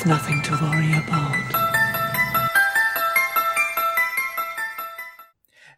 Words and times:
with 0.00 0.06
nothing 0.06 0.40
to 0.42 0.52
worry 0.52 0.92
about. 0.92 1.36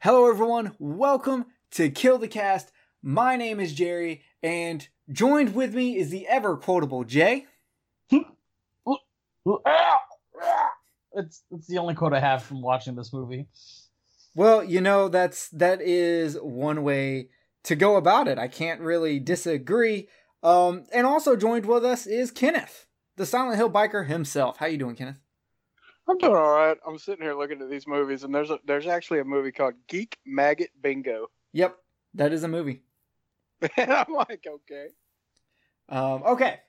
Hello, 0.00 0.28
everyone. 0.28 0.72
Welcome 0.78 1.46
to 1.72 1.90
Kill 1.90 2.18
the 2.18 2.28
Cast. 2.28 2.72
My 3.02 3.36
name 3.36 3.58
is 3.58 3.72
Jerry, 3.72 4.22
and 4.42 4.86
joined 5.10 5.54
with 5.54 5.74
me 5.74 5.96
is 5.96 6.10
the 6.10 6.26
ever 6.28 6.56
quotable 6.56 7.04
Jay. 7.04 7.46
It's 11.14 11.42
it's 11.50 11.66
the 11.66 11.78
only 11.78 11.94
quote 11.94 12.12
I 12.12 12.20
have 12.20 12.42
from 12.42 12.62
watching 12.62 12.94
this 12.94 13.12
movie. 13.12 13.48
Well, 14.34 14.62
you 14.62 14.80
know 14.80 15.08
that's 15.08 15.48
that 15.50 15.80
is 15.80 16.36
one 16.40 16.84
way 16.84 17.28
to 17.64 17.74
go 17.74 17.96
about 17.96 18.28
it. 18.28 18.38
I 18.38 18.48
can't 18.48 18.80
really 18.80 19.18
disagree. 19.18 20.08
Um, 20.42 20.84
and 20.92 21.06
also 21.06 21.36
joined 21.36 21.66
with 21.66 21.84
us 21.84 22.06
is 22.06 22.30
Kenneth, 22.30 22.86
the 23.22 23.26
Silent 23.26 23.56
Hill 23.56 23.70
biker 23.70 24.08
himself. 24.08 24.56
How 24.56 24.66
you 24.66 24.76
doing, 24.76 24.96
Kenneth? 24.96 25.20
I'm 26.08 26.18
doing 26.18 26.34
all 26.34 26.50
right. 26.56 26.76
I'm 26.84 26.98
sitting 26.98 27.22
here 27.24 27.36
looking 27.36 27.62
at 27.62 27.70
these 27.70 27.86
movies, 27.86 28.24
and 28.24 28.34
there's 28.34 28.50
a, 28.50 28.58
there's 28.66 28.88
actually 28.88 29.20
a 29.20 29.24
movie 29.24 29.52
called 29.52 29.74
Geek 29.86 30.18
Maggot 30.26 30.70
Bingo. 30.82 31.28
Yep, 31.52 31.76
that 32.14 32.32
is 32.32 32.42
a 32.42 32.48
movie. 32.48 32.82
and 33.76 33.92
I'm 33.92 34.12
like, 34.12 34.44
okay, 34.44 34.88
Um, 35.88 36.24
okay. 36.24 36.62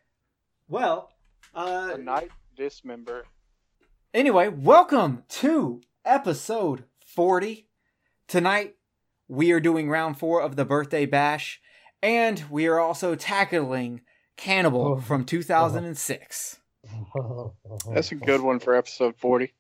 Well, 0.68 1.10
uh, 1.56 1.94
a 1.96 1.98
night 1.98 2.30
dismember. 2.56 3.26
Anyway, 4.14 4.48
welcome 4.50 5.24
to 5.30 5.82
episode 6.06 6.84
40. 7.04 7.68
Tonight, 8.28 8.76
we 9.28 9.52
are 9.52 9.60
doing 9.60 9.90
round 9.90 10.20
four 10.20 10.40
of 10.40 10.56
the 10.56 10.66
birthday 10.66 11.08
bash, 11.08 11.60
and 12.04 12.44
we 12.52 12.68
are 12.68 12.80
also 12.80 13.16
tackling 13.16 14.02
Cannibal 14.38 14.96
Oh. 14.98 15.02
from 15.02 15.26
2006. 15.26 16.60
That's 17.94 18.12
a 18.12 18.16
good 18.16 18.42
one 18.42 18.60
for 18.60 18.76
episode 18.76 19.16
40. 19.18 19.54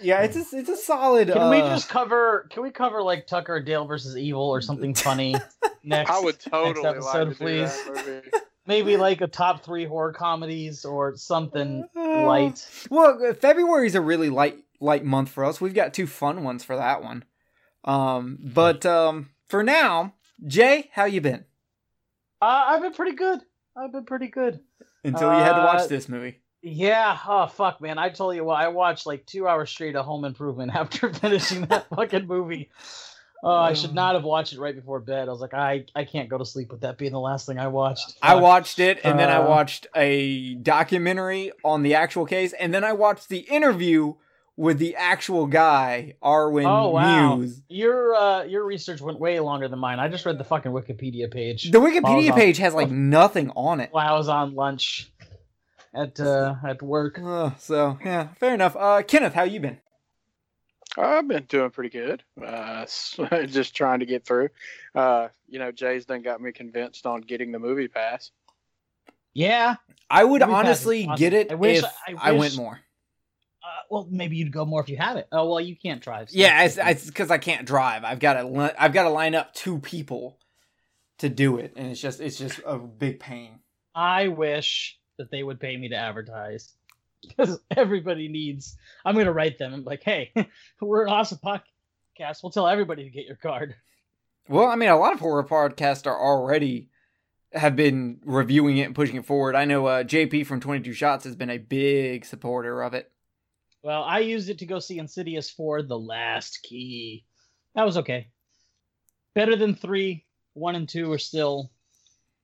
Yeah, 0.00 0.20
it's 0.22 0.36
a, 0.36 0.56
it's 0.56 0.68
a 0.68 0.76
solid. 0.76 1.28
Can 1.28 1.50
we 1.50 1.60
uh, 1.60 1.68
just 1.70 1.88
cover? 1.88 2.46
Can 2.50 2.62
we 2.62 2.70
cover 2.70 3.02
like 3.02 3.26
Tucker 3.26 3.56
and 3.56 3.66
Dale 3.66 3.86
versus 3.86 4.16
Evil 4.16 4.48
or 4.48 4.60
something 4.60 4.94
funny 4.94 5.34
next? 5.82 6.10
I 6.10 6.20
would 6.20 6.38
totally 6.38 6.86
episode, 6.86 7.28
like 7.28 7.38
to 7.38 7.44
please. 7.44 7.76
do 7.84 7.94
that 7.94 8.06
movie. 8.06 8.30
Maybe 8.66 8.96
like 8.96 9.20
a 9.20 9.26
top 9.26 9.64
three 9.64 9.84
horror 9.84 10.12
comedies 10.12 10.84
or 10.84 11.16
something 11.16 11.84
Uh, 11.96 12.24
light. 12.26 12.64
Well, 12.90 13.34
February 13.40 13.88
is 13.88 13.96
a 13.96 14.00
really 14.00 14.30
light 14.30 14.58
light 14.78 15.04
month 15.04 15.30
for 15.30 15.44
us. 15.44 15.60
We've 15.60 15.74
got 15.74 15.92
two 15.94 16.06
fun 16.06 16.44
ones 16.44 16.62
for 16.62 16.76
that 16.76 17.02
one. 17.02 17.24
Um, 17.84 18.38
but 18.40 18.86
um, 18.86 19.30
for 19.48 19.64
now, 19.64 20.14
Jay, 20.46 20.90
how 20.92 21.06
you 21.06 21.20
been? 21.20 21.44
Uh, 22.40 22.64
I've 22.68 22.82
been 22.82 22.92
pretty 22.94 23.16
good. 23.16 23.40
I've 23.76 23.92
been 23.92 24.04
pretty 24.04 24.28
good. 24.28 24.60
Until 25.04 25.32
you 25.32 25.38
had 25.42 25.54
to 25.54 25.64
watch 25.64 25.80
Uh, 25.82 25.86
this 25.86 26.08
movie. 26.08 26.40
Yeah. 26.62 27.18
Oh 27.26 27.46
fuck, 27.46 27.80
man. 27.80 27.98
I 27.98 28.10
told 28.10 28.36
you 28.36 28.44
what. 28.44 28.60
I 28.60 28.68
watched 28.68 29.06
like 29.06 29.26
two 29.26 29.48
hours 29.48 29.70
straight 29.70 29.96
of 29.96 30.04
Home 30.06 30.24
Improvement 30.24 30.72
after 30.74 31.12
finishing 31.12 31.62
that 31.66 31.86
fucking 31.96 32.26
movie. 32.26 32.70
Oh, 33.44 33.50
I 33.56 33.72
should 33.72 33.92
not 33.92 34.14
have 34.14 34.22
watched 34.22 34.52
it 34.52 34.60
right 34.60 34.74
before 34.74 35.00
bed. 35.00 35.26
I 35.28 35.32
was 35.32 35.40
like, 35.40 35.52
I, 35.52 35.84
I 35.96 36.04
can't 36.04 36.28
go 36.28 36.38
to 36.38 36.44
sleep 36.44 36.70
with 36.70 36.82
that 36.82 36.96
being 36.96 37.10
the 37.10 37.18
last 37.18 37.44
thing 37.44 37.58
I 37.58 37.66
watched. 37.66 38.16
I 38.22 38.36
watched 38.36 38.78
it, 38.78 39.00
and 39.02 39.18
then 39.18 39.28
I 39.30 39.38
Uh, 39.38 39.48
watched 39.48 39.88
a 39.96 40.54
documentary 40.54 41.50
on 41.64 41.82
the 41.82 41.96
actual 41.96 42.24
case, 42.24 42.52
and 42.52 42.72
then 42.72 42.84
I 42.84 42.92
watched 42.92 43.28
the 43.28 43.38
interview 43.38 44.14
with 44.62 44.78
the 44.78 44.94
actual 44.96 45.46
guy, 45.46 46.14
Arwen 46.22 46.64
Oh 46.66 46.90
wow, 46.90 47.36
Muse. 47.36 47.60
your 47.68 48.14
uh, 48.14 48.44
your 48.44 48.64
research 48.64 49.00
went 49.00 49.18
way 49.18 49.40
longer 49.40 49.68
than 49.68 49.78
mine. 49.78 49.98
I 49.98 50.08
just 50.08 50.24
read 50.24 50.38
the 50.38 50.44
fucking 50.44 50.72
Wikipedia 50.72 51.30
page 51.30 51.70
The 51.70 51.80
While 51.80 51.88
I 51.90 51.98
Wikipedia 52.00 52.32
on- 52.32 52.38
page 52.38 52.58
has 52.58 52.72
like 52.74 52.90
nothing 52.90 53.50
on 53.50 53.80
it. 53.80 53.88
while 53.92 54.14
I 54.14 54.16
was 54.16 54.28
on 54.28 54.54
lunch 54.54 55.10
at 55.94 56.18
uh, 56.20 56.54
at 56.66 56.80
work. 56.82 57.18
Uh, 57.18 57.50
so 57.58 57.98
yeah, 58.04 58.28
fair 58.40 58.54
enough. 58.54 58.76
Uh, 58.78 59.02
Kenneth, 59.02 59.34
how 59.34 59.42
you 59.42 59.60
been? 59.60 59.78
I've 60.96 61.26
been 61.26 61.44
doing 61.44 61.70
pretty 61.70 61.90
good. 61.90 62.22
Uh, 62.42 62.84
just 63.46 63.74
trying 63.74 64.00
to 64.00 64.06
get 64.06 64.24
through. 64.26 64.50
Uh, 64.94 65.28
you 65.48 65.58
know, 65.58 65.72
Jay's 65.72 66.04
done 66.04 66.22
got 66.22 66.40
me 66.40 66.52
convinced 66.52 67.06
on 67.06 67.22
getting 67.22 67.50
the 67.50 67.58
movie 67.58 67.88
pass. 67.88 68.30
Yeah. 69.34 69.76
I 70.10 70.22
would 70.24 70.42
Movie 70.42 70.52
honestly 70.52 71.06
awesome. 71.06 71.16
get 71.18 71.32
it 71.32 71.50
I 71.50 71.54
wish- 71.54 71.78
if 71.78 71.84
I 72.06 72.14
I, 72.30 72.32
went 72.32 72.56
more. 72.56 72.78
Uh, 73.64 73.82
well, 73.90 74.08
maybe 74.10 74.36
you'd 74.36 74.52
go 74.52 74.64
more 74.64 74.80
if 74.80 74.88
you 74.88 74.96
have 74.96 75.16
it. 75.16 75.28
Oh 75.30 75.48
well, 75.48 75.60
you 75.60 75.76
can't 75.76 76.02
drive. 76.02 76.30
so 76.30 76.38
Yeah, 76.38 76.64
it's 76.64 77.06
because 77.06 77.30
I 77.30 77.38
can't 77.38 77.66
drive. 77.66 78.04
I've 78.04 78.18
got 78.18 78.34
to 78.34 78.44
li- 78.44 78.72
I've 78.78 78.92
got 78.92 79.04
to 79.04 79.10
line 79.10 79.34
up 79.34 79.54
two 79.54 79.78
people 79.78 80.38
to 81.18 81.28
do 81.28 81.58
it, 81.58 81.74
and 81.76 81.86
it's 81.92 82.00
just 82.00 82.20
it's 82.20 82.36
just 82.36 82.60
a 82.66 82.76
big 82.78 83.20
pain. 83.20 83.60
I 83.94 84.28
wish 84.28 84.98
that 85.18 85.30
they 85.30 85.42
would 85.42 85.60
pay 85.60 85.76
me 85.76 85.90
to 85.90 85.96
advertise 85.96 86.72
because 87.26 87.60
everybody 87.76 88.28
needs. 88.28 88.76
I'm 89.04 89.16
gonna 89.16 89.32
write 89.32 89.58
them. 89.58 89.72
I'm 89.72 89.84
like, 89.84 90.02
hey, 90.02 90.32
we're 90.80 91.04
an 91.04 91.12
awesome 91.12 91.38
podcast. 91.38 92.42
We'll 92.42 92.50
tell 92.50 92.66
everybody 92.66 93.04
to 93.04 93.10
get 93.10 93.26
your 93.26 93.36
card. 93.36 93.76
Well, 94.48 94.66
I 94.66 94.74
mean, 94.74 94.88
a 94.88 94.98
lot 94.98 95.12
of 95.12 95.20
horror 95.20 95.44
podcasts 95.44 96.06
are 96.06 96.18
already 96.18 96.88
have 97.52 97.76
been 97.76 98.18
reviewing 98.24 98.78
it 98.78 98.86
and 98.86 98.94
pushing 98.94 99.16
it 99.16 99.26
forward. 99.26 99.54
I 99.54 99.66
know 99.66 99.86
uh, 99.86 100.02
JP 100.02 100.46
from 100.46 100.58
Twenty 100.58 100.82
Two 100.82 100.92
Shots 100.92 101.24
has 101.24 101.36
been 101.36 101.50
a 101.50 101.58
big 101.58 102.24
supporter 102.24 102.82
of 102.82 102.94
it. 102.94 103.11
Well, 103.82 104.04
I 104.04 104.20
used 104.20 104.48
it 104.48 104.58
to 104.58 104.66
go 104.66 104.78
see 104.78 104.98
Insidious 104.98 105.50
4 105.50 105.82
The 105.82 105.98
Last 105.98 106.62
Key. 106.62 107.24
That 107.74 107.84
was 107.84 107.96
okay. 107.98 108.28
Better 109.34 109.56
than 109.56 109.74
3. 109.74 110.24
1 110.54 110.74
and 110.74 110.88
2 110.88 111.10
are 111.10 111.18
still 111.18 111.70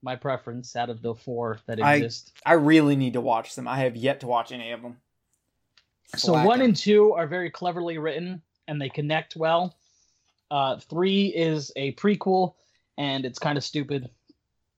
my 0.03 0.17
preference 0.17 0.75
out 0.77 0.91
of 0.91 1.03
the 1.03 1.15
four 1.15 1.59
that 1.67 1.79
exist. 1.79 2.33
I 2.47 2.55
really 2.55 2.97
need 2.97 3.15
to 3.15 3.21
watch 3.21 3.55
them. 3.55 3.69
I 3.69 3.79
have 3.81 3.97
yet 3.97 4.21
to 4.21 4.27
watch 4.27 4.53
any 4.53 4.73
of 4.73 4.83
them. 4.83 4.97
So 6.17 6.33
1 6.33 6.63
and 6.63 6.75
2 6.75 7.13
are 7.13 7.27
very 7.27 7.51
cleverly 7.51 7.99
written 7.99 8.43
and 8.67 8.81
they 8.81 8.89
connect 8.89 9.37
well. 9.37 9.77
Uh, 10.51 10.79
3 10.79 11.27
is 11.27 11.71
a 11.77 11.93
prequel 11.95 12.55
and 12.97 13.25
it's 13.25 13.39
kind 13.39 13.59
of 13.59 13.65
stupid. 13.65 14.09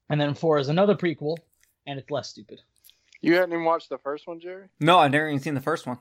And 0.08 0.20
then 0.20 0.34
4 0.34 0.58
is 0.58 0.68
another 0.68 0.96
prequel 0.96 1.36
and 1.86 1.98
it's 1.98 2.10
less 2.10 2.28
stupid. 2.28 2.60
You 3.20 3.34
hadn't 3.34 3.52
even 3.52 3.64
watched 3.64 3.90
the 3.90 3.98
first 3.98 4.26
one, 4.26 4.40
Jerry? 4.40 4.68
No, 4.80 4.98
I've 4.98 5.12
never 5.12 5.28
even 5.28 5.40
seen 5.40 5.54
the 5.54 5.60
first 5.60 5.86
one. 5.86 5.98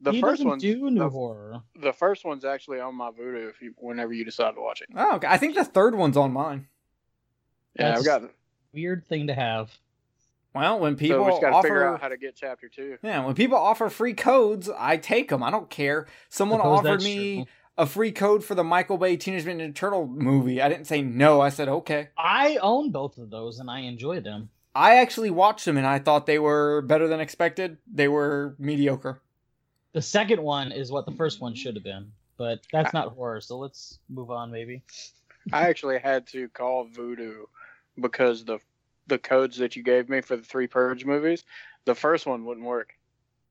The 0.00 0.12
he 0.12 0.22
1st 0.22 0.30
doesn't 0.30 0.48
one, 0.48 0.58
do 0.58 0.90
new 0.90 1.00
the, 1.00 1.08
horror. 1.08 1.62
the 1.80 1.92
first 1.92 2.24
one's 2.24 2.44
actually 2.44 2.80
on 2.80 2.94
my 2.94 3.10
Vudu. 3.10 3.50
If 3.50 3.60
you, 3.60 3.74
whenever 3.78 4.12
you 4.12 4.24
decide 4.24 4.54
to 4.54 4.60
watch 4.60 4.80
it. 4.80 4.88
Oh, 4.96 5.16
okay. 5.16 5.26
I 5.28 5.38
think 5.38 5.54
the 5.54 5.64
third 5.64 5.94
one's 5.94 6.16
on 6.16 6.32
mine. 6.32 6.68
Yeah, 7.78 7.88
That's 7.90 8.00
I've 8.00 8.22
got. 8.22 8.30
Weird 8.72 9.06
thing 9.08 9.26
to 9.26 9.34
have. 9.34 9.76
Well, 10.54 10.78
when 10.78 10.96
people 10.96 11.18
so 11.18 11.24
we 11.24 11.30
just 11.30 11.42
got 11.42 11.50
to 11.50 11.62
figure 11.62 11.84
offer 11.84 11.94
out 11.94 12.00
how 12.00 12.08
to 12.08 12.16
get 12.16 12.36
chapter 12.36 12.68
two. 12.68 12.98
Yeah, 13.02 13.24
when 13.24 13.34
people 13.34 13.58
offer 13.58 13.88
free 13.88 14.14
codes, 14.14 14.70
I 14.76 14.96
take 14.96 15.28
them. 15.30 15.42
I 15.42 15.50
don't 15.50 15.70
care. 15.70 16.06
Someone 16.28 16.60
offered 16.60 17.02
me 17.02 17.36
true. 17.36 17.44
a 17.76 17.86
free 17.86 18.12
code 18.12 18.44
for 18.44 18.54
the 18.54 18.64
Michael 18.64 18.98
Bay 18.98 19.16
Teenage 19.16 19.44
Mutant 19.44 19.74
Ninja 19.74 19.76
Turtle 19.76 20.06
movie. 20.06 20.60
I 20.60 20.68
didn't 20.68 20.86
say 20.86 21.02
no. 21.02 21.40
I 21.40 21.48
said 21.50 21.68
okay. 21.68 22.08
I 22.16 22.58
own 22.62 22.90
both 22.90 23.18
of 23.18 23.30
those 23.30 23.58
and 23.58 23.70
I 23.70 23.80
enjoy 23.80 24.20
them. 24.20 24.50
I 24.74 24.96
actually 24.96 25.30
watched 25.30 25.64
them 25.64 25.76
and 25.76 25.86
I 25.86 25.98
thought 25.98 26.26
they 26.26 26.38
were 26.38 26.82
better 26.82 27.08
than 27.08 27.20
expected. 27.20 27.78
They 27.92 28.08
were 28.08 28.54
mediocre. 28.58 29.20
The 29.98 30.02
second 30.02 30.40
one 30.40 30.70
is 30.70 30.92
what 30.92 31.06
the 31.06 31.10
first 31.10 31.40
one 31.40 31.56
should 31.56 31.74
have 31.74 31.82
been, 31.82 32.12
but 32.36 32.60
that's 32.70 32.94
not 32.94 33.14
horror. 33.14 33.40
So 33.40 33.58
let's 33.58 33.98
move 34.08 34.30
on, 34.30 34.48
maybe. 34.48 34.84
I 35.52 35.68
actually 35.68 35.98
had 35.98 36.24
to 36.28 36.48
call 36.50 36.86
Vudu 36.86 37.46
because 38.00 38.44
the 38.44 38.60
the 39.08 39.18
codes 39.18 39.56
that 39.56 39.74
you 39.74 39.82
gave 39.82 40.08
me 40.08 40.20
for 40.20 40.36
the 40.36 40.44
three 40.44 40.68
Purge 40.68 41.04
movies, 41.04 41.42
the 41.84 41.96
first 41.96 42.26
one 42.26 42.44
wouldn't 42.44 42.64
work. 42.64 42.92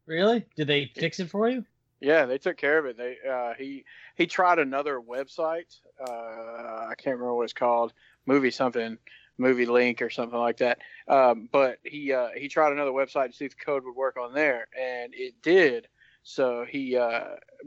Really? 0.05 0.45
Did 0.55 0.67
they 0.67 0.89
fix 0.95 1.19
it 1.19 1.29
for 1.29 1.49
you? 1.49 1.65
Yeah, 1.99 2.25
they 2.27 2.37
took 2.37 2.55
care 2.55 2.77
of 2.77 2.85
it. 2.85 2.95
They 2.95 3.17
uh, 3.29 3.53
he 3.57 3.83
he 4.15 4.25
tried 4.25 4.57
another 4.57 5.01
website. 5.01 5.75
Uh, 5.99 6.87
I 6.87 6.93
can't 6.97 7.17
remember 7.17 7.35
what 7.35 7.43
it's 7.43 7.51
called. 7.51 7.91
Movie 8.25 8.51
something, 8.51 8.97
movie 9.37 9.65
link 9.65 10.01
or 10.01 10.09
something 10.09 10.39
like 10.39 10.59
that. 10.59 10.77
Um, 11.09 11.49
but 11.51 11.79
he 11.83 12.13
uh, 12.13 12.29
he 12.37 12.47
tried 12.47 12.71
another 12.71 12.91
website 12.91 13.31
to 13.31 13.33
see 13.33 13.43
if 13.43 13.57
the 13.57 13.65
code 13.65 13.83
would 13.83 13.97
work 13.97 14.15
on 14.15 14.33
there, 14.33 14.69
and 14.79 15.13
it 15.13 15.41
did. 15.41 15.89
So 16.29 16.65
he 16.67 16.97
uh, 16.97 17.21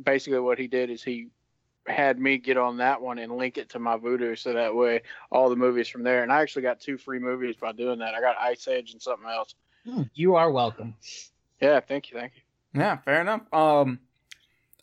basically 0.04 0.38
what 0.38 0.58
he 0.58 0.66
did 0.66 0.90
is 0.90 1.02
he 1.02 1.28
had 1.86 2.20
me 2.20 2.36
get 2.36 2.58
on 2.58 2.76
that 2.76 3.00
one 3.00 3.18
and 3.18 3.34
link 3.38 3.56
it 3.56 3.70
to 3.70 3.78
my 3.78 3.96
Vudu, 3.96 4.38
so 4.38 4.52
that 4.52 4.74
way 4.74 5.00
all 5.30 5.48
the 5.48 5.56
movies 5.56 5.88
from 5.88 6.02
there. 6.02 6.22
And 6.22 6.30
I 6.30 6.42
actually 6.42 6.60
got 6.60 6.78
two 6.78 6.98
free 6.98 7.18
movies 7.18 7.56
by 7.58 7.72
doing 7.72 8.00
that. 8.00 8.14
I 8.14 8.20
got 8.20 8.36
Ice 8.38 8.68
Age 8.68 8.92
and 8.92 9.00
something 9.00 9.26
else. 9.30 9.54
Hmm, 9.86 10.02
You 10.12 10.34
are 10.34 10.50
welcome. 10.50 10.94
Yeah, 11.58 11.80
thank 11.80 12.10
you, 12.10 12.18
thank 12.18 12.32
you. 12.36 12.42
Yeah, 12.78 12.98
fair 12.98 13.22
enough. 13.22 13.40
Um, 13.50 14.00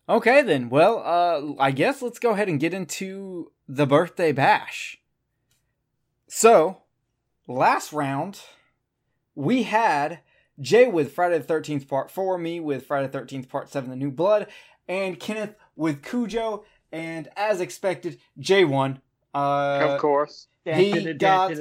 okay 0.09 0.41
then. 0.41 0.69
Well, 0.69 1.03
uh, 1.06 1.62
I 1.62 1.69
guess 1.69 2.01
let's 2.01 2.18
go 2.18 2.31
ahead 2.31 2.50
and 2.50 2.59
get 2.59 2.74
into 2.74 3.51
the 3.68 3.85
birthday 3.85 4.31
bash. 4.31 5.00
So, 6.27 6.81
last 7.47 7.94
round, 7.94 8.41
we 9.35 9.63
had 9.63 10.21
Jay 10.59 10.88
with 10.88 11.13
Friday 11.13 11.38
the 11.38 11.44
Thirteenth 11.44 11.88
Part 11.88 12.12
Four, 12.12 12.38
me 12.38 12.59
with 12.59 12.86
Friday 12.86 13.07
the 13.07 13.13
Thirteenth 13.13 13.50
Part 13.50 13.69
Seven, 13.69 13.89
The 13.89 13.95
New 13.95 14.12
Blood, 14.12 14.48
and 14.88 15.19
Kenneth 15.19 15.56
with 15.75 16.04
Cujo. 16.04 16.63
And 16.92 17.27
as 17.36 17.62
expected, 17.62 18.19
Jay 18.39 18.63
won. 18.63 19.01
Uh, 19.33 19.80
of 19.81 20.00
course. 20.01 20.48
He 20.75 21.13
got 21.13 21.51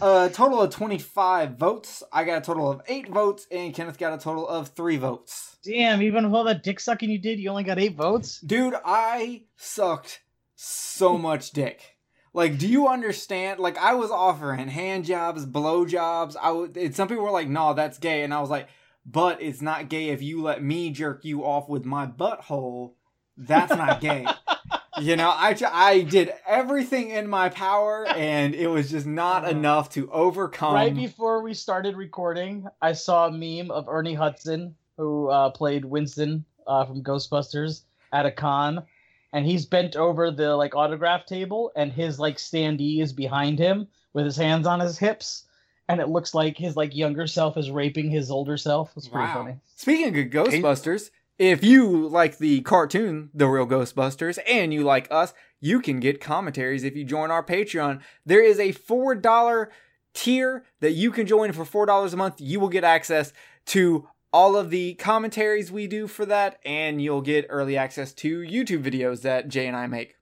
a 0.00 0.30
total 0.32 0.62
of 0.62 0.72
25 0.72 1.56
votes. 1.56 2.02
I 2.12 2.22
got 2.22 2.38
a 2.38 2.40
total 2.40 2.70
of 2.70 2.80
8 2.86 3.08
votes, 3.08 3.46
and 3.50 3.74
Kenneth 3.74 3.98
got 3.98 4.12
a 4.12 4.18
total 4.22 4.46
of 4.46 4.68
3 4.68 4.98
votes. 4.98 5.56
Damn, 5.64 6.00
even 6.02 6.24
with 6.24 6.34
all 6.34 6.44
that 6.44 6.62
dick 6.62 6.78
sucking 6.78 7.10
you 7.10 7.18
did, 7.18 7.40
you 7.40 7.50
only 7.50 7.64
got 7.64 7.80
8 7.80 7.96
votes? 7.96 8.40
Dude, 8.40 8.74
I 8.84 9.42
sucked 9.56 10.20
so 10.54 11.18
much 11.18 11.50
dick. 11.50 11.95
Like, 12.36 12.58
do 12.58 12.68
you 12.68 12.86
understand? 12.86 13.60
Like, 13.60 13.78
I 13.78 13.94
was 13.94 14.10
offering 14.10 14.68
hand 14.68 15.06
jobs, 15.06 15.46
blow 15.46 15.86
jobs. 15.86 16.36
I 16.36 16.50
would, 16.50 16.94
some 16.94 17.08
people 17.08 17.24
were 17.24 17.30
like, 17.30 17.48
"No, 17.48 17.72
that's 17.72 17.96
gay," 17.96 18.24
and 18.24 18.34
I 18.34 18.42
was 18.42 18.50
like, 18.50 18.68
"But 19.06 19.40
it's 19.40 19.62
not 19.62 19.88
gay 19.88 20.10
if 20.10 20.20
you 20.20 20.42
let 20.42 20.62
me 20.62 20.90
jerk 20.90 21.24
you 21.24 21.46
off 21.46 21.66
with 21.66 21.86
my 21.86 22.06
butthole. 22.06 22.92
That's 23.38 23.74
not 23.74 24.02
gay." 24.02 24.26
you 25.00 25.16
know, 25.16 25.30
I 25.30 25.56
I 25.72 26.02
did 26.02 26.30
everything 26.46 27.08
in 27.08 27.26
my 27.26 27.48
power, 27.48 28.06
and 28.06 28.54
it 28.54 28.66
was 28.66 28.90
just 28.90 29.06
not 29.06 29.46
uh, 29.46 29.48
enough 29.48 29.88
to 29.92 30.10
overcome. 30.10 30.74
Right 30.74 30.94
before 30.94 31.40
we 31.40 31.54
started 31.54 31.96
recording, 31.96 32.66
I 32.82 32.92
saw 32.92 33.28
a 33.28 33.32
meme 33.32 33.70
of 33.70 33.88
Ernie 33.88 34.12
Hudson, 34.12 34.74
who 34.98 35.30
uh, 35.30 35.52
played 35.52 35.86
Winston 35.86 36.44
uh, 36.66 36.84
from 36.84 37.02
Ghostbusters, 37.02 37.84
at 38.12 38.26
a 38.26 38.30
con 38.30 38.84
and 39.32 39.46
he's 39.46 39.66
bent 39.66 39.96
over 39.96 40.30
the 40.30 40.54
like 40.56 40.74
autograph 40.74 41.26
table 41.26 41.72
and 41.76 41.92
his 41.92 42.18
like 42.18 42.36
standee 42.36 43.02
is 43.02 43.12
behind 43.12 43.58
him 43.58 43.86
with 44.12 44.24
his 44.24 44.36
hands 44.36 44.66
on 44.66 44.80
his 44.80 44.98
hips 44.98 45.44
and 45.88 46.00
it 46.00 46.08
looks 46.08 46.34
like 46.34 46.56
his 46.56 46.76
like 46.76 46.94
younger 46.94 47.26
self 47.26 47.56
is 47.56 47.70
raping 47.70 48.10
his 48.10 48.30
older 48.30 48.56
self. 48.56 48.92
It's 48.96 49.08
pretty 49.08 49.26
wow. 49.26 49.34
funny. 49.34 49.56
Speaking 49.76 50.18
of 50.18 50.26
Ghostbusters, 50.26 51.10
if 51.38 51.62
you 51.62 52.08
like 52.08 52.38
the 52.38 52.62
cartoon, 52.62 53.30
The 53.34 53.46
Real 53.46 53.66
Ghostbusters, 53.66 54.38
and 54.48 54.72
you 54.72 54.82
like 54.84 55.06
us, 55.10 55.34
you 55.60 55.80
can 55.80 56.00
get 56.00 56.20
commentaries 56.20 56.82
if 56.82 56.96
you 56.96 57.04
join 57.04 57.30
our 57.30 57.44
Patreon. 57.44 58.00
There 58.24 58.42
is 58.42 58.58
a 58.58 58.72
$4 58.72 59.68
tier 60.14 60.64
that 60.80 60.92
you 60.92 61.10
can 61.10 61.26
join 61.26 61.52
for 61.52 61.86
$4 61.86 62.12
a 62.12 62.16
month. 62.16 62.40
You 62.40 62.58
will 62.58 62.68
get 62.68 62.84
access 62.84 63.32
to 63.66 64.08
all 64.36 64.54
of 64.54 64.68
the 64.68 64.92
commentaries 64.96 65.72
we 65.72 65.86
do 65.86 66.06
for 66.06 66.26
that, 66.26 66.58
and 66.62 67.00
you'll 67.00 67.22
get 67.22 67.46
early 67.48 67.78
access 67.78 68.12
to 68.12 68.40
YouTube 68.40 68.84
videos 68.84 69.22
that 69.22 69.48
Jay 69.48 69.66
and 69.66 69.74
I 69.74 69.86
make. 69.86 70.16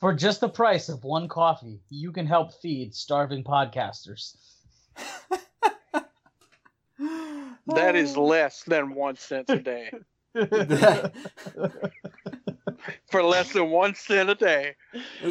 For 0.00 0.14
just 0.14 0.40
the 0.40 0.48
price 0.48 0.88
of 0.88 1.04
one 1.04 1.28
coffee, 1.28 1.78
you 1.90 2.10
can 2.10 2.24
help 2.24 2.54
feed 2.54 2.94
starving 2.94 3.44
podcasters. 3.44 4.34
that 7.66 7.96
is 7.96 8.16
less 8.16 8.62
than 8.62 8.94
one 8.94 9.16
cent 9.16 9.50
a 9.50 9.58
day. 9.58 9.90
For 13.10 13.22
less 13.22 13.52
than 13.52 13.68
one 13.68 13.94
cent 13.94 14.30
a 14.30 14.34
day. 14.36 14.74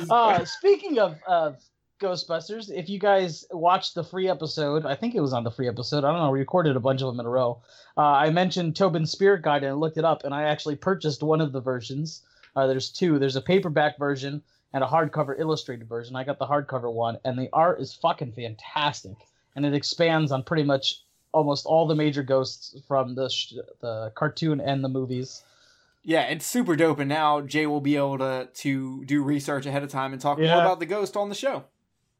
Uh, 0.07 0.45
speaking 0.45 0.99
of, 0.99 1.17
of 1.25 1.57
Ghostbusters. 1.99 2.71
If 2.71 2.89
you 2.89 2.99
guys 2.99 3.45
watched 3.51 3.95
the 3.95 4.03
free 4.03 4.29
episode, 4.29 4.85
I 4.85 4.95
think 4.95 5.15
it 5.15 5.21
was 5.21 5.33
on 5.33 5.43
the 5.43 5.51
free 5.51 5.67
episode. 5.67 6.03
I 6.03 6.11
don't 6.11 6.19
know. 6.19 6.31
We 6.31 6.39
recorded 6.39 6.75
a 6.75 6.79
bunch 6.79 7.01
of 7.01 7.07
them 7.07 7.19
in 7.19 7.25
a 7.25 7.29
row. 7.29 7.61
Uh, 7.97 8.01
I 8.01 8.29
mentioned 8.29 8.75
Tobin's 8.75 9.11
Spirit 9.11 9.41
Guide 9.41 9.63
and 9.63 9.71
I 9.71 9.73
looked 9.73 9.97
it 9.97 10.05
up, 10.05 10.23
and 10.23 10.33
I 10.33 10.43
actually 10.43 10.75
purchased 10.75 11.21
one 11.21 11.41
of 11.41 11.51
the 11.51 11.61
versions. 11.61 12.23
Uh, 12.55 12.67
there's 12.67 12.89
two. 12.89 13.19
There's 13.19 13.35
a 13.35 13.41
paperback 13.41 13.97
version 13.99 14.41
and 14.73 14.83
a 14.83 14.87
hardcover 14.87 15.39
illustrated 15.39 15.87
version. 15.87 16.15
I 16.15 16.23
got 16.23 16.39
the 16.39 16.47
hardcover 16.47 16.91
one, 16.91 17.17
and 17.25 17.37
the 17.37 17.49
art 17.51 17.81
is 17.81 17.93
fucking 17.93 18.33
fantastic, 18.33 19.15
and 19.55 19.65
it 19.65 19.73
expands 19.73 20.31
on 20.31 20.43
pretty 20.43 20.63
much 20.63 21.01
almost 21.31 21.65
all 21.65 21.87
the 21.87 21.95
major 21.95 22.23
ghosts 22.23 22.75
from 22.87 23.15
the 23.15 23.29
sh- 23.29 23.53
the 23.81 24.11
cartoon 24.15 24.61
and 24.61 24.83
the 24.83 24.89
movies. 24.89 25.43
Yeah, 26.03 26.23
it's 26.23 26.45
super 26.45 26.75
dope, 26.75 26.99
and 26.99 27.09
now 27.09 27.41
Jay 27.41 27.65
will 27.65 27.81
be 27.81 27.95
able 27.95 28.17
to 28.19 28.47
to 28.51 29.05
do 29.05 29.23
research 29.23 29.65
ahead 29.65 29.83
of 29.83 29.89
time 29.89 30.13
and 30.13 30.21
talk 30.21 30.39
yeah. 30.39 30.55
more 30.55 30.63
about 30.63 30.79
the 30.79 30.85
ghost 30.85 31.17
on 31.17 31.29
the 31.29 31.35
show. 31.35 31.65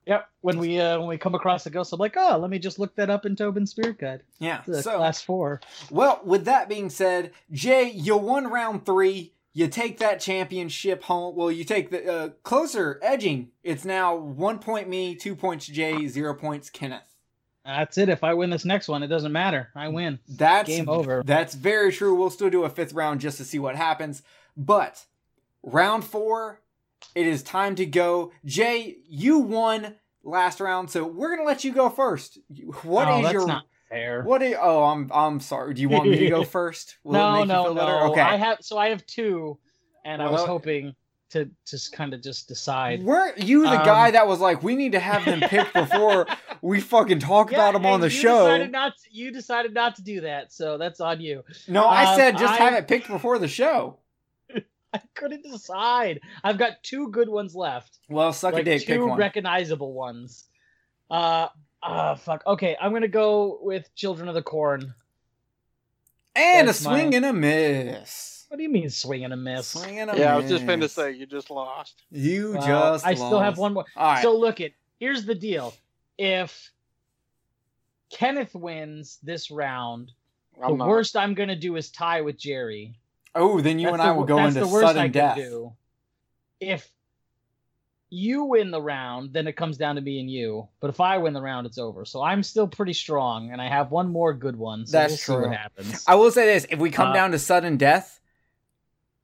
Yep. 0.06 0.28
When 0.42 0.58
we 0.58 0.80
uh, 0.80 0.98
when 0.98 1.08
we 1.08 1.18
come 1.18 1.36
across 1.36 1.66
a 1.66 1.70
ghost, 1.70 1.94
I'm 1.94 2.00
like, 2.00 2.16
oh, 2.18 2.38
let 2.38 2.50
me 2.50 2.60
just 2.60 2.80
look 2.80 2.96
that 2.96 3.10
up 3.10 3.26
in 3.26 3.36
Tobin's 3.36 3.72
Spirit 3.72 4.00
Guide. 4.00 4.24
Yeah. 4.40 4.64
so, 4.64 4.98
class 4.98 5.22
four. 5.22 5.62
Well, 5.92 6.22
with 6.24 6.46
that 6.46 6.70
being 6.70 6.90
said, 6.90 7.32
Jay, 7.52 7.92
you 7.92 8.18
won 8.18 8.48
round 8.48 8.86
three. 8.86 9.34
You 9.54 9.68
take 9.68 9.98
that 10.00 10.20
championship 10.20 11.04
home. 11.04 11.36
Well, 11.36 11.52
you 11.52 11.64
take 11.64 11.90
the 11.90 12.12
uh, 12.12 12.30
closer 12.44 13.00
edging. 13.02 13.50
It's 13.64 13.84
now 13.84 14.16
one 14.16 14.60
point 14.60 14.88
me, 14.88 15.16
two 15.16 15.36
points 15.36 15.68
Jay, 15.68 16.08
zero 16.08 16.34
points 16.34 16.70
Kenneth. 16.70 17.04
That's 17.66 17.98
it. 17.98 18.10
If 18.10 18.24
I 18.24 18.34
win 18.34 18.50
this 18.50 18.66
next 18.66 18.88
one, 18.88 19.04
it 19.04 19.08
doesn't 19.08 19.32
matter. 19.32 19.70
I 19.76 19.90
win. 19.90 20.20
That's 20.28 20.70
game 20.70 20.90
over. 20.90 21.22
That's 21.26 21.54
very 21.54 21.92
true. 21.92 22.16
We'll 22.16 22.30
still 22.30 22.50
do 22.50 22.64
a 22.64 22.70
fifth 22.70 22.94
round 22.94 23.22
just 23.22 23.38
to 23.38 23.44
see 23.44 23.60
what 23.60 23.76
happens. 23.76 24.24
But 24.58 25.06
round 25.62 26.04
four, 26.04 26.62
it 27.16 27.28
is 27.28 27.44
time 27.44 27.76
to 27.76 27.86
go. 27.86 28.32
Jay, 28.46 28.98
you 29.08 29.40
won 29.40 29.96
last 30.24 30.60
round, 30.60 30.90
so 30.90 31.06
we're 31.06 31.36
gonna 31.36 31.48
let 31.48 31.64
you 31.64 31.74
go 31.74 31.90
first. 31.90 32.40
What 32.84 33.08
oh, 33.08 33.26
is 33.26 33.32
your 33.32 33.48
not 33.48 33.66
fair? 33.90 34.24
What 34.24 34.42
is? 34.42 34.56
Oh, 34.60 34.84
I'm 34.84 35.10
I'm 35.14 35.40
sorry. 35.40 35.74
Do 35.74 35.82
you 35.82 35.90
want 35.90 36.10
me 36.10 36.18
to 36.18 36.30
go 36.30 36.44
first? 36.46 36.98
Will 37.04 37.14
no, 37.14 37.44
no, 37.44 37.74
no. 37.74 38.12
Okay. 38.12 38.22
I 38.22 38.38
have 38.38 38.60
so 38.62 38.78
I 38.78 38.90
have 38.90 39.06
two, 39.06 39.58
and 40.06 40.20
well, 40.20 40.30
I 40.30 40.32
was 40.32 40.46
hoping 40.46 40.96
to 41.32 41.50
just 41.68 41.92
kind 41.92 42.14
of 42.14 42.22
just 42.22 42.48
decide. 42.48 43.04
Were 43.04 43.34
you 43.38 43.64
the 43.64 43.80
um, 43.80 43.86
guy 43.86 44.12
that 44.12 44.28
was 44.28 44.40
like, 44.40 44.64
we 44.64 44.76
need 44.76 44.94
to 44.94 45.00
have 45.00 45.26
them 45.26 45.42
picked 45.42 45.74
before 45.74 46.28
we 46.62 46.82
fucking 46.82 47.20
talk 47.20 47.52
yeah, 47.52 47.58
about 47.58 47.74
them 47.74 47.86
on 47.86 48.02
the 48.02 48.08
you 48.08 48.22
show? 48.22 48.46
Decided 48.46 48.72
not 48.72 48.94
to, 48.98 49.04
you 49.12 49.32
decided 49.32 49.74
not 49.74 49.96
to 49.98 50.04
do 50.04 50.22
that, 50.22 50.52
so 50.52 50.78
that's 50.78 51.00
on 51.00 51.22
you. 51.22 51.44
No, 51.68 51.86
I 51.86 52.12
um, 52.12 52.18
said 52.18 52.38
just 52.38 52.60
I, 52.60 52.64
have 52.64 52.74
it 52.74 52.88
picked 52.88 53.08
before 53.08 53.38
the 53.38 53.48
show. 53.48 54.00
I 54.94 55.02
couldn't 55.16 55.44
decide. 55.44 56.22
I've 56.44 56.58
got 56.58 56.84
two 56.84 57.10
good 57.10 57.30
ones 57.30 57.56
left. 57.56 58.00
Well, 58.10 58.34
suck 58.34 58.54
like 58.54 58.62
a 58.62 58.66
dick. 58.66 58.86
Two 58.86 59.16
recognizable 59.16 59.94
ones. 59.94 60.46
Uh, 61.10 61.48
uh, 61.84 62.16
fuck. 62.16 62.44
Okay, 62.46 62.76
I'm 62.80 62.94
gonna 62.94 63.08
go 63.08 63.60
with 63.62 63.94
Children 63.96 64.28
of 64.28 64.36
the 64.36 64.42
Corn. 64.42 64.94
And 66.36 66.68
That's 66.68 66.80
a 66.80 66.84
swing 66.84 67.12
my... 67.12 67.18
and 67.18 67.26
a 67.26 67.34
miss. 67.34 68.46
What 68.50 68.58
do 68.58 68.64
you 68.64 68.70
mean 68.70 68.90
swing 68.90 69.26
and 69.26 69.34
a 69.34 69.38
miss? 69.38 69.68
Swing 69.68 70.00
and 70.00 70.10
a 70.10 70.14
yeah, 70.14 70.20
miss. 70.20 70.28
I 70.28 70.36
was 70.38 70.50
just 70.50 70.66
going 70.66 70.80
to 70.80 70.90
say 70.90 71.12
you 71.12 71.26
just 71.26 71.50
lost. 71.50 72.04
You 72.10 72.54
well, 72.54 72.62
just. 72.94 73.06
I 73.06 73.10
lost. 73.10 73.22
still 73.22 73.40
have 73.40 73.58
one 73.58 73.74
more. 73.74 73.86
All 73.96 74.14
right. 74.14 74.24
So 74.24 74.36
look 74.36 74.60
it. 74.60 74.74
Here's 75.00 75.26
the 75.26 75.36
deal. 75.36 75.74
If 76.18 76.72
Kenneth 78.10 78.56
wins 78.56 79.20
this 79.22 79.52
round, 79.52 80.12
I'm 80.62 80.72
the 80.72 80.78
not. 80.78 80.88
worst 80.88 81.16
I'm 81.16 81.36
gonna 81.36 81.56
do 81.56 81.76
is 81.76 81.92
tie 81.92 82.22
with 82.22 82.38
Jerry. 82.38 82.99
Oh, 83.36 83.62
then 83.62 83.80
you 83.80 83.88
that's 83.88 83.94
and 83.96 84.02
I 84.02 84.12
will 84.12 84.26
go 84.26 84.44
into 84.46 84.66
sudden 84.66 85.12
death. 85.12 85.38
Do. 85.38 85.74
If 86.60 86.90
you 88.10 88.46
win 88.46 88.72
the 88.72 88.82
round, 88.82 89.34
then 89.34 89.48
it 89.48 89.56
comes 89.56 89.78
down 89.78 89.96
to 89.96 90.02
me 90.02 90.20
and 90.20 90.30
you. 90.30 90.68
But 90.80 90.90
if 90.90 91.00
I 91.00 91.18
win 91.20 91.34
the 91.34 91.42
round, 91.42 91.68
it's 91.68 91.78
over. 91.78 92.06
So 92.06 92.24
I'm 92.24 92.44
still 92.44 92.68
pretty 92.68 92.94
strong, 92.94 93.52
and 93.52 93.62
I 93.62 93.68
have 93.68 93.92
one 93.92 94.12
more 94.12 94.34
good 94.34 94.56
one. 94.56 94.86
So 94.86 94.98
That's 94.98 95.28
we'll 95.28 95.38
true. 95.38 95.50
what 95.50 95.58
happens. 95.58 96.04
I 96.08 96.16
will 96.16 96.32
say 96.32 96.46
this: 96.46 96.66
if 96.70 96.80
we 96.80 96.90
come 96.90 97.10
uh, 97.10 97.14
down 97.14 97.32
to 97.32 97.40
sudden 97.40 97.78
death 97.78 98.20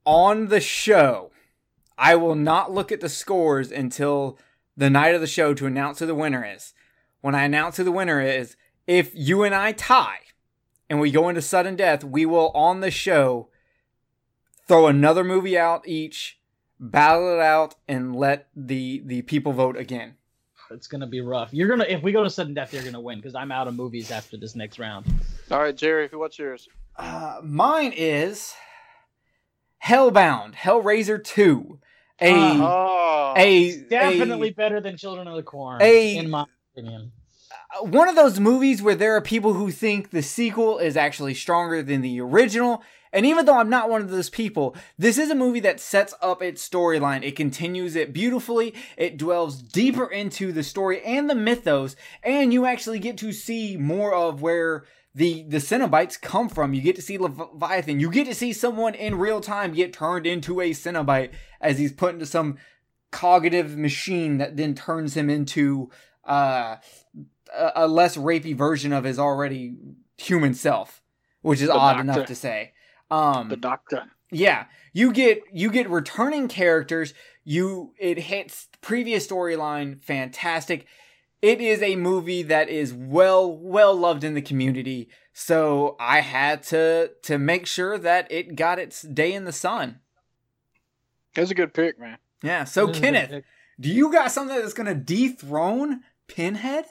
on 0.04 0.46
the 0.46 0.60
show, 0.60 1.30
I 1.98 2.14
will 2.16 2.36
not 2.36 2.72
look 2.72 2.92
at 2.92 3.00
the 3.00 3.08
scores 3.08 3.72
until 3.72 4.38
the 4.76 4.90
night 4.90 5.14
of 5.14 5.20
the 5.20 5.26
show 5.26 5.54
to 5.54 5.66
announce 5.66 5.98
who 5.98 6.06
the 6.06 6.14
winner 6.14 6.44
is. 6.44 6.72
When 7.22 7.34
I 7.34 7.44
announce 7.44 7.76
who 7.76 7.84
the 7.84 7.92
winner 7.92 8.20
is, 8.20 8.56
if 8.86 9.10
you 9.14 9.42
and 9.42 9.54
I 9.54 9.72
tie 9.72 10.20
and 10.88 11.00
we 11.00 11.10
go 11.10 11.28
into 11.28 11.42
sudden 11.42 11.74
death, 11.74 12.04
we 12.04 12.24
will 12.24 12.50
on 12.50 12.80
the 12.80 12.90
show 12.90 13.48
throw 14.66 14.86
another 14.86 15.24
movie 15.24 15.58
out 15.58 15.86
each, 15.86 16.38
battle 16.78 17.34
it 17.34 17.40
out, 17.40 17.74
and 17.88 18.14
let 18.16 18.48
the 18.54 19.02
the 19.04 19.22
people 19.22 19.52
vote 19.52 19.76
again. 19.76 20.14
It's 20.70 20.88
gonna 20.88 21.06
be 21.06 21.20
rough. 21.20 21.52
You're 21.52 21.68
gonna 21.68 21.84
if 21.84 22.02
we 22.02 22.12
go 22.12 22.24
to 22.24 22.30
sudden 22.30 22.54
death, 22.54 22.72
you're 22.72 22.82
gonna 22.82 23.00
win 23.00 23.18
because 23.18 23.34
I'm 23.34 23.52
out 23.52 23.68
of 23.68 23.74
movies 23.74 24.10
after 24.10 24.36
this 24.36 24.56
next 24.56 24.78
round. 24.78 25.06
All 25.50 25.60
right, 25.60 25.76
Jerry, 25.76 26.08
what's 26.12 26.38
yours? 26.38 26.68
Uh, 26.96 27.40
mine 27.42 27.92
is 27.96 28.54
Hellbound, 29.84 30.54
Hellraiser 30.54 31.22
Two. 31.22 31.78
A 32.20 32.32
uh, 32.32 33.34
a 33.36 33.82
definitely 33.82 34.48
a, 34.48 34.54
better 34.54 34.80
than 34.80 34.96
Children 34.96 35.28
of 35.28 35.36
the 35.36 35.42
Corn, 35.42 35.80
a, 35.82 36.16
in 36.16 36.30
my 36.30 36.46
opinion. 36.72 37.12
Uh, 37.78 37.84
one 37.84 38.08
of 38.08 38.16
those 38.16 38.40
movies 38.40 38.82
where 38.82 38.94
there 38.94 39.14
are 39.16 39.20
people 39.20 39.52
who 39.52 39.70
think 39.70 40.10
the 40.10 40.22
sequel 40.22 40.78
is 40.78 40.96
actually 40.96 41.34
stronger 41.34 41.82
than 41.82 42.00
the 42.00 42.20
original, 42.20 42.82
and 43.12 43.26
even 43.26 43.46
though 43.46 43.58
I'm 43.58 43.70
not 43.70 43.88
one 43.88 44.02
of 44.02 44.10
those 44.10 44.30
people, 44.30 44.76
this 44.98 45.18
is 45.18 45.30
a 45.30 45.34
movie 45.34 45.60
that 45.60 45.80
sets 45.80 46.14
up 46.20 46.42
its 46.42 46.66
storyline. 46.66 47.22
It 47.22 47.36
continues 47.36 47.96
it 47.96 48.12
beautifully. 48.12 48.74
It 48.96 49.16
dwells 49.16 49.62
deeper 49.62 50.06
into 50.06 50.52
the 50.52 50.62
story 50.62 51.02
and 51.02 51.28
the 51.28 51.34
mythos, 51.34 51.96
and 52.22 52.52
you 52.52 52.66
actually 52.66 52.98
get 52.98 53.16
to 53.18 53.32
see 53.32 53.76
more 53.76 54.14
of 54.14 54.42
where 54.42 54.84
the 55.14 55.44
the 55.48 55.56
Cenobites 55.56 56.20
come 56.20 56.48
from. 56.48 56.74
You 56.74 56.82
get 56.82 56.96
to 56.96 57.02
see 57.02 57.16
Leviathan. 57.16 58.00
You 58.00 58.10
get 58.10 58.26
to 58.26 58.34
see 58.34 58.52
someone 58.52 58.94
in 58.94 59.16
real 59.16 59.40
time 59.40 59.72
get 59.72 59.94
turned 59.94 60.26
into 60.26 60.60
a 60.60 60.70
Cenobite 60.70 61.30
as 61.60 61.78
he's 61.78 61.92
put 61.92 62.12
into 62.14 62.26
some 62.26 62.58
cognitive 63.10 63.78
machine 63.78 64.36
that 64.38 64.58
then 64.58 64.74
turns 64.74 65.16
him 65.16 65.30
into 65.30 65.90
uh, 66.28 66.76
a, 67.54 67.72
a 67.76 67.88
less 67.88 68.18
rapey 68.18 68.54
version 68.54 68.92
of 68.92 69.04
his 69.04 69.18
already 69.18 69.74
human 70.18 70.52
self, 70.52 71.02
which 71.40 71.62
is 71.62 71.68
the 71.68 71.74
odd 71.74 71.94
doctor. 71.94 72.02
enough 72.02 72.26
to 72.26 72.34
say. 72.34 72.72
Um, 73.10 73.48
the 73.48 73.56
Doctor. 73.56 74.04
Yeah, 74.30 74.66
you 74.92 75.12
get 75.12 75.42
you 75.52 75.70
get 75.70 75.88
returning 75.88 76.48
characters. 76.48 77.14
You 77.44 77.92
it 77.98 78.18
hits 78.18 78.68
previous 78.80 79.26
storyline, 79.26 80.00
fantastic. 80.00 80.86
It 81.42 81.60
is 81.60 81.80
a 81.82 81.96
movie 81.96 82.42
that 82.42 82.68
is 82.68 82.92
well 82.92 83.56
well 83.56 83.94
loved 83.94 84.24
in 84.24 84.34
the 84.34 84.42
community, 84.42 85.08
so 85.32 85.96
I 86.00 86.20
had 86.20 86.62
to 86.64 87.12
to 87.22 87.38
make 87.38 87.66
sure 87.66 87.98
that 87.98 88.26
it 88.32 88.56
got 88.56 88.78
its 88.78 89.02
day 89.02 89.32
in 89.32 89.44
the 89.44 89.52
sun. 89.52 90.00
That's 91.34 91.50
a 91.50 91.54
good 91.54 91.72
pick, 91.74 92.00
man. 92.00 92.18
Yeah. 92.42 92.64
So 92.64 92.86
This 92.86 92.96
is 92.96 93.02
a 93.02 93.04
Kenneth, 93.04 93.44
do 93.78 93.90
you 93.90 94.10
got 94.10 94.32
something 94.32 94.56
that's 94.56 94.72
gonna 94.72 94.94
dethrone 94.94 96.00
Pinhead? 96.26 96.86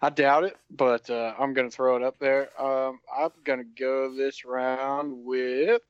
I 0.00 0.10
doubt 0.10 0.44
it, 0.44 0.56
but 0.70 1.08
uh, 1.10 1.34
I'm 1.38 1.54
gonna 1.54 1.70
throw 1.70 1.96
it 1.96 2.02
up 2.02 2.18
there. 2.18 2.48
Um, 2.60 3.00
I'm 3.16 3.30
gonna 3.44 3.64
go 3.64 4.14
this 4.14 4.44
round 4.44 5.24
with 5.24 5.82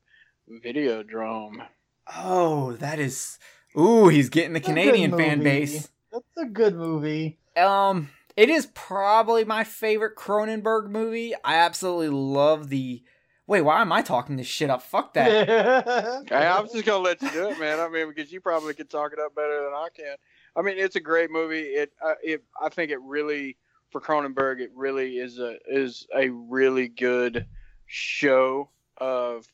Videodrome. 0.64 1.66
Oh, 2.14 2.72
that 2.72 2.98
is. 2.98 3.38
Ooh, 3.78 4.08
he's 4.08 4.28
getting 4.28 4.52
the 4.52 4.60
That's 4.60 4.68
Canadian 4.68 5.16
fan 5.16 5.42
base. 5.42 5.88
That's 6.12 6.24
a 6.38 6.46
good 6.46 6.74
movie. 6.76 7.38
Um, 7.56 8.10
it 8.36 8.48
is 8.48 8.66
probably 8.74 9.44
my 9.44 9.64
favorite 9.64 10.16
Cronenberg 10.16 10.88
movie. 10.88 11.34
I 11.44 11.56
absolutely 11.56 12.08
love 12.08 12.68
the. 12.68 13.02
Wait, 13.46 13.62
why 13.62 13.80
am 13.80 13.92
I 13.92 14.02
talking 14.02 14.36
this 14.36 14.46
shit 14.46 14.70
up? 14.70 14.82
Fuck 14.82 15.14
that. 15.14 15.48
Hey, 16.28 16.46
I'm 16.46 16.66
just 16.66 16.84
gonna 16.84 17.04
let 17.04 17.22
you 17.22 17.30
do 17.30 17.50
it, 17.50 17.60
man. 17.60 17.78
I 17.78 17.88
mean, 17.88 18.08
because 18.08 18.32
you 18.32 18.40
probably 18.40 18.74
could 18.74 18.90
talk 18.90 19.12
it 19.12 19.18
up 19.18 19.34
better 19.34 19.62
than 19.64 19.72
I 19.72 19.88
can. 19.94 20.16
I 20.56 20.62
mean, 20.62 20.78
it's 20.78 20.96
a 20.96 21.00
great 21.00 21.30
movie. 21.30 21.60
It, 21.60 21.92
uh, 22.04 22.14
it, 22.22 22.42
I 22.60 22.68
think 22.70 22.90
it 22.90 23.00
really 23.02 23.56
for 23.90 24.00
Cronenberg, 24.00 24.60
it 24.60 24.70
really 24.74 25.18
is 25.18 25.38
a 25.38 25.56
is 25.68 26.06
a 26.14 26.28
really 26.30 26.88
good 26.88 27.46
show 27.86 28.68
of 28.98 29.46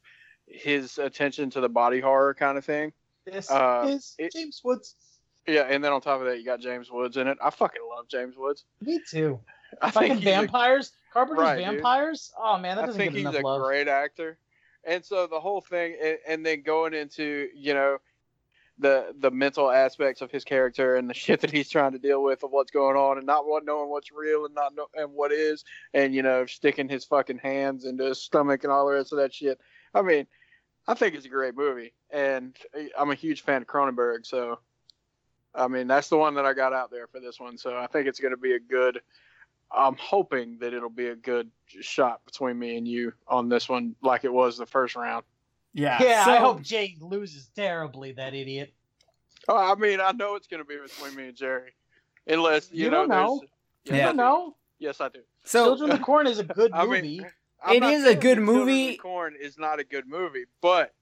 his 0.46 0.98
attention 0.98 1.50
to 1.50 1.60
the 1.60 1.68
body 1.68 2.00
horror 2.00 2.34
kind 2.34 2.58
of 2.58 2.64
thing. 2.64 2.92
This 3.24 3.50
Uh, 3.50 3.86
is 3.88 4.14
it- 4.18 4.32
James 4.32 4.60
Woods. 4.64 4.96
Yeah, 5.46 5.62
and 5.62 5.82
then 5.82 5.92
on 5.92 6.00
top 6.00 6.20
of 6.20 6.26
that, 6.26 6.38
you 6.38 6.44
got 6.44 6.60
James 6.60 6.90
Woods 6.90 7.16
in 7.16 7.26
it. 7.26 7.36
I 7.42 7.50
fucking 7.50 7.82
love 7.88 8.06
James 8.08 8.36
Woods. 8.36 8.64
Me 8.80 9.00
too. 9.10 9.40
I 9.80 9.90
Fucking 9.90 10.10
he's 10.18 10.20
a- 10.20 10.24
vampires. 10.24 10.92
Carpenter's 11.12 11.40
Right, 11.42 11.56
dude. 11.56 11.66
vampires. 11.66 12.32
Oh 12.38 12.58
man, 12.58 12.76
that 12.76 12.84
I 12.84 12.86
doesn't 12.86 12.98
think 13.00 13.12
get 13.12 13.18
he's 13.18 13.28
enough 13.28 13.42
a 13.42 13.46
love. 13.46 13.62
great 13.62 13.88
actor, 13.88 14.38
and 14.84 15.04
so 15.04 15.26
the 15.26 15.40
whole 15.40 15.60
thing, 15.60 15.96
and, 16.02 16.18
and 16.26 16.46
then 16.46 16.62
going 16.62 16.94
into 16.94 17.48
you 17.54 17.74
know 17.74 17.98
the 18.82 19.14
the 19.18 19.30
mental 19.30 19.70
aspects 19.70 20.20
of 20.20 20.30
his 20.30 20.44
character 20.44 20.96
and 20.96 21.08
the 21.08 21.14
shit 21.14 21.40
that 21.40 21.50
he's 21.50 21.70
trying 21.70 21.92
to 21.92 21.98
deal 21.98 22.22
with 22.22 22.42
of 22.42 22.50
what's 22.50 22.70
going 22.70 22.96
on, 22.96 23.16
and 23.18 23.26
not 23.26 23.44
knowing 23.64 23.88
what's 23.88 24.12
real 24.12 24.44
and 24.44 24.54
not 24.54 24.74
know, 24.74 24.88
and 24.94 25.12
what 25.12 25.32
is, 25.32 25.64
and 25.94 26.14
you 26.14 26.22
know 26.22 26.44
sticking 26.44 26.88
his 26.88 27.04
fucking 27.04 27.38
hands 27.38 27.84
into 27.84 28.04
his 28.04 28.20
stomach 28.20 28.64
and 28.64 28.72
all 28.72 28.86
the 28.86 28.92
rest 28.92 29.12
of 29.12 29.18
that 29.18 29.32
shit. 29.32 29.58
I 29.94 30.02
mean, 30.02 30.26
I 30.86 30.94
think 30.94 31.14
it's 31.14 31.26
a 31.26 31.30
great 31.30 31.56
movie, 31.56 31.94
and 32.10 32.56
I'm 32.98 33.10
a 33.10 33.14
huge 33.14 33.42
fan 33.42 33.62
of 33.62 33.68
Cronenberg, 33.68 34.26
so. 34.26 34.58
I 35.54 35.68
mean, 35.68 35.86
that's 35.86 36.08
the 36.08 36.16
one 36.16 36.36
that 36.36 36.46
I 36.46 36.54
got 36.54 36.72
out 36.72 36.90
there 36.90 37.06
for 37.06 37.20
this 37.20 37.38
one. 37.38 37.58
So 37.58 37.76
I 37.76 37.86
think 37.86 38.08
it's 38.08 38.20
going 38.20 38.32
to 38.32 38.38
be 38.38 38.54
a 38.54 38.58
good. 38.58 39.02
I'm 39.70 39.96
hoping 39.96 40.56
that 40.60 40.72
it'll 40.72 40.88
be 40.88 41.08
a 41.08 41.14
good 41.14 41.50
shot 41.66 42.24
between 42.24 42.58
me 42.58 42.78
and 42.78 42.88
you 42.88 43.12
on 43.28 43.50
this 43.50 43.68
one, 43.68 43.94
like 44.02 44.24
it 44.24 44.32
was 44.32 44.56
the 44.56 44.64
first 44.64 44.96
round. 44.96 45.24
Yeah. 45.74 46.02
Yeah, 46.02 46.24
so, 46.24 46.30
I 46.32 46.36
hope 46.36 46.62
Jay 46.62 46.96
loses 47.00 47.48
terribly. 47.56 48.12
That 48.12 48.34
idiot. 48.34 48.72
Oh, 49.48 49.56
I 49.56 49.74
mean, 49.74 50.00
I 50.00 50.12
know 50.12 50.34
it's 50.36 50.46
going 50.46 50.62
to 50.62 50.66
be 50.68 50.76
between 50.76 51.14
me 51.16 51.28
and 51.28 51.36
Jerry, 51.36 51.72
unless 52.26 52.70
you, 52.70 52.84
You 52.84 52.90
know. 52.90 52.96
don't 53.06 53.08
know. 53.08 53.38
there's- 53.40 53.50
You 53.86 53.96
Yeah. 53.96 54.06
don't 54.06 54.16
know. 54.16 54.56
Yes, 54.78 55.00
I 55.00 55.08
do. 55.08 55.20
So 55.44 55.64
Children 55.66 55.90
of 55.92 55.98
the 55.98 56.04
Corn 56.04 56.26
is 56.26 56.38
a 56.38 56.44
good 56.44 56.72
movie. 56.74 57.00
mean, 57.20 57.26
I'm 57.64 57.76
It 57.76 57.80
not 57.80 57.92
is 57.94 58.04
a 58.04 58.14
good 58.14 58.16
that 58.16 58.22
Children 58.22 58.48
of 58.48 58.54
movie. 58.66 58.90
the 58.90 58.96
Corn 58.98 59.34
is 59.40 59.58
not 59.58 59.80
a 59.80 59.84
good 59.84 60.06
movie, 60.06 60.44
but 60.60 60.92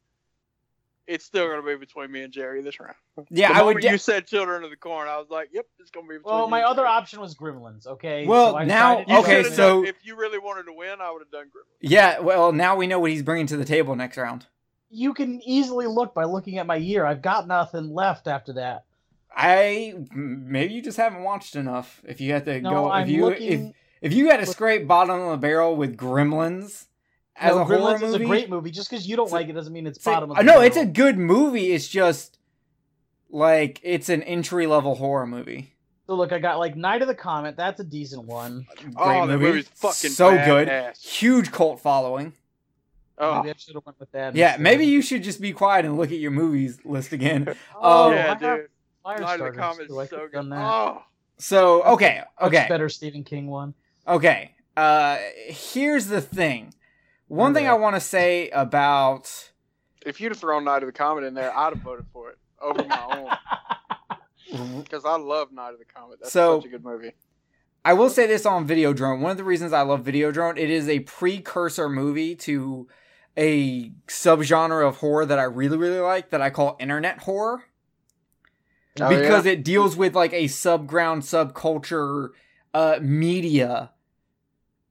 it's 1.07 1.25
still 1.25 1.47
going 1.49 1.61
to 1.61 1.67
be 1.67 1.75
between 1.77 2.13
me 2.13 2.23
and 2.23 2.33
Jerry 2.33 2.63
this 2.63 2.79
round. 2.79 2.95
yeah, 3.31 3.53
the 3.53 3.59
I 3.59 3.63
would. 3.63 3.81
de- 3.81 3.91
you 3.91 3.99
said 3.99 4.27
Children 4.27 4.63
of 4.65 4.71
the 4.71 4.77
Corn, 4.77 5.09
I 5.09 5.19
was 5.19 5.29
like, 5.29 5.49
"Yep, 5.53 5.67
it's 5.79 5.91
going 5.91 6.07
to 6.07 6.11
be." 6.11 6.17
Between 6.19 6.33
well, 6.35 6.45
you 6.45 6.51
my 6.51 6.59
and 6.61 6.67
other 6.69 6.83
Jerry. 6.83 6.89
option 6.89 7.21
was 7.21 7.35
Gremlins. 7.35 7.87
Okay. 7.87 8.27
Well, 8.27 8.55
I 8.57 8.65
now- 8.65 9.01
decided 9.01 9.07
to 9.09 9.13
You 9.13 9.17
go 9.19 9.23
okay, 9.23 9.43
so- 9.55 9.81
done- 9.83 9.87
if 9.87 9.97
you 10.05 10.17
really 10.17 10.39
wanted 10.39 10.65
to 10.65 10.73
win, 10.73 11.01
I 11.01 11.11
would 11.11 11.21
have 11.23 11.31
done 11.31 11.47
Gremlins. 11.47 11.79
yeah. 11.81 12.21
Well, 12.21 12.53
now 12.53 12.77
we 12.77 12.87
know 12.87 12.99
what 13.01 13.11
he's 13.11 13.23
bringing 13.23 13.47
to 13.49 13.57
the 13.57 13.65
table 13.65 13.97
next 13.97 14.17
round. 14.17 14.47
You 14.91 15.15
can 15.15 15.41
easily 15.45 15.87
look 15.87 16.15
by 16.15 16.25
looking 16.25 16.59
at 16.59 16.67
my 16.67 16.77
year. 16.77 17.05
I've 17.05 17.23
got 17.23 17.47
nothing 17.47 17.95
left 17.95 18.27
after 18.27 18.55
that. 18.55 18.85
I 19.35 19.95
maybe 20.13 20.75
you 20.75 20.83
just 20.83 20.97
haven't 20.97 21.23
watched 21.23 21.55
enough. 21.57 22.03
If 22.05 22.21
you 22.21 22.33
had 22.33 22.45
to 22.47 22.61
No, 22.61 22.71
go, 22.71 22.91
I'm 22.91 23.05
if 23.05 23.09
you 23.11 23.25
looking. 23.27 23.69
if 23.69 23.75
if 24.03 24.13
you 24.13 24.29
had 24.29 24.41
to 24.41 24.47
scrape 24.47 24.89
bottom 24.89 25.21
of 25.21 25.31
the 25.31 25.37
barrel 25.37 25.77
with 25.77 25.97
Gremlins 25.97 26.87
as 27.37 27.55
no, 27.55 27.61
a 27.61 27.65
horror 27.65 27.93
movie, 27.93 28.07
is 28.07 28.15
a 28.15 28.25
great 28.25 28.51
movie. 28.51 28.71
Just 28.71 28.91
because 28.91 29.07
you 29.07 29.15
don't 29.17 29.31
like 29.31 29.49
it 29.49 29.53
doesn't 29.53 29.73
mean 29.73 29.87
it's 29.87 30.03
So- 30.03 30.11
bottom 30.13 30.31
of 30.33 30.37
uh, 30.37 30.41
the 30.41 30.47
no, 30.47 30.53
barrel. 30.55 30.65
it's 30.67 30.77
a 30.77 30.87
good 30.87 31.17
movie. 31.17 31.73
It's 31.73 31.87
just 31.89 32.39
like 33.31 33.81
it's 33.85 34.09
an 34.09 34.23
entry 34.25 34.67
level 34.67 34.97
horror 34.97 35.27
movie. 35.27 35.75
So 36.07 36.17
look, 36.17 36.33
I 36.33 36.41
got 36.41 36.59
like 36.59 36.75
Night 36.75 37.03
of 37.03 37.09
the 37.09 37.15
Comet. 37.15 37.57
That's 37.57 37.79
a 37.79 37.85
decent 37.85 38.25
one. 38.25 38.67
Great 38.77 38.95
oh, 38.97 39.27
that 39.29 39.39
movie, 39.39 39.45
movie's 39.45 39.69
fucking 39.69 40.11
so 40.11 40.33
good, 40.45 40.69
huge 41.01 41.53
cult 41.53 41.81
following. 41.81 42.33
Oh, 43.21 43.37
Maybe 43.43 43.51
I 43.51 43.55
should 43.59 43.75
have 43.75 43.85
went 43.85 44.01
with 44.01 44.11
that. 44.13 44.35
Yeah, 44.35 44.49
instead. 44.49 44.61
maybe 44.63 44.87
you 44.87 45.03
should 45.03 45.23
just 45.23 45.41
be 45.41 45.53
quiet 45.53 45.85
and 45.85 45.97
look 45.99 46.11
at 46.11 46.19
your 46.19 46.31
movies 46.31 46.79
list 46.85 47.13
again. 47.13 47.55
Oh, 47.77 48.09
Um, 48.09 48.13
yeah, 48.15 48.19
I 48.19 48.29
have 48.29 48.41
dude. 48.41 48.69
Firestarters, 49.05 49.21
Night 49.21 49.41
of 49.41 49.55
the 49.55 49.61
Comet 49.61 49.89
too. 49.89 50.01
I 50.01 50.07
so 50.07 50.29
good. 50.33 50.53
Oh, 50.53 51.03
So 51.39 51.83
okay, 51.85 52.23
Much 52.41 52.49
okay, 52.49 52.67
better 52.69 52.89
Stephen 52.89 53.23
King 53.25 53.47
one. 53.49 53.75
okay. 54.09 54.55
Uh, 54.77 55.19
here's 55.49 56.07
the 56.07 56.21
thing. 56.21 56.73
One 57.29 57.53
thing 57.55 57.69
I 57.69 57.75
want 57.75 57.97
to 57.97 58.01
say 58.01 58.49
about 58.51 59.51
if 60.07 60.21
you'd 60.21 60.33
have 60.33 60.39
thrown 60.39 60.65
Night 60.65 60.83
of 60.83 60.87
the 60.87 60.93
Comet 60.93 61.25
in 61.25 61.35
there, 61.35 61.55
I'd 61.57 61.75
have 61.75 61.83
voted 61.83 62.07
for 62.13 62.31
it 62.31 62.39
over 62.61 62.83
my 62.85 63.37
own 64.53 64.79
because 64.83 65.05
I 65.05 65.17
love 65.17 65.53
Night 65.53 65.73
of 65.73 65.79
the 65.79 65.85
Comet. 65.85 66.19
That's 66.21 66.33
So- 66.33 66.59
such 66.61 66.67
a 66.67 66.71
good 66.71 66.85
movie. 66.85 67.13
I 67.83 67.95
will 67.95 68.11
say 68.11 68.27
this 68.27 68.45
on 68.45 68.69
Videodrome. 68.69 69.21
One 69.21 69.31
of 69.31 69.39
the 69.39 69.45
reasons 69.45 69.73
I 69.73 69.81
love 69.81 70.03
Videodrome, 70.05 70.59
it 70.59 70.69
is 70.69 70.87
a 70.87 70.99
precursor 71.01 71.89
movie 71.89 72.37
to 72.37 72.87
a 73.37 73.91
subgenre 74.07 74.87
of 74.87 74.99
horror 74.99 75.27
that 75.27 75.39
I 75.39 75.45
really, 75.45 75.77
really 75.77 76.01
like 76.01 76.31
that 76.31 76.41
I 76.43 76.51
call 76.51 76.77
internet 76.81 77.21
horror. 77.21 77.65
Oh, 79.01 79.09
because 79.09 79.47
it 79.47 79.65
deals 79.65 79.97
with 79.97 80.15
like 80.15 80.33
a 80.33 80.45
subground 80.45 81.23
subculture 81.23 82.31
uh 82.75 82.99
media 83.01 83.91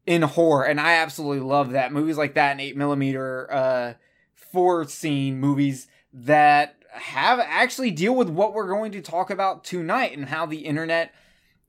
in 0.05 0.21
horror 0.21 0.65
and 0.65 0.81
i 0.81 0.93
absolutely 0.95 1.41
love 1.41 1.71
that. 1.71 1.91
Movies 1.91 2.17
like 2.17 2.33
that 2.33 2.51
and 2.51 2.61
8 2.61 2.77
millimeter 2.77 3.51
uh 3.51 3.93
four 4.33 4.85
scene 4.87 5.39
movies 5.39 5.87
that 6.11 6.75
have 6.91 7.39
actually 7.39 7.91
deal 7.91 8.15
with 8.15 8.29
what 8.29 8.53
we're 8.53 8.67
going 8.67 8.91
to 8.93 9.01
talk 9.01 9.29
about 9.29 9.63
tonight 9.63 10.17
and 10.17 10.29
how 10.29 10.45
the 10.45 10.59
internet 10.59 11.13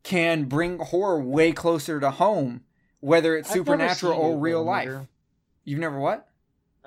can 0.02 0.44
bring 0.44 0.78
horror 0.78 1.20
way 1.20 1.52
closer 1.52 2.00
to 2.00 2.10
home 2.12 2.62
whether 3.00 3.36
it's 3.36 3.50
I've 3.50 3.54
supernatural 3.54 4.18
or 4.18 4.38
real 4.38 4.62
life. 4.62 4.88
You've 5.64 5.80
never 5.80 5.98
what 5.98 6.29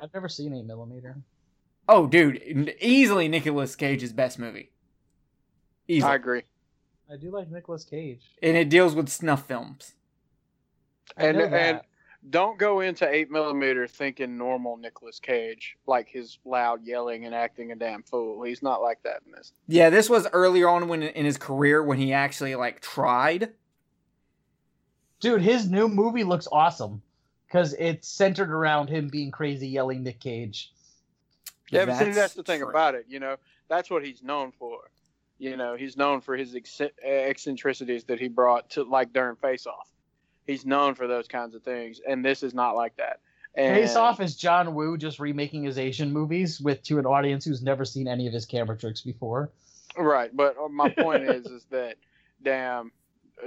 I've 0.01 0.13
never 0.13 0.29
seen 0.29 0.53
eight 0.53 0.65
millimeter. 0.65 1.17
oh 1.89 2.07
dude 2.07 2.75
easily 2.81 3.27
Nicolas 3.27 3.75
cage's 3.75 4.13
best 4.13 4.39
movie 4.39 4.71
easily 5.87 6.11
I 6.11 6.15
agree. 6.15 6.41
I 7.11 7.17
do 7.17 7.29
like 7.31 7.49
Nicolas 7.51 7.83
Cage. 7.83 8.21
and 8.41 8.55
it 8.57 8.69
deals 8.69 8.95
with 8.95 9.09
snuff 9.09 9.45
films 9.47 9.93
I 11.17 11.25
And 11.27 11.37
know 11.37 11.43
and 11.43 11.53
that. 11.53 11.85
don't 12.29 12.57
go 12.57 12.79
into 12.79 13.07
eight 13.07 13.29
millimeter 13.29 13.85
thinking 13.87 14.37
normal 14.37 14.77
Nicolas 14.77 15.19
Cage, 15.19 15.75
like 15.85 16.07
his 16.07 16.39
loud 16.45 16.83
yelling 16.85 17.25
and 17.25 17.35
acting 17.35 17.71
a 17.73 17.75
damn 17.75 18.01
fool. 18.03 18.41
He's 18.43 18.63
not 18.63 18.81
like 18.81 19.03
that 19.03 19.21
in 19.25 19.33
this. 19.33 19.51
Yeah, 19.67 19.89
this 19.89 20.09
was 20.09 20.25
earlier 20.31 20.69
on 20.69 20.87
when 20.87 21.03
in 21.03 21.25
his 21.25 21.37
career 21.37 21.83
when 21.83 21.97
he 21.97 22.13
actually 22.13 22.55
like 22.55 22.79
tried. 22.81 23.51
dude, 25.19 25.41
his 25.41 25.69
new 25.69 25.87
movie 25.89 26.23
looks 26.23 26.47
awesome 26.51 27.01
because 27.53 27.75
it's 27.77 28.07
centered 28.07 28.49
around 28.49 28.89
him 28.89 29.09
being 29.09 29.29
crazy, 29.29 29.67
yelling 29.67 30.01
Nick 30.01 30.19
Cage. 30.19 30.73
Yeah, 31.69 31.85
but 31.85 31.99
see, 31.99 32.09
that's 32.09 32.33
the 32.33 32.41
thing 32.41 32.63
about 32.63 32.95
it. 32.95 33.05
You 33.07 33.19
know, 33.19 33.35
that's 33.69 33.91
what 33.91 34.03
he's 34.03 34.23
known 34.23 34.51
for. 34.51 34.89
You 35.37 35.55
know, 35.55 35.75
he's 35.75 35.95
known 35.95 36.21
for 36.21 36.35
his 36.35 36.55
ecc- 36.55 36.89
eccentricities 37.03 38.05
that 38.05 38.19
he 38.19 38.27
brought 38.27 38.71
to 38.71 38.83
like 38.83 39.13
during 39.13 39.35
Face 39.35 39.67
Off. 39.67 39.87
He's 40.47 40.65
known 40.65 40.95
for 40.95 41.07
those 41.07 41.27
kinds 41.27 41.53
of 41.53 41.61
things, 41.61 42.01
and 42.07 42.25
this 42.25 42.41
is 42.41 42.55
not 42.55 42.75
like 42.75 42.95
that. 42.97 43.19
And, 43.55 43.75
Face 43.75 43.95
Off 43.95 44.19
is 44.19 44.35
John 44.35 44.73
Woo 44.73 44.97
just 44.97 45.19
remaking 45.19 45.63
his 45.63 45.77
Asian 45.77 46.11
movies 46.11 46.59
with 46.59 46.81
to 46.83 46.97
an 46.97 47.05
audience 47.05 47.45
who's 47.45 47.61
never 47.61 47.85
seen 47.85 48.07
any 48.07 48.25
of 48.25 48.33
his 48.33 48.45
camera 48.45 48.75
tricks 48.75 49.01
before. 49.01 49.51
right? 49.95 50.35
But 50.35 50.57
uh, 50.57 50.69
my 50.69 50.89
point 50.97 51.23
is, 51.23 51.45
is 51.45 51.65
that 51.69 51.97
damn, 52.41 52.91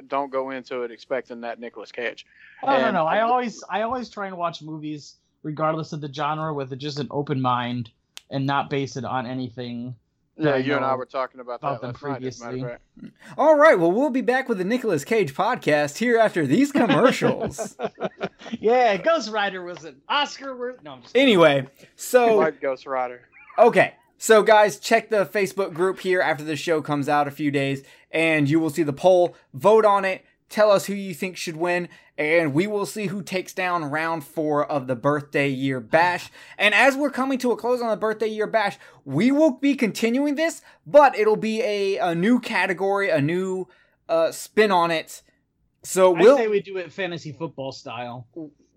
don't 0.09 0.31
go 0.31 0.51
into 0.51 0.83
it 0.83 0.91
expecting 0.91 1.41
that 1.43 1.61
Nicolas 1.61 1.93
Cage. 1.93 2.27
Oh 2.63 2.67
no, 2.69 2.73
And- 2.77 2.95
no. 2.95 3.07
I 3.07 3.21
always 3.21 3.63
I 3.71 3.83
always 3.83 4.09
try 4.11 4.27
and 4.27 4.37
watch 4.37 4.63
movies 4.63 5.17
regardless 5.43 5.93
of 5.93 6.01
the 6.01 6.13
genre 6.13 6.53
with 6.53 6.77
just 6.79 6.99
an 6.99 7.09
open 7.11 7.41
mind 7.41 7.91
and 8.31 8.45
not 8.47 8.69
base 8.71 8.97
it 8.97 9.05
on 9.05 9.27
anything. 9.27 9.95
Yeah, 10.39 10.51
I 10.51 10.57
you 10.59 10.75
and 10.77 10.85
I 10.85 10.95
were 10.97 11.07
talking 11.07 11.41
about 11.41 11.63
that 11.63 11.81
about 11.81 11.81
them 12.03 12.11
last 12.13 12.21
night. 12.23 12.27
as 12.27 12.41
a 12.41 12.45
matter 12.45 12.57
of 12.59 12.81
previously. 13.01 13.11
fact. 13.11 13.15
All 13.39 13.57
right, 13.57 13.79
well 13.79 13.91
we'll 13.93 14.11
be 14.11 14.21
back 14.21 14.49
with 14.49 14.59
the 14.59 14.65
Nicolas 14.65 15.05
Cage 15.05 15.35
podcast 15.35 15.97
here 15.99 16.19
after 16.19 16.47
these 16.47 16.73
commercials. 16.81 17.75
yeah, 18.61 18.97
Ghost 18.99 19.31
Rider 19.31 19.63
was 19.63 19.85
an 19.85 19.97
Oscar 20.09 20.57
worth. 20.57 20.83
No, 20.83 20.93
I'm 20.93 21.03
just 21.03 21.17
anyway, 21.17 21.67
so 21.95 22.37
Like 22.37 22.61
Ghost 22.61 22.85
Rider. 22.87 23.23
okay, 23.59 23.95
So, 24.19 24.43
guys, 24.43 24.79
check 24.79 25.09
the 25.09 25.25
Facebook 25.25 25.73
group 25.73 26.01
here 26.01 26.21
after 26.21 26.45
the 26.45 26.57
show 26.57 26.83
comes 26.83 27.09
out 27.09 27.27
a 27.29 27.31
few 27.31 27.51
days, 27.51 27.83
and 28.11 28.49
you 28.49 28.61
will 28.61 28.71
see 28.71 28.83
the 28.83 28.93
poll. 28.93 29.37
Vote 29.55 29.85
on 29.85 30.05
it. 30.05 30.25
Tell 30.49 30.71
us 30.71 30.87
who 30.87 30.95
you 30.95 31.13
think 31.13 31.37
should 31.37 31.57
win, 31.57 31.89
and 32.17 32.55
we 32.55 32.69
will 32.69 32.87
see 32.87 33.07
who 33.09 33.21
takes 33.21 33.53
down 33.53 33.85
round 33.87 34.23
four 34.23 34.65
of 34.65 34.87
the 34.87 34.95
birthday 34.95 35.49
year 35.49 35.81
bash. 35.81 36.31
And 36.57 36.73
as 36.73 36.95
we're 36.97 37.11
coming 37.11 37.37
to 37.39 37.51
a 37.51 37.57
close 37.57 37.83
on 37.83 37.91
the 37.91 37.97
birthday 37.97 38.29
year 38.29 38.47
bash, 38.47 38.79
we 39.05 39.33
will 39.33 39.59
be 39.59 39.75
continuing 39.75 40.37
this, 40.37 40.63
but 40.87 41.19
it'll 41.19 41.35
be 41.37 41.63
a, 41.63 41.99
a 41.99 42.15
new 42.15 42.39
category, 42.39 43.11
a 43.11 43.21
new 43.21 43.67
uh, 44.09 44.31
spin 44.31 44.71
on 44.71 44.93
it. 44.93 45.23
So 45.83 46.13
we'll 46.13 46.37
I 46.37 46.43
say 46.43 46.49
we 46.49 46.61
do 46.61 46.77
it 46.77 46.93
fantasy 46.93 47.33
football 47.33 47.73
style. 47.73 48.29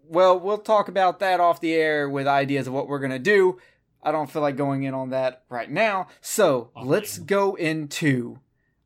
well, 0.08 0.40
we'll 0.40 0.58
talk 0.58 0.88
about 0.88 1.20
that 1.20 1.40
off 1.40 1.62
the 1.62 1.74
air 1.76 2.10
with 2.10 2.26
ideas 2.28 2.66
of 2.66 2.74
what 2.74 2.88
we're 2.88 3.00
gonna 3.00 3.20
do. 3.20 3.60
I 4.02 4.12
don't 4.12 4.30
feel 4.32 4.42
like 4.42 4.56
going 4.56 4.84
in 4.84 4.96
on 4.96 5.12
that 5.12 5.44
right 5.50 5.70
now. 5.70 6.08
So 6.20 6.72
Oh, 6.76 6.82
let's 6.84 7.20
go 7.20 7.54
into 7.54 8.40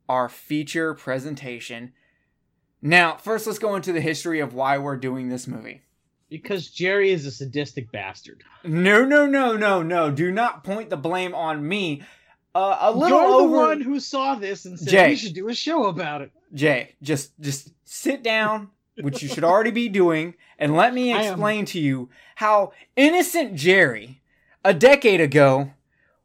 our 0.10 0.30
feature 0.30 0.94
presentation. 0.94 1.94
Now, 2.82 3.16
first, 3.16 3.48
let's 3.48 3.60
go 3.60 3.76
into 3.76 3.94
the 3.94 4.02
history 4.02 4.40
of 4.40 4.54
why 4.54 4.78
we're 4.78 4.98
doing 4.98 5.30
this 5.30 5.48
movie. 5.48 5.82
Because 6.30 6.68
Jerry 6.70 7.12
is 7.12 7.26
a 7.26 7.32
sadistic 7.32 7.92
bastard. 7.92 8.44
No, 8.64 9.06
no, 9.06 9.26
no, 9.26 9.56
no, 9.56 9.84
no. 9.84 10.10
Do 10.12 10.32
not 10.32 10.64
point 10.64 10.90
the 10.90 10.98
blame 10.98 11.34
on 11.36 11.66
me. 11.68 12.02
Uh, 12.56 12.78
a 12.82 12.92
little 12.92 13.20
You're 13.20 13.28
over. 13.28 13.48
the 13.48 13.58
one 13.58 13.82
who 13.82 14.00
saw 14.00 14.36
this 14.36 14.66
and 14.66 14.78
said 14.80 14.90
Jay. 14.90 15.10
we 15.10 15.16
should 15.16 15.34
do 15.34 15.50
a 15.50 15.54
show 15.56 15.86
about 15.86 16.22
it. 16.22 16.32
Jay, 16.54 16.96
just 17.02 17.32
just 17.40 17.72
sit 17.84 18.22
down, 18.24 18.70
which 19.02 19.24
you 19.24 19.28
should 19.30 19.44
already 19.44 19.72
be 19.72 19.90
doing, 19.90 20.36
and 20.60 20.76
let 20.76 20.94
me 20.94 21.12
I 21.14 21.24
am- 21.24 21.34
explain 21.34 21.66
to 21.66 21.80
you 21.80 22.10
how 22.36 22.74
innocent 22.96 23.56
Jerry, 23.56 24.22
a 24.64 24.72
decade 24.74 25.20
ago, 25.22 25.72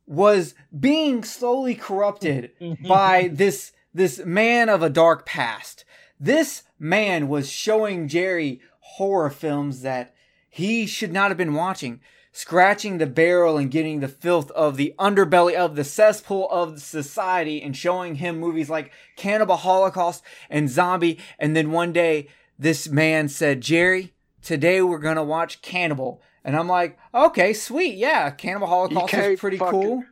was 0.09 0.55
being 0.79 1.23
slowly 1.23 1.75
corrupted 1.75 2.51
mm-hmm. 2.61 2.87
by 2.87 3.29
this 3.33 3.73
this 3.93 4.25
man 4.25 4.69
of 4.69 4.83
a 4.83 4.91
dark 4.91 5.27
past. 5.27 5.85
This 6.19 6.63
man 6.79 7.29
was 7.29 7.51
showing 7.51 8.09
Jerry 8.09 8.61
horror 8.81 9.31
films 9.31 9.83
that 9.83 10.15
he 10.49 10.87
should 10.87 11.13
not 11.13 11.31
have 11.31 11.37
been 11.37 11.55
watching, 11.55 12.01
scratching 12.33 12.99
the 12.99 13.07
barrel 13.07 13.59
and 13.59 13.71
getting 13.71 14.01
the 14.01 14.09
filth 14.09 14.51
of 14.53 14.77
the 14.77 14.95
underbelly 14.99 15.55
of 15.55 15.77
the 15.77 15.85
cesspool 15.85 16.49
of 16.51 16.81
society 16.81 17.63
and 17.63 17.77
showing 17.77 18.17
him 18.17 18.41
movies 18.41 18.71
like 18.71 18.93
Cannibal 19.17 19.57
Holocaust 19.57 20.23
and 20.49 20.71
Zombie. 20.71 21.19
And 21.39 21.55
then 21.55 21.71
one 21.71 21.93
day, 21.93 22.29
this 22.59 22.89
man 22.89 23.29
said, 23.29 23.61
Jerry, 23.61 24.15
today 24.43 24.81
we're 24.81 24.99
going 24.99 25.17
to 25.17 25.23
watch 25.23 25.61
Cannibal. 25.61 26.23
And 26.49 26.57
I'm 26.57 26.67
like, 26.67 26.99
okay, 27.15 27.53
sweet. 27.53 27.97
Yeah, 27.97 28.31
Cannibal 28.31 28.69
Holocaust 28.69 29.13
is 29.13 29.39
pretty 29.39 29.59
cool. 29.59 30.03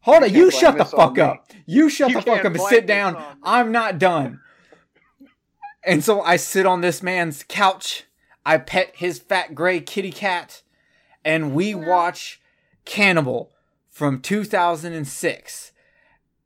Hold 0.00 0.22
on, 0.22 0.32
you 0.32 0.50
shut 0.50 0.78
the 0.78 0.86
fuck 0.86 1.16
me. 1.16 1.20
up. 1.20 1.52
You 1.66 1.90
shut 1.90 2.08
You 2.08 2.14
the 2.16 2.22
fuck 2.22 2.46
up 2.46 2.54
and 2.54 2.60
sit 2.62 2.86
down. 2.86 3.22
I'm 3.42 3.72
not 3.72 3.98
done. 3.98 4.40
And 5.84 6.02
so 6.02 6.22
I 6.22 6.36
sit 6.36 6.64
on 6.64 6.80
this 6.80 7.02
man's 7.02 7.44
couch. 7.46 8.04
I 8.46 8.56
pet 8.56 8.92
his 8.94 9.18
fat 9.18 9.54
gray 9.54 9.80
kitty 9.80 10.12
cat, 10.12 10.62
and 11.26 11.54
we 11.54 11.74
watch 11.74 12.40
Cannibal 12.86 13.52
from 13.90 14.22
2006. 14.22 15.72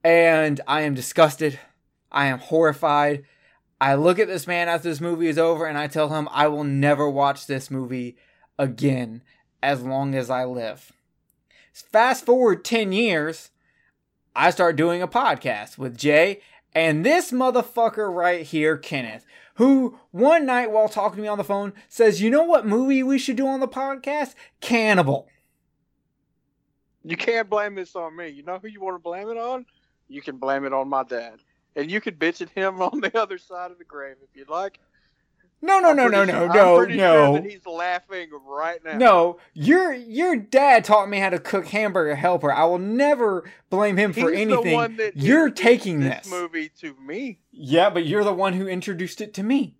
And 0.02 0.60
I 0.66 0.80
am 0.80 0.94
disgusted. 0.94 1.60
I 2.10 2.26
am 2.26 2.40
horrified. 2.40 3.26
I 3.80 3.94
look 3.94 4.18
at 4.18 4.26
this 4.26 4.48
man 4.48 4.68
after 4.68 4.88
this 4.88 5.00
movie 5.00 5.28
is 5.28 5.38
over, 5.38 5.66
and 5.66 5.78
I 5.78 5.86
tell 5.86 6.08
him 6.08 6.28
I 6.32 6.48
will 6.48 6.64
never 6.64 7.08
watch 7.08 7.46
this 7.46 7.70
movie 7.70 8.16
again 8.60 9.22
as 9.62 9.82
long 9.82 10.14
as 10.14 10.30
I 10.30 10.44
live. 10.44 10.92
Fast 11.72 12.26
forward 12.26 12.64
10 12.64 12.92
years, 12.92 13.50
I 14.36 14.50
start 14.50 14.76
doing 14.76 15.02
a 15.02 15.08
podcast 15.08 15.78
with 15.78 15.96
Jay 15.96 16.40
and 16.74 17.04
this 17.04 17.32
motherfucker 17.32 18.14
right 18.14 18.42
here, 18.44 18.76
Kenneth, 18.76 19.24
who 19.54 19.98
one 20.10 20.46
night 20.46 20.70
while 20.70 20.88
talking 20.88 21.16
to 21.16 21.22
me 21.22 21.28
on 21.28 21.38
the 21.38 21.44
phone 21.44 21.72
says, 21.88 22.22
You 22.22 22.30
know 22.30 22.44
what 22.44 22.66
movie 22.66 23.02
we 23.02 23.18
should 23.18 23.36
do 23.36 23.48
on 23.48 23.60
the 23.60 23.66
podcast? 23.66 24.34
Cannibal. 24.60 25.26
You 27.02 27.16
can't 27.16 27.48
blame 27.48 27.74
this 27.74 27.96
on 27.96 28.14
me. 28.14 28.28
You 28.28 28.42
know 28.42 28.58
who 28.58 28.68
you 28.68 28.80
want 28.80 28.94
to 28.94 29.02
blame 29.02 29.28
it 29.30 29.38
on? 29.38 29.64
You 30.08 30.20
can 30.20 30.36
blame 30.36 30.64
it 30.64 30.72
on 30.72 30.88
my 30.88 31.02
dad. 31.02 31.40
And 31.76 31.90
you 31.90 32.00
can 32.00 32.14
bitch 32.14 32.42
at 32.42 32.50
him 32.50 32.82
on 32.82 33.00
the 33.00 33.18
other 33.18 33.38
side 33.38 33.70
of 33.70 33.78
the 33.78 33.84
grave 33.84 34.16
if 34.22 34.36
you'd 34.36 34.50
like. 34.50 34.78
No, 35.62 35.78
no, 35.78 35.90
I'm 35.90 35.96
no, 35.96 36.08
no, 36.08 36.24
no, 36.24 36.32
sure- 36.32 36.46
no, 36.46 36.46
no. 36.46 36.94
Sure 37.34 37.40
that 37.42 37.50
he's 37.50 37.66
laughing 37.66 38.30
right 38.46 38.82
now. 38.82 38.96
No, 38.96 39.38
your 39.52 39.92
your 39.92 40.36
dad 40.36 40.84
taught 40.84 41.08
me 41.08 41.18
how 41.18 41.28
to 41.30 41.38
cook 41.38 41.66
hamburger 41.66 42.14
helper. 42.14 42.50
I 42.52 42.64
will 42.64 42.78
never 42.78 43.44
blame 43.68 43.96
him 43.98 44.12
for 44.14 44.30
He's 44.30 44.40
anything. 44.40 44.64
The 44.64 44.74
one 44.74 44.96
that 44.96 45.16
You're 45.16 45.50
taking 45.50 46.00
this, 46.00 46.22
this. 46.24 46.30
movie 46.30 46.70
to 46.80 46.94
me. 46.94 47.40
Yeah, 47.52 47.90
but 47.90 48.06
you're 48.06 48.24
the 48.24 48.32
one 48.32 48.54
who 48.54 48.66
introduced 48.66 49.20
it 49.20 49.34
to 49.34 49.42
me. 49.42 49.76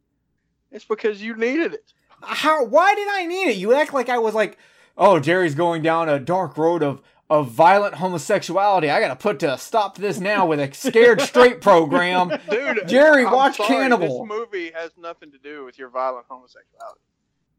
It's 0.71 0.85
because 0.85 1.23
you 1.23 1.35
needed 1.35 1.73
it. 1.73 1.93
How? 2.23 2.64
Why 2.64 2.95
did 2.95 3.09
I 3.11 3.25
need 3.27 3.49
it? 3.49 3.57
You 3.57 3.73
act 3.73 3.95
like 3.95 4.11
I 4.11 4.19
was 4.19 4.35
like, 4.35 4.59
oh, 4.99 5.19
Jerry's 5.19 5.55
going 5.55 5.81
down 5.83 6.09
a 6.11 6.21
dark 6.21 6.59
road 6.59 6.83
of 6.83 7.01
of 7.31 7.49
violent 7.49 7.95
homosexuality. 7.95 8.90
I 8.90 9.01
gotta 9.01 9.14
put 9.14 9.38
to 9.38 9.57
stop 9.57 9.97
this 9.97 10.19
now 10.19 10.47
with 10.47 10.59
a 10.59 10.75
scared 10.75 11.21
straight 11.21 11.61
program. 11.61 12.29
Dude, 12.51 12.88
Jerry, 12.88 13.25
I'm 13.25 13.33
watch 13.33 13.57
sorry, 13.57 13.69
Cannibal. 13.69 14.27
This 14.27 14.37
movie 14.37 14.73
has 14.73 14.90
nothing 14.99 15.31
to 15.31 15.38
do 15.38 15.64
with 15.64 15.79
your 15.79 15.90
violent 15.90 16.27
homosexuality. 16.29 17.01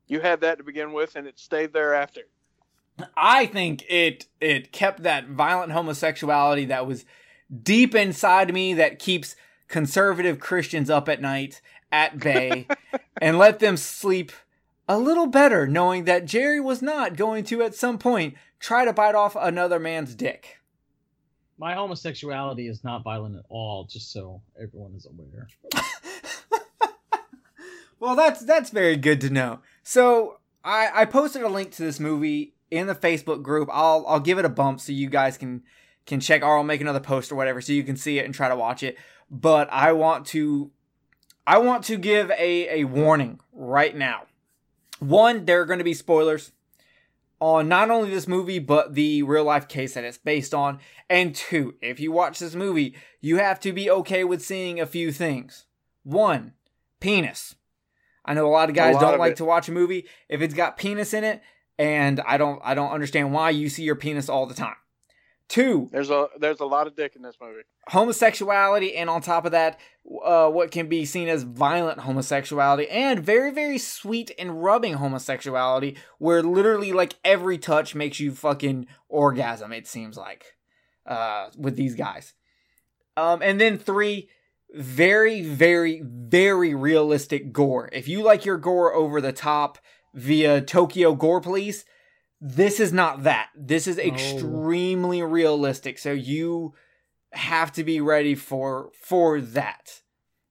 You 0.08 0.20
had 0.20 0.42
that 0.42 0.58
to 0.58 0.66
begin 0.66 0.92
with, 0.92 1.16
and 1.16 1.26
it 1.26 1.40
stayed 1.40 1.72
there 1.72 1.94
after. 1.94 2.22
I 3.16 3.46
think 3.46 3.86
it 3.90 4.28
it 4.42 4.74
kept 4.74 5.04
that 5.04 5.30
violent 5.30 5.72
homosexuality 5.72 6.66
that 6.66 6.86
was 6.86 7.06
deep 7.64 7.96
inside 7.96 8.54
me 8.54 8.74
that 8.74 9.00
keeps 9.00 9.38
conservative 9.70 10.42
Christians 10.42 10.90
up 10.90 11.08
at 11.08 11.22
night 11.22 11.62
at 11.94 12.20
bay 12.20 12.68
and 13.22 13.40
let 13.40 13.60
them 13.60 13.78
sleep 13.78 14.34
a 14.92 15.00
little 15.00 15.28
better 15.28 15.66
knowing 15.66 16.04
that 16.04 16.26
Jerry 16.26 16.60
was 16.60 16.82
not 16.82 17.16
going 17.16 17.46
to 17.46 17.62
at 17.62 17.74
some 17.74 17.98
point 17.98 18.36
try 18.60 18.84
to 18.84 18.92
bite 18.92 19.16
off 19.16 19.38
another 19.40 19.80
man's 19.80 20.14
dick. 20.16 20.58
My 21.58 21.76
homosexuality 21.76 22.68
is 22.68 22.84
not 22.84 23.02
violent 23.02 23.38
at 23.38 23.46
all, 23.48 23.86
just 23.86 24.12
so 24.12 24.42
everyone 24.62 24.94
is 24.96 25.06
aware. 25.06 25.48
well, 28.02 28.18
that's 28.18 28.44
that's 28.44 28.70
very 28.70 28.98
good 28.98 29.22
to 29.22 29.30
know. 29.30 29.60
So 29.82 30.40
I, 30.62 30.90
I 30.94 31.06
posted 31.06 31.44
a 31.44 31.48
link 31.48 31.72
to 31.74 31.84
this 31.84 32.02
movie 32.02 32.54
in 32.70 32.88
the 32.88 32.96
Facebook 32.96 33.42
group. 33.44 33.70
I'll 33.72 34.04
I'll 34.06 34.20
give 34.20 34.40
it 34.40 34.46
a 34.46 34.50
bump 34.50 34.82
so 34.82 34.92
you 34.92 35.10
guys 35.10 35.38
can 35.38 35.64
can 36.06 36.20
check 36.20 36.44
or 36.44 36.58
I'll 36.58 36.64
make 36.66 36.82
another 36.82 37.00
post 37.00 37.32
or 37.32 37.36
whatever 37.36 37.62
so 37.62 37.72
you 37.72 37.84
can 37.84 37.96
see 37.96 38.20
it 38.20 38.26
and 38.26 38.34
try 38.34 38.50
to 38.50 38.58
watch 38.58 38.84
it. 38.84 38.98
But 39.30 39.72
I 39.72 39.94
want 39.94 40.26
to 40.28 40.72
I 41.48 41.60
want 41.60 41.86
to 41.86 41.96
give 41.96 42.30
a, 42.32 42.82
a 42.82 42.84
warning 42.84 43.40
right 43.54 43.96
now. 43.96 44.24
One, 45.02 45.46
there 45.46 45.60
are 45.62 45.66
going 45.66 45.80
to 45.80 45.84
be 45.84 45.96
spoilers 45.96 46.52
on 47.40 47.68
not 47.68 47.90
only 47.90 48.12
this 48.12 48.28
movie 48.28 48.60
but 48.60 48.94
the 48.94 49.24
real 49.24 49.44
life 49.44 49.68
case 49.68 49.96
that 49.96 50.04
it's 50.04 50.20
based 50.20 50.54
on. 50.54 50.78
And 51.10 51.34
two, 51.34 51.74
if 51.82 52.00
you 52.00 52.12
watch 52.12 52.38
this 52.38 52.54
movie, 52.54 52.96
you 53.20 53.38
have 53.38 53.60
to 53.62 53.74
be 53.74 53.90
okay 53.90 54.24
with 54.24 54.44
seeing 54.44 54.80
a 54.80 54.86
few 54.86 55.12
things. 55.12 55.66
One, 56.04 56.54
penis. 57.00 57.56
I 58.24 58.36
know 58.36 58.46
a 58.46 58.52
lot 58.52 58.70
of 58.70 58.76
guys 58.76 58.94
lot 58.94 59.02
don't 59.02 59.14
of 59.16 59.20
like 59.20 59.32
it. 59.32 59.38
to 59.38 59.46
watch 59.46 59.68
a 59.68 59.72
movie 59.72 60.06
if 60.30 60.40
it's 60.42 60.54
got 60.54 60.78
penis 60.78 61.16
in 61.16 61.24
it, 61.24 61.42
and 61.80 62.22
I 62.22 62.38
don't 62.38 62.62
I 62.64 62.76
don't 62.76 62.92
understand 62.92 63.34
why 63.34 63.50
you 63.50 63.70
see 63.70 63.82
your 63.82 63.96
penis 63.96 64.30
all 64.30 64.46
the 64.46 64.54
time. 64.54 64.76
Two, 65.52 65.90
There's 65.92 66.10
a 66.10 66.28
there's 66.40 66.62
a 66.62 66.66
lot 66.66 66.88
of 66.88 66.96
dick 66.96 67.18
in 67.18 67.24
this 67.24 67.36
movie. 67.42 67.64
homosexuality, 67.90 68.96
and 68.96 69.10
on 69.10 69.22
top 69.22 69.44
of 69.44 69.52
that, 69.52 69.78
uh, 70.24 70.48
what 70.48 70.72
can 70.72 70.88
be 70.88 71.04
seen 71.04 71.28
as 71.28 71.44
violent 71.44 72.00
homosexuality, 72.00 72.88
and 72.90 73.20
very 73.20 73.52
very 73.52 73.78
sweet 73.78 74.32
and 74.40 74.64
rubbing 74.64 74.94
homosexuality, 74.94 75.98
where 76.20 76.42
literally 76.42 76.94
like 76.94 77.16
every 77.26 77.58
touch 77.58 77.94
makes 77.94 78.18
you 78.18 78.32
fucking 78.32 78.88
orgasm. 79.10 79.74
It 79.74 79.88
seems 79.88 80.16
like 80.16 80.46
uh, 81.06 81.50
with 81.58 81.76
these 81.76 81.96
guys. 81.96 82.34
Um, 83.18 83.42
and 83.42 83.60
then 83.60 83.78
three, 83.78 84.30
very, 84.74 85.42
very, 85.42 86.02
very 86.02 86.74
realistic 86.74 87.52
gore. 87.52 87.90
If 87.92 88.08
you 88.08 88.24
like 88.24 88.46
your 88.46 88.58
gore 88.58 88.94
over 88.94 89.20
the 89.20 89.34
top 89.34 89.80
via 90.14 90.62
Tokyo 90.62 91.14
Gore 91.14 91.42
Police, 91.42 91.84
this 92.42 92.80
is 92.80 92.92
not 92.92 93.24
that. 93.24 93.50
This 93.56 93.88
is 93.88 94.00
oh. 94.00 94.02
extremely 94.02 95.22
realistic. 95.22 96.00
So 96.00 96.12
you 96.12 96.74
have 97.32 97.72
to 97.74 97.84
be 97.84 98.02
ready 98.02 98.36
for 98.36 98.92
for 99.00 99.40
that. 99.40 100.02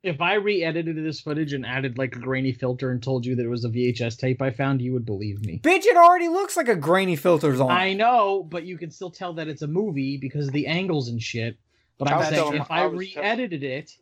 If 0.03 0.23
I 0.23 0.35
re-edited 0.35 0.97
this 0.97 1.21
footage 1.21 1.53
and 1.53 1.67
added 1.67 1.99
like 1.99 2.17
a 2.17 2.21
grainy 2.21 2.53
filter 2.53 2.91
and 2.91 3.03
told 3.03 3.27
you 3.27 3.37
that 3.37 3.45
it 3.45 3.51
was 3.51 3.67
a 3.67 3.69
VHS 3.69 4.17
tape 4.17 4.41
I 4.41 4.51
found, 4.51 4.81
you 4.81 4.95
would 4.95 5.05
believe 5.05 5.45
me. 5.45 5.61
Bitch, 5.63 5.85
it 5.85 5.97
already 5.97 6.29
looks 6.29 6.57
like 6.57 6.69
a 6.69 6.77
grainy 6.77 7.17
filter's 7.17 7.61
on. 7.61 7.71
I 7.71 7.93
know, 7.93 8.43
but 8.43 8.65
you 8.65 8.79
can 8.79 8.91
still 8.91 9.11
tell 9.11 9.35
that 9.35 9.47
it's 9.47 9.61
a 9.61 9.67
movie 9.67 10.17
because 10.17 10.47
of 10.47 10.55
the 10.55 10.69
angles 10.69 11.09
and 11.09 11.21
shit. 11.21 11.59
But 11.99 12.09
I 12.09 12.13
I'm 12.13 12.19
was 12.19 12.29
saying 12.29 12.43
telling- 12.43 12.61
if 12.63 12.71
I, 12.71 12.81
I 12.81 12.85
re-edited 12.85 13.63
it, 13.63 13.93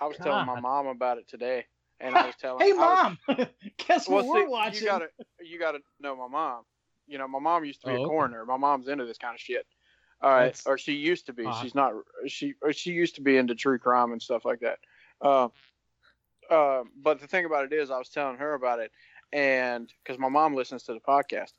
I 0.00 0.06
was 0.06 0.16
telling 0.16 0.46
my 0.46 0.58
mom 0.58 0.86
about 0.86 1.18
it 1.18 1.28
today, 1.28 1.66
and 2.04 2.14
I 2.16 2.26
was 2.26 2.34
telling. 2.36 2.60
hey 2.66 2.72
I 2.72 2.76
was- 2.76 3.16
mom, 3.28 3.46
guess 3.88 4.08
well, 4.08 4.18
what 4.24 4.26
we're 4.26 4.44
see, 4.44 4.48
watching? 4.50 4.80
You 4.82 4.86
gotta 4.86 5.08
you 5.42 5.58
gotta 5.58 5.78
know 6.00 6.14
my 6.16 6.28
mom. 6.28 6.62
You 7.06 7.18
know, 7.18 7.28
my 7.28 7.38
mom 7.38 7.64
used 7.64 7.80
to 7.82 7.86
be 7.88 7.92
Oh, 7.92 7.96
a 7.96 8.00
okay. 8.00 8.08
coroner. 8.08 8.44
My 8.46 8.56
mom's 8.56 8.88
into 8.88 9.04
this 9.04 9.18
kind 9.18 9.34
of 9.34 9.40
shit. 9.40 9.66
All 10.22 10.30
right, 10.30 10.44
That's- 10.46 10.62
or 10.66 10.78
she 10.78 10.92
used 10.92 11.26
to 11.26 11.32
be. 11.32 11.44
odd. 11.44 11.60
She's 11.62 11.74
not. 11.74 11.92
She 12.26 12.54
or 12.62 12.72
she 12.72 12.92
used 12.92 13.16
to 13.16 13.20
be 13.20 13.36
into 13.36 13.54
true 13.54 13.78
crime 13.78 14.12
and 14.12 14.22
stuff 14.22 14.44
like 14.44 14.60
that. 14.60 14.78
Uh, 15.20 15.48
uh, 16.50 16.84
but 17.02 17.20
the 17.20 17.26
thing 17.26 17.44
about 17.46 17.64
it 17.64 17.72
is, 17.72 17.90
I 17.90 17.98
was 17.98 18.08
telling 18.08 18.36
her 18.38 18.54
about 18.54 18.78
it, 18.80 18.90
and 19.32 19.92
because 20.02 20.18
my 20.18 20.28
mom 20.28 20.54
listens 20.54 20.82
to 20.84 20.94
the 20.94 21.00
podcast, 21.00 21.52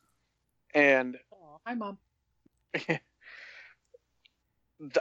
and 0.74 1.18
hi, 1.66 1.74
mom. 1.76 1.98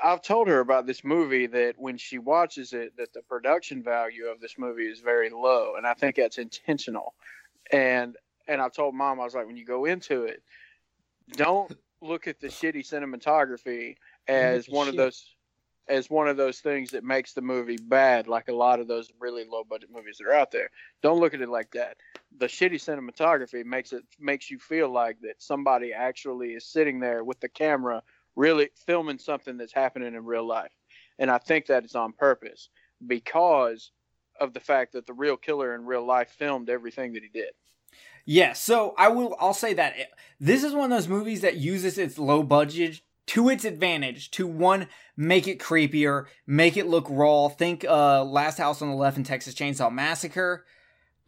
I've 0.03 0.23
told 0.23 0.49
her 0.49 0.61
about 0.61 0.87
this 0.87 1.03
movie 1.03 1.47
that 1.49 1.75
when 1.77 1.97
she 1.99 2.19
watches 2.19 2.73
it, 2.73 2.97
that 2.97 3.13
the 3.13 3.23
production 3.23 3.83
value 3.83 4.27
of 4.27 4.41
this 4.41 4.57
movie 4.57 4.87
is 4.87 5.01
very 5.01 5.31
low, 5.31 5.75
and 5.77 5.87
I 5.87 5.95
think 5.95 6.17
that's 6.17 6.39
intentional. 6.39 7.15
And 7.73 8.17
and 8.47 8.61
I 8.61 8.69
told 8.69 8.95
mom, 8.95 9.21
I 9.21 9.25
was 9.25 9.35
like, 9.35 9.47
when 9.47 9.57
you 9.57 9.65
go 9.65 9.85
into 9.85 10.25
it, 10.25 10.43
don't 11.33 11.75
look 12.01 12.29
at 12.29 12.41
the 12.41 12.49
shitty 12.49 12.87
cinematography 12.87 13.97
as 14.29 14.69
one 14.69 14.89
of 14.89 14.97
those 14.97 15.35
as 15.89 16.09
one 16.09 16.29
of 16.29 16.37
those 16.37 16.61
things 16.61 16.91
that 16.91 17.05
makes 17.05 17.35
the 17.35 17.43
movie 17.43 17.77
bad, 17.77 18.27
like 18.27 18.49
a 18.49 18.55
lot 18.55 18.81
of 18.81 18.89
those 18.89 19.11
really 19.21 19.45
low 19.45 19.65
budget 19.65 19.91
movies 19.93 20.17
that 20.19 20.27
are 20.27 20.33
out 20.33 20.51
there. 20.51 20.71
Don't 21.03 21.21
look 21.21 21.35
at 21.35 21.43
it 21.43 21.49
like 21.49 21.71
that. 21.73 21.99
The 22.39 22.47
shitty 22.47 22.77
cinematography 22.77 23.65
makes 23.65 23.93
it 23.93 24.05
makes 24.19 24.51
you 24.51 24.59
feel 24.59 24.89
like 24.89 25.21
that 25.23 25.43
somebody 25.43 25.93
actually 25.93 26.55
is 26.55 26.65
sitting 26.65 27.01
there 27.01 27.25
with 27.25 27.41
the 27.41 27.49
camera 27.49 28.03
really 28.37 28.71
filming 28.87 29.19
something 29.19 29.57
that's 29.57 29.73
happening 29.73 30.15
in 30.15 30.25
real 30.25 30.47
life. 30.47 30.73
And 31.19 31.31
I 31.31 31.39
think 31.39 31.67
that 31.67 31.85
is 31.85 31.95
on 31.95 32.13
purpose 32.13 32.69
because 33.07 33.93
of 34.41 34.53
the 34.53 34.61
fact 34.61 34.93
that 34.93 35.07
the 35.07 35.13
real 35.13 35.37
killer 35.37 35.75
in 35.75 35.85
real 35.87 36.05
life 36.05 36.31
filmed 36.31 36.69
everything 36.69 37.13
that 37.13 37.23
he 37.23 37.29
did. 37.29 37.51
Yeah, 38.25 38.55
so 38.55 38.95
I 38.99 39.09
will. 39.09 39.37
I'll 39.39 39.55
say 39.55 39.75
that 39.75 39.97
it- 39.99 40.11
this 40.41 40.65
is 40.65 40.73
one 40.73 40.91
of 40.91 40.97
those 40.99 41.09
movies 41.09 41.43
that 41.43 41.57
uses 41.57 41.99
its 41.99 42.19
low 42.19 42.43
budget 42.43 43.03
to 43.27 43.49
its 43.49 43.65
advantage 43.65 44.31
to 44.33 44.47
one 44.47 44.89
make 45.17 45.47
it 45.47 45.59
creepier, 45.59 46.27
make 46.47 46.77
it 46.77 46.87
look 46.87 47.07
raw. 47.09 47.49
Think 47.49 47.85
uh, 47.85 48.25
Last 48.25 48.59
House 48.59 48.83
on 48.83 48.89
the 48.89 48.97
Left 48.97 49.17
and 49.17 49.25
Texas 49.25 49.55
Chainsaw 49.55 49.93
Massacre. 49.93 50.67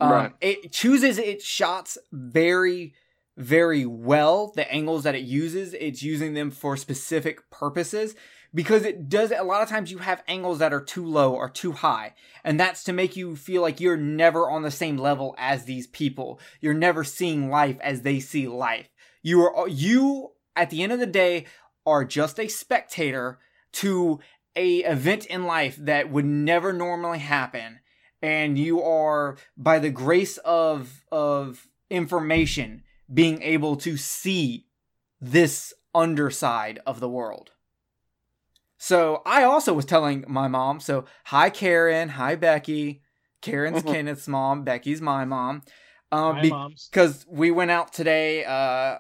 Um, 0.00 0.10
Right. 0.10 0.32
It 0.40 0.72
chooses 0.72 1.18
its 1.18 1.44
shots 1.44 1.96
very, 2.12 2.94
very 3.36 3.86
well. 3.86 4.52
The 4.54 4.70
angles 4.72 5.04
that 5.04 5.14
it 5.14 5.24
uses, 5.24 5.74
it's 5.74 6.02
using 6.02 6.34
them 6.34 6.50
for 6.50 6.76
specific 6.76 7.50
purposes 7.50 8.14
because 8.54 8.84
it 8.84 9.08
does. 9.08 9.30
A 9.30 9.44
lot 9.44 9.62
of 9.62 9.68
times 9.68 9.90
you 9.90 9.98
have 9.98 10.22
angles 10.26 10.58
that 10.58 10.72
are 10.72 10.80
too 10.80 11.04
low 11.04 11.34
or 11.34 11.48
too 11.48 11.72
high, 11.72 12.14
and 12.44 12.58
that's 12.58 12.84
to 12.84 12.92
make 12.92 13.16
you 13.16 13.36
feel 13.36 13.62
like 13.62 13.80
you're 13.80 13.96
never 13.96 14.48
on 14.50 14.62
the 14.62 14.70
same 14.70 14.96
level 14.96 15.34
as 15.38 15.64
these 15.64 15.86
people. 15.86 16.40
You're 16.60 16.74
never 16.74 17.04
seeing 17.04 17.50
life 17.50 17.78
as 17.80 18.02
they 18.02 18.20
see 18.20 18.48
life. 18.48 18.88
You 19.22 19.42
are 19.42 19.68
you 19.68 20.32
at 20.54 20.70
the 20.70 20.82
end 20.82 20.92
of 20.92 21.00
the 21.00 21.06
day 21.06 21.46
are 21.84 22.04
just 22.04 22.40
a 22.40 22.48
spectator 22.48 23.38
to 23.72 24.20
a 24.56 24.78
event 24.78 25.26
in 25.26 25.44
life 25.44 25.76
that 25.76 26.10
would 26.10 26.24
never 26.24 26.72
normally 26.72 27.18
happen 27.18 27.80
and 28.22 28.58
you 28.58 28.82
are 28.82 29.36
by 29.56 29.78
the 29.78 29.90
grace 29.90 30.38
of 30.38 31.04
of 31.12 31.68
information 31.90 32.82
being 33.12 33.42
able 33.42 33.76
to 33.76 33.96
see 33.96 34.66
this 35.20 35.72
underside 35.94 36.80
of 36.86 37.00
the 37.00 37.08
world. 37.08 37.50
So 38.78 39.22
I 39.24 39.42
also 39.44 39.72
was 39.72 39.84
telling 39.84 40.24
my 40.28 40.48
mom, 40.48 40.80
so 40.80 41.04
hi 41.24 41.50
Karen, 41.50 42.10
hi 42.10 42.34
Becky. 42.36 43.02
Karen's. 43.42 43.82
Kenneth's 43.84 44.28
mom, 44.28 44.64
Becky's 44.64 45.00
my 45.00 45.24
mom. 45.24 45.62
Um, 46.12 46.36
Hi, 46.36 46.42
be- 46.42 46.50
moms. 46.50 46.88
because 46.90 47.24
we 47.28 47.50
went 47.50 47.70
out 47.70 47.92
today 47.92 48.44
uh 48.44 48.98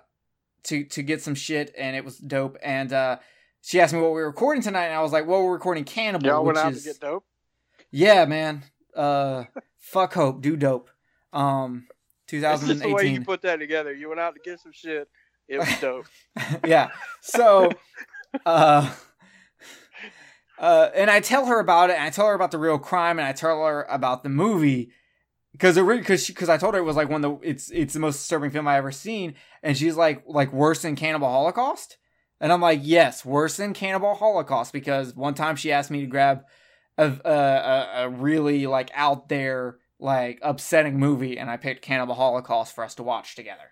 to 0.64 0.84
to 0.84 1.02
get 1.02 1.20
some 1.22 1.34
shit 1.34 1.72
and 1.78 1.94
it 1.96 2.04
was 2.04 2.18
dope 2.18 2.56
and 2.62 2.92
uh 2.92 3.18
she 3.62 3.80
asked 3.80 3.94
me 3.94 4.00
what 4.00 4.08
we 4.10 4.20
were 4.20 4.26
recording 4.26 4.62
tonight 4.62 4.86
and 4.86 4.94
I 4.94 5.02
was 5.02 5.12
like, 5.12 5.26
well, 5.26 5.42
we're 5.44 5.52
recording 5.52 5.84
Cannibal, 5.84 6.26
Y'all 6.26 6.44
went 6.44 6.58
out 6.58 6.72
is 6.72 6.82
to 6.82 6.88
get 6.90 7.00
dope. 7.00 7.24
yeah, 7.90 8.24
man. 8.24 8.62
Uh, 8.94 9.44
fuck 9.78 10.14
hope, 10.14 10.40
do 10.40 10.56
dope. 10.56 10.90
Um, 11.32 11.86
That's 12.30 12.66
just 12.66 12.82
the 12.82 12.92
way 12.92 13.08
you 13.08 13.22
put 13.22 13.42
that 13.42 13.56
together. 13.56 13.92
You 13.92 14.08
went 14.08 14.20
out 14.20 14.34
to 14.34 14.40
get 14.44 14.60
some 14.60 14.72
shit. 14.72 15.08
It 15.48 15.58
was 15.58 15.80
dope. 15.80 16.06
yeah. 16.66 16.90
So, 17.20 17.70
uh, 18.46 18.92
uh, 20.58 20.88
and 20.94 21.10
I 21.10 21.20
tell 21.20 21.46
her 21.46 21.60
about 21.60 21.90
it, 21.90 21.94
and 21.94 22.02
I 22.02 22.10
tell 22.10 22.26
her 22.26 22.34
about 22.34 22.50
the 22.50 22.58
real 22.58 22.78
crime, 22.78 23.18
and 23.18 23.26
I 23.26 23.32
tell 23.32 23.64
her 23.64 23.84
about 23.88 24.22
the 24.22 24.28
movie 24.28 24.90
because 25.52 25.76
it 25.76 25.82
really 25.82 26.00
because 26.00 26.24
she 26.24 26.32
because 26.32 26.48
I 26.48 26.58
told 26.58 26.74
her 26.74 26.80
it 26.80 26.84
was 26.84 26.96
like 26.96 27.08
one 27.08 27.24
of 27.24 27.40
the 27.40 27.48
it's 27.48 27.70
it's 27.70 27.94
the 27.94 28.00
most 28.00 28.18
disturbing 28.18 28.50
film 28.50 28.66
I 28.68 28.76
ever 28.76 28.92
seen, 28.92 29.34
and 29.62 29.76
she's 29.76 29.96
like 29.96 30.24
like 30.26 30.52
worse 30.52 30.82
than 30.82 30.96
Cannibal 30.96 31.28
Holocaust, 31.28 31.96
and 32.40 32.52
I'm 32.52 32.60
like 32.60 32.80
yes, 32.82 33.24
worse 33.24 33.56
than 33.56 33.72
Cannibal 33.72 34.14
Holocaust 34.14 34.72
because 34.72 35.14
one 35.14 35.34
time 35.34 35.56
she 35.56 35.72
asked 35.72 35.90
me 35.90 36.00
to 36.00 36.06
grab 36.06 36.42
a 36.98 37.12
a, 37.24 37.30
a, 37.30 37.88
a 38.04 38.08
really 38.10 38.66
like 38.66 38.90
out 38.94 39.28
there 39.28 39.78
like 39.98 40.38
upsetting 40.42 40.98
movie, 40.98 41.38
and 41.38 41.50
I 41.50 41.56
picked 41.56 41.82
Cannibal 41.82 42.14
Holocaust 42.14 42.74
for 42.74 42.84
us 42.84 42.94
to 42.96 43.02
watch 43.02 43.34
together. 43.34 43.70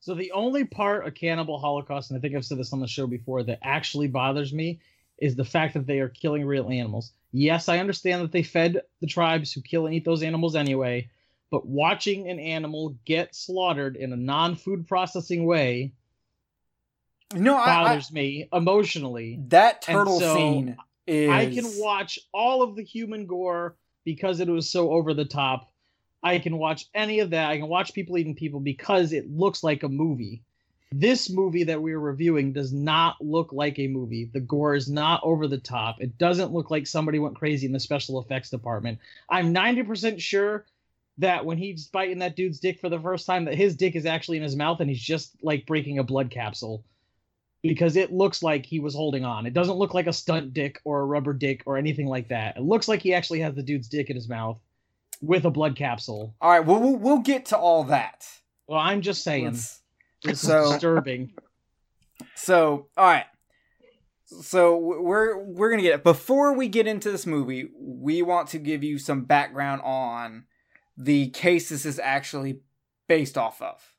So 0.00 0.14
the 0.14 0.32
only 0.32 0.64
part 0.64 1.06
of 1.06 1.14
Cannibal 1.14 1.58
Holocaust, 1.58 2.10
and 2.10 2.18
I 2.18 2.20
think 2.20 2.34
I've 2.34 2.44
said 2.44 2.58
this 2.58 2.72
on 2.72 2.80
the 2.80 2.88
show 2.88 3.06
before, 3.06 3.42
that 3.44 3.60
actually 3.62 4.08
bothers 4.08 4.52
me 4.52 4.80
is 5.18 5.36
the 5.36 5.44
fact 5.44 5.74
that 5.74 5.86
they 5.86 6.00
are 6.00 6.08
killing 6.08 6.44
real 6.44 6.68
animals. 6.68 7.12
Yes, 7.30 7.68
I 7.68 7.78
understand 7.78 8.22
that 8.22 8.32
they 8.32 8.42
fed 8.42 8.82
the 9.00 9.06
tribes 9.06 9.52
who 9.52 9.62
kill 9.62 9.86
and 9.86 9.94
eat 9.94 10.04
those 10.04 10.24
animals 10.24 10.56
anyway, 10.56 11.08
but 11.50 11.64
watching 11.66 12.28
an 12.28 12.40
animal 12.40 12.96
get 13.04 13.34
slaughtered 13.34 13.96
in 13.96 14.12
a 14.12 14.16
non-food 14.16 14.88
processing 14.88 15.46
way 15.46 15.92
No, 17.34 17.56
I, 17.56 17.60
I, 17.62 17.84
bothers 17.84 18.12
me 18.12 18.48
emotionally. 18.52 19.38
that 19.48 19.82
turtle 19.82 20.18
so, 20.18 20.34
scene 20.34 20.76
is 21.06 21.30
I 21.30 21.46
can 21.46 21.64
watch 21.78 22.18
all 22.34 22.62
of 22.62 22.74
the 22.74 22.82
human 22.82 23.26
gore 23.26 23.76
because 24.04 24.40
it 24.40 24.48
was 24.48 24.68
so 24.68 24.90
over 24.90 25.14
the 25.14 25.24
top. 25.24 25.70
I 26.22 26.38
can 26.38 26.58
watch 26.58 26.86
any 26.94 27.18
of 27.20 27.30
that. 27.30 27.50
I 27.50 27.58
can 27.58 27.68
watch 27.68 27.94
people 27.94 28.16
eating 28.16 28.34
people 28.34 28.60
because 28.60 29.12
it 29.12 29.30
looks 29.30 29.64
like 29.64 29.82
a 29.82 29.88
movie. 29.88 30.42
This 30.92 31.30
movie 31.30 31.64
that 31.64 31.80
we're 31.80 31.98
reviewing 31.98 32.52
does 32.52 32.72
not 32.72 33.16
look 33.20 33.52
like 33.52 33.78
a 33.78 33.88
movie. 33.88 34.26
The 34.26 34.40
gore 34.40 34.74
is 34.74 34.90
not 34.90 35.20
over 35.24 35.48
the 35.48 35.58
top. 35.58 36.00
It 36.00 36.18
doesn't 36.18 36.52
look 36.52 36.70
like 36.70 36.86
somebody 36.86 37.18
went 37.18 37.36
crazy 37.36 37.66
in 37.66 37.72
the 37.72 37.80
special 37.80 38.20
effects 38.20 38.50
department. 38.50 38.98
I'm 39.28 39.54
90% 39.54 40.20
sure 40.20 40.66
that 41.18 41.44
when 41.44 41.58
he's 41.58 41.86
biting 41.86 42.18
that 42.18 42.36
dude's 42.36 42.60
dick 42.60 42.78
for 42.78 42.88
the 42.88 43.00
first 43.00 43.26
time, 43.26 43.46
that 43.46 43.54
his 43.54 43.74
dick 43.74 43.96
is 43.96 44.06
actually 44.06 44.36
in 44.36 44.42
his 44.42 44.56
mouth 44.56 44.80
and 44.80 44.90
he's 44.90 45.02
just 45.02 45.34
like 45.42 45.66
breaking 45.66 45.98
a 45.98 46.04
blood 46.04 46.30
capsule 46.30 46.84
because 47.62 47.96
it 47.96 48.12
looks 48.12 48.42
like 48.42 48.66
he 48.66 48.80
was 48.80 48.94
holding 48.94 49.24
on. 49.24 49.46
It 49.46 49.54
doesn't 49.54 49.76
look 49.76 49.94
like 49.94 50.06
a 50.06 50.12
stunt 50.12 50.52
dick 50.52 50.80
or 50.84 51.00
a 51.00 51.04
rubber 51.04 51.32
dick 51.32 51.62
or 51.66 51.76
anything 51.76 52.06
like 52.06 52.28
that. 52.28 52.56
It 52.56 52.62
looks 52.62 52.88
like 52.88 53.00
he 53.02 53.14
actually 53.14 53.40
has 53.40 53.54
the 53.54 53.62
dude's 53.62 53.88
dick 53.88 54.10
in 54.10 54.16
his 54.16 54.28
mouth 54.28 54.58
with 55.20 55.44
a 55.44 55.50
blood 55.50 55.76
capsule. 55.76 56.34
all 56.40 56.50
right. 56.50 56.64
Well, 56.66 56.80
we'll 56.80 56.96
we'll 56.96 57.18
get 57.20 57.46
to 57.46 57.56
all 57.56 57.84
that. 57.84 58.26
Well, 58.66 58.80
I'm 58.80 59.00
just 59.02 59.22
saying, 59.22 59.44
Let's- 59.46 59.80
this 60.24 60.40
so- 60.48 60.72
disturbing. 60.72 61.32
So, 62.34 62.86
all 62.96 63.04
right. 63.04 63.24
So 64.26 64.78
we're 64.78 65.38
we're 65.38 65.70
gonna 65.70 65.82
get 65.82 66.02
before 66.02 66.54
we 66.54 66.66
get 66.68 66.86
into 66.86 67.10
this 67.12 67.26
movie, 67.26 67.68
we 67.78 68.22
want 68.22 68.48
to 68.48 68.58
give 68.58 68.82
you 68.82 68.98
some 68.98 69.24
background 69.24 69.82
on 69.84 70.44
the 70.96 71.28
case 71.30 71.68
this 71.68 71.84
is 71.84 71.98
actually 71.98 72.60
based 73.08 73.36
off 73.36 73.60
of. 73.60 73.94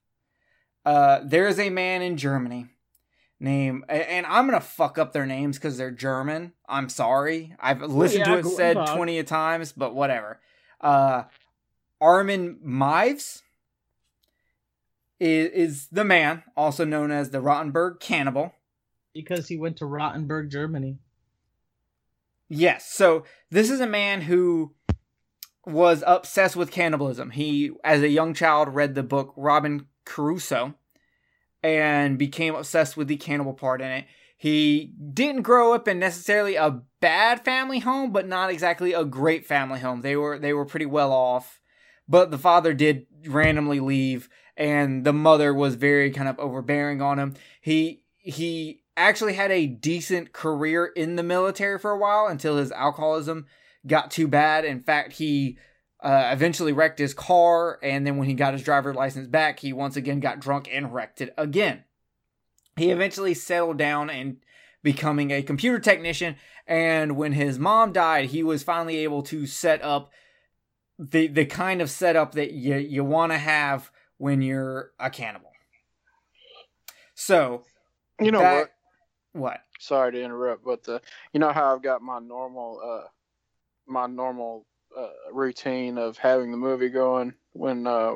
Uh, 0.85 1.19
there 1.23 1.47
is 1.47 1.59
a 1.59 1.69
man 1.69 2.01
in 2.01 2.17
Germany 2.17 2.65
named, 3.43 3.83
a- 3.89 4.11
and 4.11 4.25
I'm 4.25 4.47
gonna 4.47 4.61
fuck 4.61 4.97
up 4.97 5.13
their 5.13 5.25
names 5.25 5.57
because 5.57 5.77
they're 5.77 5.91
German. 5.91 6.53
I'm 6.67 6.89
sorry. 6.89 7.55
I've 7.59 7.81
listened 7.81 8.25
yeah, 8.25 8.35
to 8.35 8.39
it 8.39 8.45
said 8.45 8.77
Tag. 8.77 8.95
twenty 8.95 9.19
of 9.19 9.25
times, 9.25 9.71
but 9.73 9.93
whatever. 9.93 10.39
Uh, 10.81 11.23
Armin 12.01 12.59
Meiwes 12.65 13.41
is, 15.19 15.51
is 15.51 15.87
the 15.91 16.03
man, 16.03 16.43
also 16.57 16.85
known 16.85 17.11
as 17.11 17.29
the 17.29 17.37
Rotenburg 17.37 17.99
Cannibal. 17.99 18.53
Because 19.13 19.47
he 19.47 19.57
went 19.57 19.77
to 19.77 19.85
Rotenburg, 19.85 20.49
Germany. 20.49 20.97
Yes. 22.49 22.91
So 22.91 23.23
this 23.51 23.69
is 23.69 23.79
a 23.79 23.87
man 23.87 24.21
who 24.21 24.73
was 25.65 26.03
obsessed 26.05 26.55
with 26.55 26.71
cannibalism. 26.71 27.29
He, 27.31 27.71
as 27.83 28.01
a 28.01 28.09
young 28.09 28.33
child, 28.33 28.75
read 28.75 28.95
the 28.95 29.03
book 29.03 29.33
Robin 29.37 29.87
Crusoe 30.05 30.73
and 31.63 32.17
became 32.17 32.55
obsessed 32.55 32.97
with 32.97 33.07
the 33.07 33.17
cannibal 33.17 33.53
part 33.53 33.81
in 33.81 33.89
it. 33.89 34.05
He 34.37 34.93
didn't 35.13 35.43
grow 35.43 35.73
up 35.73 35.87
in 35.87 35.99
necessarily 35.99 36.55
a 36.55 36.81
bad 36.99 37.45
family 37.45 37.79
home, 37.79 38.11
but 38.11 38.27
not 38.27 38.49
exactly 38.49 38.91
a 38.91 39.05
great 39.05 39.45
family 39.45 39.79
home. 39.79 40.01
They 40.01 40.17
were 40.17 40.37
they 40.37 40.51
were 40.53 40.65
pretty 40.65 40.85
well 40.85 41.13
off, 41.13 41.61
but 42.09 42.29
the 42.29 42.37
father 42.37 42.73
did 42.73 43.07
randomly 43.25 43.79
leave, 43.79 44.27
and 44.57 45.05
the 45.05 45.13
mother 45.13 45.53
was 45.53 45.75
very 45.75 46.11
kind 46.11 46.27
of 46.27 46.37
overbearing 46.39 47.01
on 47.01 47.19
him. 47.19 47.35
He 47.61 48.03
he 48.17 48.83
actually 48.97 49.33
had 49.33 49.51
a 49.51 49.65
decent 49.65 50.33
career 50.33 50.85
in 50.87 51.15
the 51.15 51.23
military 51.23 51.79
for 51.79 51.91
a 51.91 51.97
while 51.97 52.27
until 52.27 52.57
his 52.57 52.71
alcoholism 52.73 53.45
got 53.87 54.11
too 54.11 54.27
bad. 54.27 54.65
In 54.65 54.81
fact, 54.81 55.13
he 55.13 55.57
uh, 56.03 56.29
eventually 56.33 56.73
wrecked 56.73 56.99
his 56.99 57.13
car, 57.13 57.79
and 57.81 58.05
then 58.05 58.17
when 58.17 58.27
he 58.27 58.33
got 58.35 58.53
his 58.53 58.61
driver's 58.61 58.95
license 58.95 59.27
back, 59.27 59.59
he 59.59 59.71
once 59.73 59.95
again 59.95 60.19
got 60.19 60.39
drunk 60.39 60.67
and 60.71 60.93
wrecked 60.93 61.21
it 61.21 61.33
again. 61.37 61.85
He 62.75 62.91
eventually 62.91 63.33
settled 63.33 63.77
down 63.77 64.09
and 64.09 64.37
becoming 64.83 65.31
a 65.31 65.41
computer 65.41 65.79
technician, 65.79 66.35
and 66.67 67.15
when 67.15 67.31
his 67.33 67.57
mom 67.57 67.93
died, 67.93 68.25
he 68.31 68.43
was 68.43 68.63
finally 68.63 68.97
able 68.97 69.23
to 69.23 69.45
set 69.47 69.81
up 69.81 70.11
the 70.99 71.27
the 71.27 71.45
kind 71.45 71.81
of 71.81 71.89
setup 71.89 72.33
that 72.33 72.51
you 72.51 72.75
you 72.75 73.03
want 73.03 73.31
to 73.31 73.37
have 73.37 73.89
when 74.17 74.41
you're 74.41 74.91
a 74.99 75.09
cannibal. 75.09 75.51
So, 77.15 77.63
You 78.19 78.31
know 78.31 78.39
that- 78.39 78.53
what? 79.33 79.41
what? 79.41 79.61
Sorry 79.79 80.11
to 80.13 80.21
interrupt, 80.21 80.63
but 80.63 80.83
the 80.83 81.01
you 81.33 81.39
know 81.39 81.51
how 81.51 81.73
I've 81.75 81.81
got 81.81 82.01
my 82.01 82.19
normal 82.19 82.79
uh 82.83 83.07
my 83.85 84.07
normal 84.07 84.65
uh, 84.97 85.07
routine 85.31 85.97
of 85.97 86.17
having 86.17 86.51
the 86.51 86.57
movie 86.57 86.89
going 86.89 87.33
when 87.53 87.85
uh 87.87 88.15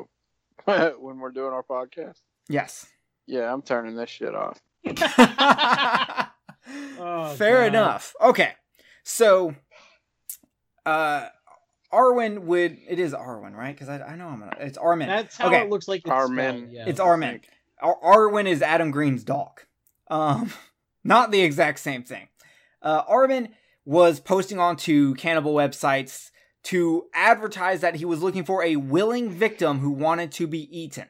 when 0.64 1.18
we're 1.18 1.30
doing 1.32 1.52
our 1.52 1.62
podcast. 1.62 2.20
Yes. 2.48 2.86
Yeah, 3.26 3.52
I'm 3.52 3.62
turning 3.62 3.94
this 3.96 4.10
shit 4.10 4.34
off. 4.34 4.60
Oh, 7.00 7.34
Fair 7.36 7.60
God. 7.62 7.66
enough. 7.68 8.14
Okay. 8.20 8.52
So 9.02 9.54
uh 10.84 11.28
Arwen 11.92 12.40
would 12.40 12.76
it 12.86 12.98
is 12.98 13.14
Arwen, 13.14 13.54
right? 13.54 13.74
Because 13.74 13.88
I, 13.88 14.00
I 14.02 14.16
know 14.16 14.26
I'm 14.28 14.40
gonna 14.40 14.56
it's 14.60 14.76
Armin. 14.76 15.08
That's 15.08 15.36
how 15.38 15.46
Okay. 15.48 15.62
it 15.62 15.70
looks 15.70 15.88
like 15.88 16.00
it's 16.00 16.10
Armin. 16.10 16.56
spelled, 16.58 16.72
yeah. 16.72 16.84
It's 16.86 17.00
I 17.00 17.04
Armin. 17.04 17.40
Ar- 17.80 17.98
Arwen 18.02 18.46
is 18.46 18.60
Adam 18.60 18.90
Green's 18.90 19.24
dog. 19.24 19.62
Um 20.08 20.52
not 21.04 21.30
the 21.30 21.40
exact 21.40 21.78
same 21.78 22.02
thing. 22.02 22.28
Uh 22.82 23.02
Armin 23.08 23.50
was 23.86 24.20
posting 24.20 24.58
onto 24.58 25.14
cannibal 25.14 25.54
websites 25.54 26.30
to 26.68 27.06
advertise 27.14 27.80
that 27.80 27.94
he 27.94 28.04
was 28.04 28.22
looking 28.22 28.44
for 28.44 28.62
a 28.62 28.76
willing 28.76 29.30
victim 29.30 29.78
who 29.78 29.90
wanted 29.90 30.30
to 30.30 30.46
be 30.46 30.68
eaten. 30.78 31.06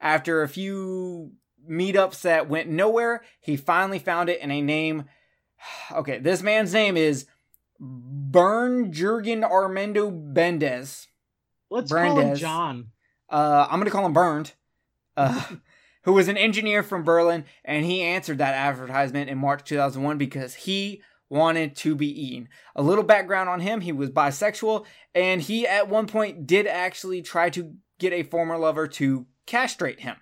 After 0.00 0.42
a 0.42 0.48
few 0.48 1.32
meetups 1.70 2.22
that 2.22 2.48
went 2.48 2.70
nowhere, 2.70 3.22
he 3.40 3.58
finally 3.58 3.98
found 3.98 4.30
it 4.30 4.40
in 4.40 4.50
a 4.50 4.62
name. 4.62 5.04
Okay, 5.92 6.18
this 6.18 6.42
man's 6.42 6.72
name 6.72 6.96
is 6.96 7.26
Bernd 7.78 8.94
Jurgen 8.94 9.44
Armando 9.44 10.10
Brandes. 10.10 11.08
Let's 11.68 11.92
call 11.92 12.18
him 12.18 12.34
John. 12.34 12.92
Uh, 13.28 13.66
I'm 13.68 13.78
gonna 13.78 13.90
call 13.90 14.06
him 14.06 14.14
Burned, 14.14 14.52
uh, 15.18 15.44
who 16.04 16.14
was 16.14 16.28
an 16.28 16.38
engineer 16.38 16.82
from 16.82 17.04
Berlin, 17.04 17.44
and 17.66 17.84
he 17.84 18.00
answered 18.00 18.38
that 18.38 18.54
advertisement 18.54 19.28
in 19.28 19.36
March 19.36 19.62
2001 19.64 20.16
because 20.16 20.54
he 20.54 21.02
wanted 21.30 21.76
to 21.76 21.94
be 21.94 22.08
eaten. 22.08 22.48
A 22.76 22.82
little 22.82 23.04
background 23.04 23.48
on 23.48 23.60
him: 23.60 23.80
he 23.80 23.92
was 23.92 24.10
bisexual, 24.10 24.84
and 25.14 25.40
he 25.40 25.66
at 25.66 25.88
one 25.88 26.06
point 26.06 26.46
did 26.46 26.66
actually 26.66 27.22
try 27.22 27.48
to 27.50 27.74
get 27.98 28.12
a 28.12 28.22
former 28.22 28.58
lover 28.58 28.86
to 28.86 29.26
castrate 29.46 30.00
him, 30.00 30.16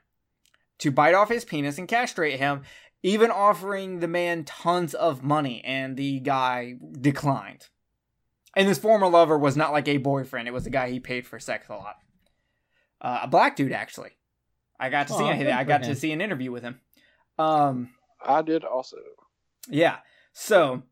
to 0.78 0.90
bite 0.90 1.14
off 1.14 1.28
his 1.28 1.44
penis 1.44 1.78
and 1.78 1.88
castrate 1.88 2.38
him, 2.38 2.62
even 3.02 3.30
offering 3.30 4.00
the 4.00 4.08
man 4.08 4.44
tons 4.44 4.94
of 4.94 5.24
money, 5.24 5.62
and 5.64 5.96
the 5.96 6.20
guy 6.20 6.74
declined. 7.00 7.68
And 8.56 8.68
this 8.68 8.78
former 8.78 9.08
lover 9.08 9.38
was 9.38 9.56
not 9.56 9.72
like 9.72 9.88
a 9.88 9.96
boyfriend; 9.96 10.46
it 10.46 10.54
was 10.54 10.66
a 10.66 10.70
guy 10.70 10.90
he 10.90 11.00
paid 11.00 11.26
for 11.26 11.40
sex 11.40 11.68
a 11.68 11.74
lot 11.74 11.96
uh, 13.00 13.20
a 13.22 13.28
black 13.28 13.56
dude 13.56 13.72
actually. 13.72 14.10
I 14.80 14.90
got 14.90 15.08
to 15.08 15.14
see 15.14 15.24
him. 15.24 15.48
I 15.48 15.64
for 15.64 15.68
got 15.68 15.82
to 15.84 15.94
see 15.94 16.12
an 16.12 16.20
interview 16.20 16.52
with 16.52 16.62
him. 16.62 16.80
Um, 17.38 17.90
I 18.24 18.42
did 18.42 18.64
also. 18.64 18.96
yeah. 19.68 19.98
So, 20.32 20.84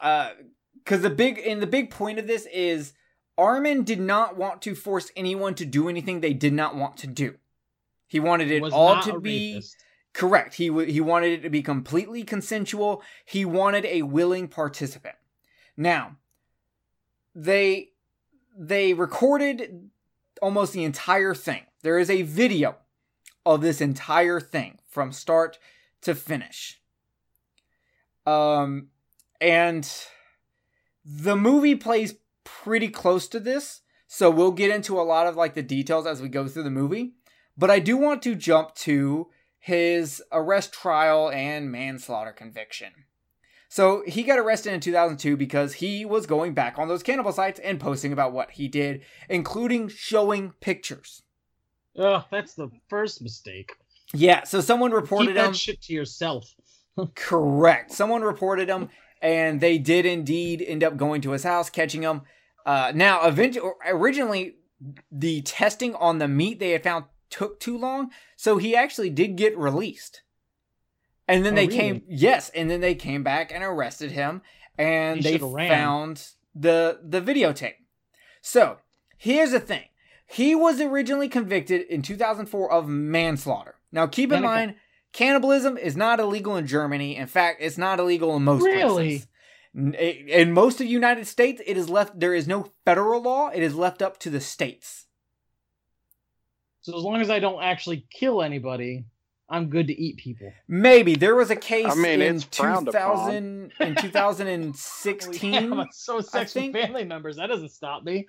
uh, 0.00 0.30
because 0.74 1.02
the 1.02 1.10
big 1.10 1.38
and 1.38 1.60
the 1.60 1.66
big 1.66 1.90
point 1.90 2.18
of 2.18 2.26
this 2.26 2.46
is 2.46 2.94
Armin 3.36 3.84
did 3.84 4.00
not 4.00 4.36
want 4.36 4.62
to 4.62 4.74
force 4.74 5.10
anyone 5.16 5.54
to 5.54 5.64
do 5.66 5.88
anything 5.88 6.20
they 6.20 6.34
did 6.34 6.52
not 6.52 6.74
want 6.74 6.96
to 6.98 7.06
do. 7.06 7.36
He 8.06 8.18
wanted 8.20 8.50
it 8.50 8.62
all 8.72 9.00
to 9.02 9.20
be 9.20 9.54
rapist. 9.54 9.76
correct. 10.14 10.54
He 10.54 10.68
w- 10.68 10.90
he 10.90 11.00
wanted 11.00 11.32
it 11.32 11.42
to 11.42 11.50
be 11.50 11.62
completely 11.62 12.24
consensual. 12.24 13.02
He 13.24 13.44
wanted 13.44 13.84
a 13.84 14.02
willing 14.02 14.48
participant. 14.48 15.16
Now, 15.76 16.16
they 17.34 17.90
they 18.56 18.94
recorded 18.94 19.90
almost 20.40 20.72
the 20.72 20.84
entire 20.84 21.34
thing. 21.34 21.66
There 21.82 21.98
is 21.98 22.10
a 22.10 22.22
video 22.22 22.76
of 23.46 23.60
this 23.60 23.80
entire 23.80 24.40
thing 24.40 24.78
from 24.88 25.12
start 25.12 25.58
to 26.00 26.14
finish. 26.14 26.80
Um 28.26 28.88
and 29.40 29.90
the 31.04 31.36
movie 31.36 31.74
plays 31.74 32.14
pretty 32.44 32.88
close 32.88 33.28
to 33.28 33.40
this, 33.40 33.82
so 34.06 34.30
we'll 34.30 34.52
get 34.52 34.70
into 34.70 35.00
a 35.00 35.02
lot 35.02 35.26
of 35.26 35.36
like 35.36 35.54
the 35.54 35.62
details 35.62 36.06
as 36.06 36.20
we 36.22 36.28
go 36.28 36.46
through 36.48 36.62
the 36.64 36.70
movie. 36.70 37.12
But 37.56 37.70
I 37.70 37.78
do 37.78 37.96
want 37.96 38.22
to 38.22 38.34
jump 38.34 38.74
to 38.76 39.28
his 39.58 40.22
arrest 40.32 40.72
trial 40.72 41.30
and 41.30 41.70
manslaughter 41.70 42.32
conviction. 42.32 42.92
So 43.68 44.02
he 44.06 44.22
got 44.22 44.38
arrested 44.38 44.72
in 44.72 44.80
2002 44.80 45.36
because 45.36 45.74
he 45.74 46.06
was 46.06 46.26
going 46.26 46.54
back 46.54 46.78
on 46.78 46.88
those 46.88 47.02
cannibal 47.02 47.32
sites 47.32 47.60
and 47.60 47.78
posting 47.78 48.12
about 48.12 48.32
what 48.32 48.52
he 48.52 48.66
did, 48.66 49.02
including 49.28 49.88
showing 49.88 50.52
pictures. 50.60 51.22
Ugh, 51.98 52.24
that's 52.30 52.54
the 52.54 52.70
first 52.88 53.20
mistake. 53.20 53.72
Yeah, 54.14 54.44
so 54.44 54.62
someone 54.62 54.92
reported 54.92 55.26
Keep 55.28 55.34
that 55.34 55.46
him. 55.48 55.52
shit 55.52 55.82
to 55.82 55.92
yourself. 55.92 56.46
Correct. 57.14 57.92
Someone 57.92 58.22
reported 58.22 58.68
him, 58.68 58.88
and 59.20 59.60
they 59.60 59.78
did 59.78 60.06
indeed 60.06 60.62
end 60.66 60.82
up 60.84 60.96
going 60.96 61.20
to 61.22 61.32
his 61.32 61.44
house, 61.44 61.70
catching 61.70 62.02
him. 62.02 62.22
Uh, 62.66 62.92
now, 62.94 63.26
eventually, 63.26 63.70
originally, 63.86 64.56
the 65.10 65.40
testing 65.42 65.94
on 65.94 66.18
the 66.18 66.28
meat 66.28 66.58
they 66.60 66.70
had 66.70 66.82
found 66.82 67.06
took 67.30 67.60
too 67.60 67.76
long, 67.76 68.10
so 68.36 68.58
he 68.58 68.74
actually 68.76 69.10
did 69.10 69.36
get 69.36 69.56
released. 69.58 70.22
And 71.26 71.44
then 71.44 71.52
Oh, 71.54 71.56
they 71.56 71.66
really? 71.66 71.78
came, 71.78 72.02
yes, 72.08 72.50
and 72.50 72.70
then 72.70 72.80
they 72.80 72.94
came 72.94 73.22
back 73.22 73.52
and 73.52 73.62
arrested 73.62 74.12
him, 74.12 74.40
and 74.78 75.18
He 75.24 75.32
they 75.32 75.38
found 75.38 76.28
the 76.54 77.00
the 77.02 77.20
videotape. 77.20 77.74
So 78.40 78.78
here's 79.18 79.50
the 79.50 79.60
thing: 79.60 79.84
he 80.26 80.54
was 80.54 80.80
originally 80.80 81.28
convicted 81.28 81.82
in 81.82 82.00
2004 82.02 82.70
of 82.72 82.88
manslaughter. 82.88 83.74
Now, 83.92 84.06
keep 84.06 84.32
in 84.32 84.42
mind, 84.42 84.76
cannibalism 85.12 85.76
is 85.76 85.96
not 85.96 86.20
illegal 86.20 86.56
in 86.56 86.66
Germany. 86.66 87.16
In 87.16 87.26
fact, 87.26 87.58
it's 87.60 87.78
not 87.78 87.98
illegal 88.00 88.36
in 88.36 88.44
most 88.44 88.62
Really? 88.64 89.04
places. 89.18 89.26
N- 89.76 89.94
In 89.94 90.52
most 90.52 90.74
of 90.74 90.86
the 90.86 90.92
United 90.92 91.26
States, 91.26 91.60
it 91.66 91.76
is 91.76 91.88
left. 91.90 92.18
There 92.18 92.34
is 92.34 92.48
no 92.48 92.72
federal 92.84 93.22
law. 93.22 93.48
It 93.48 93.62
is 93.62 93.74
left 93.74 94.02
up 94.02 94.18
to 94.20 94.30
the 94.30 94.40
states. 94.40 95.06
So 96.80 96.96
as 96.96 97.02
long 97.02 97.20
as 97.20 97.28
I 97.30 97.38
don't 97.38 97.62
actually 97.62 98.06
kill 98.10 98.42
anybody, 98.42 99.04
I'm 99.50 99.68
good 99.68 99.86
to 99.88 99.92
eat 100.00 100.16
people. 100.18 100.52
Maybe 100.68 101.14
there 101.16 101.34
was 101.34 101.50
a 101.50 101.56
case 101.56 101.86
I 101.90 101.94
mean, 101.94 102.22
in 102.22 102.40
2000 102.40 103.72
in 103.80 103.94
2016. 103.96 105.52
Yeah, 105.52 105.60
but 105.74 105.92
so 105.94 106.20
sex 106.20 106.54
with 106.54 106.72
family 106.72 107.04
members. 107.04 107.36
That 107.36 107.46
doesn't 107.48 107.70
stop 107.70 108.04
me. 108.04 108.26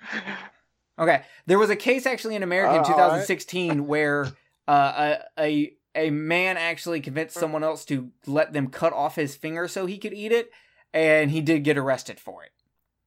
Okay, 0.97 1.23
there 1.45 1.57
was 1.59 1.69
a 1.69 1.75
case 1.75 2.05
actually 2.05 2.35
in 2.35 2.43
America 2.43 2.75
in 2.75 2.81
Uh, 2.81 2.87
2016 2.87 3.87
where 3.87 4.27
uh, 4.67 5.15
a, 5.37 5.41
a 5.41 5.73
a 5.95 6.09
man 6.09 6.57
actually 6.57 7.01
convinced 7.01 7.35
someone 7.35 7.63
else 7.63 7.85
to 7.85 8.11
let 8.25 8.53
them 8.53 8.67
cut 8.67 8.93
off 8.93 9.15
his 9.15 9.35
finger 9.35 9.67
so 9.67 9.85
he 9.85 9.97
could 9.97 10.13
eat 10.13 10.31
it, 10.31 10.51
and 10.93 11.31
he 11.31 11.41
did 11.41 11.63
get 11.63 11.77
arrested 11.77 12.19
for 12.19 12.43
it. 12.43 12.51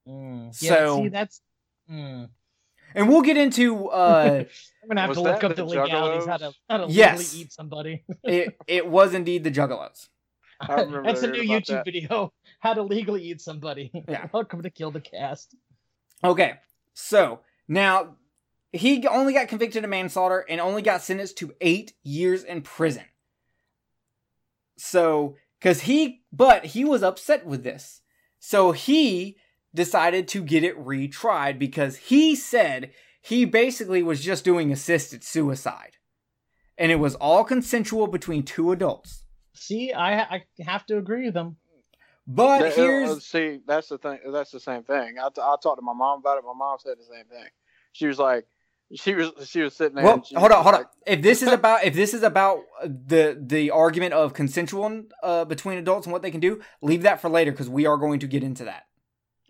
Mm. 0.09 0.55
So- 0.55 0.97
yeah, 0.99 1.03
see, 1.05 1.09
that's. 1.09 1.41
Mm. 1.91 2.29
And 2.95 3.09
we'll 3.09 3.23
get 3.23 3.37
into 3.37 3.89
uh, 3.89 4.45
I'm 4.83 4.89
gonna 4.89 5.01
have 5.01 5.13
to 5.15 5.21
look 5.23 5.43
up 5.43 5.57
the 5.57 5.63
the 5.63 5.65
legalities 5.65 6.27
how 6.27 6.37
to 6.37 6.53
how 6.69 6.77
to 6.87 6.93
Yes. 6.93 7.19
legally 7.19 7.43
eat 7.45 7.53
somebody. 7.53 8.05
it. 8.25 8.57
It 8.67 8.87
was 8.87 9.15
indeed 9.15 9.45
the 9.45 9.51
Juggalos. 9.51 10.09
I 10.61 10.85
That's 11.03 11.23
a 11.23 11.27
new 11.29 11.43
YouTube 11.43 11.67
that. 11.67 11.85
video. 11.85 12.33
How 12.61 12.75
to 12.75 12.83
legally 12.83 13.23
eat 13.23 13.41
somebody. 13.41 13.91
Yeah. 14.09 14.29
Welcome 14.33 14.63
to 14.63 14.71
Kill 14.71 14.91
the 14.91 15.01
Cast. 15.01 15.57
Okay, 16.23 16.55
so 16.95 17.41
now 17.67 18.17
he 18.73 19.07
only 19.07 19.35
got 19.35 19.49
convicted 19.49 19.85
of 19.85 19.91
manslaughter 19.91 20.45
and 20.49 20.61
only 20.61 20.83
got 20.83 21.03
sentenced 21.03 21.37
to 21.39 21.55
eight 21.61 21.93
years 22.03 22.43
in 22.43 22.63
prison. 22.63 23.05
So, 24.79 25.37
because 25.61 25.83
he, 25.83 26.23
but 26.33 26.67
he 26.67 26.85
was 26.85 27.03
upset 27.03 27.47
with 27.47 27.63
this. 27.63 28.01
So 28.39 28.73
he 28.73 29.37
decided 29.75 30.27
to 30.29 30.43
get 30.43 30.65
it 30.65 30.79
retried 30.79 31.59
because 31.59 31.97
he 31.97 32.35
said 32.35 32.93
he 33.21 33.45
basically 33.45 34.03
was 34.03 34.21
just 34.23 34.45
doing 34.45 34.73
assisted 34.73 35.23
suicide. 35.23 35.97
And 36.79 36.91
it 36.91 36.97
was 36.97 37.15
all 37.17 37.45
consensual 37.45 38.07
between 38.07 38.43
two 38.43 38.73
adults. 38.73 39.25
See, 39.55 39.93
I 39.93 40.23
I 40.23 40.45
have 40.61 40.87
to 40.87 40.97
agree 40.97 41.27
with 41.27 41.35
them. 41.35 41.57
But 42.27 42.61
That- 42.61 42.73
uh, 42.73 42.75
here's 42.75 43.27
see, 43.27 43.61
that's 43.67 43.89
the 43.89 43.99
thing. 43.99 44.19
That's 44.27 44.51
the 44.51 44.61
same 44.61 44.83
thing. 44.83 45.19
I, 45.19 45.29
t- 45.29 45.41
I 45.41 45.55
talked 45.63 45.79
to 45.79 45.83
my 45.83 45.93
mom 45.93 46.21
about 46.21 46.39
it. 46.39 46.45
My 46.45 46.55
mom 46.57 46.79
said 46.81 46.99
the 46.99 47.05
same 47.05 47.27
thing. 47.27 47.49
She 47.93 48.07
was 48.07 48.19
like, 48.19 48.47
she 48.95 49.15
was 49.15 49.31
she 49.47 49.63
was 49.63 49.75
sitting 49.75 49.97
there. 49.97 50.05
Well, 50.05 50.15
and 50.15 50.39
hold 50.39 50.53
on, 50.53 50.63
hold 50.63 50.75
like, 50.75 50.85
on. 50.85 50.91
If 51.07 51.23
this 51.23 51.43
is 51.43 51.49
about 51.53 51.85
if 51.85 51.95
this 51.95 52.15
is 52.15 52.23
about 52.23 52.61
the 52.85 53.41
the 53.41 53.71
argument 53.71 54.13
of 54.15 54.35
consensual 54.35 55.05
uh, 55.23 55.45
between 55.45 55.79
adults 55.79 56.07
and 56.07 56.13
what 56.13 56.23
they 56.23 56.31
can 56.31 56.41
do, 56.41 56.61
leave 56.81 57.03
that 57.03 57.21
for 57.21 57.29
later 57.29 57.51
because 57.51 57.69
we 57.69 57.87
are 57.87 57.97
going 57.97 58.21
to 58.21 58.27
get 58.27 58.43
into 58.43 58.65
that. 58.65 58.85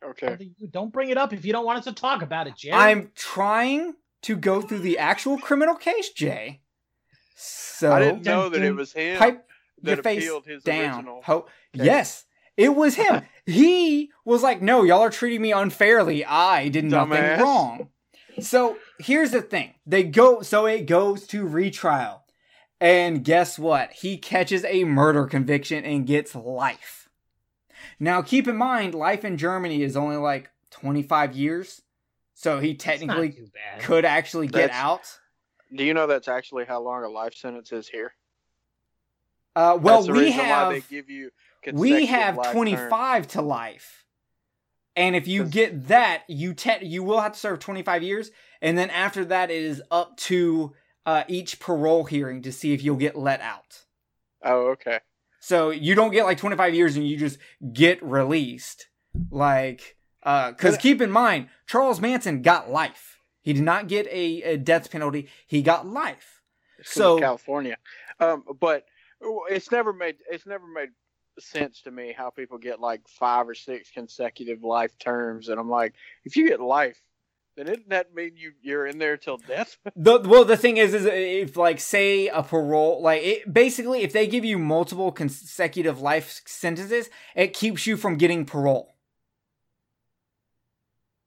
Okay. 0.04 0.50
Don't 0.70 0.92
bring 0.92 1.10
it 1.10 1.18
up 1.18 1.32
if 1.32 1.44
you 1.44 1.52
don't 1.52 1.64
want 1.64 1.78
us 1.78 1.84
to 1.84 1.92
talk 1.92 2.22
about 2.22 2.46
it, 2.46 2.56
Jay. 2.56 2.72
I'm 2.72 3.12
trying 3.14 3.94
to 4.22 4.36
go 4.36 4.60
through 4.60 4.80
the 4.80 4.98
actual 4.98 5.38
criminal 5.38 5.76
case, 5.76 6.10
Jay. 6.10 6.60
So 7.36 7.92
I 7.92 8.00
didn't 8.00 8.24
know 8.24 8.48
that 8.48 8.62
it 8.62 8.74
was 8.74 8.92
him 8.92 9.18
pipe 9.18 9.46
that 9.82 9.94
your 9.96 10.02
face 10.02 10.22
appealed 10.22 10.46
his 10.46 10.62
down. 10.62 10.96
original. 10.96 11.22
Ho- 11.24 11.46
case. 11.72 11.84
yes, 11.84 12.24
it 12.56 12.74
was 12.74 12.94
him. 12.94 13.22
he 13.46 14.10
was 14.24 14.42
like, 14.42 14.62
"No, 14.62 14.84
y'all 14.84 15.00
are 15.00 15.10
treating 15.10 15.42
me 15.42 15.52
unfairly. 15.52 16.24
I 16.24 16.68
did 16.68 16.84
nothing 16.84 17.40
wrong." 17.40 17.88
So 18.40 18.78
here's 18.98 19.30
the 19.30 19.42
thing: 19.42 19.74
they 19.86 20.04
go. 20.04 20.42
So 20.42 20.66
it 20.66 20.86
goes 20.86 21.26
to 21.28 21.46
retrial, 21.46 22.24
and 22.80 23.24
guess 23.24 23.58
what? 23.58 23.92
He 23.92 24.16
catches 24.16 24.64
a 24.64 24.84
murder 24.84 25.26
conviction 25.26 25.84
and 25.84 26.06
gets 26.06 26.34
life. 26.34 27.08
Now, 27.98 28.22
keep 28.22 28.48
in 28.48 28.56
mind, 28.56 28.94
life 28.94 29.24
in 29.24 29.36
Germany 29.36 29.82
is 29.82 29.96
only 29.96 30.16
like 30.16 30.50
25 30.70 31.36
years, 31.36 31.82
so 32.34 32.58
he 32.58 32.74
technically 32.74 33.36
could 33.80 34.04
actually 34.04 34.46
get 34.46 34.70
That's- 34.70 34.76
out. 34.76 35.18
Do 35.74 35.84
you 35.84 35.94
know 35.94 36.06
that's 36.06 36.28
actually 36.28 36.66
how 36.66 36.82
long 36.82 37.02
a 37.02 37.08
life 37.08 37.34
sentence 37.34 37.72
is 37.72 37.88
here? 37.88 38.12
Uh, 39.56 39.78
well, 39.80 39.96
that's 39.96 40.06
the 40.06 40.12
we 40.12 40.18
reason 40.20 40.38
why 40.38 40.44
have 40.44 40.72
they 40.72 40.80
give 40.80 41.08
you 41.08 41.30
we 41.72 42.06
have 42.06 42.36
life 42.36 42.52
25 42.52 43.28
to 43.28 43.42
life 43.42 44.01
and 44.96 45.16
if 45.16 45.26
you 45.26 45.44
get 45.44 45.88
that 45.88 46.22
you 46.28 46.54
te- 46.54 46.84
you 46.84 47.02
will 47.02 47.20
have 47.20 47.32
to 47.32 47.38
serve 47.38 47.58
25 47.58 48.02
years 48.02 48.30
and 48.60 48.76
then 48.76 48.90
after 48.90 49.24
that 49.24 49.50
it 49.50 49.62
is 49.62 49.82
up 49.90 50.16
to 50.16 50.72
uh, 51.06 51.24
each 51.28 51.58
parole 51.58 52.04
hearing 52.04 52.42
to 52.42 52.52
see 52.52 52.72
if 52.72 52.82
you'll 52.84 52.96
get 52.96 53.16
let 53.16 53.40
out. 53.40 53.84
Oh, 54.44 54.68
okay. 54.72 55.00
so 55.40 55.70
you 55.70 55.94
don't 55.94 56.10
get 56.12 56.24
like 56.24 56.38
25 56.38 56.74
years 56.74 56.96
and 56.96 57.06
you 57.06 57.16
just 57.16 57.38
get 57.72 58.02
released 58.02 58.88
like 59.30 59.96
uh 60.22 60.50
because 60.52 60.74
But- 60.74 60.82
keep 60.82 61.00
in 61.00 61.10
mind 61.10 61.48
charles 61.66 62.00
manson 62.00 62.42
got 62.42 62.70
life 62.70 63.18
he 63.42 63.52
did 63.52 63.62
not 63.64 63.88
get 63.88 64.06
a, 64.06 64.42
a 64.42 64.56
death 64.56 64.90
penalty 64.90 65.28
he 65.46 65.62
got 65.62 65.86
life 65.86 66.42
It's 66.78 66.92
So- 66.92 67.18
California. 67.18 67.76
Um, 68.20 68.44
but 68.60 68.84
it's 69.50 69.70
never 69.72 69.92
made 69.92 70.16
it's 70.30 70.46
never 70.46 70.66
made 70.66 70.90
sense 71.38 71.82
to 71.82 71.90
me 71.90 72.14
how 72.16 72.30
people 72.30 72.58
get 72.58 72.80
like 72.80 73.06
five 73.08 73.48
or 73.48 73.54
six 73.54 73.90
consecutive 73.90 74.62
life 74.62 74.96
terms, 74.98 75.48
and 75.48 75.58
I'm 75.58 75.70
like, 75.70 75.94
if 76.24 76.36
you 76.36 76.48
get 76.48 76.60
life, 76.60 77.00
then 77.56 77.66
doesn't 77.66 77.88
that 77.90 78.14
mean 78.14 78.32
you 78.36 78.52
you're 78.62 78.86
in 78.86 78.98
there 78.98 79.16
till 79.16 79.36
death? 79.36 79.76
The 79.96 80.20
well, 80.20 80.44
the 80.44 80.56
thing 80.56 80.78
is, 80.78 80.94
is 80.94 81.06
if 81.06 81.56
like 81.56 81.80
say 81.80 82.28
a 82.28 82.42
parole, 82.42 83.02
like 83.02 83.22
it 83.22 83.52
basically, 83.52 84.02
if 84.02 84.12
they 84.12 84.26
give 84.26 84.44
you 84.44 84.58
multiple 84.58 85.12
consecutive 85.12 86.00
life 86.00 86.42
sentences, 86.46 87.10
it 87.34 87.52
keeps 87.52 87.86
you 87.86 87.96
from 87.96 88.16
getting 88.16 88.44
parole. 88.44 88.94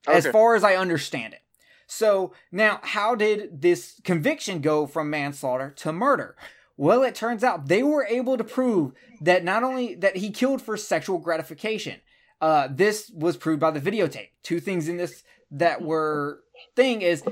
As 0.07 0.27
far 0.27 0.53
as 0.55 0.63
I 0.63 0.75
understand 0.75 1.33
it. 1.33 1.41
So 1.87 2.33
now, 2.51 2.79
how 2.83 3.15
did 3.15 3.61
this 3.61 3.99
conviction 4.03 4.61
go 4.61 4.87
from 4.87 5.09
manslaughter 5.09 5.71
to 5.77 5.91
murder? 5.91 6.35
Well, 6.77 7.03
it 7.03 7.15
turns 7.15 7.43
out 7.43 7.67
they 7.67 7.83
were 7.83 8.05
able 8.05 8.37
to 8.37 8.43
prove 8.43 8.91
that 9.21 9.43
not 9.43 9.63
only 9.63 9.95
that 9.95 10.17
he 10.17 10.29
killed 10.31 10.61
for 10.61 10.75
sexual 10.75 11.19
gratification. 11.19 12.01
Uh, 12.41 12.67
this 12.69 13.09
was 13.15 13.37
proved 13.37 13.61
by 13.61 13.71
the 13.71 13.79
videotape. 13.79 14.29
Two 14.43 14.59
things 14.59 14.89
in 14.89 14.97
this 14.97 15.23
that 15.51 15.81
were 15.81 16.41
thing 16.75 17.01
is, 17.01 17.23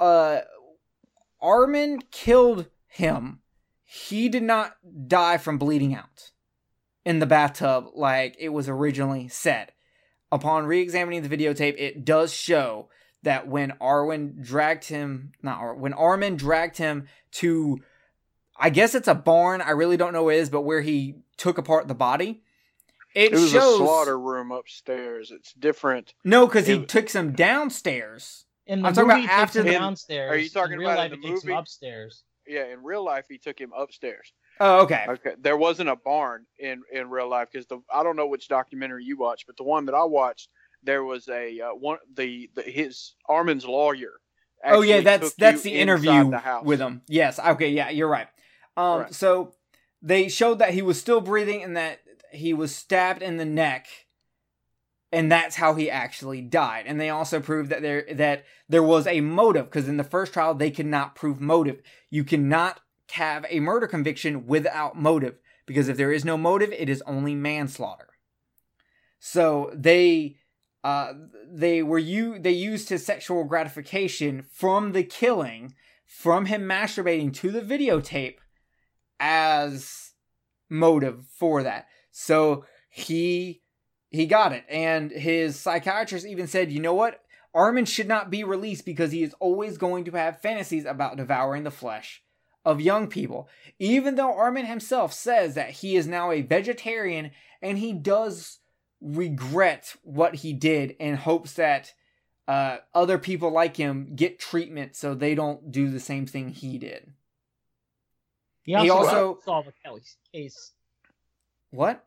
uh, 0.00 0.40
Armin 1.40 2.02
killed 2.10 2.66
him. 2.86 3.40
He 3.84 4.28
did 4.28 4.42
not 4.42 4.76
die 5.06 5.36
from 5.36 5.58
bleeding 5.58 5.94
out 5.94 6.32
in 7.04 7.18
the 7.18 7.26
bathtub 7.26 7.86
like 7.94 8.36
it 8.38 8.48
was 8.48 8.68
originally 8.68 9.28
said. 9.28 9.72
Upon 10.32 10.66
re-examining 10.66 11.22
the 11.22 11.34
videotape, 11.34 11.76
it 11.78 12.04
does 12.04 12.32
show 12.32 12.88
that 13.22 13.46
when 13.46 13.72
Arwen 13.80 14.42
dragged 14.42 14.88
him, 14.88 15.32
not 15.42 15.58
Ar- 15.58 15.74
when 15.74 15.92
Armin 15.92 16.36
dragged 16.36 16.78
him 16.78 17.06
to, 17.32 17.78
I 18.58 18.70
guess 18.70 18.94
it's 18.94 19.08
a 19.08 19.14
barn. 19.14 19.60
I 19.60 19.70
really 19.70 19.96
don't 19.96 20.12
know 20.12 20.24
what 20.24 20.34
it 20.34 20.38
is, 20.38 20.50
but 20.50 20.62
where 20.62 20.80
he 20.80 21.16
took 21.36 21.58
apart 21.58 21.88
the 21.88 21.94
body. 21.94 22.42
It, 23.14 23.32
It 23.32 23.32
was 23.32 23.50
shows 23.50 23.74
a 23.74 23.76
slaughter 23.78 24.18
room 24.18 24.52
upstairs. 24.52 25.30
It's 25.30 25.52
different. 25.54 26.12
no, 26.24 26.46
because 26.46 26.66
he 26.66 26.74
it- 26.74 26.88
takes 26.88 27.14
him 27.14 27.32
downstairs. 27.32 28.44
In 28.66 28.82
the 28.82 28.88
I'm 28.88 28.94
talking 28.94 29.08
movie, 29.08 29.24
about 29.26 29.38
after 29.38 29.60
him 29.60 29.66
the- 29.66 29.72
downstairs. 29.72 30.32
Are 30.32 30.36
you 30.36 30.48
talking 30.48 30.72
in 30.72 30.78
real 30.80 30.88
about 30.90 30.98
life, 30.98 31.12
in 31.12 31.20
he 31.22 31.26
the 31.28 31.32
takes 31.34 31.44
him 31.44 31.48
movie? 31.50 31.58
upstairs. 31.60 32.24
Yeah, 32.48 32.64
in 32.66 32.82
real 32.82 33.04
life, 33.04 33.26
he 33.28 33.38
took 33.38 33.60
him 33.60 33.72
upstairs. 33.76 34.32
Oh, 34.60 34.80
okay. 34.82 35.04
Okay, 35.08 35.34
there 35.38 35.56
wasn't 35.56 35.88
a 35.88 35.96
barn 35.96 36.46
in 36.58 36.82
in 36.92 37.08
real 37.10 37.28
life 37.28 37.48
because 37.52 37.66
the 37.66 37.80
I 37.92 38.02
don't 38.02 38.16
know 38.16 38.26
which 38.26 38.48
documentary 38.48 39.04
you 39.04 39.16
watched, 39.18 39.46
but 39.46 39.56
the 39.56 39.64
one 39.64 39.86
that 39.86 39.94
I 39.94 40.04
watched, 40.04 40.48
there 40.82 41.04
was 41.04 41.28
a 41.28 41.60
uh, 41.60 41.74
one 41.74 41.98
the, 42.14 42.50
the 42.54 42.62
his 42.62 43.14
Armin's 43.28 43.64
lawyer. 43.66 44.12
Oh 44.64 44.82
yeah, 44.82 45.00
that's 45.00 45.34
that's 45.34 45.62
the 45.62 45.74
interview 45.74 46.30
the 46.30 46.60
with 46.64 46.80
him. 46.80 47.02
Yes. 47.08 47.38
Okay. 47.38 47.70
Yeah, 47.70 47.90
you're 47.90 48.08
right. 48.08 48.28
Um. 48.76 49.00
Right. 49.02 49.14
So 49.14 49.54
they 50.02 50.28
showed 50.28 50.58
that 50.58 50.74
he 50.74 50.82
was 50.82 51.00
still 51.00 51.20
breathing 51.20 51.62
and 51.62 51.76
that 51.76 52.00
he 52.32 52.52
was 52.52 52.74
stabbed 52.74 53.22
in 53.22 53.36
the 53.36 53.44
neck, 53.44 53.86
and 55.10 55.30
that's 55.30 55.56
how 55.56 55.74
he 55.74 55.90
actually 55.90 56.42
died. 56.42 56.84
And 56.86 57.00
they 57.00 57.10
also 57.10 57.40
proved 57.40 57.70
that 57.70 57.82
there 57.82 58.06
that 58.12 58.44
there 58.68 58.82
was 58.82 59.06
a 59.06 59.20
motive 59.20 59.66
because 59.66 59.88
in 59.88 59.96
the 59.96 60.04
first 60.04 60.32
trial 60.32 60.54
they 60.54 60.70
could 60.70 60.86
not 60.86 61.14
prove 61.14 61.40
motive. 61.40 61.80
You 62.10 62.24
cannot 62.24 62.80
have 63.12 63.46
a 63.48 63.60
murder 63.60 63.86
conviction 63.86 64.46
without 64.46 64.96
motive 64.96 65.38
because 65.66 65.88
if 65.88 65.96
there 65.96 66.12
is 66.12 66.24
no 66.24 66.36
motive, 66.36 66.72
it 66.72 66.88
is 66.88 67.02
only 67.06 67.34
manslaughter. 67.34 68.08
So 69.18 69.70
they 69.74 70.36
uh, 70.84 71.14
they 71.50 71.82
were 71.82 71.98
you 71.98 72.38
they 72.38 72.52
used 72.52 72.88
his 72.88 73.04
sexual 73.04 73.44
gratification 73.44 74.42
from 74.42 74.92
the 74.92 75.02
killing, 75.02 75.74
from 76.04 76.46
him 76.46 76.62
masturbating 76.62 77.32
to 77.34 77.50
the 77.50 77.62
videotape 77.62 78.36
as 79.20 80.12
motive 80.68 81.24
for 81.38 81.62
that. 81.62 81.86
So 82.10 82.64
he 82.88 83.62
he 84.10 84.26
got 84.26 84.52
it, 84.52 84.64
and 84.68 85.10
his 85.10 85.58
psychiatrist 85.58 86.26
even 86.26 86.46
said, 86.46 86.72
"You 86.72 86.80
know 86.80 86.94
what? 86.94 87.22
Armin 87.54 87.86
should 87.86 88.08
not 88.08 88.30
be 88.30 88.44
released 88.44 88.84
because 88.84 89.12
he 89.12 89.22
is 89.22 89.34
always 89.40 89.78
going 89.78 90.04
to 90.04 90.12
have 90.12 90.40
fantasies 90.40 90.84
about 90.84 91.16
devouring 91.16 91.64
the 91.64 91.70
flesh 91.70 92.22
of 92.64 92.80
young 92.80 93.08
people." 93.08 93.48
Even 93.78 94.14
though 94.14 94.34
Armin 94.34 94.66
himself 94.66 95.12
says 95.12 95.54
that 95.54 95.70
he 95.70 95.96
is 95.96 96.06
now 96.06 96.30
a 96.30 96.42
vegetarian 96.42 97.30
and 97.62 97.78
he 97.78 97.92
does 97.92 98.58
regret 99.00 99.96
what 100.02 100.36
he 100.36 100.52
did 100.52 100.96
and 100.98 101.18
hopes 101.18 101.54
that 101.54 101.92
uh, 102.48 102.78
other 102.94 103.18
people 103.18 103.50
like 103.50 103.76
him 103.76 104.14
get 104.14 104.38
treatment 104.38 104.96
so 104.96 105.14
they 105.14 105.34
don't 105.34 105.70
do 105.72 105.90
the 105.90 106.00
same 106.00 106.26
thing 106.26 106.50
he 106.50 106.78
did. 106.78 107.12
He 108.66 108.74
also, 108.74 108.84
He 108.84 108.90
also- 108.90 109.38
solve 109.44 109.66
a 109.68 109.72
case-. 110.32 110.72
What? 111.70 112.04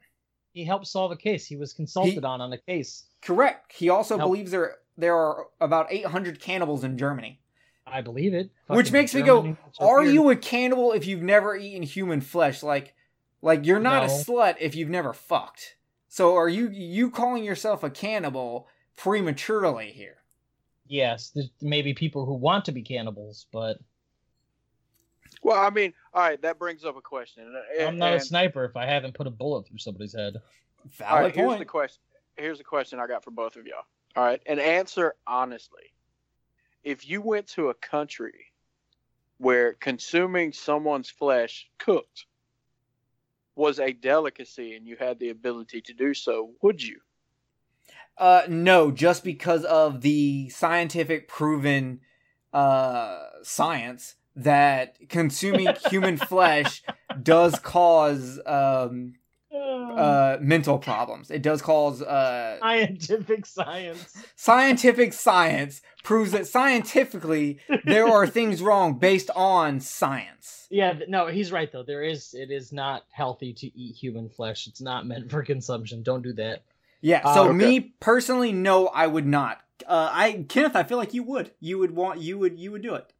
He 0.54 0.63
helped 0.65 0.88
solve 0.88 1.12
a 1.12 1.15
case. 1.15 1.45
He 1.45 1.56
was 1.56 1.74
consulted 1.74 2.26
on 2.26 2.41
on 2.41 2.52
a 2.54 2.58
case. 2.58 3.06
Correct. 3.22 3.72
He 3.74 3.89
also 3.89 4.17
Nope. 4.17 4.28
believes 4.28 4.52
there 4.52 4.78
there 4.98 5.15
are 5.15 5.48
about 5.62 5.88
800 5.89 6.41
cannibals 6.41 6.84
in 6.84 6.98
Germany. 6.98 7.39
I 7.88 8.02
believe 8.02 8.34
it. 8.34 8.52
Which 8.67 8.88
Fucking 8.88 8.91
makes 8.93 9.15
me 9.15 9.22
go, 9.22 9.56
Are 9.80 10.02
weird. 10.02 10.13
you 10.13 10.30
a 10.30 10.36
cannibal 10.36 10.91
if 10.91 11.08
you've 11.08 11.22
never 11.24 11.56
eaten 11.56 11.82
human 11.84 12.19
flesh? 12.22 12.62
Like 12.62 12.93
like 13.41 13.65
you're 13.65 13.80
not 13.80 14.04
a 14.04 14.08
slut 14.08 14.58
if 14.60 14.76
you've 14.76 14.89
never 14.89 15.13
fucked. 15.13 15.78
So 16.10 16.36
are 16.36 16.50
you 16.50 16.69
you 16.69 17.10
calling 17.10 17.43
yourself 17.45 17.84
a 17.84 17.89
cannibal 17.89 18.67
prematurely 18.98 19.91
here? 19.91 20.17
Yes, 20.88 21.30
there's 21.34 21.52
maybe 21.62 21.93
people 21.93 22.26
who 22.26 22.34
want 22.34 22.65
to 22.65 22.72
be 22.72 22.82
cannibals, 22.82 23.45
but 23.52 23.78
Well, 25.41 25.58
I 25.58 25.69
mean, 25.69 25.93
all 26.13 26.21
right, 26.21 26.41
that 26.41 26.60
brings 26.60 26.84
up 26.84 26.97
a 26.97 27.02
question. 27.02 27.43
And, 27.78 27.88
I'm 27.88 27.97
not 27.97 28.13
a 28.13 28.19
sniper 28.19 28.65
if 28.65 28.75
I 28.75 28.86
haven't 28.86 29.13
put 29.13 29.28
a 29.28 29.32
bullet 29.32 29.67
through 29.67 29.78
somebody's 29.78 30.13
head. 30.13 30.36
all 30.36 30.91
Valid 30.97 31.23
right, 31.23 31.36
here's 31.36 31.47
point. 31.47 31.60
the 31.60 31.65
question. 31.65 32.02
Here's 32.38 32.58
the 32.58 32.63
question 32.63 32.99
I 32.99 33.08
got 33.08 33.23
for 33.23 33.32
both 33.32 33.56
of 33.56 33.65
y'all. 33.65 33.84
All 34.15 34.23
right, 34.23 34.41
and 34.45 34.60
answer 34.60 35.15
honestly. 35.28 35.84
If 36.84 37.10
you 37.10 37.21
went 37.21 37.47
to 37.49 37.69
a 37.69 37.73
country 37.73 38.47
where 39.38 39.73
consuming 39.73 40.54
someone's 40.54 41.10
flesh 41.10 41.69
cooked 41.78 42.25
was 43.56 43.79
a 43.79 43.92
delicacy 43.92 44.75
and 44.75 44.87
you 44.87 44.96
had 44.98 45.19
the 45.19 45.29
ability 45.29 45.81
to 45.81 45.94
do 45.94 46.13
so, 46.13 46.52
would 46.62 46.81
you? 46.81 47.00
Uh, 48.17 48.44
no, 48.48 48.92
just 48.92 49.23
because 49.23 49.63
of 49.65 50.02
the 50.02 50.50
scientific 50.50 51.27
proven 51.27 52.00
uh, 52.54 53.27
science 53.44 54.15
that 54.44 54.98
consuming 55.10 55.69
human 55.90 56.17
flesh 56.31 56.83
does 57.21 57.58
cause 57.60 58.40
um, 58.46 59.13
uh, 59.54 60.37
mental 60.40 60.77
problems. 60.77 61.31
It 61.31 61.42
does 61.42 61.62
cause 61.62 62.02
uh, 62.02 62.58
Scientific 62.60 63.46
science. 63.46 64.17
scientific 64.35 65.13
science 65.13 65.81
proves 66.04 66.31
that 66.31 66.48
scientifically 66.48 67.60
there 67.85 68.08
are 68.08 68.27
things 68.37 68.62
wrong 68.62 69.00
based 69.00 69.29
on 69.35 69.79
science. 69.79 70.67
Yeah, 70.69 71.00
no, 71.08 71.27
he's 71.27 71.52
right 71.52 71.71
though. 71.71 71.83
There 71.83 72.04
is 72.04 72.33
it 72.33 72.52
is 72.52 72.71
not 72.71 73.04
healthy 73.12 73.54
to 73.54 73.77
eat 73.77 73.96
human 73.96 74.29
flesh. 74.29 74.67
It's 74.67 74.81
not 74.81 75.06
meant 75.08 75.29
for 75.31 75.44
consumption. 75.44 76.04
Don't 76.04 76.21
do 76.21 76.33
that. 76.33 76.63
Yeah. 77.02 77.23
So 77.33 77.46
Uh, 77.46 77.48
okay. 77.50 77.54
me 77.58 77.79
personally, 78.00 78.52
no, 78.52 78.87
I 78.87 79.08
would 79.08 79.25
not. 79.25 79.62
Uh, 79.87 80.10
I 80.12 80.46
Kenneth, 80.48 80.75
I 80.75 80.83
feel 80.83 80.98
like 80.98 81.13
you 81.13 81.23
would. 81.23 81.52
You 81.60 81.79
would 81.79 81.92
want. 81.96 82.19
You 82.21 82.37
would. 82.37 82.60
You 82.60 82.71
would 82.71 82.83
do 82.83 82.94
it. 82.96 83.12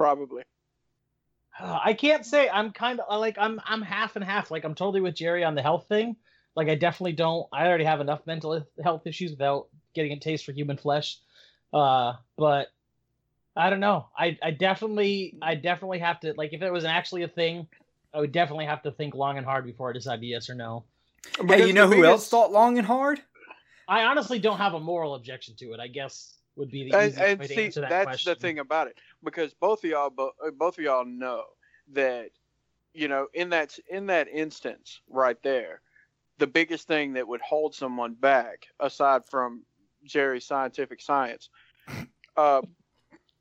Probably. 0.00 0.44
I 1.60 1.92
can't 1.92 2.24
say 2.24 2.48
I'm 2.48 2.72
kind 2.72 3.00
of 3.00 3.20
like 3.20 3.36
I'm 3.38 3.60
I'm 3.66 3.82
half 3.82 4.16
and 4.16 4.24
half. 4.24 4.50
Like 4.50 4.64
I'm 4.64 4.74
totally 4.74 5.02
with 5.02 5.14
Jerry 5.14 5.44
on 5.44 5.54
the 5.54 5.60
health 5.60 5.88
thing. 5.88 6.16
Like 6.56 6.68
I 6.68 6.74
definitely 6.74 7.12
don't. 7.12 7.46
I 7.52 7.66
already 7.66 7.84
have 7.84 8.00
enough 8.00 8.26
mental 8.26 8.66
health 8.82 9.06
issues 9.06 9.30
without 9.32 9.68
getting 9.94 10.12
a 10.12 10.18
taste 10.18 10.46
for 10.46 10.52
human 10.52 10.78
flesh. 10.78 11.18
Uh, 11.70 12.14
but 12.38 12.68
I 13.54 13.68
don't 13.68 13.80
know. 13.80 14.06
I 14.16 14.38
I 14.42 14.52
definitely 14.52 15.36
I 15.42 15.54
definitely 15.54 15.98
have 15.98 16.18
to 16.20 16.32
like 16.34 16.54
if 16.54 16.62
it 16.62 16.72
was 16.72 16.86
actually 16.86 17.24
a 17.24 17.28
thing, 17.28 17.66
I 18.14 18.20
would 18.20 18.32
definitely 18.32 18.66
have 18.66 18.82
to 18.84 18.92
think 18.92 19.14
long 19.14 19.36
and 19.36 19.44
hard 19.44 19.66
before 19.66 19.90
I 19.90 19.92
decide 19.92 20.22
yes 20.22 20.48
or 20.48 20.54
no. 20.54 20.84
Hey, 21.36 21.42
Because 21.46 21.66
you 21.66 21.74
know 21.74 21.90
the 21.90 21.96
who 21.96 22.04
else 22.06 22.26
thought 22.26 22.52
long 22.52 22.78
and 22.78 22.86
hard? 22.86 23.20
I 23.86 24.04
honestly 24.04 24.38
don't 24.38 24.56
have 24.56 24.72
a 24.72 24.80
moral 24.80 25.14
objection 25.14 25.56
to 25.56 25.74
it. 25.74 25.80
I 25.80 25.88
guess 25.88 26.39
would 26.56 26.70
be 26.70 26.84
the 26.84 26.96
and, 26.96 27.12
easiest 27.12 27.28
and 27.28 27.40
way 27.40 27.46
to 27.46 27.54
see 27.54 27.64
answer 27.64 27.80
that 27.80 27.90
that's 27.90 28.04
question. 28.04 28.30
the 28.32 28.40
thing 28.40 28.58
about 28.58 28.86
it 28.86 28.98
because 29.22 29.54
both 29.54 29.84
of 29.84 29.90
y'all 29.90 30.10
bo- 30.10 30.32
uh, 30.44 30.50
both 30.50 30.78
of 30.78 30.84
y'all 30.84 31.04
know 31.04 31.44
that 31.92 32.30
you 32.92 33.08
know 33.08 33.26
in 33.34 33.50
that 33.50 33.78
in 33.88 34.06
that 34.06 34.28
instance 34.28 35.00
right 35.08 35.42
there 35.42 35.80
the 36.38 36.46
biggest 36.46 36.86
thing 36.88 37.12
that 37.14 37.26
would 37.26 37.40
hold 37.40 37.74
someone 37.74 38.14
back 38.14 38.66
aside 38.80 39.22
from 39.28 39.62
jerry's 40.04 40.46
scientific 40.46 41.00
science 41.00 41.50
uh, 42.36 42.62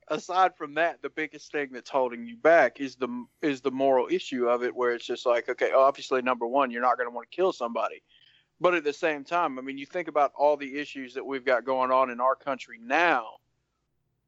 aside 0.10 0.56
from 0.56 0.74
that 0.74 1.02
the 1.02 1.10
biggest 1.10 1.52
thing 1.52 1.70
that's 1.72 1.90
holding 1.90 2.26
you 2.26 2.38
back 2.38 2.80
is 2.80 2.96
the 2.96 3.26
is 3.42 3.62
the 3.62 3.72
moral 3.72 4.08
issue 4.10 4.48
of 4.48 4.64
it 4.64 4.76
where 4.76 4.94
it's 4.94 5.06
just 5.06 5.26
like 5.26 5.50
okay 5.50 5.72
obviously 5.72 6.22
number 6.22 6.48
one 6.48 6.72
you're 6.72 6.82
not 6.82 6.98
going 6.98 7.10
to 7.10 7.16
want 7.16 7.30
to 7.30 7.36
kill 7.36 7.54
somebody 7.54 8.02
but 8.60 8.74
at 8.74 8.84
the 8.84 8.94
same 8.94 9.24
time 9.24 9.58
i 9.58 9.62
mean 9.62 9.78
you 9.78 9.86
think 9.86 10.08
about 10.08 10.32
all 10.38 10.58
the 10.58 10.78
issues 10.78 11.14
that 11.14 11.26
we've 11.26 11.46
got 11.46 11.66
going 11.66 11.92
on 11.92 12.10
in 12.10 12.20
our 12.20 12.36
country 12.36 12.80
now 12.82 13.40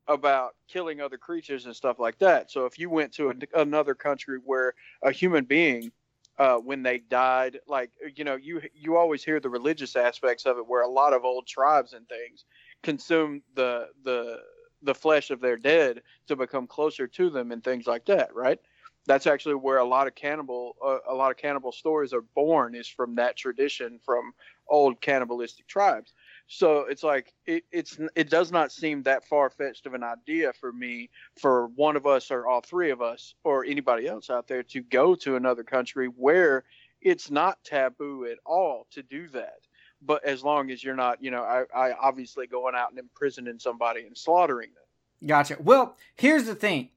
about 0.08 0.56
killing 0.68 1.02
other 1.02 1.18
creatures 1.18 1.66
and 1.66 1.76
stuff 1.76 2.00
like 2.00 2.18
that. 2.20 2.52
So 2.52 2.66
if 2.66 2.78
you 2.78 2.90
went 2.90 3.14
to 3.14 3.30
a, 3.30 3.60
another 3.60 3.96
country 3.96 4.40
where 4.44 4.74
a 5.02 5.12
human 5.12 5.46
being, 5.46 5.92
uh, 6.38 6.58
when 6.58 6.82
they 6.82 7.00
died, 7.00 7.60
like 7.68 7.92
you 8.16 8.24
know, 8.24 8.36
you 8.36 8.62
you 8.74 8.98
always 8.98 9.24
hear 9.24 9.40
the 9.40 9.50
religious 9.50 9.96
aspects 9.96 10.46
of 10.46 10.58
it, 10.58 10.68
where 10.68 10.82
a 10.82 10.88
lot 10.88 11.14
of 11.14 11.24
old 11.24 11.46
tribes 11.46 11.94
and 11.94 12.08
things 12.08 12.46
consume 12.84 13.42
the 13.56 13.90
the 14.04 14.40
the 14.82 14.96
flesh 14.96 15.30
of 15.30 15.40
their 15.40 15.58
dead 15.58 16.02
to 16.28 16.36
become 16.36 16.66
closer 16.66 17.06
to 17.06 17.30
them 17.30 17.52
and 17.52 17.64
things 17.64 17.86
like 17.86 18.06
that, 18.06 18.34
right? 18.34 18.60
That's 19.08 19.28
actually 19.28 19.56
where 19.56 19.78
a 19.78 19.86
lot 19.86 20.08
of 20.08 20.16
cannibal 20.16 20.76
uh, 20.84 21.00
a 21.08 21.16
lot 21.16 21.32
of 21.32 21.38
cannibal 21.38 21.72
stories 21.72 22.14
are 22.14 22.22
born 22.22 22.76
is 22.76 22.88
from 22.88 23.16
that 23.16 23.36
tradition 23.36 24.00
from 24.06 24.34
old 24.68 25.02
cannibalistic 25.02 25.68
tribes. 25.68 26.14
So 26.48 26.82
it's 26.82 27.04
like 27.04 27.34
it, 27.46 27.64
it's 27.72 27.98
it 28.16 28.30
does 28.30 28.52
not 28.52 28.72
seem 28.72 29.04
that 29.04 29.28
far 29.28 29.50
fetched 29.50 29.86
of 29.86 29.94
an 29.94 30.04
idea 30.04 30.54
for 30.54 30.72
me 30.72 31.10
for 31.40 31.68
one 31.68 31.96
of 31.96 32.06
us 32.06 32.30
or 32.30 32.46
all 32.46 32.62
three 32.62 32.92
of 32.92 33.02
us 33.02 33.34
or 33.44 33.66
anybody 33.66 34.08
else 34.08 34.30
out 34.30 34.48
there 34.48 34.64
to 34.64 34.82
go 34.82 35.16
to 35.16 35.36
another 35.36 35.64
country 35.64 36.08
where 36.08 36.64
it's 37.02 37.32
not 37.32 37.64
taboo 37.64 38.26
at 38.26 38.38
all 38.46 38.88
to 38.92 39.02
do 39.02 39.28
that. 39.30 39.60
But 40.02 40.26
as 40.26 40.44
long 40.44 40.72
as 40.72 40.84
you're 40.84 40.96
not, 40.96 41.24
you 41.24 41.32
know, 41.32 41.44
I, 41.44 41.64
I 41.76 41.94
obviously 41.94 42.48
going 42.48 42.76
out 42.76 42.90
and 42.90 43.00
imprisoning 43.00 43.60
somebody 43.60 44.06
and 44.06 44.18
slaughtering 44.18 44.70
them. 44.74 45.28
Gotcha. 45.28 45.58
Well, 45.60 45.96
here's 46.16 46.46
the 46.46 46.56
thing. 46.56 46.90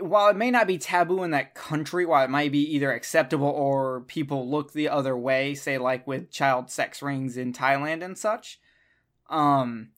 While 0.00 0.28
it 0.28 0.36
may 0.36 0.50
not 0.50 0.66
be 0.66 0.76
taboo 0.76 1.22
in 1.22 1.30
that 1.30 1.54
country, 1.54 2.04
while 2.04 2.22
it 2.22 2.30
might 2.30 2.52
be 2.52 2.74
either 2.74 2.92
acceptable 2.92 3.48
or 3.48 4.02
people 4.02 4.48
look 4.48 4.72
the 4.72 4.90
other 4.90 5.16
way, 5.16 5.54
say 5.54 5.78
like 5.78 6.06
with 6.06 6.30
child 6.30 6.70
sex 6.70 7.00
rings 7.00 7.38
in 7.38 7.54
Thailand 7.54 8.04
and 8.04 8.18
such, 8.18 8.60
um, 9.30 9.88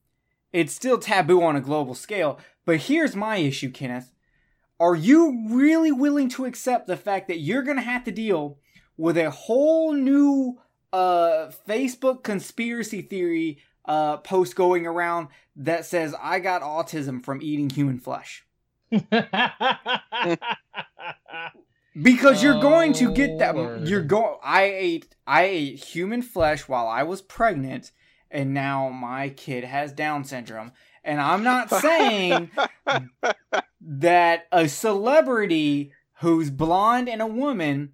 it's 0.53 0.72
still 0.72 0.99
taboo 0.99 1.43
on 1.43 1.57
a 1.57 1.61
global 1.61 1.95
scale. 1.95 2.39
But 2.64 2.83
here's 2.83 3.16
my 3.16 3.39
issue, 3.39 3.70
Kenneth. 3.70 4.12
Are 4.78 4.95
you 4.95 5.47
really 5.49 5.91
willing 5.91 6.28
to 6.30 6.45
accept 6.45 6.87
the 6.87 6.97
fact 6.97 7.26
that 7.28 7.41
you're 7.41 7.62
gonna 7.62 7.83
have 7.83 8.05
to 8.05 8.12
deal 8.12 8.59
with 8.97 9.16
a 9.16 9.30
whole 9.30 9.95
new 9.95 10.61
uh 10.93 11.51
Facebook 11.66 12.22
conspiracy 12.22 13.03
theory 13.03 13.59
uh 13.85 14.18
post 14.18 14.55
going 14.55 14.87
around 14.87 15.28
that 15.57 15.87
says 15.87 16.14
I 16.20 16.39
got 16.39 16.62
autism 16.62 17.24
from 17.24 17.43
eating 17.43 17.70
human 17.70 17.99
flesh? 17.99 18.45
Because 22.01 22.43
you're 22.43 22.61
going 22.61 22.95
to 22.95 23.12
get 23.12 23.38
that 23.38 23.55
Oh, 23.55 23.82
you're 23.84 24.01
going 24.01 24.38
I 24.43 24.62
ate 24.62 25.14
I 25.26 25.43
ate 25.45 25.84
human 25.84 26.22
flesh 26.22 26.66
while 26.66 26.88
I 26.88 27.03
was 27.03 27.20
pregnant 27.20 27.93
and 28.30 28.55
now 28.55 28.88
my 28.88 29.28
kid 29.28 29.64
has 29.64 29.93
down 29.93 30.24
syndrome. 30.24 30.72
And 31.05 31.20
I'm 31.20 31.45
not 31.45 31.68
saying 31.80 32.51
that 33.80 34.47
a 34.51 34.68
celebrity 34.68 35.93
who's 36.20 36.51
blonde 36.51 37.09
and 37.09 37.20
a 37.20 37.26
woman 37.26 37.93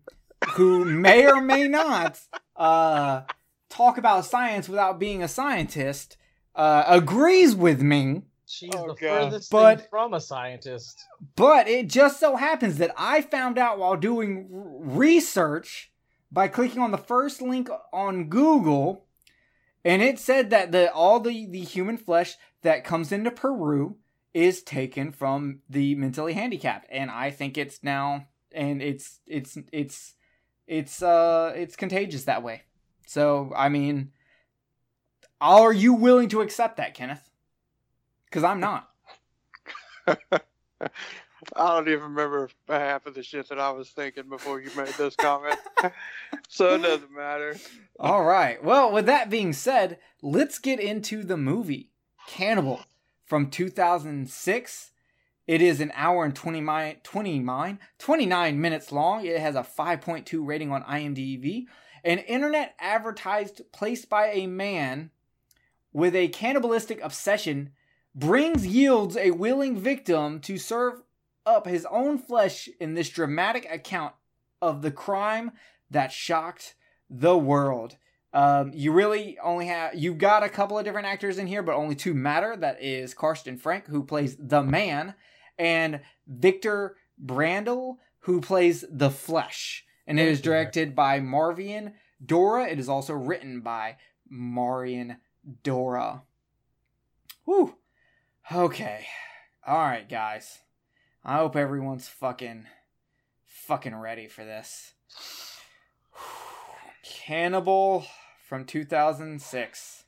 who 0.53 0.85
may 0.85 1.27
or 1.27 1.41
may 1.41 1.67
not 1.67 2.21
uh, 2.57 3.23
talk 3.69 3.99
about 3.99 4.25
science 4.27 4.69
without 4.69 5.01
being 5.01 5.23
a 5.23 5.29
scientist 5.29 6.17
uh, 6.55 6.85
agrees 6.87 7.55
with 7.55 7.83
me. 7.83 8.23
She's 8.51 8.71
Oh, 8.75 8.89
the 8.89 8.95
God. 8.95 8.99
furthest 9.31 9.51
But- 9.51 9.81
thing 9.81 9.89
from 9.91 10.15
a 10.15 10.21
scientist. 10.21 11.05
But 11.37 11.69
it 11.69 11.89
just 11.89 12.19
so 12.19 12.37
happens 12.37 12.79
that 12.79 12.93
I 12.97 13.21
found 13.21 13.59
out 13.59 13.79
while 13.79 13.97
doing 13.97 14.47
research 14.51 15.93
by 16.33 16.49
clicking 16.49 16.81
on 16.81 16.91
the 16.91 16.99
first 16.99 17.43
link 17.43 17.69
on 17.93 18.29
Google, 18.29 19.05
and 19.85 20.03
it 20.03 20.19
said 20.19 20.51
that 20.51 20.73
the 20.73 20.93
all 20.93 21.21
the, 21.21 21.47
the 21.47 21.61
human 21.61 21.97
flesh 21.97 22.37
that 22.63 22.85
comes 22.85 23.13
into 23.13 23.31
Peru 23.31 23.97
is 24.35 24.63
taken 24.63 25.13
from 25.13 25.61
the 25.69 25.95
mentally 25.95 26.33
handicapped, 26.35 26.87
and 26.91 27.11
I 27.11 27.31
think 27.31 27.57
it's 27.59 27.83
now 27.83 28.27
and 28.53 28.81
it's 28.83 29.21
it's 29.27 29.59
it's 29.73 30.15
it's 30.67 31.03
uh 31.03 31.53
it's 31.55 31.77
contagious 31.77 32.25
that 32.25 32.43
way. 32.43 32.63
So 33.07 33.53
I 33.57 33.69
mean, 33.69 34.13
are 35.41 35.73
you 35.73 35.93
willing 35.95 36.29
to 36.31 36.41
accept 36.41 36.77
that, 36.79 36.95
Kenneth? 36.95 37.28
Because 38.29 38.45
I'm 38.45 38.61
not. 38.61 38.89
I 41.57 41.77
don't 41.77 41.89
even 41.89 42.03
remember 42.03 42.51
half 42.69 43.07
of 43.07 43.15
the 43.15 43.23
shit 43.23 43.49
that 43.49 43.59
I 43.59 43.71
was 43.71 43.91
thinking 43.91 44.29
before 44.29 44.61
you 44.61 44.71
made 44.77 44.89
this 44.89 45.17
comment. 45.17 45.59
so 46.49 46.75
it 46.75 46.83
doesn't 46.83 47.13
matter. 47.13 47.57
All 47.99 48.25
right. 48.25 48.63
Well, 48.63 48.93
with 48.93 49.07
that 49.07 49.31
being 49.31 49.53
said, 49.53 49.99
let's 50.23 50.59
get 50.59 50.81
into 50.81 51.23
the 51.23 51.37
movie 51.37 51.91
Cannibal 52.27 52.81
from 53.25 53.51
2006. 53.51 54.91
It 55.47 55.63
is 55.63 55.81
an 55.81 55.93
hour 55.95 56.25
and 56.25 56.35
20 56.35 56.61
mi- 56.61 56.97
29, 57.03 57.79
29 57.99 58.61
minutes 58.61 58.93
long. 58.93 59.25
It 59.25 59.41
has 59.41 59.55
a 59.55 59.63
5.2 59.63 60.47
rating 60.47 60.71
on 60.71 60.83
IMDb. 60.83 61.67
An 62.05 62.19
internet 62.19 62.75
advertised 62.79 63.63
placed 63.73 64.09
by 64.09 64.27
a 64.29 64.47
man 64.47 65.11
with 65.93 66.15
a 66.15 66.29
cannibalistic 66.29 67.03
obsession 67.03 67.71
brings 68.19 68.67
yields 68.67 69.17
a 69.17 69.31
willing 69.31 69.79
victim 69.79 70.41
to 70.41 70.59
serve 70.59 71.03
up 71.47 71.67
his 71.67 71.87
own 71.87 72.19
flesh 72.19 72.69
in 72.81 72.95
this 72.95 73.09
dramatic 73.09 73.67
account 73.71 74.15
of 74.61 74.83
the 74.83 74.91
crime 74.91 75.53
that 75.91 76.13
shocked 76.13 76.75
the 77.09 77.37
world. 77.37 77.97
Um, 78.35 78.73
you 78.75 78.93
really 78.93 79.39
only 79.43 79.67
have 79.67 79.95
you've 79.95 80.19
got 80.19 80.43
a 80.43 80.49
couple 80.49 80.79
of 80.79 80.85
different 80.85 81.07
actors 81.07 81.39
in 81.39 81.47
here, 81.47 81.63
but 81.63 81.75
only 81.75 81.95
two 81.95 82.13
matter. 82.13 82.57
That 82.57 82.83
is 82.83 83.15
Carsten 83.15 83.57
Frank, 83.57 83.87
who 83.87 84.03
plays 84.03 84.37
the 84.39 84.63
man, 84.63 85.15
and 85.59 86.01
Victor 86.27 86.97
Brandl, 87.25 87.97
who 88.21 88.41
plays 88.41 88.85
the 88.91 89.11
flesh. 89.11 89.85
And 90.07 90.19
it 90.19 90.29
is 90.29 90.41
directed 90.41 90.95
by 90.95 91.21
Marian 91.21 91.95
Dora. 92.25 92.67
It 92.67 92.79
is 92.79 92.89
also 92.89 93.15
written 93.15 93.61
by 93.61 93.97
Marian 94.29 95.19
Dora. 95.63 96.23
Whew. 97.45 97.78
Okay. 98.51 99.07
Alright, 99.69 100.09
guys. 100.09 100.61
I 101.23 101.37
hope 101.37 101.55
everyone's 101.55 102.09
fucking 102.09 102.65
fucking 103.45 103.95
ready 103.95 104.27
for 104.27 104.43
this. 104.43 104.95
Cannibal 107.05 108.07
from 108.49 108.65
2006. 108.65 110.05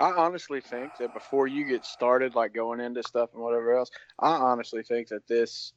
I 0.00 0.12
honestly 0.12 0.62
think 0.62 0.96
that 0.98 1.12
before 1.12 1.46
you 1.46 1.66
get 1.66 1.84
started, 1.84 2.34
like 2.34 2.54
going 2.54 2.80
into 2.80 3.02
stuff 3.02 3.30
and 3.34 3.42
whatever 3.42 3.76
else, 3.76 3.90
I 4.18 4.30
honestly 4.30 4.82
think 4.82 5.08
that 5.08 5.28
this 5.28 5.74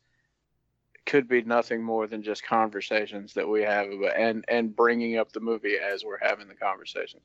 could 1.06 1.28
be 1.28 1.42
nothing 1.42 1.84
more 1.84 2.08
than 2.08 2.24
just 2.24 2.46
conversations 2.46 3.34
that 3.34 3.48
we 3.48 3.64
have 3.64 3.92
about, 3.92 4.16
and 4.16 4.46
and 4.48 4.76
bringing 4.76 5.18
up 5.18 5.34
the 5.34 5.40
movie 5.42 5.76
as 5.78 6.06
we're 6.06 6.18
having 6.22 6.48
the 6.48 6.56
conversation. 6.56 7.20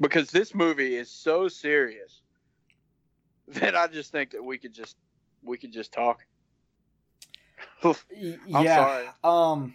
Because 0.00 0.30
this 0.30 0.54
movie 0.54 0.94
is 0.94 1.10
so 1.10 1.48
serious 1.48 2.21
that 3.48 3.76
I 3.76 3.86
just 3.86 4.12
think 4.12 4.30
that 4.30 4.44
we 4.44 4.58
could 4.58 4.72
just 4.72 4.96
we 5.42 5.58
could 5.58 5.72
just 5.72 5.92
talk. 5.92 6.24
Yeah. 8.46 8.76
sorry. 8.76 9.06
Um 9.24 9.74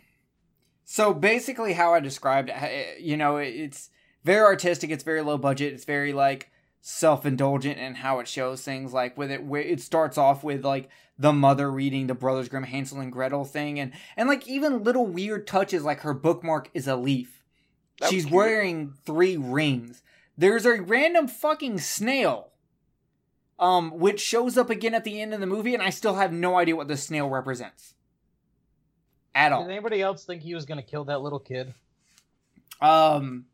So 0.86 1.14
basically, 1.14 1.74
how 1.74 1.94
I 1.94 2.00
described 2.00 2.50
it, 2.50 3.02
you 3.02 3.18
know, 3.18 3.38
it's 3.38 3.90
very 4.24 4.46
artistic. 4.46 4.90
It's 4.90 5.04
very 5.04 5.22
low 5.22 5.38
budget. 5.38 5.74
It's 5.74 5.86
very 5.86 6.14
like 6.14 6.50
self-indulgent 6.82 7.78
in 7.78 7.96
how 7.96 8.20
it 8.20 8.28
shows 8.28 8.62
things. 8.62 8.94
Like 8.94 9.18
with 9.18 9.32
it, 9.32 9.44
where 9.44 9.62
it 9.62 9.82
starts 9.82 10.18
off 10.18 10.44
with 10.44 10.64
like 10.64 10.90
the 11.20 11.34
mother 11.34 11.70
reading 11.72 12.08
the 12.08 12.14
Brothers 12.14 12.48
Grimm 12.48 12.64
Hansel 12.64 13.00
and 13.02 13.12
Gretel 13.12 13.44
thing, 13.44 13.80
and 13.80 13.92
and 14.16 14.30
like 14.30 14.48
even 14.48 14.84
little 14.84 15.06
weird 15.06 15.48
touches, 15.48 15.84
like 15.84 16.02
her 16.02 16.14
bookmark 16.14 16.70
is 16.74 16.88
a 16.88 16.96
leaf. 16.96 17.44
That 18.00 18.10
She's 18.10 18.30
wearing 18.30 18.94
three 19.06 19.36
rings. 19.36 20.04
There's 20.38 20.66
a 20.66 20.82
random 20.82 21.28
fucking 21.28 21.80
snail, 21.80 22.52
um, 23.60 23.92
which 23.98 24.20
shows 24.20 24.58
up 24.58 24.70
again 24.70 24.94
at 24.94 25.04
the 25.04 25.22
end 25.22 25.34
of 25.34 25.40
the 25.40 25.48
movie, 25.48 25.74
and 25.74 25.84
I 25.84 25.90
still 25.90 26.16
have 26.16 26.32
no 26.32 26.58
idea 26.58 26.76
what 26.76 26.88
the 26.88 26.98
snail 26.98 27.30
represents. 27.30 27.94
At 29.36 29.52
all. 29.52 29.64
Did 29.64 29.72
anybody 29.72 30.02
else 30.02 30.26
think 30.26 30.42
he 30.42 30.56
was 30.56 30.66
gonna 30.66 30.82
kill 30.82 31.06
that 31.06 31.22
little 31.22 31.40
kid? 31.40 31.74
Um, 32.82 33.46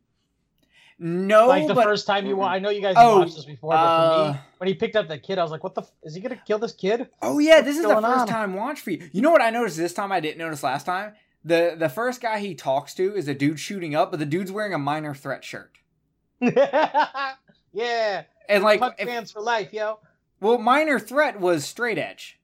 no, 0.99 1.47
like 1.47 1.68
the 1.68 1.74
but 1.74 1.84
first 1.84 2.06
time 2.08 2.26
you, 2.26 2.41
I 2.41 2.60
know 2.60 2.70
you 2.70 2.82
guys 2.82 2.95
Oh, 2.97 3.20
watched 3.20 3.36
this 3.36 3.45
before, 3.45 3.72
but 3.72 3.82
for 3.82 4.22
uh, 4.30 4.32
me, 4.34 4.39
when 4.60 4.68
he 4.70 4.74
picked 4.76 4.95
up 4.95 5.08
that 5.10 5.24
kid, 5.24 5.38
I 5.39 5.43
was 5.43 5.51
like, 5.51 5.64
"What 5.64 5.76
the? 5.76 5.82
F- 5.82 5.91
is 6.04 6.16
he 6.16 6.22
gonna 6.22 6.39
kill 6.47 6.60
this 6.60 6.74
kid?" 6.74 7.10
oh 7.22 7.39
yeah, 7.39 7.62
this 7.62 7.76
is 7.76 7.84
the 7.84 7.89
first 7.89 8.06
on? 8.06 8.28
time 8.28 8.54
watch 8.54 8.80
for 8.82 8.91
you. 8.91 9.10
You 9.12 9.22
know 9.22 9.32
what 9.32 9.41
I 9.41 9.49
noticed 9.49 9.76
this 9.78 9.93
time? 9.93 10.12
I 10.12 10.20
didn't 10.20 10.38
notice 10.38 10.64
last 10.64 10.86
time. 10.86 11.14
The 11.43 11.76
the 11.78 11.89
first 11.89 12.22
guy 12.22 12.39
he 12.39 12.56
talks 12.56 12.93
to 12.95 13.14
is 13.16 13.28
a 13.28 13.34
dude 13.34 13.60
shooting 13.60 13.95
up, 13.95 14.12
but 14.12 14.20
the 14.22 14.26
dude's 14.26 14.51
wearing 14.51 14.74
a 14.74 14.78
minor 14.78 15.14
threat 15.14 15.43
shirt. 15.43 15.78
yeah, 16.39 18.24
And 18.49 18.63
like, 18.63 18.79
punk 18.79 18.95
if- 18.99 19.07
fans 19.07 19.31
for 19.31 19.41
life, 19.41 19.71
yo. 19.73 19.99
well, 20.39 20.57
minor 20.57 20.99
threat 20.99 21.39
was 21.39 21.65
straight 21.65 21.97
edge. 21.97 22.39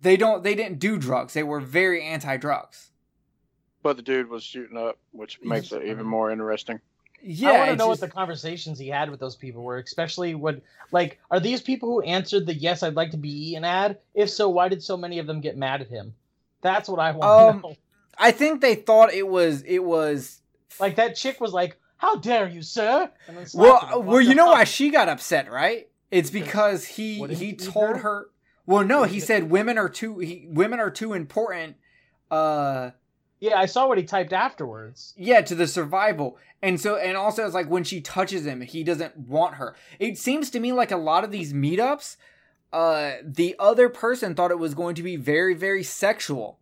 They 0.00 0.16
don't. 0.16 0.42
They 0.42 0.54
didn't 0.54 0.78
do 0.80 0.98
drugs. 0.98 1.32
They 1.34 1.44
were 1.44 1.60
very 1.60 2.02
anti 2.02 2.36
drugs. 2.36 2.90
But 3.82 3.96
the 3.96 4.02
dude 4.02 4.28
was 4.28 4.42
shooting 4.44 4.76
up, 4.76 4.98
which 5.12 5.40
makes 5.42 5.72
it 5.72 5.84
even 5.84 6.06
more 6.06 6.30
interesting. 6.30 6.80
Yeah, 7.24 7.50
I 7.50 7.58
want 7.58 7.70
to 7.70 7.76
know 7.76 7.88
just- 7.90 8.00
what 8.02 8.08
the 8.10 8.14
conversations 8.14 8.78
he 8.80 8.88
had 8.88 9.10
with 9.10 9.20
those 9.20 9.36
people 9.36 9.62
were, 9.62 9.78
especially 9.78 10.34
when, 10.34 10.60
like, 10.90 11.20
are 11.30 11.38
these 11.38 11.60
people 11.60 11.88
who 11.88 12.00
answered 12.02 12.46
the 12.46 12.54
"Yes, 12.54 12.82
I'd 12.82 12.94
like 12.96 13.12
to 13.12 13.16
be 13.16 13.28
eaten" 13.50 13.64
ad? 13.64 13.98
If 14.14 14.28
so, 14.30 14.48
why 14.48 14.68
did 14.68 14.82
so 14.82 14.96
many 14.96 15.20
of 15.20 15.26
them 15.28 15.40
get 15.40 15.56
mad 15.56 15.80
at 15.80 15.88
him? 15.88 16.14
That's 16.62 16.88
what 16.88 16.98
I 16.98 17.12
want 17.12 17.24
Um, 17.56 17.62
to 17.62 17.68
know. 17.68 17.76
I 18.18 18.32
think 18.32 18.60
they 18.60 18.74
thought 18.74 19.12
it 19.12 19.26
was. 19.28 19.62
It 19.62 19.84
was. 19.84 20.40
Like 20.80 20.96
that 20.96 21.14
chick 21.16 21.40
was 21.40 21.52
like, 21.52 21.76
"How 22.02 22.16
dare 22.16 22.48
you, 22.48 22.62
sir?" 22.62 23.10
And 23.28 23.38
him 23.38 23.46
Well, 23.54 24.02
well, 24.02 24.20
you 24.20 24.34
know 24.34 24.48
out. 24.48 24.54
why 24.54 24.64
she 24.64 24.90
got 24.90 25.08
upset, 25.08 25.50
right? 25.50 25.88
It's 26.10 26.30
because 26.30 26.84
he 26.84 27.20
Wouldn't 27.20 27.38
he 27.38 27.54
told 27.54 27.96
her? 27.96 28.02
her. 28.02 28.26
Well, 28.66 28.84
no, 28.84 29.04
he 29.04 29.20
said 29.20 29.50
women 29.50 29.78
are 29.78 29.88
too 29.88 30.18
he, 30.18 30.46
women 30.50 30.78
are 30.80 30.90
too 30.90 31.12
important. 31.14 31.76
Uh, 32.30 32.90
Yeah, 33.40 33.56
I 33.58 33.66
saw 33.66 33.88
what 33.88 33.98
he 33.98 34.04
typed 34.04 34.32
afterwards. 34.32 35.14
yeah, 35.16 35.40
to 35.42 35.54
the 35.54 35.66
survival, 35.66 36.38
and 36.62 36.80
so 36.80 36.96
and 36.96 37.16
also 37.16 37.44
it's 37.44 37.54
like 37.54 37.68
when 37.70 37.84
she 37.84 38.00
touches 38.00 38.46
him, 38.46 38.60
he 38.62 38.84
doesn't 38.84 39.16
want 39.16 39.54
her. 39.56 39.74
It 39.98 40.18
seems 40.18 40.50
to 40.50 40.60
me 40.60 40.72
like 40.72 40.90
a 40.90 40.96
lot 40.96 41.24
of 41.24 41.30
these 41.30 41.52
meetups, 41.52 42.16
uh, 42.72 43.12
the 43.24 43.54
other 43.58 43.88
person 43.88 44.34
thought 44.34 44.50
it 44.50 44.58
was 44.58 44.74
going 44.74 44.94
to 44.96 45.02
be 45.02 45.16
very 45.16 45.54
very 45.54 45.82
sexual. 45.82 46.58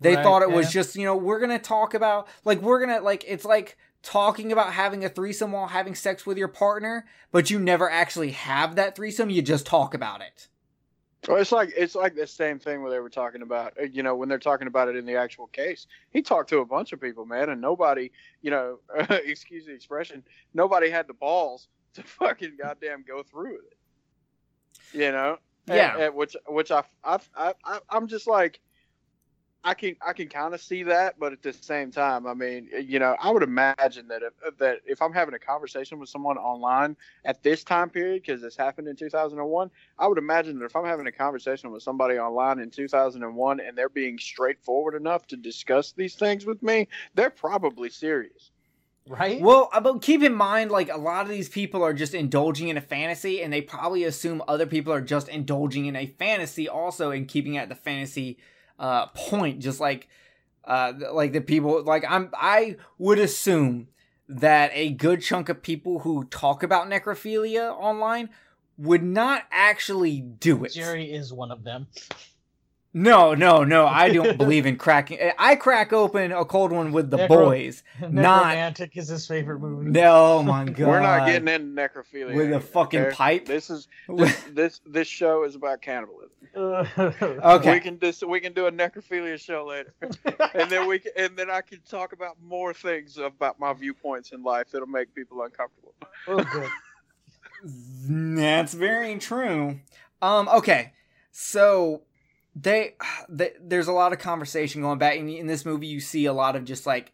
They 0.00 0.16
Right, 0.16 0.22
thought 0.24 0.42
it 0.42 0.50
was 0.50 0.72
just 0.72 0.96
you 0.96 1.04
know 1.04 1.16
we're 1.16 1.40
gonna 1.40 1.58
talk 1.58 1.94
about 1.94 2.26
like 2.44 2.60
we're 2.60 2.80
gonna 2.84 3.00
like 3.00 3.24
it's 3.26 3.44
like 3.44 3.76
talking 4.02 4.50
about 4.52 4.72
having 4.72 5.04
a 5.04 5.08
threesome 5.08 5.52
while 5.52 5.68
having 5.68 5.94
sex 5.94 6.26
with 6.26 6.36
your 6.38 6.48
partner, 6.48 7.06
but 7.30 7.50
you 7.50 7.58
never 7.58 7.88
actually 7.90 8.32
have 8.32 8.74
that 8.76 8.96
threesome. 8.96 9.30
You 9.30 9.42
just 9.42 9.66
talk 9.66 9.94
about 9.94 10.20
it. 10.20 10.48
Well, 11.28 11.36
it's 11.36 11.52
like 11.52 11.72
it's 11.76 11.94
like 11.94 12.16
the 12.16 12.26
same 12.26 12.58
thing 12.58 12.82
where 12.82 12.90
they 12.90 12.98
were 12.98 13.08
talking 13.08 13.42
about, 13.42 13.74
uh, 13.80 13.84
you 13.84 14.02
know, 14.02 14.16
when 14.16 14.28
they're 14.28 14.40
talking 14.40 14.66
about 14.66 14.88
it 14.88 14.96
in 14.96 15.06
the 15.06 15.14
actual 15.14 15.46
case. 15.46 15.86
He 16.10 16.20
talked 16.20 16.48
to 16.48 16.58
a 16.58 16.66
bunch 16.66 16.92
of 16.92 17.00
people, 17.00 17.24
man, 17.26 17.48
and 17.48 17.60
nobody, 17.60 18.10
you 18.40 18.50
know, 18.50 18.80
excuse 19.08 19.66
the 19.66 19.72
expression, 19.72 20.24
nobody 20.52 20.90
had 20.90 21.06
the 21.06 21.14
balls 21.14 21.68
to 21.94 22.02
fucking 22.18 22.56
goddamn 22.60 23.04
go 23.06 23.22
through 23.22 23.52
with 23.52 23.66
it. 23.70 24.98
You 24.98 25.12
know, 25.12 25.38
Yeah. 25.68 25.96
and 25.96 26.14
which 26.16 26.34
which 26.48 26.72
I 26.72 26.82
I 27.04 27.18
I 27.36 27.54
I- 27.64 27.80
I'm 27.88 28.08
just 28.08 28.26
like. 28.26 28.58
I 29.64 29.74
can 29.74 29.96
I 30.04 30.12
can 30.12 30.28
kind 30.28 30.54
of 30.54 30.60
see 30.60 30.82
that, 30.84 31.20
but 31.20 31.32
at 31.32 31.42
the 31.42 31.52
same 31.52 31.92
time, 31.92 32.26
I 32.26 32.34
mean, 32.34 32.68
you 32.84 32.98
know, 32.98 33.14
I 33.20 33.30
would 33.30 33.44
imagine 33.44 34.08
that 34.08 34.22
if 34.22 34.58
that 34.58 34.78
if 34.86 35.00
I'm 35.00 35.12
having 35.12 35.34
a 35.34 35.38
conversation 35.38 36.00
with 36.00 36.08
someone 36.08 36.36
online 36.36 36.96
at 37.24 37.44
this 37.44 37.62
time 37.62 37.88
period, 37.88 38.22
because 38.22 38.42
this 38.42 38.56
happened 38.56 38.88
in 38.88 38.96
2001, 38.96 39.70
I 39.98 40.06
would 40.08 40.18
imagine 40.18 40.58
that 40.58 40.64
if 40.64 40.74
I'm 40.74 40.84
having 40.84 41.06
a 41.06 41.12
conversation 41.12 41.70
with 41.70 41.84
somebody 41.84 42.18
online 42.18 42.58
in 42.58 42.70
2001 42.70 43.60
and 43.60 43.78
they're 43.78 43.88
being 43.88 44.18
straightforward 44.18 44.96
enough 44.96 45.28
to 45.28 45.36
discuss 45.36 45.92
these 45.92 46.16
things 46.16 46.44
with 46.44 46.60
me, 46.62 46.88
they're 47.14 47.30
probably 47.30 47.88
serious. 47.88 48.50
Right? 49.08 49.40
Well, 49.40 49.68
uh, 49.72 49.80
but 49.80 50.02
keep 50.02 50.22
in 50.22 50.34
mind, 50.34 50.72
like 50.72 50.92
a 50.92 50.96
lot 50.96 51.22
of 51.22 51.28
these 51.28 51.48
people 51.48 51.84
are 51.84 51.92
just 51.92 52.14
indulging 52.14 52.68
in 52.68 52.76
a 52.76 52.80
fantasy, 52.80 53.42
and 53.42 53.52
they 53.52 53.60
probably 53.60 54.04
assume 54.04 54.42
other 54.48 54.66
people 54.66 54.92
are 54.92 55.00
just 55.00 55.28
indulging 55.28 55.86
in 55.86 55.94
a 55.94 56.06
fantasy 56.06 56.68
also, 56.68 57.12
and 57.12 57.28
keeping 57.28 57.56
at 57.56 57.68
the 57.68 57.74
fantasy 57.74 58.38
uh, 58.82 59.06
point. 59.06 59.60
Just 59.60 59.80
like, 59.80 60.08
uh, 60.64 60.92
like 61.12 61.32
the 61.32 61.40
people, 61.40 61.82
like 61.84 62.04
I'm, 62.06 62.30
I 62.34 62.76
would 62.98 63.18
assume 63.18 63.88
that 64.28 64.70
a 64.74 64.90
good 64.90 65.22
chunk 65.22 65.48
of 65.48 65.62
people 65.62 66.00
who 66.00 66.24
talk 66.24 66.62
about 66.62 66.88
necrophilia 66.88 67.72
online 67.72 68.28
would 68.76 69.02
not 69.02 69.44
actually 69.50 70.20
do 70.20 70.64
it. 70.64 70.72
Jerry 70.72 71.10
is 71.10 71.32
one 71.32 71.50
of 71.50 71.64
them. 71.64 71.86
No, 72.94 73.32
no, 73.32 73.64
no. 73.64 73.86
I 73.86 74.10
don't 74.10 74.36
believe 74.38 74.66
in 74.66 74.76
cracking. 74.76 75.18
I 75.38 75.56
crack 75.56 75.92
open 75.92 76.30
a 76.30 76.44
cold 76.44 76.72
one 76.72 76.92
with 76.92 77.10
the 77.10 77.16
Necro- 77.16 77.28
boys. 77.28 77.82
Not- 78.00 78.44
Nekromantik 78.44 78.96
is 78.96 79.08
his 79.08 79.26
favorite 79.26 79.60
movie. 79.60 79.90
No, 79.90 80.42
my 80.42 80.66
God. 80.66 80.78
We're 80.86 81.00
not 81.00 81.26
getting 81.26 81.48
into 81.48 81.80
necrophilia 81.80 82.34
with 82.34 82.52
a 82.52 82.60
fucking 82.60 83.00
okay? 83.00 83.14
pipe. 83.14 83.46
This 83.46 83.70
is 83.70 83.88
this, 84.08 84.42
this 84.52 84.80
this 84.84 85.08
show 85.08 85.44
is 85.44 85.54
about 85.54 85.80
cannibalism. 85.80 86.30
Okay. 86.54 87.72
We 87.72 87.80
can 87.80 87.96
dis- 87.96 88.22
we 88.22 88.40
can 88.40 88.52
do 88.52 88.66
a 88.66 88.72
necrophilia 88.72 89.40
show 89.40 89.64
later, 89.66 89.94
and 90.54 90.70
then 90.70 90.86
we 90.86 90.98
can, 90.98 91.12
and 91.16 91.34
then 91.36 91.50
I 91.50 91.62
can 91.62 91.80
talk 91.88 92.12
about 92.12 92.36
more 92.42 92.74
things 92.74 93.16
about 93.16 93.58
my 93.58 93.72
viewpoints 93.72 94.32
in 94.32 94.42
life 94.42 94.66
that'll 94.70 94.86
make 94.86 95.14
people 95.14 95.42
uncomfortable. 95.42 95.94
oh, 96.28 96.44
good. 96.52 96.68
That's 98.36 98.74
very 98.74 99.18
true. 99.18 99.80
Um. 100.20 100.48
Okay. 100.48 100.92
So 101.30 102.02
they, 102.54 102.94
they 103.28 103.52
there's 103.60 103.88
a 103.88 103.92
lot 103.92 104.12
of 104.12 104.18
conversation 104.18 104.82
going 104.82 104.98
back 104.98 105.16
in, 105.16 105.28
in 105.28 105.46
this 105.46 105.64
movie. 105.64 105.86
You 105.86 106.00
see 106.00 106.26
a 106.26 106.32
lot 106.32 106.56
of 106.56 106.64
just 106.64 106.86
like 106.86 107.12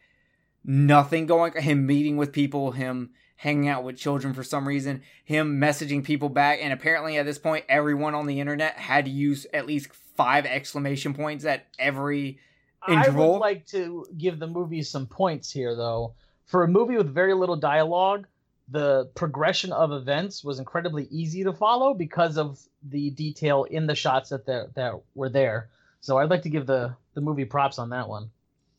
nothing 0.65 1.27
going. 1.27 1.53
Him 1.55 1.87
meeting 1.87 2.17
with 2.17 2.33
people. 2.33 2.73
Him 2.73 3.11
hanging 3.37 3.69
out 3.69 3.85
with 3.85 3.97
children 3.97 4.35
for 4.35 4.43
some 4.43 4.67
reason. 4.67 5.03
Him 5.25 5.61
messaging 5.61 6.03
people 6.03 6.29
back. 6.29 6.59
And 6.61 6.73
apparently 6.73 7.19
at 7.19 7.25
this 7.25 7.39
point, 7.39 7.65
everyone 7.69 8.15
on 8.15 8.27
the 8.27 8.41
internet 8.41 8.75
had 8.75 9.05
to 9.05 9.11
use 9.11 9.47
at 9.55 9.67
least 9.67 9.89
five 10.17 10.45
exclamation 10.45 11.15
points 11.15 11.45
at 11.45 11.67
every 11.79 12.41
interval. 12.89 13.23
I 13.23 13.29
would 13.29 13.39
like 13.39 13.67
to 13.67 14.07
give 14.17 14.41
the 14.41 14.49
movie 14.49 14.83
some 14.83 15.07
points 15.07 15.53
here, 15.53 15.77
though. 15.77 16.15
For 16.47 16.65
a 16.65 16.69
movie 16.69 16.97
with 16.97 17.15
very 17.15 17.35
little 17.35 17.57
dialogue, 17.57 18.27
the 18.71 19.07
progression 19.15 19.73
of 19.73 19.93
events 19.93 20.45
was 20.45 20.59
incredibly 20.59 21.05
easy 21.11 21.45
to 21.45 21.53
follow 21.53 21.95
because 21.95 22.37
of 22.37 22.61
the 22.83 23.11
detail 23.11 23.65
in 23.65 23.87
the 23.87 23.95
shots 23.95 24.31
that 24.31 24.47
that, 24.47 24.75
that 24.75 24.95
were 25.15 25.29
there. 25.29 25.71
So 26.01 26.19
I'd 26.19 26.31
like 26.31 26.43
to 26.43 26.51
give 26.51 26.67
the 26.67 26.95
the 27.15 27.21
movie 27.21 27.45
props 27.45 27.79
on 27.79 27.91
that 27.91 28.09
one. 28.09 28.31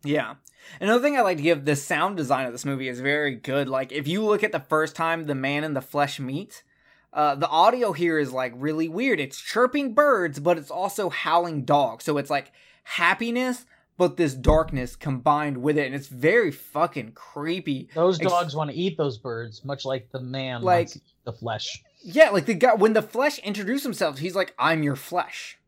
Yeah. 0.04 0.36
Another 0.80 1.02
thing 1.02 1.18
I 1.18 1.22
like 1.22 1.38
to 1.38 1.44
give 1.44 1.66
the 1.66 1.76
sound 1.76 2.18
design 2.18 2.46
of 2.46 2.52
this 2.52 2.66
movie 2.66 2.88
is 2.88 3.00
very 3.00 3.36
good. 3.36 3.68
Like 3.68 3.92
if 3.92 4.08
you 4.08 4.24
look 4.24 4.44
at 4.44 4.52
the 4.52 4.60
first 4.60 4.96
time 4.96 5.24
the 5.24 5.36
man 5.36 5.64
and 5.64 5.76
the 5.76 5.82
flesh 5.82 6.20
meet, 6.20 6.64
uh, 7.12 7.36
the 7.36 7.50
audio 7.50 7.92
here 7.92 8.20
is 8.20 8.32
like 8.32 8.54
really 8.56 8.88
weird. 8.88 9.20
It's 9.20 9.42
chirping 9.42 9.94
birds, 9.94 10.40
but 10.40 10.58
it's 10.58 10.72
also 10.72 11.10
howling 11.10 11.66
dogs. 11.66 12.06
So 12.06 12.18
it's 12.18 12.30
like 12.30 12.52
happiness, 12.84 13.66
but 14.00 14.16
this 14.16 14.34
darkness 14.34 14.96
combined 14.96 15.58
with 15.58 15.78
it, 15.78 15.86
and 15.86 15.94
it's 15.94 16.08
very 16.08 16.52
fucking 16.52 17.12
creepy. 17.12 17.90
Those 17.94 18.18
Ex- 18.18 18.32
dogs 18.32 18.56
want 18.56 18.72
to 18.72 18.76
eat 18.76 18.98
those 18.98 19.18
birds, 19.18 19.66
much 19.66 19.84
like 19.84 20.10
the 20.12 20.22
man 20.22 20.62
Like- 20.62 20.78
wants 20.88 20.94
to 20.94 21.00
eat 21.00 21.26
the 21.26 21.34
flesh. 21.34 21.84
Yeah, 22.02 22.30
like 22.30 22.46
the 22.46 22.54
guy 22.54 22.76
when 22.76 22.94
the 22.94 23.02
flesh 23.02 23.40
introduced 23.40 23.84
himself, 23.84 24.20
he's 24.20 24.36
like, 24.36 24.56
"I'm 24.58 24.84
your 24.84 24.96
flesh," 24.96 25.60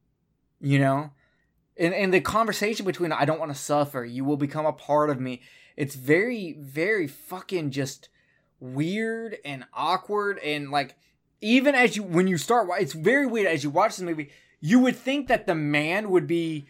you 0.61 0.79
know, 0.79 1.11
and 1.77 1.93
and 1.93 2.13
the 2.13 2.21
conversation 2.21 2.85
between 2.85 3.11
I 3.11 3.25
don't 3.25 3.37
want 3.39 3.51
to 3.51 3.59
suffer, 3.59 4.05
you 4.05 4.23
will 4.23 4.37
become 4.37 4.65
a 4.65 4.71
part 4.71 5.09
of 5.09 5.19
me. 5.19 5.41
It's 5.75 5.95
very 5.95 6.53
very 6.57 7.07
fucking 7.07 7.71
just 7.71 8.07
weird 8.61 9.37
and 9.43 9.65
awkward 9.73 10.37
and 10.39 10.71
like 10.71 10.95
even 11.41 11.75
as 11.75 11.97
you 11.97 12.03
when 12.03 12.27
you 12.27 12.37
start 12.37 12.69
it's 12.79 12.93
very 12.93 13.25
weird 13.25 13.47
as 13.47 13.63
you 13.63 13.71
watch 13.71 13.97
the 13.97 14.05
movie 14.05 14.29
you 14.59 14.77
would 14.79 14.95
think 14.95 15.27
that 15.27 15.47
the 15.47 15.55
man 15.55 16.11
would 16.11 16.27
be 16.27 16.67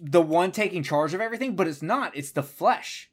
the 0.00 0.22
one 0.22 0.52
taking 0.52 0.82
charge 0.82 1.14
of 1.14 1.20
everything 1.20 1.56
but 1.56 1.66
it's 1.66 1.82
not. 1.82 2.16
It's 2.16 2.32
the 2.32 2.42
flesh. 2.42 3.10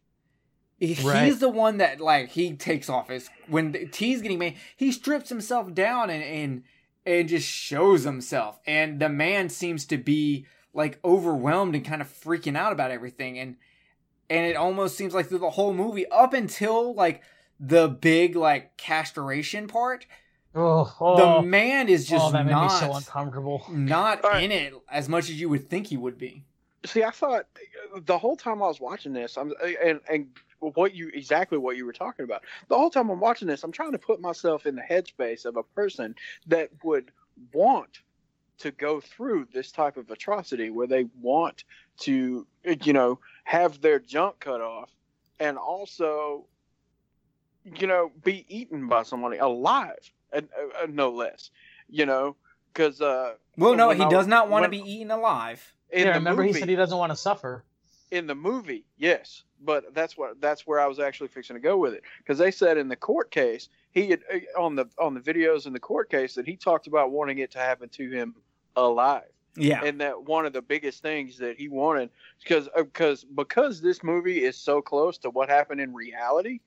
Right. 0.79 1.25
he's 1.25 1.39
the 1.39 1.49
one 1.49 1.77
that 1.77 1.99
like 1.99 2.29
he 2.29 2.53
takes 2.53 2.87
off 2.87 3.09
his 3.09 3.31
when 3.47 3.71
the 3.71 3.87
tea's 3.87 4.21
getting 4.21 4.37
made 4.37 4.57
he 4.75 4.91
strips 4.91 5.29
himself 5.29 5.73
down 5.73 6.11
and 6.11 6.23
and 6.23 6.63
and 7.07 7.29
just 7.29 7.47
shows 7.47 8.03
himself. 8.03 8.59
And 8.67 8.99
the 8.99 9.09
man 9.09 9.49
seems 9.49 9.85
to 9.85 9.97
be 9.97 10.45
like 10.73 10.99
overwhelmed 11.05 11.73
and 11.73 11.85
kind 11.85 12.01
of 12.01 12.09
freaking 12.09 12.57
out 12.57 12.73
about 12.73 12.91
everything. 12.91 13.39
And 13.39 13.55
and 14.29 14.45
it 14.45 14.57
almost 14.57 14.97
seems 14.97 15.13
like 15.13 15.27
through 15.27 15.39
the 15.39 15.51
whole 15.51 15.73
movie 15.73 16.05
up 16.11 16.33
until 16.33 16.93
like 16.93 17.21
the 17.59 17.87
big 17.87 18.35
like 18.35 18.77
castration 18.77 19.67
part 19.67 20.05
oh, 20.57 20.95
oh. 20.99 21.41
the 21.41 21.47
man 21.47 21.87
is 21.87 22.07
just 22.07 22.25
oh, 22.25 22.31
that 22.31 22.45
not 22.45 22.61
made 22.61 22.73
me 22.73 22.79
so 22.79 22.95
uncomfortable 22.95 23.65
not 23.69 24.23
All 24.23 24.31
right. 24.31 24.43
in 24.43 24.51
it 24.51 24.73
as 24.91 25.07
much 25.07 25.29
as 25.29 25.39
you 25.39 25.49
would 25.49 25.69
think 25.69 25.87
he 25.87 25.97
would 25.97 26.17
be 26.17 26.43
See, 26.85 27.03
I 27.03 27.09
thought 27.09 27.47
the 28.05 28.17
whole 28.17 28.37
time 28.37 28.61
I 28.61 28.67
was 28.67 28.79
watching 28.79 29.11
this, 29.11 29.37
I'm 29.37 29.51
and 29.83 29.99
and 30.09 30.27
what 30.59 30.93
you 30.93 31.09
exactly 31.13 31.57
what 31.57 31.75
you 31.75 31.85
were 31.85 31.93
talking 31.93 32.23
about. 32.23 32.43
The 32.67 32.77
whole 32.77 32.89
time 32.89 33.09
I'm 33.09 33.19
watching 33.19 33.47
this, 33.47 33.63
I'm 33.63 33.71
trying 33.71 33.91
to 33.91 33.97
put 33.97 34.21
myself 34.21 34.65
in 34.65 34.75
the 34.75 34.81
headspace 34.81 35.45
of 35.45 35.57
a 35.57 35.63
person 35.63 36.15
that 36.47 36.69
would 36.83 37.11
want 37.53 37.99
to 38.59 38.71
go 38.71 39.01
through 39.01 39.47
this 39.53 39.71
type 39.71 39.97
of 39.97 40.09
atrocity 40.09 40.69
where 40.69 40.87
they 40.87 41.05
want 41.21 41.63
to, 41.99 42.47
you 42.83 42.93
know, 42.93 43.19
have 43.43 43.81
their 43.81 43.99
junk 43.99 44.39
cut 44.39 44.61
off 44.61 44.89
and 45.39 45.57
also, 45.57 46.45
you 47.63 47.85
know, 47.85 48.11
be 48.23 48.45
eaten 48.47 48.87
by 48.87 49.03
somebody 49.03 49.37
alive, 49.37 49.93
and 49.93 50.16
uh, 50.37 50.83
uh, 50.83 50.87
no 50.89 51.09
less, 51.11 51.51
you 51.89 52.05
know, 52.05 52.35
because 52.73 53.01
uh, 53.01 53.33
well 53.57 53.75
no 53.75 53.89
he 53.91 54.03
I- 54.03 54.09
does 54.09 54.27
not 54.27 54.49
want 54.49 54.63
to 54.63 54.69
be 54.69 54.79
eaten 54.79 55.11
alive. 55.11 55.73
In 55.91 55.99
yeah 55.99 56.13
the 56.13 56.19
remember 56.19 56.41
movie, 56.43 56.53
he 56.53 56.59
said 56.59 56.69
he 56.69 56.75
doesn't 56.75 56.97
want 56.97 57.11
to 57.11 57.15
suffer. 57.15 57.63
In 58.11 58.27
the 58.27 58.35
movie, 58.35 58.85
yes, 58.97 59.43
but 59.61 59.93
that's 59.93 60.17
what 60.17 60.39
that's 60.39 60.65
where 60.65 60.79
I 60.79 60.87
was 60.87 60.99
actually 60.99 61.27
fixing 61.27 61.55
to 61.55 61.59
go 61.59 61.77
with 61.77 61.93
it. 61.93 62.03
Because 62.19 62.37
they 62.37 62.51
said 62.51 62.77
in 62.77 62.87
the 62.87 62.95
court 62.95 63.31
case 63.31 63.69
he 63.91 64.09
had 64.09 64.21
uh, 64.33 64.61
on 64.61 64.75
the 64.75 64.85
on 64.99 65.13
the 65.13 65.19
videos 65.19 65.65
in 65.65 65.73
the 65.73 65.79
court 65.79 66.09
case 66.09 66.35
that 66.35 66.45
he 66.45 66.55
talked 66.55 66.87
about 66.87 67.11
wanting 67.11 67.39
it 67.39 67.51
to 67.51 67.59
happen 67.59 67.89
to 67.89 68.09
him 68.09 68.35
alive, 68.75 69.23
yeah. 69.57 69.81
And 69.83 69.99
that 70.01 70.23
one 70.23 70.45
of 70.45 70.53
the 70.53 70.61
biggest 70.61 71.01
things 71.01 71.37
that 71.39 71.57
he 71.57 71.67
wanted 71.67 72.11
because 72.43 72.69
because 72.75 73.23
because 73.23 73.81
this 73.81 74.03
movie 74.03 74.43
is 74.43 74.55
so 74.55 74.81
close 74.81 75.17
to 75.19 75.29
what 75.31 75.49
happened 75.49 75.81
in 75.81 75.93
reality, 75.93 76.59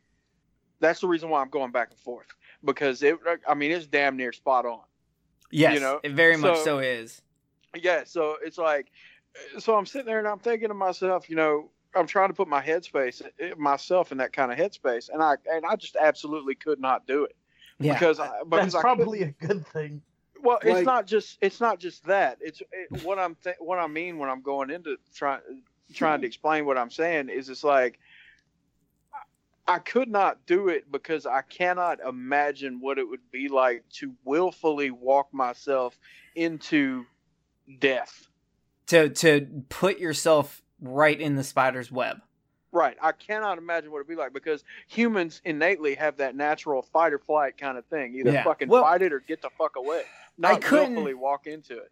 that's 0.80 1.00
the 1.00 1.06
reason 1.08 1.30
why 1.30 1.40
I'm 1.40 1.50
going 1.50 1.70
back 1.70 1.90
and 1.90 2.00
forth 2.00 2.26
because 2.64 3.02
it 3.02 3.16
I 3.48 3.54
mean 3.54 3.70
it's 3.72 3.86
damn 3.86 4.16
near 4.16 4.32
spot 4.32 4.66
on. 4.66 4.80
yes 5.50 5.74
you 5.74 5.80
know, 5.80 6.00
it 6.02 6.12
very 6.12 6.36
much 6.36 6.58
so- 6.58 6.64
so 6.64 6.78
is. 6.78 7.22
yeah 7.74 8.02
so 8.04 8.36
it's 8.44 8.58
like 8.58 8.90
so 9.58 9.76
i'm 9.76 9.86
sitting 9.86 10.06
there 10.06 10.18
and 10.18 10.26
i'm 10.28 10.38
thinking 10.40 10.68
to 10.68 10.74
myself 10.74 11.30
you 11.30 11.36
know 11.36 11.70
i'm 11.94 12.06
trying 12.06 12.28
to 12.28 12.34
put 12.34 12.48
my 12.48 12.60
headspace 12.62 13.22
eh, 13.38 13.52
myself 13.56 14.10
in 14.12 14.18
that 14.18 14.32
kind 14.32 14.50
of 14.52 14.58
headspace 14.58 15.08
and 15.12 15.22
i 15.22 15.36
and 15.50 15.64
i 15.64 15.76
just 15.76 15.96
absolutely 15.96 16.54
could 16.54 16.80
not 16.80 17.06
do 17.06 17.24
it. 17.24 17.36
Yeah. 17.78 17.94
Because 17.94 18.20
I, 18.20 18.30
because 18.48 18.72
that's 18.72 18.82
probably 18.82 19.22
a 19.22 19.30
good 19.30 19.66
thing. 19.68 20.02
Couldn't- 20.02 20.02
well 20.42 20.58
it's 20.62 20.84
not 20.86 21.06
just 21.06 21.38
it's 21.42 21.60
not 21.60 21.78
just 21.78 22.04
that. 22.06 22.38
It's 22.40 22.60
it, 22.72 23.02
what 23.04 23.18
i'm 23.18 23.36
th- 23.44 23.56
what 23.58 23.78
i 23.78 23.86
mean 23.86 24.18
when 24.18 24.28
i'm 24.30 24.40
going 24.42 24.70
into 24.70 24.96
trying 25.14 25.40
trying 25.94 26.20
to 26.22 26.26
explain 26.26 26.64
what 26.66 26.78
i'm 26.78 26.90
saying 26.90 27.28
is 27.28 27.48
it's 27.50 27.62
like 27.64 27.98
I 29.70 29.78
could 29.78 30.08
not 30.08 30.46
do 30.46 30.68
it 30.68 30.90
because 30.90 31.26
I 31.26 31.42
cannot 31.42 32.00
imagine 32.00 32.80
what 32.80 32.98
it 32.98 33.08
would 33.08 33.30
be 33.30 33.48
like 33.48 33.84
to 34.00 34.14
willfully 34.24 34.90
walk 34.90 35.32
myself 35.32 35.98
into 36.34 37.06
death. 37.78 38.26
to 38.88 39.08
to 39.10 39.64
put 39.68 39.98
yourself 40.00 40.62
right 40.80 41.20
in 41.20 41.36
the 41.36 41.44
spider's 41.44 41.92
web 41.92 42.20
Right. 42.72 42.96
I 43.02 43.10
cannot 43.12 43.58
imagine 43.58 43.90
what 43.90 43.98
it'd 43.98 44.06
be 44.08 44.14
like 44.14 44.32
because 44.32 44.62
humans 44.86 45.40
innately 45.44 45.96
have 45.96 46.18
that 46.18 46.36
natural 46.36 46.82
fight 46.82 47.12
or 47.12 47.18
flight 47.18 47.58
kind 47.58 47.76
of 47.76 47.84
thing. 47.86 48.14
Either 48.14 48.30
Yeah. 48.30 48.44
fucking 48.44 48.68
Well, 48.68 48.84
fight 48.84 49.02
it 49.02 49.12
or 49.12 49.18
get 49.18 49.42
the 49.42 49.50
fuck 49.50 49.74
away. 49.76 50.04
Not 50.38 50.62
couldn't- 50.62 50.94
willfully 50.94 51.14
walk 51.14 51.48
into 51.48 51.76
it. 51.78 51.90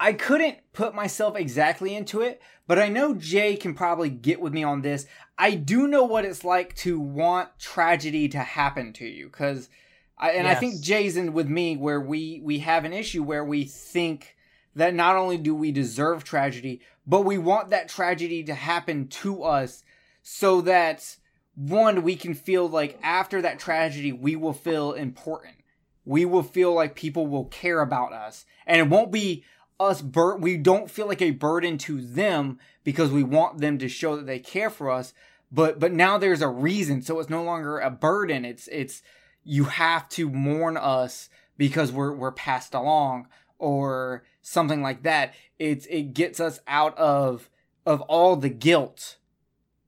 I 0.00 0.12
couldn't 0.12 0.58
put 0.72 0.94
myself 0.94 1.36
exactly 1.36 1.94
into 1.94 2.20
it, 2.20 2.40
but 2.66 2.78
I 2.78 2.88
know 2.88 3.14
Jay 3.14 3.56
can 3.56 3.74
probably 3.74 4.10
get 4.10 4.40
with 4.40 4.52
me 4.52 4.62
on 4.62 4.82
this. 4.82 5.06
I 5.36 5.54
do 5.54 5.88
know 5.88 6.04
what 6.04 6.24
it's 6.24 6.44
like 6.44 6.74
to 6.76 7.00
want 7.00 7.58
tragedy 7.58 8.28
to 8.28 8.38
happen 8.38 8.92
to 8.94 9.06
you 9.06 9.28
cuz 9.28 9.68
I 10.16 10.32
and 10.32 10.46
I 10.46 10.54
think 10.54 10.74
Yes. 10.74 10.82
Jay's 10.82 11.16
in 11.16 11.32
with 11.32 11.48
me 11.48 11.76
where 11.76 12.00
we 12.00 12.40
we 12.44 12.60
have 12.60 12.84
an 12.84 12.92
issue 12.92 13.22
where 13.22 13.44
we 13.44 13.64
think 13.64 14.36
that 14.74 14.94
not 14.94 15.16
only 15.16 15.38
do 15.38 15.54
we 15.54 15.72
deserve 15.72 16.22
tragedy, 16.22 16.80
but 17.06 17.22
we 17.22 17.38
want 17.38 17.70
that 17.70 17.88
tragedy 17.88 18.44
to 18.44 18.54
happen 18.54 19.08
to 19.08 19.42
us 19.42 19.82
so 20.22 20.60
that 20.60 21.16
one 21.56 22.02
we 22.02 22.14
can 22.14 22.34
feel 22.34 22.68
like 22.68 22.98
after 23.02 23.42
that 23.42 23.58
tragedy 23.58 24.12
we 24.12 24.36
will 24.36 24.52
feel 24.52 24.92
important. 24.92 25.56
We 26.04 26.24
will 26.24 26.42
feel 26.44 26.72
like 26.72 26.94
people 26.94 27.26
will 27.26 27.46
care 27.46 27.80
about 27.80 28.12
us 28.12 28.44
and 28.66 28.80
it 28.80 28.88
won't 28.88 29.10
be 29.10 29.44
us 29.80 30.02
bur- 30.02 30.36
we 30.36 30.56
don't 30.56 30.90
feel 30.90 31.06
like 31.06 31.22
a 31.22 31.30
burden 31.30 31.78
to 31.78 32.00
them 32.00 32.58
because 32.84 33.10
we 33.10 33.22
want 33.22 33.58
them 33.58 33.78
to 33.78 33.88
show 33.88 34.16
that 34.16 34.26
they 34.26 34.38
care 34.38 34.70
for 34.70 34.90
us 34.90 35.12
but 35.50 35.78
but 35.78 35.92
now 35.92 36.18
there's 36.18 36.42
a 36.42 36.48
reason 36.48 37.02
so 37.02 37.18
it's 37.18 37.30
no 37.30 37.42
longer 37.42 37.78
a 37.78 37.90
burden. 37.90 38.44
It's 38.44 38.68
it's 38.68 39.02
you 39.44 39.64
have 39.64 40.08
to 40.10 40.28
mourn 40.28 40.76
us 40.76 41.28
because 41.56 41.90
we're 41.90 42.12
we're 42.12 42.32
passed 42.32 42.74
along 42.74 43.28
or 43.58 44.24
something 44.42 44.82
like 44.82 45.02
that. 45.04 45.34
It's 45.58 45.86
it 45.86 46.14
gets 46.14 46.38
us 46.38 46.60
out 46.66 46.96
of 46.98 47.48
of 47.86 48.02
all 48.02 48.36
the 48.36 48.50
guilt. 48.50 49.16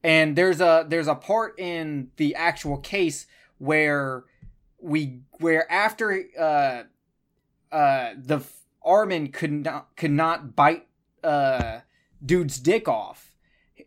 And 0.02 0.34
there's 0.34 0.62
a 0.62 0.86
there's 0.88 1.08
a 1.08 1.14
part 1.14 1.58
in 1.58 2.10
the 2.16 2.34
actual 2.34 2.78
case 2.78 3.26
where 3.58 4.24
we 4.80 5.20
where 5.40 5.70
after 5.70 6.24
uh 6.38 6.82
uh 7.70 8.14
the 8.16 8.42
Armin 8.82 9.28
could 9.28 9.52
not 9.52 9.96
could 9.96 10.10
not 10.10 10.56
bite 10.56 10.86
uh 11.22 11.80
dude's 12.24 12.58
dick 12.58 12.88
off 12.88 13.30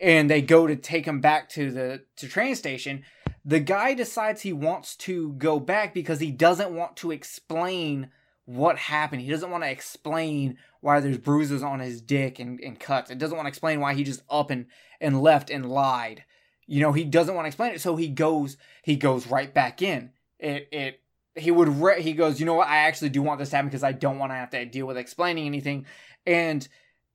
and 0.01 0.29
they 0.29 0.41
go 0.41 0.67
to 0.67 0.75
take 0.75 1.05
him 1.05 1.21
back 1.21 1.49
to 1.49 1.71
the 1.71 2.03
to 2.17 2.27
train 2.27 2.55
station. 2.55 3.03
The 3.45 3.59
guy 3.59 3.93
decides 3.93 4.41
he 4.41 4.53
wants 4.53 4.95
to 4.97 5.33
go 5.33 5.59
back 5.59 5.93
because 5.93 6.19
he 6.19 6.31
doesn't 6.31 6.73
want 6.73 6.95
to 6.97 7.11
explain 7.11 8.09
what 8.45 8.77
happened. 8.77 9.21
He 9.21 9.29
doesn't 9.29 9.51
want 9.51 9.63
to 9.63 9.69
explain 9.69 10.57
why 10.81 10.99
there's 10.99 11.17
bruises 11.17 11.63
on 11.63 11.79
his 11.79 12.01
dick 12.01 12.39
and, 12.39 12.59
and 12.59 12.79
cuts. 12.79 13.09
It 13.09 13.17
doesn't 13.17 13.35
want 13.35 13.45
to 13.45 13.49
explain 13.49 13.79
why 13.79 13.93
he 13.93 14.03
just 14.03 14.23
up 14.29 14.49
and 14.49 14.67
and 14.99 15.21
left 15.21 15.49
and 15.49 15.69
lied. 15.69 16.23
You 16.65 16.81
know 16.81 16.93
he 16.93 17.03
doesn't 17.03 17.35
want 17.35 17.45
to 17.45 17.49
explain 17.49 17.73
it 17.73 17.81
so 17.81 17.95
he 17.95 18.09
goes 18.09 18.57
he 18.83 18.95
goes 18.95 19.27
right 19.27 19.53
back 19.53 19.81
in. 19.81 20.11
It 20.39 20.67
it 20.71 20.99
he 21.35 21.51
would 21.51 21.69
re- 21.69 22.01
he 22.01 22.13
goes 22.13 22.39
you 22.39 22.45
know 22.45 22.53
what? 22.53 22.67
I 22.67 22.77
actually 22.77 23.09
do 23.09 23.21
want 23.21 23.39
this 23.39 23.49
to 23.49 23.55
happen 23.55 23.69
because 23.69 23.83
i 23.83 23.91
don't 23.91 24.19
want 24.19 24.31
to 24.31 24.35
have 24.35 24.51
to 24.51 24.65
deal 24.65 24.85
with 24.85 24.97
explaining 24.97 25.45
anything. 25.45 25.85
And 26.25 26.67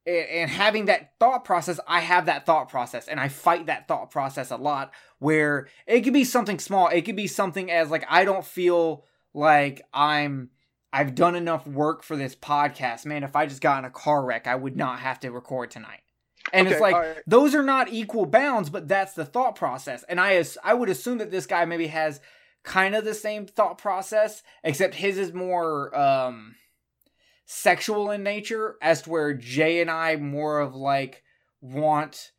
and 0.07 0.51
having 0.51 0.87
that 0.87 1.13
thought 1.21 1.45
process 1.45 1.79
i 1.87 2.01
have 2.01 2.27
that 2.27 2.47
thought 2.47 2.69
process 2.71 3.09
and 3.09 3.21
i 3.21 3.29
fight 3.29 3.67
that 3.67 3.87
thought 3.87 4.11
process 4.11 4.51
a 4.51 4.57
lot 4.57 4.91
where 5.19 5.69
it 5.87 6.01
could 6.03 6.13
be 6.13 6.25
something 6.25 6.59
small. 6.59 6.89
It 6.89 7.03
could 7.03 7.17
be 7.17 7.27
something 7.27 7.71
as 7.71 7.91
like 7.91 8.05
i 8.09 8.25
don't 8.25 8.45
feel 8.45 9.05
like 9.35 9.83
i'm 9.93 10.51
i've 10.93 11.15
done 11.15 11.35
enough 11.35 11.67
work 11.67 12.03
for 12.03 12.17
this 12.17 12.35
podcast. 12.35 13.05
Man 13.07 13.23
if 13.23 13.37
i 13.37 13.47
just 13.47 13.61
got 13.61 13.81
in 13.81 13.85
a 13.85 13.91
car 13.91 14.25
wreck 14.25 14.47
i 14.47 14.55
would 14.55 14.77
not 14.77 15.01
have 15.01 15.21
to 15.21 15.31
record 15.31 15.71
tonight. 15.71 16.01
And 16.53 16.67
it's 16.67 16.81
like 16.81 16.95
right. 16.95 17.17
those 17.27 17.55
are 17.55 17.63
not 17.63 17.93
equal 17.93 18.25
bounds 18.25 18.71
but 18.71 18.89
that's 18.89 19.13
the 19.13 19.27
thought 19.27 19.57
process. 19.57 20.05
And 20.09 20.21
i 20.21 20.37
as- 20.37 20.59
i 20.65 20.73
would 20.73 20.89
assume 20.89 21.19
that 21.19 21.31
this 21.31 21.47
guy 21.47 21.65
maybe 21.67 21.89
has 21.89 22.21
kind 22.65 22.95
of 22.95 23.05
the 23.05 23.15
same 23.15 23.47
thought 23.47 23.79
process 23.79 24.43
except 24.65 24.95
his 24.95 25.19
is 25.19 25.33
more 25.33 25.97
um 25.99 26.55
sexual 27.47 28.11
in 28.11 28.23
nature 28.23 28.77
as 28.83 29.03
to 29.03 29.11
where 29.11 29.33
jay 29.33 29.81
and 29.81 29.91
i 29.91 30.17
more 30.17 30.61
of 30.61 30.75
like 30.75 31.23
want 31.61 32.33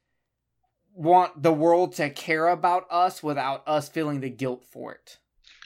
want 0.99 1.41
the 1.41 1.53
world 1.53 1.93
to 1.93 2.09
care 2.09 2.49
about 2.49 2.85
us 2.91 3.23
without 3.23 3.63
us 3.67 3.87
feeling 3.87 4.19
the 4.19 4.29
guilt 4.29 4.65
for 4.69 4.93
it. 4.93 5.17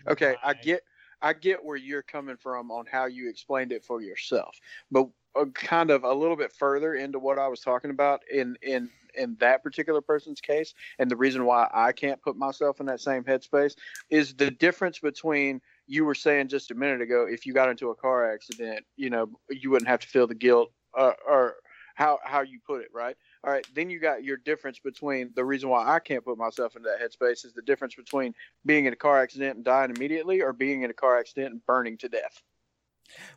Okay, 0.07 0.35
I 0.43 0.53
get 0.53 0.81
I 1.21 1.33
get 1.33 1.63
where 1.63 1.77
you're 1.77 2.03
coming 2.03 2.37
from 2.37 2.69
on 2.69 2.85
how 2.85 3.05
you 3.05 3.29
explained 3.29 3.71
it 3.71 3.83
for 3.83 4.01
yourself, 4.01 4.55
but 4.91 5.07
uh, 5.35 5.45
kind 5.53 5.89
of 5.89 6.03
a 6.03 6.13
little 6.13 6.35
bit 6.35 6.51
further 6.51 6.95
into 6.95 7.17
what 7.17 7.39
I 7.39 7.47
was 7.47 7.61
talking 7.61 7.91
about 7.91 8.21
in 8.31 8.57
in 8.61 8.89
in 9.15 9.35
that 9.39 9.63
particular 9.63 10.01
person's 10.01 10.41
case, 10.41 10.73
and 10.99 11.09
the 11.09 11.15
reason 11.15 11.45
why 11.45 11.69
I 11.73 11.91
can't 11.91 12.21
put 12.21 12.37
myself 12.37 12.79
in 12.79 12.85
that 12.87 13.01
same 13.01 13.23
headspace 13.23 13.75
is 14.09 14.33
the 14.33 14.51
difference 14.51 14.99
between 14.99 15.61
you 15.87 16.05
were 16.05 16.15
saying 16.15 16.47
just 16.47 16.71
a 16.71 16.75
minute 16.75 17.01
ago. 17.01 17.25
If 17.29 17.45
you 17.45 17.53
got 17.53 17.69
into 17.69 17.89
a 17.89 17.95
car 17.95 18.31
accident, 18.31 18.85
you 18.95 19.09
know 19.09 19.29
you 19.49 19.69
wouldn't 19.71 19.89
have 19.89 19.99
to 20.01 20.07
feel 20.07 20.27
the 20.27 20.35
guilt, 20.35 20.71
uh, 20.97 21.13
or 21.27 21.55
how 21.95 22.19
how 22.23 22.41
you 22.41 22.59
put 22.65 22.81
it, 22.81 22.89
right? 22.93 23.15
All 23.43 23.51
right, 23.51 23.67
then 23.75 23.89
you 23.89 23.99
got 23.99 24.23
your 24.23 24.37
difference 24.37 24.79
between 24.79 25.31
the 25.35 25.43
reason 25.43 25.69
why 25.69 25.85
I 25.87 25.99
can't 25.99 26.23
put 26.23 26.37
myself 26.37 26.75
into 26.75 26.89
that 26.89 27.01
headspace 27.01 27.45
is 27.45 27.53
the 27.53 27.61
difference 27.61 27.95
between 27.95 28.33
being 28.65 28.85
in 28.85 28.93
a 28.93 28.97
car 28.97 29.21
accident 29.21 29.57
and 29.57 29.65
dying 29.65 29.91
immediately 29.95 30.41
or 30.41 30.53
being 30.53 30.83
in 30.83 30.89
a 30.89 30.93
car 30.93 31.19
accident 31.19 31.51
and 31.51 31.65
burning 31.65 31.97
to 31.97 32.09
death. 32.09 32.41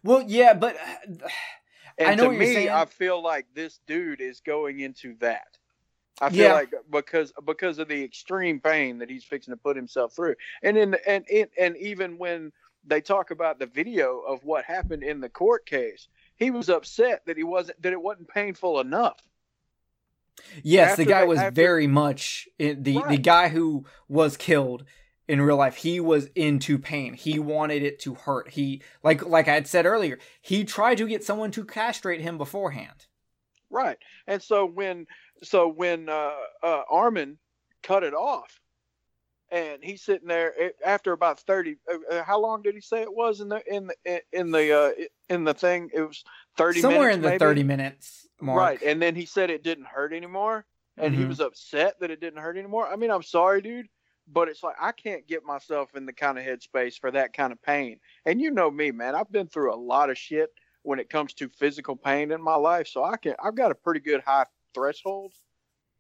well 0.05 0.23
yeah 0.27 0.55
but 0.55 0.77
uh, 1.25 1.29
And 1.99 2.09
I 2.09 2.15
know 2.15 2.31
to 2.31 2.37
me, 2.37 2.55
saying. 2.55 2.69
I 2.69 2.85
feel 2.85 3.23
like 3.23 3.47
this 3.55 3.81
dude 3.87 4.21
is 4.21 4.41
going 4.41 4.81
into 4.81 5.17
that. 5.21 5.59
I 6.21 6.31
feel 6.31 6.39
Yeah. 6.49 6.53
like 6.55 6.73
because 6.91 7.33
because 7.45 7.79
of 7.79 7.89
the 7.89 8.03
extreme 8.03 8.59
pain 8.61 8.99
that 8.99 9.11
he's 9.11 9.25
fixing 9.25 9.53
to 9.53 9.59
put 9.59 9.77
himself 9.77 10.15
through, 10.15 10.37
and 10.63 10.77
in 10.77 10.97
and 11.07 11.25
and, 11.31 11.49
and 11.59 11.77
even 11.77 12.17
when 12.19 12.53
they 12.85 13.01
talk 13.01 13.31
about 13.31 13.59
the 13.59 13.67
video 13.67 14.21
of 14.21 14.45
what 14.45 14.65
happened 14.65 15.03
in 15.03 15.21
the 15.21 15.29
court 15.29 15.67
case, 15.67 16.09
he 16.37 16.51
was 16.51 16.69
upset 16.71 17.23
that 17.27 17.37
he 17.37 17.43
wasn't 17.45 17.81
that 17.83 17.93
it 17.93 18.01
wasn't 18.01 18.29
painful 18.29 18.81
enough. 18.81 19.21
Yes, 20.63 20.93
After 20.93 21.05
the 21.05 21.11
guy 21.11 21.21
they- 21.23 21.27
was 21.27 21.39
after- 21.39 21.51
very 21.55 21.87
much 21.87 22.49
the 22.59 22.75
the 22.75 22.99
Right. 22.99 23.23
guy 23.23 23.49
who 23.49 23.87
was 24.09 24.37
killed 24.37 24.85
in 25.29 25.41
real 25.43 25.57
life. 25.57 25.77
He 25.79 25.99
was 25.99 26.27
into 26.35 26.79
pain. 26.79 27.15
He 27.15 27.39
wanted 27.39 27.83
it 27.83 27.99
to 28.01 28.15
hurt. 28.15 28.51
He 28.51 28.83
like 29.03 29.25
like 29.27 29.49
I 29.49 29.55
had 29.55 29.67
said 29.67 29.87
earlier. 29.87 30.19
He 30.41 30.65
tried 30.65 30.99
to 30.99 31.09
get 31.09 31.25
someone 31.25 31.51
to 31.53 31.65
castrate 31.65 32.21
him 32.21 32.39
beforehand. 32.39 33.07
Right. 33.71 33.99
And 34.29 34.41
so 34.43 34.65
when 34.65 35.07
so 35.43 35.69
when 35.69 36.09
uh, 36.09 36.33
uh, 36.63 36.83
Armin 36.91 37.39
cut 37.83 38.03
it 38.05 38.15
off, 38.15 38.61
and 39.51 39.83
he's 39.83 40.03
sitting 40.03 40.29
there 40.29 40.53
it, 40.57 40.77
after 40.85 41.13
about 41.13 41.41
thirty. 41.41 41.77
Uh, 41.91 42.17
uh, 42.17 42.25
how 42.25 42.41
long 42.41 42.63
did 42.63 42.75
he 42.75 42.81
say 42.81 43.03
it 43.03 43.15
was 43.15 43.41
in 43.41 43.49
the 43.49 43.63
in 43.73 43.87
the 43.87 44.23
in 44.33 44.51
the 44.51 44.73
uh, 44.73 44.91
in 45.29 45.45
the 45.45 45.55
thing? 45.55 45.91
It 45.93 46.03
was 46.03 46.25
thirty 46.57 46.81
Somewhere 46.81 47.01
minutes, 47.01 47.17
in 47.17 47.23
the 47.23 47.29
maybe? 47.31 47.39
thirty 47.39 47.63
minutes 47.63 48.27
mark. 48.41 48.59
Right. 48.59 48.83
And 48.83 49.01
then 49.01 49.15
he 49.15 49.27
said 49.27 49.51
it 49.51 49.63
didn't 49.63 49.87
hurt 49.87 50.13
anymore, 50.13 50.67
and 50.97 51.15
he 51.15 51.25
Mhm. 51.25 51.29
was 51.29 51.41
upset 51.41 51.99
that 52.01 52.11
it 52.11 52.21
didn't 52.21 52.41
hurt 52.41 52.57
anymore. 52.57 52.89
I 52.89 52.97
mean, 52.97 53.11
I'm 53.11 53.23
sorry, 53.23 53.63
dude. 53.63 53.89
But 54.29 54.49
it's 54.49 54.65
like 54.65 54.75
I 54.81 54.91
can't 54.91 55.25
get 55.29 55.45
myself 55.45 55.95
in 55.95 56.05
the 56.05 56.13
kind 56.13 56.37
of 56.37 56.45
headspace 56.45 56.99
for 56.99 57.13
that 57.13 57.33
kind 57.33 57.53
of 57.53 57.63
pain. 57.63 58.01
And 58.25 58.41
you 58.41 58.51
know 58.51 58.69
me, 58.69 58.91
man. 58.91 59.15
I've 59.15 59.31
been 59.31 59.47
through 59.47 59.73
a 59.73 59.77
lot 59.77 60.11
of 60.11 60.19
shit 60.19 60.51
when 60.83 60.99
it 60.99 61.09
comes 61.09 61.33
to 61.35 61.49
physical 61.49 61.95
pain 61.95 62.33
in 62.33 62.43
my 62.43 62.57
life, 62.57 62.89
so 62.89 63.05
I 63.05 63.17
can 63.19 63.37
I've 63.41 63.55
got 63.55 63.71
a 63.71 63.77
pretty 63.77 64.01
good 64.01 64.23
high 64.23 64.47
threshold. 64.77 65.33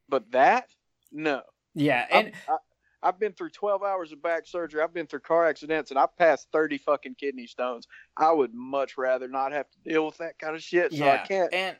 But 0.08 0.30
that, 0.32 0.68
no. 1.10 1.42
Yeah, 1.74 2.06
and 2.10 2.28
I've, 2.48 2.54
I, 3.02 3.08
I've 3.08 3.20
been 3.20 3.32
through 3.32 3.50
12 3.50 3.82
hours 3.82 4.12
of 4.12 4.22
back 4.22 4.46
surgery. 4.46 4.82
I've 4.82 4.94
been 4.94 5.06
through 5.06 5.20
car 5.20 5.46
accidents, 5.46 5.90
and 5.90 5.98
I've 5.98 6.16
passed 6.16 6.48
30 6.52 6.78
fucking 6.78 7.16
kidney 7.16 7.46
stones. 7.46 7.86
I 8.16 8.32
would 8.32 8.54
much 8.54 8.96
rather 8.96 9.28
not 9.28 9.52
have 9.52 9.66
to 9.70 9.90
deal 9.90 10.06
with 10.06 10.18
that 10.18 10.38
kind 10.38 10.54
of 10.54 10.62
shit. 10.62 10.92
So 10.92 11.04
yeah, 11.04 11.22
I 11.22 11.26
can't 11.26 11.52
and 11.52 11.76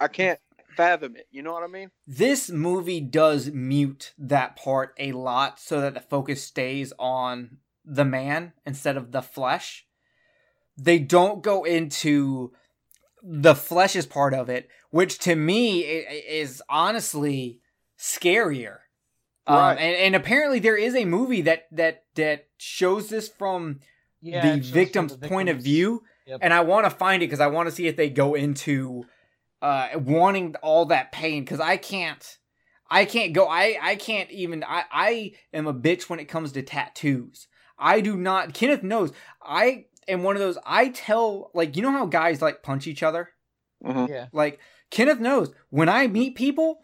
I 0.00 0.08
can't 0.08 0.38
fathom 0.76 1.16
it. 1.16 1.26
You 1.30 1.42
know 1.42 1.52
what 1.52 1.62
I 1.62 1.66
mean? 1.66 1.90
this 2.06 2.50
movie 2.50 3.00
does 3.00 3.50
mute 3.50 4.14
that 4.18 4.56
part 4.56 4.94
a 4.98 5.12
lot 5.12 5.60
so 5.60 5.80
that 5.80 5.94
the 5.94 6.00
focus 6.00 6.42
stays 6.42 6.92
on 6.98 7.58
the 7.84 8.04
man 8.04 8.52
instead 8.64 8.96
of 8.96 9.12
the 9.12 9.22
flesh. 9.22 9.86
They 10.76 10.98
don't 10.98 11.42
go 11.42 11.64
into 11.64 12.52
the 13.22 13.54
flesh 13.54 13.96
is 13.96 14.06
part 14.06 14.34
of 14.34 14.48
it, 14.48 14.68
which 14.90 15.18
to 15.20 15.34
me 15.36 15.80
is 15.80 16.62
honestly 16.68 17.60
scarier. 17.98 18.78
Um, 19.46 19.56
and, 19.78 19.96
and 19.96 20.14
apparently 20.16 20.58
there 20.58 20.76
is 20.76 20.94
a 20.94 21.04
movie 21.04 21.42
that 21.42 21.66
that 21.72 22.04
that 22.14 22.46
shows 22.58 23.08
this 23.08 23.28
from 23.28 23.80
Yeah, 24.20 24.56
the 24.56 24.60
victim's 24.60 25.16
the 25.16 25.28
point 25.28 25.48
of 25.48 25.58
view 25.58 26.02
Yep. 26.26 26.40
and 26.42 26.52
i 26.54 26.60
want 26.60 26.84
to 26.86 26.90
find 26.90 27.22
it 27.22 27.26
because 27.26 27.40
i 27.40 27.48
want 27.48 27.68
to 27.68 27.74
see 27.74 27.88
if 27.88 27.96
they 27.96 28.08
go 28.10 28.34
into 28.34 29.04
uh 29.62 29.88
wanting 29.96 30.54
all 30.62 30.84
that 30.86 31.10
pain 31.10 31.42
because 31.42 31.58
i 31.58 31.76
can't 31.76 32.38
i 32.88 33.04
can't 33.04 33.32
go 33.32 33.48
i 33.48 33.76
i 33.82 33.96
can't 33.96 34.30
even 34.30 34.62
i 34.62 34.84
i 34.92 35.32
am 35.52 35.66
a 35.66 35.74
bitch 35.74 36.08
when 36.08 36.20
it 36.20 36.26
comes 36.26 36.52
to 36.52 36.62
tattoos 36.62 37.48
i 37.78 38.00
do 38.00 38.16
not 38.16 38.54
kenneth 38.54 38.84
knows 38.84 39.10
i 39.42 39.86
am 40.10 40.22
one 40.22 40.36
of 40.36 40.40
those 40.40 40.58
i 40.66 40.88
tell 40.88 41.50
like 41.54 41.76
you 41.76 41.82
know 41.82 41.90
how 41.92 42.06
guys 42.06 42.40
like 42.42 42.62
punch 42.62 42.86
each 42.86 43.02
other 43.02 43.30
Mm-hmm. 43.84 44.12
Yeah. 44.12 44.26
like 44.32 44.58
Kenneth 44.90 45.20
knows 45.20 45.52
when 45.70 45.88
I 45.88 46.06
meet 46.06 46.34
people, 46.34 46.82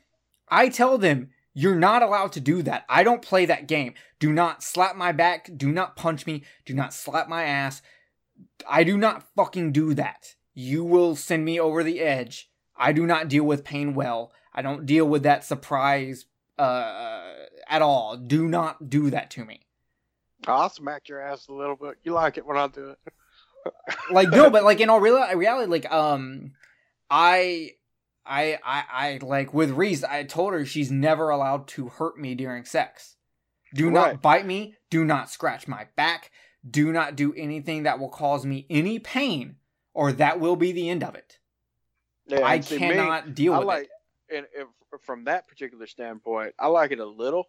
I 0.48 0.70
tell 0.70 0.96
them 0.96 1.28
you're 1.52 1.74
not 1.74 2.02
allowed 2.02 2.32
to 2.32 2.40
do 2.40 2.62
that. 2.62 2.86
I 2.88 3.02
don't 3.02 3.20
play 3.20 3.44
that 3.44 3.68
game. 3.68 3.92
Do 4.18 4.32
not 4.32 4.62
slap 4.62 4.96
my 4.96 5.12
back. 5.12 5.50
Do 5.56 5.70
not 5.70 5.96
punch 5.96 6.24
me. 6.26 6.42
Do 6.64 6.72
not 6.72 6.94
slap 6.94 7.28
my 7.28 7.44
ass. 7.44 7.82
I 8.66 8.82
do 8.82 8.96
not 8.96 9.24
fucking 9.36 9.72
do 9.72 9.92
that. 9.92 10.36
You 10.54 10.84
will 10.84 11.16
send 11.16 11.44
me 11.44 11.60
over 11.60 11.82
the 11.82 12.00
edge. 12.00 12.48
I 12.76 12.92
do 12.92 13.04
not 13.04 13.28
deal 13.28 13.44
with 13.44 13.62
pain 13.64 13.92
well. 13.92 14.32
I 14.54 14.62
don't 14.62 14.86
deal 14.86 15.04
with 15.06 15.22
that 15.24 15.44
surprise 15.44 16.24
uh 16.58 17.32
at 17.68 17.82
all. 17.82 18.16
Do 18.16 18.48
not 18.48 18.88
do 18.88 19.10
that 19.10 19.30
to 19.32 19.44
me. 19.44 19.65
I'll 20.48 20.70
smack 20.70 21.08
your 21.08 21.20
ass 21.20 21.48
a 21.48 21.52
little 21.52 21.76
bit. 21.76 21.96
You 22.04 22.12
like 22.12 22.36
it 22.38 22.46
when 22.46 22.56
I 22.56 22.66
do 22.68 22.90
it. 22.90 22.98
like 24.12 24.30
no 24.30 24.48
but 24.48 24.62
like 24.62 24.80
in 24.80 24.88
all 24.88 25.00
real 25.00 25.18
reality 25.34 25.68
like 25.68 25.90
um 25.92 26.52
i 27.10 27.70
i 28.24 28.56
i 28.64 28.84
i 28.92 29.18
like 29.22 29.52
with 29.52 29.70
reese 29.72 30.04
i 30.04 30.22
told 30.22 30.52
her 30.52 30.64
she's 30.64 30.90
never 30.90 31.30
allowed 31.30 31.66
to 31.66 31.88
hurt 31.88 32.16
me 32.16 32.36
during 32.36 32.64
sex 32.64 33.16
do 33.74 33.90
not 33.90 34.06
Right. 34.06 34.22
bite 34.22 34.46
me 34.46 34.76
do 34.88 35.04
not 35.04 35.30
scratch 35.30 35.66
my 35.66 35.88
back 35.96 36.30
do 36.68 36.92
not 36.92 37.16
do 37.16 37.34
anything 37.34 37.82
that 37.82 37.98
will 37.98 38.08
cause 38.08 38.46
me 38.46 38.66
any 38.70 39.00
pain 39.00 39.56
or 39.94 40.12
that 40.12 40.38
will 40.38 40.54
be 40.56 40.70
the 40.70 40.88
end 40.88 41.02
of 41.02 41.16
it 41.16 41.40
Yeah, 42.28 42.46
i 42.46 42.60
see, 42.60 42.78
me, 42.78 42.78
cannot 42.90 43.34
deal 43.34 43.52
I 43.54 43.58
with 43.58 43.66
like, 43.66 43.82
it 44.28 44.36
and 44.36 44.46
if, 44.54 44.68
from 45.02 45.24
that 45.24 45.46
particular 45.48 45.86
standpoint, 45.86 46.54
I 46.58 46.68
like 46.68 46.90
it 46.92 46.98
a 47.00 47.06
little, 47.06 47.48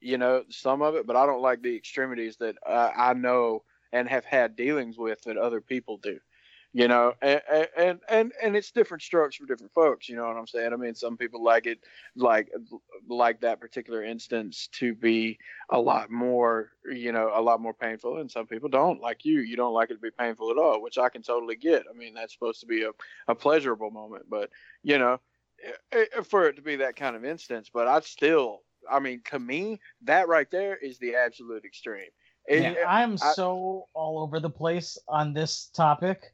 you 0.00 0.18
know, 0.18 0.44
some 0.50 0.82
of 0.82 0.94
it, 0.94 1.06
but 1.06 1.16
I 1.16 1.26
don't 1.26 1.42
like 1.42 1.62
the 1.62 1.76
extremities 1.76 2.36
that 2.38 2.56
uh, 2.66 2.90
I 2.96 3.14
know 3.14 3.62
and 3.92 4.08
have 4.08 4.24
had 4.24 4.56
dealings 4.56 4.98
with 4.98 5.22
that 5.22 5.36
other 5.36 5.60
people 5.60 5.98
do. 5.98 6.18
You 6.72 6.88
know, 6.88 7.14
and, 7.22 7.40
and 7.74 8.00
and 8.06 8.32
and 8.42 8.54
it's 8.54 8.70
different 8.70 9.02
strokes 9.02 9.36
for 9.36 9.46
different 9.46 9.72
folks. 9.72 10.10
You 10.10 10.16
know 10.16 10.26
what 10.26 10.36
I'm 10.36 10.46
saying? 10.46 10.74
I 10.74 10.76
mean, 10.76 10.94
some 10.94 11.16
people 11.16 11.42
like 11.42 11.64
it, 11.64 11.78
like 12.16 12.50
like 13.08 13.40
that 13.40 13.62
particular 13.62 14.02
instance 14.02 14.68
to 14.72 14.94
be 14.94 15.38
a 15.70 15.80
lot 15.80 16.10
more, 16.10 16.72
you 16.84 17.12
know, 17.12 17.30
a 17.34 17.40
lot 17.40 17.62
more 17.62 17.72
painful, 17.72 18.18
and 18.18 18.30
some 18.30 18.46
people 18.46 18.68
don't. 18.68 19.00
Like 19.00 19.24
you, 19.24 19.40
you 19.40 19.56
don't 19.56 19.72
like 19.72 19.88
it 19.88 19.94
to 19.94 20.00
be 20.00 20.10
painful 20.10 20.50
at 20.50 20.58
all, 20.58 20.82
which 20.82 20.98
I 20.98 21.08
can 21.08 21.22
totally 21.22 21.56
get. 21.56 21.84
I 21.88 21.96
mean, 21.96 22.12
that's 22.12 22.34
supposed 22.34 22.60
to 22.60 22.66
be 22.66 22.82
a, 22.82 22.90
a 23.26 23.34
pleasurable 23.34 23.90
moment, 23.90 24.26
but 24.28 24.50
you 24.82 24.98
know, 24.98 25.18
eh, 25.92 26.04
eh, 26.14 26.20
for 26.24 26.46
it 26.46 26.56
to 26.56 26.62
be 26.62 26.76
that 26.76 26.96
kind 26.96 27.16
of 27.16 27.24
instance. 27.24 27.70
But 27.72 27.86
I 27.88 28.00
still, 28.00 28.60
I 28.90 29.00
mean, 29.00 29.22
to 29.30 29.38
me, 29.38 29.80
that 30.02 30.28
right 30.28 30.50
there 30.50 30.76
is 30.76 30.98
the 30.98 31.14
absolute 31.14 31.64
extreme. 31.64 32.10
It- 32.46 32.62
Yeah. 32.62 32.84
I'm 32.88 33.14
I- 33.14 33.32
so 33.32 33.88
all 33.94 34.20
over 34.20 34.40
the 34.40 34.50
place 34.50 34.98
on 35.08 35.32
this 35.32 35.66
topic. 35.66 36.32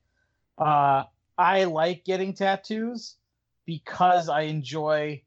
Uh, 0.59 1.05
I 1.39 1.65
like 1.65 2.05
getting 2.05 2.35
tattoos 2.35 3.17
because 3.65 4.29
I 4.29 4.43
enjoy 4.43 5.23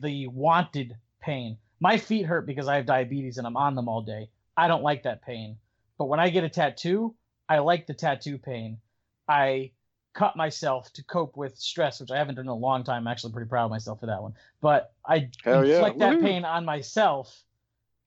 the 0.00 0.28
wanted 0.28 0.96
pain. 1.20 1.58
My 1.80 1.96
feet 1.96 2.26
hurt 2.26 2.46
because 2.46 2.68
I 2.68 2.76
have 2.76 2.86
diabetes 2.86 3.38
and 3.38 3.46
I'm 3.46 3.56
on 3.56 3.74
them 3.74 3.88
all 3.88 4.02
day. 4.02 4.30
I 4.56 4.68
don't 4.68 4.82
like 4.82 5.02
that 5.02 5.22
pain. 5.22 5.58
But 5.98 6.06
when 6.06 6.20
I 6.20 6.28
get 6.30 6.44
a 6.44 6.48
tattoo, 6.48 7.14
I 7.48 7.58
like 7.58 7.86
the 7.86 7.94
tattoo 7.94 8.38
pain. 8.38 8.80
I 9.28 9.72
cut 10.12 10.36
myself 10.36 10.92
to 10.94 11.04
cope 11.04 11.36
with 11.36 11.56
stress, 11.58 12.00
which 12.00 12.10
I 12.10 12.18
haven't 12.18 12.36
done 12.36 12.46
in 12.46 12.50
a 12.50 12.54
long 12.54 12.84
time. 12.84 13.06
I'm 13.06 13.12
actually 13.12 13.32
pretty 13.32 13.48
proud 13.48 13.66
of 13.66 13.70
myself 13.70 14.00
for 14.00 14.06
that 14.06 14.22
one. 14.22 14.34
But 14.60 14.92
I 15.06 15.30
Hell 15.44 15.66
yeah. 15.66 15.76
inflict 15.76 15.98
that 16.00 16.20
pain 16.20 16.44
on 16.44 16.64
myself 16.64 17.42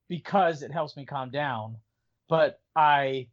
because 0.10 0.62
it 0.62 0.72
helps 0.72 0.98
me 0.98 1.06
calm 1.06 1.30
down. 1.30 1.78
But 2.28 2.60
I 2.76 3.28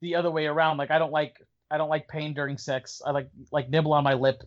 the 0.00 0.16
other 0.16 0.30
way 0.30 0.46
around, 0.46 0.76
like 0.76 0.90
I 0.90 0.98
don't 0.98 1.12
like 1.12 1.36
I 1.70 1.78
don't 1.78 1.88
like 1.88 2.08
pain 2.08 2.34
during 2.34 2.58
sex. 2.58 3.02
I 3.04 3.10
like 3.10 3.28
like 3.50 3.68
nibble 3.70 3.92
on 3.92 4.04
my 4.04 4.14
lip. 4.14 4.42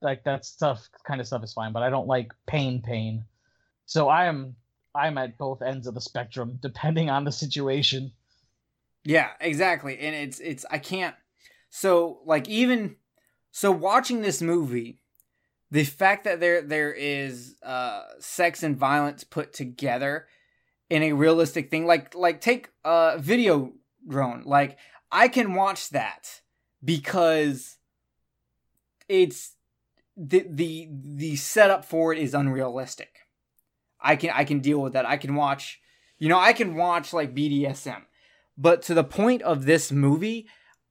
Like 0.00 0.24
that 0.24 0.44
stuff 0.44 0.88
kind 1.06 1.20
of 1.20 1.26
stuff 1.26 1.42
is 1.42 1.52
fine, 1.52 1.72
but 1.72 1.82
I 1.82 1.90
don't 1.90 2.06
like 2.06 2.32
pain 2.46 2.82
pain. 2.82 3.24
So 3.86 4.08
I 4.08 4.26
am 4.26 4.54
I'm 4.94 5.16
at 5.18 5.38
both 5.38 5.62
ends 5.62 5.86
of 5.86 5.94
the 5.94 6.00
spectrum 6.00 6.58
depending 6.62 7.10
on 7.10 7.24
the 7.24 7.32
situation. 7.32 8.12
Yeah, 9.04 9.30
exactly. 9.40 9.98
And 9.98 10.14
it's 10.14 10.40
it's 10.40 10.66
I 10.70 10.78
can't 10.78 11.14
so 11.70 12.20
like 12.24 12.48
even 12.48 12.96
so 13.50 13.70
watching 13.70 14.22
this 14.22 14.40
movie, 14.40 15.00
the 15.70 15.84
fact 15.84 16.24
that 16.24 16.40
there 16.40 16.62
there 16.62 16.92
is 16.92 17.56
uh 17.62 18.02
sex 18.18 18.62
and 18.62 18.76
violence 18.76 19.24
put 19.24 19.52
together 19.52 20.26
in 20.90 21.02
a 21.02 21.12
realistic 21.12 21.70
thing 21.70 21.86
like 21.86 22.14
like 22.14 22.40
take 22.40 22.70
uh 22.84 23.16
video 23.18 23.72
drone. 24.06 24.42
Like 24.44 24.78
I 25.10 25.28
can 25.28 25.54
watch 25.54 25.90
that 25.90 26.40
because 26.84 27.76
it's 29.08 29.54
the 30.16 30.46
the 30.48 30.88
the 30.90 31.36
setup 31.36 31.84
for 31.84 32.12
it 32.12 32.18
is 32.18 32.34
unrealistic. 32.34 33.14
I 34.00 34.16
can 34.16 34.30
I 34.30 34.44
can 34.44 34.60
deal 34.60 34.80
with 34.80 34.94
that. 34.94 35.06
I 35.06 35.16
can 35.16 35.34
watch 35.34 35.80
you 36.18 36.28
know, 36.28 36.38
I 36.38 36.52
can 36.52 36.74
watch 36.74 37.12
like 37.12 37.34
BDSM. 37.34 38.02
But 38.56 38.82
to 38.82 38.94
the 38.94 39.04
point 39.04 39.42
of 39.42 39.66
this 39.66 39.92
movie, 39.92 40.48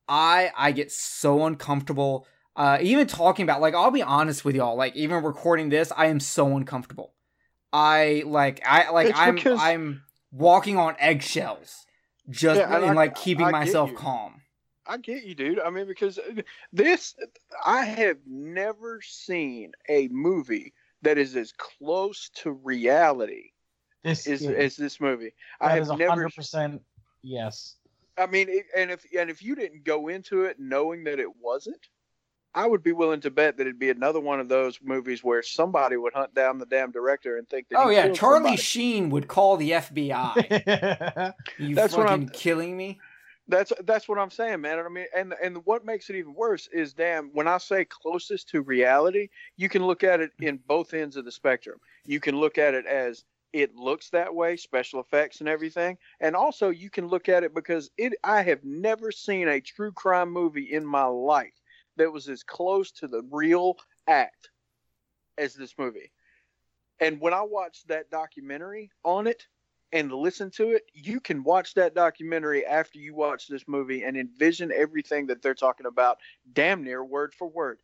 I 0.08 0.52
I 0.58 0.72
get 0.72 0.92
so 0.92 1.46
uncomfortable. 1.46 2.28
Uh, 2.56 2.80
even 2.82 3.06
talking 3.08 3.44
about 3.44 3.62
like 3.62 3.76
I'll 3.76 3.92
be 3.92 4.02
honest 4.02 4.44
with 4.46 4.56
y'all, 4.56 4.76
like 4.76 4.96
even 4.96 5.24
recording 5.24 5.70
this, 5.70 5.92
I 5.96 6.08
am 6.08 6.20
so 6.20 6.56
uncomfortable. 6.58 7.14
I 7.74 8.24
like 8.26 8.62
I 8.66 8.90
like 8.92 9.10
It's 9.10 9.20
I'm 9.20 9.36
because- 9.36 9.60
I'm 9.62 10.04
walking 10.32 10.78
on 10.78 10.96
eggshells 11.00 11.86
just 12.30 12.60
Yeah, 12.60 12.76
and 12.76 12.84
in 12.84 12.90
I- 12.92 12.94
like 12.94 13.16
keeping 13.16 13.46
I 13.46 13.52
get 13.52 13.60
myself 13.60 13.92
you. 13.92 13.98
calm. 13.98 14.42
I 14.90 14.98
get 14.98 15.24
you, 15.26 15.36
dude. 15.36 15.60
I 15.60 15.70
mean, 15.70 15.86
because 15.86 16.18
this, 16.72 17.14
I 17.66 17.84
have 17.84 18.18
never 18.26 19.02
seen 19.02 19.74
a 19.90 20.08
movie 20.08 20.74
that 21.02 21.18
is 21.18 21.36
as 21.36 21.52
close 21.58 22.30
to 22.36 22.52
reality 22.52 23.52
This 24.04 24.26
as, 24.28 24.42
is 24.44 24.48
as 24.48 24.76
this 24.78 25.02
movie. 25.02 25.34
I 25.60 25.72
have 25.74 25.84
is 25.84 25.90
never. 25.90 26.08
hundred 26.10 26.34
percent 26.34 26.82
yes. 27.22 27.76
I 28.18 28.26
mean, 28.26 28.48
it, 28.50 28.66
and 28.76 28.92
if 28.92 29.06
and 29.18 29.30
if 29.30 29.42
you 29.44 29.56
didn't 29.56 29.84
go 29.84 30.08
into 30.08 30.44
it 30.44 30.58
knowing 30.60 31.04
that 31.06 31.20
it 31.20 31.30
wasn't, 31.40 31.88
I 32.54 32.66
would 32.66 32.82
be 32.82 32.92
willing 32.92 33.22
to 33.22 33.32
bet 33.32 33.58
that 33.58 33.62
it'd 33.68 33.78
be 33.80 33.90
another 33.92 34.20
one 34.20 34.40
of 34.40 34.50
those 34.50 34.80
movies 34.82 35.24
where 35.24 35.44
somebody 35.44 35.98
would 35.98 36.14
hunt 36.14 36.34
down 36.34 36.58
the 36.58 36.66
damn 36.66 36.92
director 36.92 37.38
and 37.38 37.48
think 37.48 37.68
that. 37.70 37.80
Oh 37.80 37.90
he 37.90 37.96
yeah, 37.96 38.10
Charlie 38.10 38.38
somebody. 38.40 38.58
Sheen 38.58 39.10
would 39.12 39.28
call 39.28 39.58
the 39.58 39.72
FBI. 39.72 41.34
you 41.60 41.76
That's 41.76 41.96
what 41.96 42.08
fucking 42.08 42.24
I'm- 42.24 42.30
killing 42.30 42.76
me. 42.76 43.00
That's 43.50 43.72
that's 43.86 44.10
what 44.10 44.18
I'm 44.20 44.30
saying, 44.30 44.60
man. 44.60 44.78
And 44.80 44.88
I 44.88 44.90
mean, 44.90 45.06
and 45.16 45.34
and 45.42 45.66
what 45.66 45.86
makes 45.86 46.10
it 46.10 46.18
even 46.18 46.34
worse 46.34 46.68
is, 46.74 46.94
damn, 46.94 47.30
when 47.30 47.48
I 47.48 47.60
say 47.60 47.86
closest 47.86 48.50
to 48.50 48.62
reality, 48.62 49.30
you 49.56 49.70
can 49.70 49.86
look 49.86 50.04
at 50.04 50.20
it 50.20 50.32
in 50.42 50.60
both 50.68 50.94
ends 50.94 51.16
of 51.16 51.24
the 51.24 51.32
spectrum. 51.32 51.80
You 52.06 52.20
can 52.20 52.36
look 52.38 52.58
at 52.58 52.74
it 52.74 52.86
as 52.86 53.24
it 53.62 53.76
looks 53.76 54.10
that 54.10 54.34
way, 54.34 54.58
special 54.58 55.00
effects 55.00 55.40
and 55.40 55.50
everything, 55.50 55.98
and 56.20 56.36
also 56.36 56.70
you 56.70 56.90
can 56.90 57.08
look 57.08 57.30
at 57.30 57.44
it 57.44 57.54
because 57.54 57.90
it. 57.98 58.14
I 58.24 58.42
have 58.44 58.64
never 58.64 59.12
seen 59.12 59.48
a 59.48 59.62
true 59.62 59.92
crime 59.92 60.32
movie 60.32 60.74
in 60.74 60.86
my 60.86 61.06
life 61.06 61.60
that 61.98 62.12
was 62.12 62.30
as 62.30 62.44
close 62.44 62.92
to 62.92 63.08
the 63.08 63.24
real 63.32 63.78
act 64.08 64.50
as 65.38 65.54
this 65.56 65.74
movie. 65.78 66.12
And 67.00 67.20
when 67.20 67.34
I 67.34 67.42
watched 67.42 67.88
that 67.88 68.10
documentary 68.10 68.92
on 69.04 69.28
it, 69.28 69.48
and 69.94 70.12
listen 70.12 70.52
to 70.52 70.72
it, 70.72 70.84
you 70.94 71.20
can 71.20 71.44
watch 71.44 71.74
that 71.76 71.96
documentary 71.96 72.66
after 72.66 73.00
you 73.00 73.16
watch 73.16 73.48
this 73.48 73.68
movie 73.68 74.04
and 74.04 74.18
envision 74.18 74.72
everything 74.72 75.28
that 75.28 75.42
they're 75.42 75.54
talking 75.54 75.86
about 75.86 76.18
damn 76.52 76.84
near 76.84 77.04
word 77.04 77.34
for 77.34 77.48
word. 77.48 77.80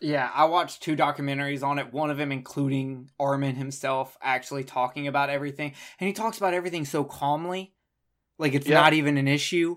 Yeah, 0.00 0.30
I 0.34 0.46
watched 0.46 0.82
two 0.82 0.96
documentaries 0.96 1.62
on 1.62 1.78
it. 1.78 1.92
One 1.92 2.10
of 2.10 2.16
them 2.16 2.32
including 2.32 3.10
Armin 3.18 3.56
himself 3.56 4.16
actually 4.22 4.64
talking 4.64 5.06
about 5.06 5.30
everything, 5.30 5.74
and 5.98 6.06
he 6.06 6.12
talks 6.12 6.38
about 6.38 6.54
everything 6.54 6.84
so 6.84 7.04
calmly, 7.04 7.74
like 8.38 8.54
it's 8.54 8.66
Yeah. 8.66 8.80
not 8.80 8.92
even 8.94 9.18
an 9.18 9.28
issue. 9.28 9.76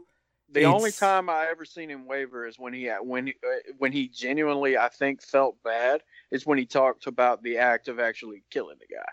The 0.50 0.66
only 0.66 0.92
time 0.92 1.30
I 1.30 1.48
ever 1.48 1.66
seen 1.66 1.90
him 1.90 2.06
waver 2.06 2.46
is 2.46 2.60
when 2.60 2.74
he 2.74 2.88
when 3.02 3.28
he, 3.28 3.34
uh, 3.44 3.74
when 3.80 3.92
he 3.92 4.08
genuinely 4.08 4.78
I 4.78 4.90
think 4.90 5.22
felt 5.24 5.62
bad 5.64 6.04
is 6.32 6.46
when 6.46 6.58
he 6.60 6.66
talked 6.66 7.08
about 7.08 7.42
the 7.42 7.58
act 7.58 7.88
of 7.88 8.00
actually 8.00 8.44
killing 8.52 8.78
the 8.80 8.96
guy. 8.96 9.12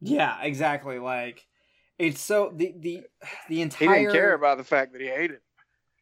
Yeah, 0.00 0.40
exactly. 0.42 0.98
Like 0.98 1.46
it's 1.98 2.20
so 2.20 2.52
the 2.54 2.74
the 2.78 3.02
the 3.48 3.60
He 3.60 3.62
entire 3.62 3.98
didn't 4.00 4.12
care 4.12 4.34
about 4.34 4.58
the 4.58 4.64
fact 4.64 4.92
that 4.92 5.00
he 5.00 5.08
hated. 5.08 5.36
him. 5.36 5.40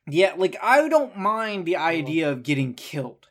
Yeah, 0.09 0.35
like 0.37 0.57
I 0.63 0.89
don't 0.89 1.17
mind 1.17 1.65
the 1.67 1.77
idea 1.77 2.31
of 2.31 2.43
getting 2.43 2.75
killed. 2.75 3.30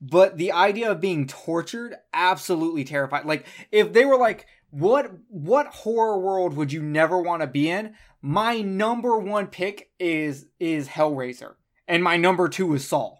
But 0.00 0.38
the 0.38 0.52
idea 0.52 0.90
of 0.90 1.00
being 1.00 1.26
tortured 1.26 1.96
absolutely 2.12 2.84
terrified. 2.84 3.26
Like 3.26 3.46
if 3.70 3.92
they 3.92 4.04
were 4.04 4.16
like 4.16 4.46
what 4.70 5.10
what 5.28 5.66
horror 5.66 6.18
world 6.18 6.54
would 6.54 6.72
you 6.72 6.82
never 6.82 7.18
want 7.18 7.42
to 7.42 7.46
be 7.46 7.68
in? 7.68 7.94
My 8.22 8.60
number 8.60 9.18
1 9.18 9.48
pick 9.48 9.90
is 9.98 10.46
is 10.58 10.88
Hellraiser 10.88 11.54
and 11.88 12.04
my 12.04 12.16
number 12.16 12.48
2 12.48 12.74
is 12.74 12.86
Saw. 12.86 13.16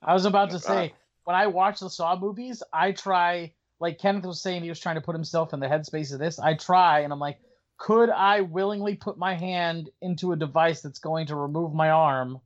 I 0.00 0.14
was 0.14 0.24
about 0.24 0.50
to 0.50 0.60
say, 0.60 0.94
when 1.24 1.34
I 1.34 1.48
watch 1.48 1.80
the 1.80 1.90
Saw 1.90 2.16
movies, 2.16 2.62
I 2.72 2.92
try, 2.92 3.52
like 3.80 3.98
Kenneth 3.98 4.24
was 4.24 4.40
saying, 4.40 4.62
he 4.62 4.68
was 4.68 4.78
trying 4.78 4.94
to 4.94 5.00
put 5.00 5.16
himself 5.16 5.52
in 5.52 5.58
the 5.58 5.66
headspace 5.66 6.12
of 6.12 6.20
this. 6.20 6.38
I 6.38 6.54
try, 6.54 7.00
and 7.00 7.12
I'm 7.12 7.18
like, 7.18 7.38
could 7.78 8.08
I 8.08 8.42
willingly 8.42 8.94
put 8.94 9.18
my 9.18 9.34
hand 9.34 9.90
into 10.00 10.30
a 10.30 10.36
device 10.36 10.82
that's 10.82 11.00
going 11.00 11.26
to 11.26 11.36
remove 11.36 11.74
my 11.74 11.90
arm 11.90 12.38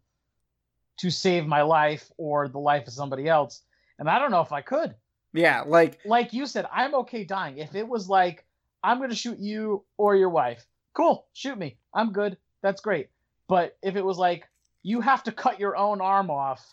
to 1.00 1.10
save 1.10 1.46
my 1.46 1.62
life 1.62 2.10
or 2.16 2.48
the 2.48 2.58
life 2.58 2.86
of 2.86 2.92
somebody 2.92 3.28
else? 3.28 3.62
And 3.98 4.08
I 4.08 4.18
don't 4.18 4.30
know 4.30 4.40
if 4.40 4.52
I 4.52 4.62
could. 4.62 4.94
Yeah, 5.32 5.62
like 5.66 5.98
Like 6.04 6.32
you 6.32 6.46
said, 6.46 6.66
I'm 6.72 6.94
okay 6.96 7.24
dying. 7.24 7.58
If 7.58 7.74
it 7.74 7.86
was 7.86 8.08
like, 8.08 8.44
I'm 8.82 8.98
going 8.98 9.10
to 9.10 9.16
shoot 9.16 9.38
you 9.38 9.84
or 9.96 10.16
your 10.16 10.30
wife, 10.30 10.66
cool, 10.94 11.26
shoot 11.32 11.56
me. 11.56 11.78
I'm 11.94 12.12
good. 12.12 12.36
That's 12.62 12.80
great. 12.80 13.08
But 13.48 13.76
if 13.82 13.96
it 13.96 14.04
was 14.04 14.18
like, 14.18 14.48
you 14.82 15.00
have 15.00 15.22
to 15.24 15.32
cut 15.32 15.60
your 15.60 15.76
own 15.76 16.00
arm 16.00 16.30
off 16.30 16.64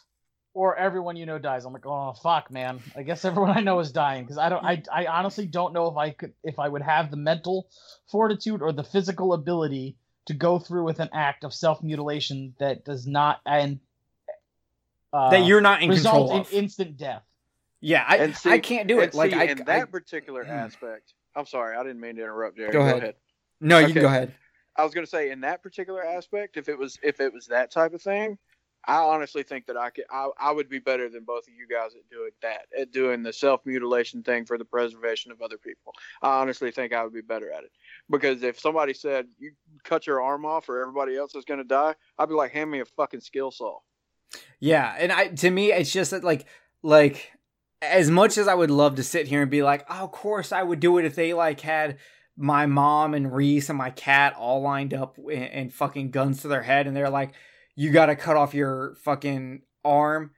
or 0.58 0.76
everyone 0.76 1.16
you 1.16 1.28
know 1.28 1.38
dies. 1.38 1.66
I'm 1.66 1.74
like, 1.74 1.86
oh 1.86 2.14
fuck, 2.14 2.50
man. 2.50 2.80
I 2.96 3.04
guess 3.04 3.26
everyone 3.26 3.56
I 3.56 3.62
know 3.62 3.80
is 3.80 3.92
dying 3.92 4.24
because 4.24 4.40
I 4.40 4.50
don't. 4.50 4.66
I 4.66 4.82
I 4.92 5.06
honestly 5.06 5.46
don't 5.46 5.74
know 5.74 5.88
if 5.88 5.98
I 5.98 6.10
could 6.12 6.34
if 6.44 6.58
I 6.58 6.68
would 6.68 6.82
have 6.82 7.12
the 7.12 7.18
mental 7.18 7.70
fortitude 8.10 8.62
or 8.64 8.72
the 8.72 8.84
physical 8.84 9.34
ability 9.34 9.98
to 10.26 10.34
go 10.34 10.58
through 10.58 10.84
with 10.84 11.00
an 11.00 11.10
act 11.14 11.44
of 11.44 11.54
self 11.54 11.84
mutilation 11.84 12.56
that 12.60 12.84
does 12.86 13.06
not 13.06 13.40
and 13.46 13.80
uh, 15.14 15.30
that 15.32 15.46
you're 15.46 15.62
not 15.62 15.82
in 15.82 15.90
result 15.90 16.30
control 16.30 16.32
in 16.36 16.42
of. 16.42 16.54
instant 16.54 16.98
death. 16.98 17.24
yeah, 17.82 18.04
I 18.08 18.18
And 18.18 18.36
see- 18.36 18.50
I 18.50 18.60
can't 18.60 18.88
do 18.88 19.00
it. 19.00 19.06
And 19.06 19.14
Like 19.16 19.32
see, 19.32 19.38
I, 19.38 19.44
in 19.44 19.62
I 19.62 19.64
that 19.64 19.92
particular 19.92 20.44
Mm. 20.44 20.50
aspect, 20.66 21.14
I'm 21.36 21.46
sorry, 21.46 21.76
I 21.78 21.84
didn't 21.84 22.00
mean 22.02 22.16
to 22.16 22.22
interrupt, 22.24 22.58
Jerry. 22.58 22.72
Go 22.72 22.82
ahead. 22.82 23.16
No, 23.62 23.80
you 23.80 23.94
can 23.94 24.02
go 24.02 24.08
ahead. 24.08 24.34
I 24.76 24.84
was 24.84 24.94
going 24.94 25.06
to 25.06 25.10
say 25.10 25.32
in 25.32 25.42
that 25.42 25.64
particular 25.64 26.06
aspect, 26.06 26.58
if 26.58 26.70
it 26.70 26.78
was 26.78 27.00
if 27.02 27.20
it 27.20 27.34
was 27.34 27.48
that 27.48 27.72
type 27.72 27.94
of 27.96 28.02
thing, 28.02 28.38
I 28.86 28.98
honestly 28.98 29.42
think 29.42 29.66
that 29.66 29.76
I 29.76 29.90
could 29.90 30.04
I, 30.12 30.30
I 30.40 30.52
would 30.52 30.70
be 30.70 30.78
better 30.78 31.10
than 31.10 31.24
both 31.24 31.48
of 31.48 31.54
you 31.56 31.68
guys 31.68 31.96
at 31.96 32.08
doing 32.12 32.30
that 32.44 32.68
at 32.80 32.92
doing 32.92 33.24
the 33.24 33.34
self 33.34 33.66
mutilation 33.66 34.22
thing 34.22 34.46
for 34.46 34.58
the 34.60 34.66
preservation 34.66 35.32
of 35.32 35.42
other 35.42 35.58
people. 35.58 35.94
I 36.22 36.40
honestly 36.42 36.70
think 36.70 36.94
I 36.94 37.04
would 37.04 37.14
be 37.14 37.22
better 37.22 37.52
at 37.52 37.64
it 37.64 37.72
because 38.10 38.44
if 38.44 38.60
somebody 38.60 38.94
said 38.94 39.28
you 39.40 39.52
cut 39.84 40.06
your 40.06 40.22
arm 40.22 40.46
off 40.46 40.70
or 40.70 40.80
everybody 40.82 41.18
else 41.18 41.34
is 41.34 41.44
going 41.46 41.58
to 41.60 41.64
die, 41.64 41.96
I'd 42.20 42.30
be 42.30 42.36
like, 42.36 42.52
hand 42.52 42.70
me 42.70 42.80
a 42.82 42.86
fucking 42.86 43.22
skill 43.22 43.50
saw. 43.50 43.80
Yeah, 44.60 44.96
and 44.98 45.12
I 45.12 45.28
to 45.28 45.50
me 45.50 45.72
it's 45.72 45.92
just 45.92 46.12
that 46.12 46.24
like 46.24 46.46
like 46.84 47.32
as 47.82 48.10
much 48.10 48.38
as 48.38 48.48
I 48.48 48.56
would 48.56 48.72
love 48.72 48.96
to 48.96 49.04
sit 49.04 49.28
here 49.28 49.42
and 49.42 49.52
be 49.52 49.62
like, 49.64 49.86
oh, 49.90 50.06
of 50.06 50.12
course 50.12 50.52
I 50.52 50.64
would 50.64 50.80
do 50.80 50.98
it 50.98 51.06
if 51.06 51.16
they 51.16 51.34
like 51.34 51.62
had 51.62 51.98
my 52.36 52.66
mom 52.66 53.14
and 53.14 53.34
Reese 53.34 53.70
and 53.70 53.78
my 53.78 53.90
cat 53.90 54.36
all 54.38 54.62
lined 54.62 54.94
up 54.94 55.18
and, 55.18 55.44
and 55.44 55.74
fucking 55.74 56.12
guns 56.12 56.42
to 56.42 56.48
their 56.48 56.64
head, 56.64 56.88
and 56.88 56.96
they're 56.96 57.10
like, 57.10 57.34
you 57.76 57.92
got 57.92 58.08
to 58.08 58.16
cut 58.16 58.38
off 58.38 58.54
your 58.54 58.96
fucking 59.04 59.62
arm. 59.84 60.32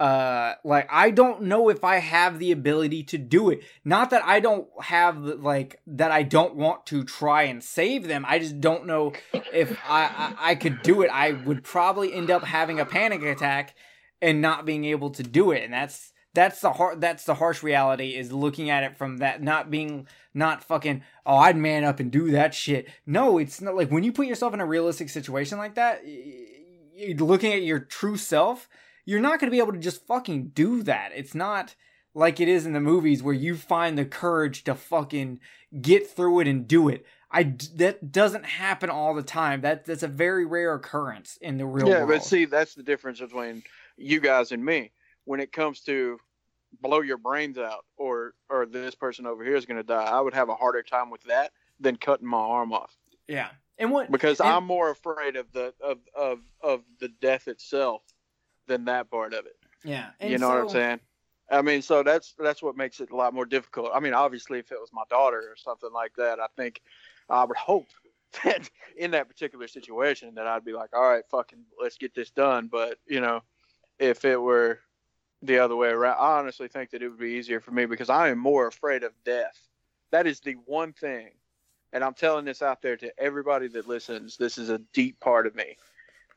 Uh, 0.00 0.54
like 0.64 0.88
I 0.90 1.10
don't 1.10 1.42
know 1.42 1.68
if 1.68 1.84
I 1.84 1.96
have 1.98 2.38
the 2.38 2.50
ability 2.50 3.04
to 3.04 3.18
do 3.18 3.50
it. 3.50 3.62
Not 3.84 4.10
that 4.10 4.24
I 4.24 4.40
don't 4.40 4.66
have 4.80 5.18
like 5.18 5.80
that 5.86 6.10
I 6.10 6.24
don't 6.24 6.56
want 6.56 6.86
to 6.86 7.04
try 7.04 7.44
and 7.44 7.62
save 7.62 8.08
them. 8.08 8.24
I 8.26 8.40
just 8.40 8.60
don't 8.60 8.86
know 8.86 9.12
if 9.52 9.78
I, 9.88 10.34
I 10.38 10.50
I 10.50 10.54
could 10.56 10.82
do 10.82 11.02
it. 11.02 11.10
I 11.12 11.32
would 11.32 11.62
probably 11.62 12.12
end 12.12 12.30
up 12.30 12.42
having 12.42 12.80
a 12.80 12.84
panic 12.84 13.22
attack 13.22 13.76
and 14.20 14.40
not 14.40 14.64
being 14.64 14.84
able 14.84 15.10
to 15.10 15.22
do 15.22 15.52
it 15.52 15.62
and 15.62 15.72
that's 15.72 16.12
that's 16.34 16.60
the 16.60 16.72
har- 16.72 16.96
that's 16.96 17.24
the 17.24 17.34
harsh 17.34 17.62
reality 17.62 18.16
is 18.16 18.32
looking 18.32 18.68
at 18.68 18.82
it 18.82 18.96
from 18.96 19.18
that 19.18 19.42
not 19.42 19.70
being 19.70 20.06
not 20.34 20.64
fucking 20.64 21.02
oh 21.24 21.36
I'd 21.36 21.56
man 21.56 21.84
up 21.84 22.00
and 22.00 22.10
do 22.10 22.30
that 22.32 22.52
shit. 22.54 22.88
No, 23.06 23.38
it's 23.38 23.60
not 23.60 23.76
like 23.76 23.90
when 23.90 24.02
you 24.02 24.12
put 24.12 24.26
yourself 24.26 24.52
in 24.52 24.60
a 24.60 24.66
realistic 24.66 25.08
situation 25.08 25.58
like 25.58 25.76
that, 25.76 26.02
looking 27.18 27.52
at 27.52 27.62
your 27.62 27.78
true 27.78 28.16
self, 28.16 28.68
you're 29.04 29.20
not 29.20 29.40
going 29.40 29.50
to 29.50 29.54
be 29.54 29.60
able 29.60 29.72
to 29.72 29.78
just 29.78 30.06
fucking 30.06 30.48
do 30.48 30.82
that. 30.82 31.12
It's 31.14 31.34
not 31.34 31.74
like 32.14 32.40
it 32.40 32.48
is 32.48 32.66
in 32.66 32.72
the 32.72 32.80
movies 32.80 33.22
where 33.22 33.34
you 33.34 33.56
find 33.56 33.98
the 33.98 34.04
courage 34.04 34.64
to 34.64 34.74
fucking 34.74 35.40
get 35.80 36.08
through 36.08 36.40
it 36.40 36.48
and 36.48 36.66
do 36.66 36.88
it. 36.88 37.04
I 37.30 37.54
that 37.76 38.12
doesn't 38.12 38.44
happen 38.44 38.90
all 38.90 39.14
the 39.14 39.22
time. 39.22 39.62
That 39.62 39.84
that's 39.84 40.04
a 40.04 40.08
very 40.08 40.46
rare 40.46 40.74
occurrence 40.74 41.36
in 41.40 41.58
the 41.58 41.66
real 41.66 41.88
yeah, 41.88 41.98
world. 41.98 42.10
Yeah, 42.10 42.16
but 42.16 42.24
see, 42.24 42.44
that's 42.44 42.74
the 42.74 42.84
difference 42.84 43.20
between 43.20 43.64
you 43.96 44.20
guys 44.20 44.52
and 44.52 44.64
me 44.64 44.92
when 45.24 45.40
it 45.40 45.50
comes 45.50 45.80
to 45.80 46.18
blow 46.80 47.00
your 47.00 47.18
brains 47.18 47.58
out 47.58 47.84
or 47.96 48.34
or 48.48 48.66
this 48.66 48.94
person 48.94 49.26
over 49.26 49.44
here 49.44 49.56
is 49.56 49.66
going 49.66 49.78
to 49.78 49.82
die. 49.82 50.04
I 50.04 50.20
would 50.20 50.34
have 50.34 50.48
a 50.48 50.54
harder 50.54 50.82
time 50.82 51.10
with 51.10 51.24
that 51.24 51.50
than 51.80 51.96
cutting 51.96 52.26
my 52.28 52.38
arm 52.38 52.72
off 52.72 52.96
yeah. 53.28 53.48
And 53.78 53.90
what 53.90 54.10
because 54.10 54.40
and- 54.40 54.48
I'm 54.48 54.64
more 54.64 54.90
afraid 54.90 55.36
of 55.36 55.50
the 55.52 55.74
of 55.82 55.98
of 56.14 56.40
of 56.60 56.82
the 57.00 57.08
death 57.08 57.48
itself 57.48 58.02
than 58.66 58.84
that 58.86 59.10
part 59.10 59.34
of 59.34 59.46
it. 59.46 59.56
yeah, 59.84 60.10
you 60.20 60.38
know 60.38 60.48
what 60.48 60.58
I'm 60.58 60.68
saying? 60.68 61.00
I 61.50 61.62
mean, 61.62 61.82
so 61.82 62.02
that's 62.02 62.34
that's 62.38 62.62
what 62.62 62.76
makes 62.76 63.00
it 63.00 63.10
a 63.10 63.16
lot 63.16 63.34
more 63.34 63.44
difficult. 63.44 63.90
I 63.94 64.00
mean, 64.00 64.14
obviously, 64.14 64.58
if 64.58 64.72
it 64.72 64.80
was 64.80 64.90
my 64.92 65.04
daughter 65.10 65.38
or 65.38 65.56
something 65.56 65.92
like 65.92 66.14
that, 66.16 66.40
I 66.40 66.46
think 66.56 66.80
I 67.28 67.44
would 67.44 67.56
hope 67.56 67.86
that 68.44 68.68
in 68.96 69.10
that 69.12 69.28
particular 69.28 69.68
situation 69.68 70.34
that 70.36 70.46
I'd 70.46 70.64
be 70.64 70.72
like, 70.72 70.90
all 70.94 71.08
right, 71.08 71.24
fucking, 71.30 71.60
let's 71.80 71.98
get 71.98 72.14
this 72.14 72.30
done. 72.30 72.68
But 72.68 72.98
you 73.06 73.20
know, 73.20 73.42
if 73.98 74.24
it 74.24 74.40
were 74.40 74.80
the 75.42 75.58
other 75.58 75.76
way 75.76 75.88
around, 75.88 76.16
I 76.18 76.38
honestly 76.38 76.68
think 76.68 76.90
that 76.90 77.02
it 77.02 77.08
would 77.08 77.18
be 77.18 77.32
easier 77.32 77.60
for 77.60 77.72
me 77.72 77.84
because 77.84 78.10
I 78.10 78.30
am 78.30 78.38
more 78.38 78.66
afraid 78.66 79.02
of 79.02 79.12
death. 79.24 79.58
That 80.10 80.26
is 80.26 80.40
the 80.40 80.54
one 80.64 80.92
thing, 80.92 81.30
and 81.92 82.02
I'm 82.02 82.14
telling 82.14 82.46
this 82.46 82.62
out 82.62 82.80
there 82.80 82.96
to 82.96 83.12
everybody 83.20 83.68
that 83.68 83.86
listens. 83.86 84.36
This 84.38 84.56
is 84.56 84.70
a 84.70 84.78
deep 84.94 85.20
part 85.20 85.46
of 85.46 85.54
me. 85.54 85.76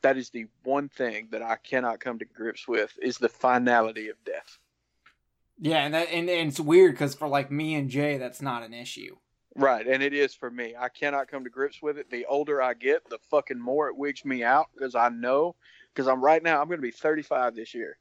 That 0.02 0.16
is 0.16 0.30
the 0.30 0.46
one 0.62 0.88
thing 0.88 1.28
that 1.32 1.42
I 1.42 1.56
cannot 1.56 2.00
come 2.00 2.18
to 2.20 2.24
grips 2.24 2.68
with 2.68 2.92
is 3.02 3.18
the 3.18 3.28
finality 3.28 4.08
of 4.08 4.16
death. 4.24 4.58
Yeah, 5.60 5.84
and 5.84 5.94
that 5.94 6.08
and, 6.10 6.28
and 6.30 6.48
it's 6.48 6.60
weird 6.60 6.92
because 6.92 7.14
for 7.14 7.26
like 7.26 7.50
me 7.50 7.74
and 7.74 7.90
Jay, 7.90 8.16
that's 8.16 8.40
not 8.40 8.62
an 8.62 8.72
issue. 8.72 9.16
Right, 9.56 9.86
and 9.88 10.04
it 10.04 10.14
is 10.14 10.34
for 10.34 10.50
me. 10.50 10.74
I 10.78 10.88
cannot 10.88 11.26
come 11.26 11.42
to 11.42 11.50
grips 11.50 11.82
with 11.82 11.98
it. 11.98 12.10
The 12.10 12.26
older 12.26 12.62
I 12.62 12.74
get, 12.74 13.08
the 13.10 13.18
fucking 13.28 13.58
more 13.58 13.88
it 13.88 13.96
wigs 13.96 14.24
me 14.24 14.44
out 14.44 14.66
because 14.72 14.94
I 14.94 15.08
know, 15.08 15.56
because 15.92 16.06
I'm 16.06 16.22
right 16.22 16.42
now, 16.42 16.60
I'm 16.60 16.68
going 16.68 16.78
to 16.78 16.82
be 16.82 16.92
35 16.92 17.56
this 17.56 17.74
year. 17.74 17.98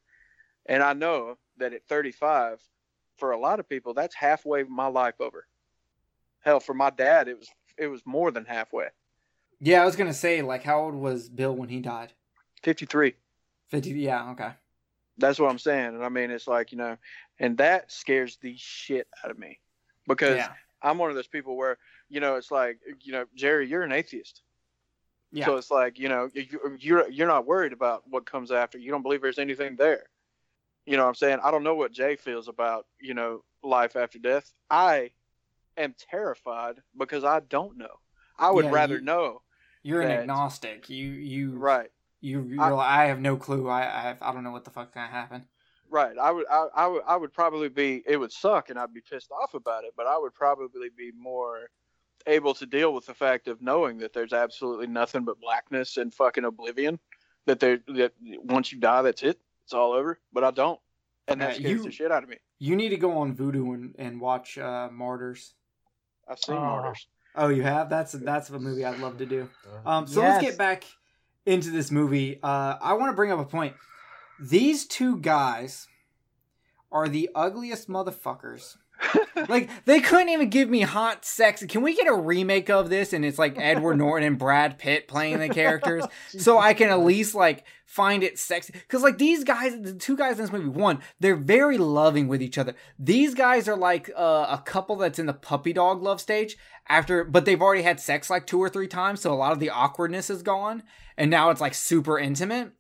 And 0.68 0.84
I 0.84 0.94
know 0.94 1.38
that 1.58 1.74
at 1.74 1.88
35, 1.88 2.60
for 3.18 3.32
a 3.32 3.40
lot 3.40 3.60
of 3.60 3.68
people, 3.68 3.96
that's 3.96 4.14
halfway 4.14 4.64
my 4.64 4.86
life 4.86 5.20
over. 5.20 5.48
Hell, 6.42 6.60
for 6.60 6.76
my 6.76 6.92
dad, 6.92 7.28
it 7.28 7.40
was 7.40 7.50
it 7.78 7.88
was 7.88 8.02
more 8.06 8.32
than 8.32 8.46
halfway. 8.46 8.88
Yeah, 9.60 9.82
I 9.82 9.86
was 9.86 9.96
gonna 9.96 10.14
say 10.14 10.42
like, 10.42 10.64
how 10.64 10.82
old 10.82 10.96
was 10.96 11.30
Bill 11.30 11.56
when 11.56 11.70
he 11.70 11.80
died? 11.80 12.14
53. 12.64 13.16
Fifty. 13.70 13.90
Yeah, 13.92 14.32
okay. 14.32 14.52
That's 15.18 15.40
what 15.40 15.50
I'm 15.50 15.60
saying. 15.60 15.96
And 15.96 16.04
I 16.06 16.10
mean, 16.10 16.32
it's 16.32 16.48
like 16.48 16.72
you 16.72 16.78
know, 16.78 16.98
and 17.40 17.58
that 17.58 17.92
scares 17.92 18.38
the 18.42 18.56
shit 18.58 19.08
out 19.24 19.32
of 19.32 19.38
me 19.40 19.60
because 20.08 20.38
Yeah. 20.38 20.52
I'm 20.82 20.98
one 21.00 21.10
of 21.10 21.16
those 21.16 21.28
people 21.28 21.58
where 21.58 21.78
you 22.10 22.20
know 22.20 22.36
it's 22.36 22.52
like 22.52 22.80
you 23.02 23.12
know 23.12 23.26
Jerry, 23.36 23.68
you're 23.68 23.84
an 23.84 23.92
atheist. 23.92 24.42
Yeah. 25.32 25.46
So 25.46 25.58
it's 25.58 25.72
like 25.72 26.00
you 26.00 26.08
know 26.08 26.30
you- 26.34 26.62
um, 26.64 26.78
you're 26.80 27.10
you're 27.10 27.28
not 27.28 27.46
worried 27.46 27.74
about 27.74 28.04
what 28.08 28.26
comes 28.26 28.52
after. 28.52 28.78
You 28.78 28.92
don't 28.92 29.02
believe 29.02 29.22
there's 29.22 29.40
anything 29.40 29.76
there. 29.76 30.04
You 30.86 30.96
know 30.96 31.04
what 31.04 31.10
I'm 31.10 31.16
saying? 31.16 31.40
I 31.44 31.52
don't 31.52 31.64
know 31.64 31.76
what 31.76 31.92
Jay 31.92 32.16
feels 32.16 32.48
about 32.48 32.86
you 33.02 33.14
know 33.16 33.44
life 33.64 33.96
after 33.96 34.20
death. 34.20 34.54
I 34.70 35.12
am 35.78 35.94
terrified 35.98 36.76
because 36.98 37.24
I 37.26 37.42
don't 37.42 37.78
know. 37.78 38.00
I 38.40 38.52
would 38.52 38.66
Yeah, 38.66 38.72
rather 38.72 38.96
you- 38.96 39.02
know. 39.02 39.42
You're 39.88 40.02
an 40.02 40.12
agnostic. 40.12 40.90
You 40.90 41.08
you 41.12 41.52
Right. 41.58 41.90
You 42.20 42.42
you're 42.44 42.62
I- 42.62 42.70
like, 42.72 42.88
I 42.90 43.06
have 43.06 43.20
no 43.20 43.38
clue. 43.38 43.70
I 43.70 43.82
I, 43.84 44.02
have, 44.02 44.22
I 44.22 44.34
don't 44.34 44.44
know 44.44 44.52
what 44.52 44.66
the 44.66 44.72
fuck's 44.72 44.94
gonna 44.94 45.08
happen. 45.08 45.46
Right. 45.90 46.18
I 46.18 46.32
would. 46.32 46.46
I, 46.52 46.68
I 46.76 46.88
would. 46.88 47.02
I 47.08 47.16
would 47.16 47.32
probably 47.32 47.70
be. 47.70 48.04
It 48.06 48.18
would 48.18 48.34
suck, 48.34 48.70
and 48.70 48.78
I'd 48.78 48.94
be 48.94 49.00
pissed 49.00 49.32
off 49.32 49.54
about 49.54 49.86
it. 49.86 49.94
But 49.96 50.06
I 50.08 50.18
would 50.18 50.34
probably 50.34 50.90
be 50.90 51.12
more 51.18 51.70
able 52.26 52.54
to 52.56 52.66
deal 52.66 52.94
with 52.94 53.06
the 53.06 53.14
fact 53.14 53.48
of 53.48 53.62
knowing 53.62 53.98
that 54.00 54.12
there's 54.12 54.34
absolutely 54.34 54.88
nothing 54.88 55.24
but 55.24 55.40
blackness 55.40 55.96
and 55.96 56.14
fucking 56.14 56.44
oblivion. 56.44 57.00
That 57.46 57.62
there. 57.62 57.80
That 57.88 58.12
once 58.44 58.74
you 58.74 58.80
die, 58.80 59.02
that's 59.04 59.24
it. 59.24 59.40
It's 59.64 59.74
all 59.74 59.94
over. 59.94 60.20
But 60.34 60.44
I 60.44 60.52
don't, 60.52 60.80
and 61.30 61.40
that 61.40 61.52
Uh, 61.52 61.54
scares 61.54 61.72
you- 61.72 61.84
the 61.84 61.92
shit 61.92 62.12
out 62.12 62.24
of 62.24 62.30
me. 62.30 62.38
You 62.60 62.76
need 62.76 62.90
to 62.90 62.98
go 62.98 63.12
on 63.20 63.34
Vudu 63.36 63.74
and, 63.76 63.96
and 63.98 64.20
watch 64.20 64.58
uh, 64.58 64.90
Martyrs. 64.92 65.54
I've 66.28 66.40
seen 66.40 66.58
Oh. 66.58 66.60
martyrs. 66.62 67.08
Oh, 67.38 67.50
you 67.50 67.64
have? 67.64 67.90
That's 67.90 68.14
that's 68.14 68.50
a 68.50 68.60
movie 68.60 68.84
I'd 68.84 69.00
love 69.00 69.20
to 69.20 69.26
do. 69.26 69.50
Um, 69.86 70.08
so 70.08 70.22
let's 70.22 70.44
get 70.44 70.58
back 70.58 70.84
into 71.46 71.70
this 71.70 71.92
movie. 71.92 72.40
Uh, 72.42 72.76
I 72.82 72.94
want 72.94 73.12
to 73.12 73.16
bring 73.16 73.32
up 73.32 73.40
a 73.40 73.46
point. 73.46 73.76
These 74.40 74.88
two 74.88 75.18
guys 75.18 75.88
are 76.92 77.08
the 77.08 77.30
ugliest 77.36 77.88
motherfuckers. 77.88 78.78
like 79.50 79.70
they 79.86 80.00
couldn't 80.00 80.30
even 80.30 80.50
give 80.50 80.70
me 80.70 80.82
hot 80.82 81.26
sex. 81.26 81.64
Can 81.68 81.82
we 81.82 81.96
get 81.96 82.08
a 82.08 82.14
remake 82.14 82.70
of 82.70 82.90
this? 82.90 83.14
And 83.14 83.24
it's 83.24 83.38
like 83.38 83.58
Edward 83.58 83.98
Norton 83.98 84.28
and 84.28 84.38
Brad 84.38 84.78
Pitt 84.78 85.08
playing 85.08 85.40
the 85.40 85.50
characters, 85.50 86.06
so 86.28 86.58
I 86.58 86.74
can 86.74 86.90
at 86.90 87.00
least 87.00 87.36
like 87.36 87.66
find 87.86 88.24
it 88.24 88.38
sexy. 88.40 88.74
Because 88.74 89.04
like 89.04 89.18
these 89.18 89.44
guys, 89.44 89.80
the 89.80 89.94
two 89.94 90.18
guys 90.18 90.38
in 90.38 90.44
this 90.44 90.52
movie, 90.52 90.68
one, 90.68 91.00
they're 91.20 91.36
very 91.36 91.78
loving 91.78 92.28
with 92.28 92.42
each 92.42 92.58
other. 92.58 92.76
These 93.00 93.34
guys 93.34 93.68
are 93.68 93.78
like 93.78 94.10
uh, 94.16 94.48
a 94.50 94.62
couple 94.66 94.96
that's 94.96 95.20
in 95.20 95.26
the 95.26 95.34
puppy 95.34 95.74
dog 95.74 96.02
love 96.02 96.22
stage 96.22 96.58
after, 96.88 97.24
but 97.24 97.46
they've 97.46 97.62
already 97.62 97.84
had 97.84 98.00
sex 98.00 98.30
like 98.30 98.46
two 98.48 98.60
or 98.60 98.70
three 98.70 98.88
times, 98.88 99.22
so 99.22 99.34
a 99.34 99.36
lot 99.36 99.52
of 99.52 99.60
the 99.60 99.70
awkwardness 99.70 100.30
is 100.30 100.42
gone, 100.42 100.84
and 101.18 101.30
now 101.30 101.50
it's 101.50 101.62
like 101.62 101.74
super 101.74 102.18
intimate. 102.18 102.72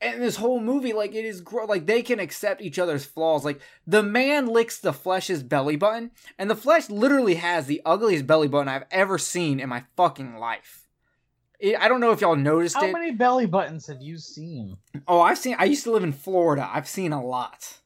And 0.00 0.20
this 0.20 0.36
whole 0.36 0.60
movie, 0.60 0.92
like 0.92 1.14
it 1.14 1.24
is, 1.24 1.40
gro- 1.40 1.64
like 1.64 1.86
they 1.86 2.02
can 2.02 2.20
accept 2.20 2.60
each 2.60 2.78
other's 2.78 3.06
flaws. 3.06 3.44
Like 3.46 3.60
the 3.86 4.02
man 4.02 4.46
licks 4.46 4.78
the 4.78 4.92
flesh's 4.92 5.42
belly 5.42 5.76
button, 5.76 6.10
and 6.38 6.50
the 6.50 6.54
flesh 6.56 6.90
literally 6.90 7.36
has 7.36 7.64
the 7.66 7.80
ugliest 7.86 8.26
belly 8.26 8.46
button 8.48 8.68
I've 8.68 8.84
ever 8.90 9.16
seen 9.16 9.58
in 9.58 9.68
my 9.70 9.84
fucking 9.96 10.36
life. 10.36 10.82
It, 11.58 11.76
I 11.80 11.88
don't 11.88 12.00
know 12.00 12.10
if 12.12 12.20
y'all 12.20 12.36
noticed 12.36 12.76
How 12.76 12.84
it. 12.84 12.92
many 12.92 13.12
belly 13.12 13.46
buttons 13.46 13.86
have 13.86 14.02
you 14.02 14.18
seen? 14.18 14.76
Oh, 15.08 15.22
I've 15.22 15.38
seen. 15.38 15.56
I 15.58 15.64
used 15.64 15.84
to 15.84 15.90
live 15.92 16.04
in 16.04 16.12
Florida. 16.12 16.68
I've 16.70 16.86
seen 16.88 17.14
a 17.14 17.24
lot. 17.24 17.78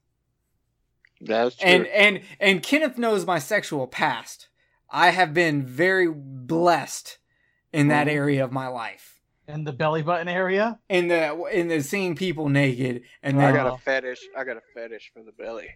That's 1.20 1.54
true. 1.56 1.68
And 1.68 1.86
and 1.88 2.20
and 2.40 2.62
Kenneth 2.62 2.98
knows 2.98 3.26
my 3.26 3.38
sexual 3.38 3.86
past. 3.86 4.48
I 4.90 5.10
have 5.10 5.32
been 5.32 5.64
very 5.64 6.08
blessed 6.10 7.18
in 7.72 7.86
that 7.88 8.08
Mhm. 8.08 8.12
area 8.12 8.44
of 8.44 8.50
my 8.50 8.66
life. 8.66 9.09
In 9.52 9.64
the 9.64 9.72
belly 9.72 10.02
button 10.02 10.28
area? 10.28 10.78
In 10.88 11.08
the 11.08 11.44
in 11.52 11.68
the 11.68 11.82
seeing 11.82 12.14
people 12.14 12.48
naked 12.48 13.02
and 13.22 13.40
I 13.40 13.52
got 13.52 13.74
a 13.74 13.78
fetish. 13.78 14.20
I 14.36 14.44
got 14.44 14.56
a 14.56 14.62
fetish 14.74 15.10
for 15.14 15.22
the 15.22 15.32
belly. 15.32 15.68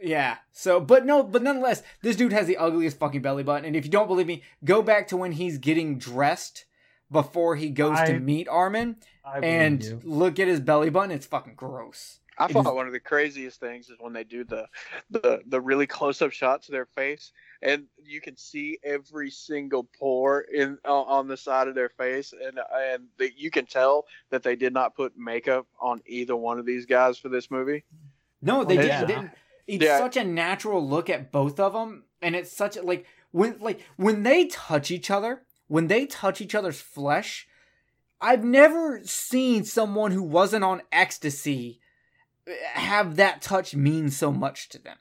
yeah. 0.00 0.36
So 0.52 0.80
but 0.80 1.04
no, 1.06 1.22
but 1.22 1.42
nonetheless, 1.42 1.82
this 2.02 2.16
dude 2.16 2.32
has 2.32 2.46
the 2.46 2.56
ugliest 2.56 2.98
fucking 2.98 3.22
belly 3.22 3.42
button. 3.42 3.64
And 3.64 3.74
if 3.76 3.84
you 3.84 3.90
don't 3.90 4.08
believe 4.08 4.26
me, 4.26 4.42
go 4.64 4.82
back 4.82 5.08
to 5.08 5.16
when 5.16 5.32
he's 5.32 5.58
getting 5.58 5.98
dressed 5.98 6.64
before 7.10 7.56
he 7.56 7.70
goes 7.70 7.98
to 8.02 8.18
meet 8.20 8.48
Armin 8.48 8.96
I 9.24 9.38
and 9.38 9.82
you. 9.82 10.00
look 10.04 10.38
at 10.38 10.46
his 10.46 10.60
belly 10.60 10.90
button. 10.90 11.10
It's 11.10 11.26
fucking 11.26 11.54
gross. 11.54 12.20
I 12.36 12.44
It 12.46 12.52
thought 12.52 12.66
is- 12.66 12.72
one 12.72 12.86
of 12.86 12.92
the 12.92 13.00
craziest 13.00 13.58
things 13.58 13.88
is 13.88 13.96
when 13.98 14.12
they 14.12 14.24
do 14.24 14.44
the 14.44 14.66
the, 15.10 15.40
the 15.46 15.60
really 15.60 15.86
close 15.86 16.22
up 16.22 16.32
shots 16.32 16.68
of 16.68 16.72
their 16.72 16.86
face, 16.86 17.32
and 17.62 17.84
you 18.02 18.20
can 18.20 18.36
see 18.36 18.78
every 18.84 19.30
single 19.30 19.88
pore 19.98 20.40
in 20.42 20.78
uh, 20.84 21.02
on 21.02 21.28
the 21.28 21.36
side 21.36 21.68
of 21.68 21.74
their 21.74 21.88
face, 21.88 22.32
and 22.32 22.58
and 22.72 23.06
the, 23.18 23.30
you 23.36 23.50
can 23.50 23.66
tell 23.66 24.06
that 24.30 24.42
they 24.42 24.56
did 24.56 24.72
not 24.72 24.94
put 24.94 25.16
makeup 25.16 25.66
on 25.80 26.00
either 26.06 26.36
one 26.36 26.58
of 26.58 26.66
these 26.66 26.86
guys 26.86 27.18
for 27.18 27.28
this 27.28 27.50
movie. 27.50 27.84
No, 28.40 28.64
they 28.64 28.78
Oh, 28.78 28.82
didn't. 28.82 28.88
yeah. 28.88 29.04
Didn't. 29.04 29.30
It's 29.66 29.84
Yeah. 29.84 29.98
such 29.98 30.16
a 30.16 30.24
natural 30.24 30.86
look 30.86 31.10
at 31.10 31.30
both 31.32 31.58
of 31.60 31.72
them, 31.72 32.04
and 32.22 32.34
it's 32.36 32.52
such 32.52 32.76
a 32.76 32.82
like 32.82 33.04
when 33.32 33.58
like 33.60 33.80
when 33.96 34.22
they 34.22 34.46
touch 34.46 34.90
each 34.90 35.10
other, 35.10 35.42
when 35.66 35.88
they 35.88 36.06
touch 36.06 36.40
each 36.40 36.54
other's 36.54 36.80
flesh. 36.80 37.46
I've 38.20 38.42
never 38.42 39.00
seen 39.04 39.62
someone 39.64 40.10
who 40.10 40.24
wasn't 40.24 40.64
on 40.64 40.82
ecstasy 40.90 41.80
uh, 42.48 42.52
have 42.72 43.14
that 43.14 43.42
touch 43.42 43.76
mean 43.76 44.10
so 44.10 44.32
much 44.32 44.68
to 44.70 44.78
them. 44.80 44.96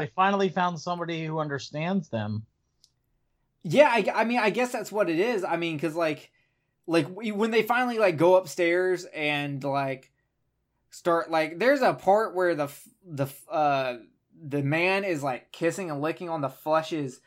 They 0.00 0.12
finally 0.14 0.48
found 0.48 0.78
somebody 0.78 1.24
who 1.24 1.38
understands 1.38 2.08
them. 2.08 2.44
Yeah, 3.62 3.88
I, 3.92 4.04
I 4.14 4.24
mean, 4.24 4.38
I 4.38 4.50
guess 4.50 4.72
that's 4.72 4.90
what 4.92 5.10
it 5.10 5.18
is. 5.18 5.44
I 5.44 5.56
mean, 5.56 5.76
because 5.76 5.94
like, 5.94 6.30
like 6.86 7.06
when 7.10 7.50
they 7.50 7.62
finally 7.62 7.98
like 7.98 8.16
go 8.16 8.36
upstairs 8.36 9.04
and 9.04 9.62
like 9.62 10.10
start 10.90 11.30
like, 11.30 11.58
there's 11.58 11.82
a 11.82 11.94
part 11.94 12.34
where 12.34 12.54
the 12.54 12.68
the 13.06 13.26
uh 13.50 13.96
the 14.42 14.62
man 14.62 15.04
is 15.04 15.22
like 15.22 15.52
kissing 15.52 15.90
and 15.90 16.00
licking 16.00 16.28
on 16.30 16.40
the 16.40 16.48
flesh's 16.48 17.20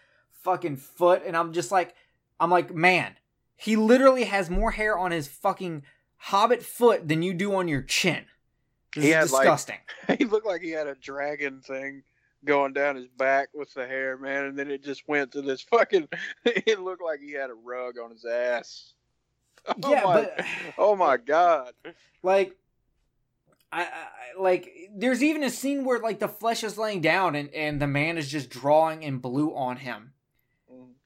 fucking 0.43 0.77
foot, 0.77 1.21
and 1.25 1.37
I'm 1.37 1.53
just 1.53 1.71
like, 1.71 1.95
I'm 2.39 2.49
like, 2.49 2.73
man, 2.73 3.13
he 3.55 3.75
literally 3.75 4.23
has 4.25 4.49
more 4.49 4.71
hair 4.71 4.97
on 4.97 5.11
his 5.11 5.27
fucking 5.27 5.83
hobbit 6.17 6.63
foot 6.63 7.07
than 7.07 7.21
you 7.21 7.33
do 7.33 7.53
on 7.55 7.67
your 7.67 7.81
chin. 7.83 8.25
This 8.95 9.03
He 9.05 9.09
is 9.11 9.15
had, 9.15 9.31
like- 9.31 9.41
disgusting. 9.43 9.77
he 10.17 10.25
looked 10.25 10.47
like 10.47 10.61
he 10.61 10.71
had 10.71 10.87
a 10.87 10.95
dragon 10.95 11.61
thing 11.61 12.03
going 12.45 12.73
down 12.73 12.95
his 12.95 13.07
back 13.07 13.49
with 13.53 13.73
the 13.73 13.85
hair, 13.87 14.17
man, 14.17 14.45
and 14.45 14.57
then 14.59 14.69
it 14.71 14.83
just 14.83 15.07
went 15.07 15.31
to 15.33 15.41
this 15.41 15.61
fucking. 15.61 16.07
It 16.45 16.79
looked 16.79 17.01
like 17.03 17.19
he 17.21 17.31
had 17.33 17.49
a 17.49 17.53
rug 17.55 17.97
on 17.97 18.11
his 18.11 18.25
ass. 18.25 18.93
Oh 19.65 19.91
Yeah, 19.91 20.03
my, 20.03 20.13
but- 20.21 20.45
oh 20.77 20.95
my 20.95 21.15
god. 21.17 21.71
like 22.21 22.55
I, 23.71 23.83
I 23.83 23.87
like 24.41 24.69
there's 24.93 25.23
even 25.23 25.41
a 25.43 25.49
scene 25.49 25.85
where 25.85 25.99
like 25.99 26.19
the 26.19 26.27
flesh 26.27 26.63
is 26.65 26.77
laying 26.77 26.99
down 26.99 27.35
and 27.35 27.49
and 27.53 27.81
the 27.81 27.87
man 27.87 28.17
is 28.17 28.29
just 28.29 28.49
drawing 28.49 29.03
in 29.03 29.19
blue 29.19 29.55
on 29.55 29.77
him 29.77 30.11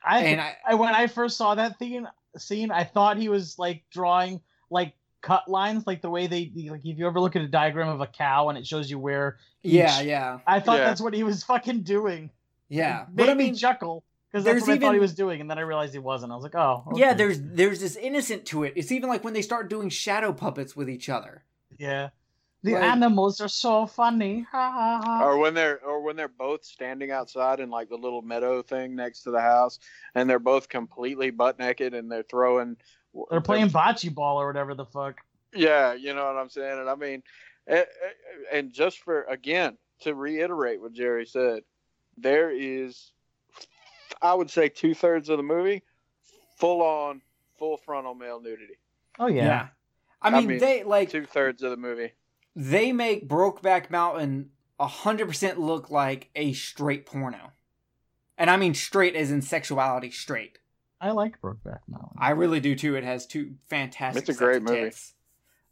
I, 0.04 0.20
and 0.24 0.42
I 0.42 0.56
I 0.68 0.74
when 0.74 0.94
I 0.96 1.06
first 1.08 1.38
saw 1.38 1.54
that 1.56 1.78
scene, 1.78 2.08
scene, 2.38 2.72
I 2.72 2.84
thought 2.84 3.18
he 3.18 3.30
was 3.30 3.60
like 3.60 3.84
drawing 3.92 4.42
like 4.72 4.94
cut 5.22 5.48
lines, 5.50 5.86
like 5.88 6.02
the 6.02 6.10
way 6.10 6.28
they 6.28 6.52
like 6.70 6.82
if 6.86 6.98
you 6.98 7.08
ever 7.08 7.20
look 7.20 7.36
at 7.36 7.42
a 7.42 7.48
diagram 7.48 7.90
of 7.90 8.02
a 8.02 8.08
cow 8.08 8.50
and 8.50 8.58
it 8.58 8.66
shows 8.68 8.90
you 8.90 9.00
where. 9.00 9.38
yeah 9.64 10.00
each- 10.02 10.08
yeah 10.08 10.40
I 10.48 10.60
thought 10.60 10.78
Yeah. 10.80 10.86
that's 10.86 11.02
what 11.02 11.14
he 11.14 11.24
was 11.24 11.44
fucking 11.44 11.82
doing. 11.84 12.30
yeah 12.70 13.02
It 13.04 13.08
but 13.14 13.26
made 13.26 13.32
I 13.32 13.36
mean 13.36 13.52
me 13.54 13.58
chuckle 13.58 14.04
because 14.32 14.44
that's 14.44 14.62
what 14.62 14.72
I 14.72 14.78
thought 14.80 14.94
he 14.94 15.00
was 15.00 15.14
doing, 15.16 15.42
and 15.42 15.50
then 15.50 15.58
I 15.58 15.62
realized 15.62 15.94
he 15.94 16.00
wasn't. 16.00 16.32
I 16.32 16.36
was 16.36 16.44
like, 16.44 16.56
oh, 16.56 16.84
yeah 16.96 17.14
there's 17.14 17.40
there's 17.42 17.80
this 17.80 17.96
innocent 17.96 18.46
to 18.48 18.64
it 18.64 18.74
it's 18.76 18.92
even 18.92 19.10
like 19.10 19.24
when 19.24 19.34
they 19.34 19.42
start 19.42 19.70
doing 19.70 19.90
shadow 19.90 20.34
puppets 20.34 20.76
with 20.76 20.90
each 20.90 21.10
other 21.10 21.44
yeah. 21.78 22.10
The 22.64 22.74
Like- 22.74 22.84
animals 22.84 23.40
are 23.40 23.48
so 23.48 23.86
funny. 23.86 24.46
Ha 24.52 24.72
ha 24.72 25.02
ha. 25.06 25.24
or 25.26 25.38
when 25.38 25.54
they're 25.54 25.80
or 25.86 26.02
when 26.02 26.16
they're 26.16 26.28
both 26.28 26.66
standing 26.66 27.12
outside 27.12 27.60
in 27.60 27.70
like 27.70 27.88
the 27.88 27.96
little 27.96 28.24
meadow 28.24 28.64
thing 28.64 28.96
next 28.96 29.22
to 29.24 29.32
the 29.32 29.40
house 29.40 29.80
and 30.16 30.28
they're 30.28 30.40
both 30.40 30.68
completely 30.68 31.30
butt 31.30 31.60
naked 31.60 31.94
and 31.94 32.12
they're 32.12 32.24
throwing 32.24 32.76
They're 33.30 33.42
playing 33.42 33.70
bocce 33.70 34.14
ball 34.14 34.40
or 34.42 34.48
whatever 34.48 34.74
the 34.76 34.86
fuck. 34.86 35.18
yeah 35.54 35.94
you 35.94 36.14
know 36.14 36.26
what 36.26 36.36
i'm 36.38 36.50
saying? 36.50 36.80
And 36.80 36.90
i 36.90 36.96
mean 36.96 37.24
eh, 37.68 37.78
eh, 37.80 37.86
and 38.58 38.72
just 38.72 39.00
for 39.00 39.24
again 39.24 39.78
to 40.02 40.14
reiterate 40.14 40.82
what 40.82 40.94
jerry 40.94 41.26
said 41.26 41.62
there 42.18 42.52
is 42.52 43.12
i 44.22 44.34
would 44.34 44.50
say 44.50 44.70
two-thirds 44.70 45.30
of 45.30 45.38
the 45.38 45.44
movie 45.44 45.84
full 46.58 46.82
on 46.82 47.22
full 47.58 47.78
frontal 47.78 48.14
male 48.16 48.40
nudity. 48.42 48.78
Oh 49.20 49.28
yeah. 49.28 49.68
I 50.22 50.28
I 50.30 50.40
mean, 50.40 50.48
mean, 50.48 50.60
they 50.60 50.84
like 50.84 51.10
two-thirds 51.10 51.64
of 51.64 51.72
the 51.72 51.78
movie. 51.78 52.12
they 52.56 52.92
make 52.92 53.28
brokeback 53.28 53.90
mountain 53.90 54.50
100% 54.80 55.58
look 55.58 55.90
like 55.90 56.30
a 56.36 56.54
straight 56.54 57.06
porno. 57.08 57.52
And 58.38 58.50
i 58.52 58.58
mean 58.58 58.74
straight 58.76 59.16
as 59.16 59.32
in 59.32 59.42
sexuality 59.42 60.12
straight 60.12 60.60
I 61.00 61.12
like 61.12 61.40
Brokeback 61.42 61.80
Mountain. 61.88 62.18
I 62.18 62.32
really 62.32 62.60
do 62.60 62.76
too. 62.76 62.96
It 62.96 63.04
has 63.04 63.26
two 63.28 63.56
fantastic. 63.70 64.28
It's 64.28 64.38
a 64.38 64.44
great 64.44 64.62
movie. 64.64 64.92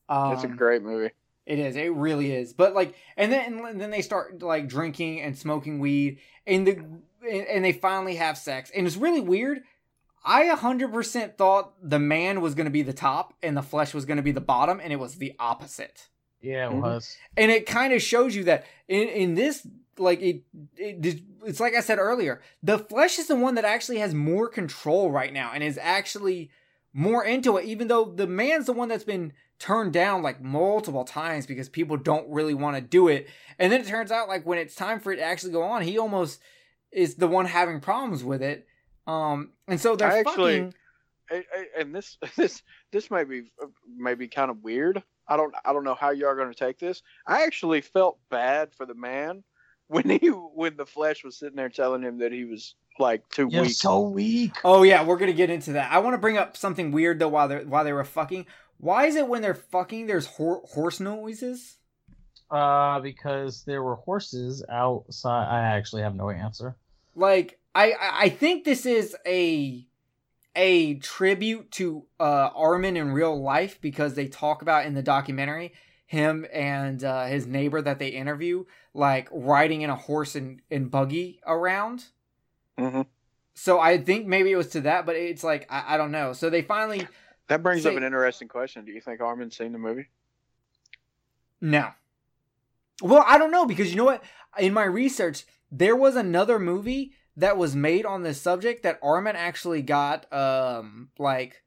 Um, 0.08 0.34
it's 0.34 0.44
a 0.44 0.48
great 0.48 0.84
movie 0.84 1.12
It 1.48 1.58
is. 1.60 1.76
It 1.76 1.92
really 1.94 2.32
is. 2.32 2.54
But 2.54 2.76
like, 2.76 2.96
and 3.18 3.32
then 3.32 3.66
and 3.66 3.82
then 3.82 3.90
they 3.92 4.02
start 4.04 4.42
like 4.44 4.68
drinking 4.68 5.22
and 5.22 5.38
smoking 5.38 5.80
weed, 5.80 6.20
and 6.46 6.68
the 6.68 6.78
and 7.28 7.66
they 7.66 7.72
finally 7.72 8.16
have 8.16 8.38
sex, 8.38 8.72
and 8.76 8.86
it's 8.86 8.98
really 8.98 9.22
weird. 9.22 9.64
I 10.24 10.46
hundred 10.48 10.92
percent 10.94 11.38
thought 11.38 11.74
the 11.82 12.00
man 12.00 12.42
was 12.42 12.56
going 12.56 12.66
to 12.66 12.72
be 12.72 12.82
the 12.82 12.94
top 12.94 13.34
and 13.44 13.56
the 13.56 13.62
flesh 13.62 13.94
was 13.94 14.06
going 14.06 14.18
to 14.18 14.24
be 14.24 14.32
the 14.32 14.42
bottom, 14.42 14.80
and 14.84 14.92
it 14.94 14.96
was 14.98 15.16
the 15.16 15.34
opposite. 15.40 16.10
Yeah, 16.42 16.68
it 16.68 16.74
Mhm. 16.74 16.82
was. 16.82 17.18
and 17.38 17.52
it 17.52 17.66
kind 17.66 17.94
of 17.94 18.02
shows 18.02 18.36
you 18.36 18.44
that 18.46 18.66
in 18.88 19.08
in 19.08 19.34
this 19.36 19.66
like 19.98 20.22
it, 20.22 20.44
it 20.78 21.22
it's 21.46 21.60
like 21.60 21.74
i 21.76 21.80
said 21.80 21.98
earlier 22.00 22.42
the 22.64 22.78
flesh 22.80 23.18
is 23.20 23.28
the 23.28 23.36
one 23.36 23.56
that 23.56 23.66
actually 23.66 23.98
has 24.00 24.14
more 24.14 24.48
control 24.48 25.12
right 25.12 25.32
now 25.34 25.52
and 25.54 25.64
is 25.64 25.78
actually 25.82 26.50
more 26.94 27.24
into 27.24 27.58
it 27.58 27.66
even 27.66 27.88
though 27.88 28.06
the 28.06 28.28
man's 28.28 28.66
the 28.66 28.74
one 28.74 28.88
that's 28.90 29.04
been 29.04 29.32
turned 29.58 29.94
down 29.94 30.22
like 30.22 30.42
multiple 30.42 31.06
times 31.06 31.46
because 31.46 31.70
people 31.70 31.96
don't 31.98 32.30
really 32.30 32.54
want 32.54 32.76
to 32.76 32.82
do 32.82 33.08
it 33.08 33.28
and 33.58 33.72
then 33.72 33.80
it 33.82 33.88
turns 33.88 34.12
out 34.12 34.28
like 34.28 34.46
when 34.46 34.58
it's 34.58 34.76
time 34.76 35.00
for 35.00 35.14
it 35.14 35.18
to 35.18 35.24
actually 35.24 35.52
go 35.54 35.64
on 35.64 35.82
he 35.82 35.98
almost 35.98 36.42
is 36.92 37.16
the 37.16 37.28
one 37.28 37.46
having 37.46 37.80
problems 37.80 38.24
with 38.24 38.42
it 38.42 38.68
um 39.08 39.52
and 39.68 39.80
so 39.80 39.96
they're 39.96 40.12
I 40.12 40.20
actually- 40.20 40.58
fucking 40.60 40.74
I- 41.32 41.44
I- 41.56 41.82
and 41.82 41.96
this 41.96 42.18
this 42.36 42.62
this 42.92 43.10
might 43.10 43.30
be 43.30 43.44
maybe 43.98 44.28
kind 44.28 44.52
of 44.52 44.64
weird. 44.64 45.02
I 45.28 45.38
don't 45.38 45.56
I 45.66 45.74
don't 45.74 45.84
know 45.84 45.96
how 45.96 46.12
y'all 46.12 46.30
are 46.30 46.36
going 46.36 46.52
to 46.52 46.58
take 46.58 46.78
this. 46.78 47.02
I 47.26 47.46
actually 47.46 47.82
felt 47.82 48.20
bad 48.30 48.74
for 48.76 48.86
the 48.86 48.94
man 48.94 49.44
when 49.88 50.10
he 50.10 50.28
when 50.28 50.78
the 50.78 50.86
flesh 50.86 51.24
was 51.24 51.38
sitting 51.38 51.56
there 51.56 51.70
telling 51.70 52.02
him 52.02 52.20
that 52.20 52.32
he 52.32 52.46
was 52.46 52.76
like 53.00 53.28
too 53.30 53.48
You're 53.52 53.64
weak. 53.64 53.72
so 53.74 54.02
weak. 54.02 54.54
Oh 54.64 54.84
yeah, 54.84 55.04
we're 55.04 55.18
gonna 55.18 55.34
get 55.34 55.50
into 55.50 55.74
that. 55.74 55.92
I 55.92 56.00
want 56.00 56.14
to 56.14 56.18
bring 56.20 56.38
up 56.38 56.58
something 56.58 56.92
weird 56.92 57.20
though 57.20 57.28
while 57.30 57.48
they 57.48 57.64
while 57.64 57.84
they 57.84 57.94
were 57.94 58.04
fucking. 58.04 58.46
Why 58.78 59.06
is 59.06 59.16
it 59.16 59.28
when 59.28 59.42
they're 59.42 59.54
fucking 59.54 60.08
there's 60.08 60.26
hor- 60.28 60.62
horse 60.66 61.00
noises? 61.00 61.78
Uh, 62.52 63.00
because 63.00 63.64
there 63.64 63.82
were 63.82 63.96
horses 63.96 64.64
outside. 64.70 65.48
I 65.48 65.76
actually 65.78 66.04
have 66.04 66.16
no 66.16 66.30
answer. 66.30 66.76
Like 67.16 67.60
I 67.74 67.92
I 67.92 68.12
I 68.26 68.30
think 68.30 68.64
this 68.64 68.86
is 68.86 69.16
a 69.26 69.88
a 70.56 70.96
tribute 70.96 71.72
to 71.72 72.06
uh 72.20 72.50
Armin 72.56 72.98
in 72.98 73.12
real 73.12 73.42
life 73.42 73.80
because 73.82 74.14
they 74.16 74.28
talk 74.28 74.62
about 74.62 74.86
in 74.86 74.94
the 74.94 75.02
documentary 75.04 75.74
him 76.08 76.46
and 76.54 77.04
uh, 77.04 77.26
his 77.26 77.48
neighbor 77.48 77.82
that 77.82 77.98
they 77.98 78.10
interview 78.10 78.64
like 78.96 79.28
riding 79.32 79.82
in 79.82 79.90
a 79.90 79.96
horse 79.96 80.36
and, 80.36 80.62
and 80.72 80.90
buggy 80.90 81.42
around. 81.46 82.06
hmm 82.78 83.02
So 83.54 83.80
I 83.80 83.98
think 83.98 84.26
maybe 84.26 84.52
it 84.52 84.56
was 84.56 84.70
to 84.70 84.82
that, 84.82 85.06
but 85.06 85.16
it's 85.16 85.44
like 85.44 85.68
I, 85.70 85.96
I 85.96 85.98
don't 85.98 86.12
know. 86.12 86.34
So 86.34 86.50
they 86.50 86.62
finally 86.62 87.08
That 87.48 87.62
brings 87.62 87.86
up 87.86 87.96
an 87.96 88.04
interesting 88.04 88.48
question. 88.48 88.86
Do 88.86 88.92
you 88.92 89.02
think 89.02 89.22
Armin's 89.22 89.58
seen 89.58 89.72
the 89.74 89.78
movie? 89.78 90.08
No. 91.62 91.90
Well, 93.02 93.24
I 93.28 93.38
don't 93.38 93.52
know 93.52 93.66
because 93.66 93.90
you 93.92 93.98
know 93.98 94.06
what? 94.06 94.24
In 94.58 94.74
my 94.74 94.86
research, 94.86 95.44
there 95.72 95.96
was 95.96 96.16
another 96.16 96.58
movie 96.60 97.12
that 97.38 97.58
was 97.58 97.76
made 97.76 98.06
on 98.06 98.24
this 98.24 98.40
subject 98.42 98.84
that 98.84 99.00
Armin 99.04 99.36
actually 99.36 99.82
got 99.82 100.32
um 100.32 101.10
like 101.20 101.64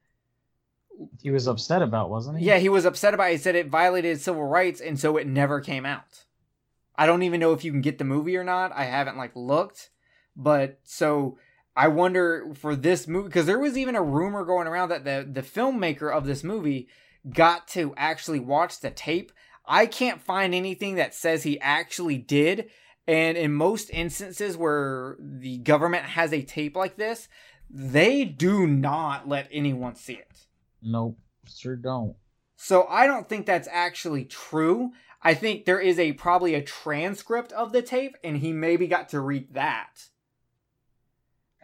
He 1.20 1.30
was 1.30 1.46
upset 1.46 1.82
about, 1.82 2.08
wasn't 2.10 2.38
he? 2.38 2.46
yeah, 2.46 2.58
he 2.58 2.68
was 2.70 2.86
upset 2.86 3.12
about 3.14 3.28
it. 3.28 3.32
He 3.32 3.38
said 3.38 3.54
it 3.54 3.68
violated 3.68 4.20
civil 4.20 4.44
rights 4.44 4.80
and 4.80 4.98
so 4.98 5.16
it 5.18 5.26
never 5.26 5.60
came 5.60 5.84
out. 5.84 6.24
I 6.98 7.06
don't 7.06 7.22
even 7.22 7.40
know 7.40 7.52
if 7.52 7.64
you 7.64 7.70
can 7.70 7.80
get 7.80 7.98
the 7.98 8.04
movie 8.04 8.36
or 8.36 8.44
not. 8.44 8.72
I 8.74 8.84
haven't 8.84 9.16
like 9.16 9.32
looked. 9.36 9.90
But 10.36 10.80
so 10.82 11.38
I 11.76 11.88
wonder 11.88 12.52
for 12.54 12.76
this 12.76 13.06
movie 13.06 13.28
because 13.28 13.46
there 13.46 13.58
was 13.58 13.78
even 13.78 13.94
a 13.94 14.02
rumor 14.02 14.44
going 14.44 14.66
around 14.66 14.90
that 14.90 15.04
the 15.04 15.26
the 15.30 15.42
filmmaker 15.42 16.12
of 16.12 16.26
this 16.26 16.44
movie 16.44 16.88
got 17.32 17.68
to 17.68 17.94
actually 17.96 18.40
watch 18.40 18.80
the 18.80 18.90
tape. 18.90 19.32
I 19.64 19.86
can't 19.86 20.20
find 20.20 20.54
anything 20.54 20.96
that 20.96 21.14
says 21.14 21.44
he 21.44 21.60
actually 21.60 22.18
did. 22.18 22.68
And 23.06 23.38
in 23.38 23.54
most 23.54 23.90
instances 23.90 24.56
where 24.56 25.16
the 25.20 25.58
government 25.58 26.04
has 26.04 26.32
a 26.32 26.42
tape 26.42 26.76
like 26.76 26.96
this, 26.96 27.28
they 27.70 28.24
do 28.24 28.66
not 28.66 29.28
let 29.28 29.48
anyone 29.50 29.94
see 29.94 30.14
it. 30.14 30.46
Nope. 30.82 31.18
Sure 31.46 31.76
don't. 31.76 32.16
So 32.56 32.86
I 32.88 33.06
don't 33.06 33.28
think 33.28 33.46
that's 33.46 33.68
actually 33.70 34.24
true. 34.24 34.90
I 35.22 35.34
think 35.34 35.64
there 35.64 35.80
is 35.80 35.98
a 35.98 36.12
probably 36.12 36.54
a 36.54 36.62
transcript 36.62 37.52
of 37.52 37.72
the 37.72 37.82
tape, 37.82 38.16
and 38.22 38.38
he 38.38 38.52
maybe 38.52 38.86
got 38.86 39.08
to 39.10 39.20
read 39.20 39.54
that. 39.54 40.08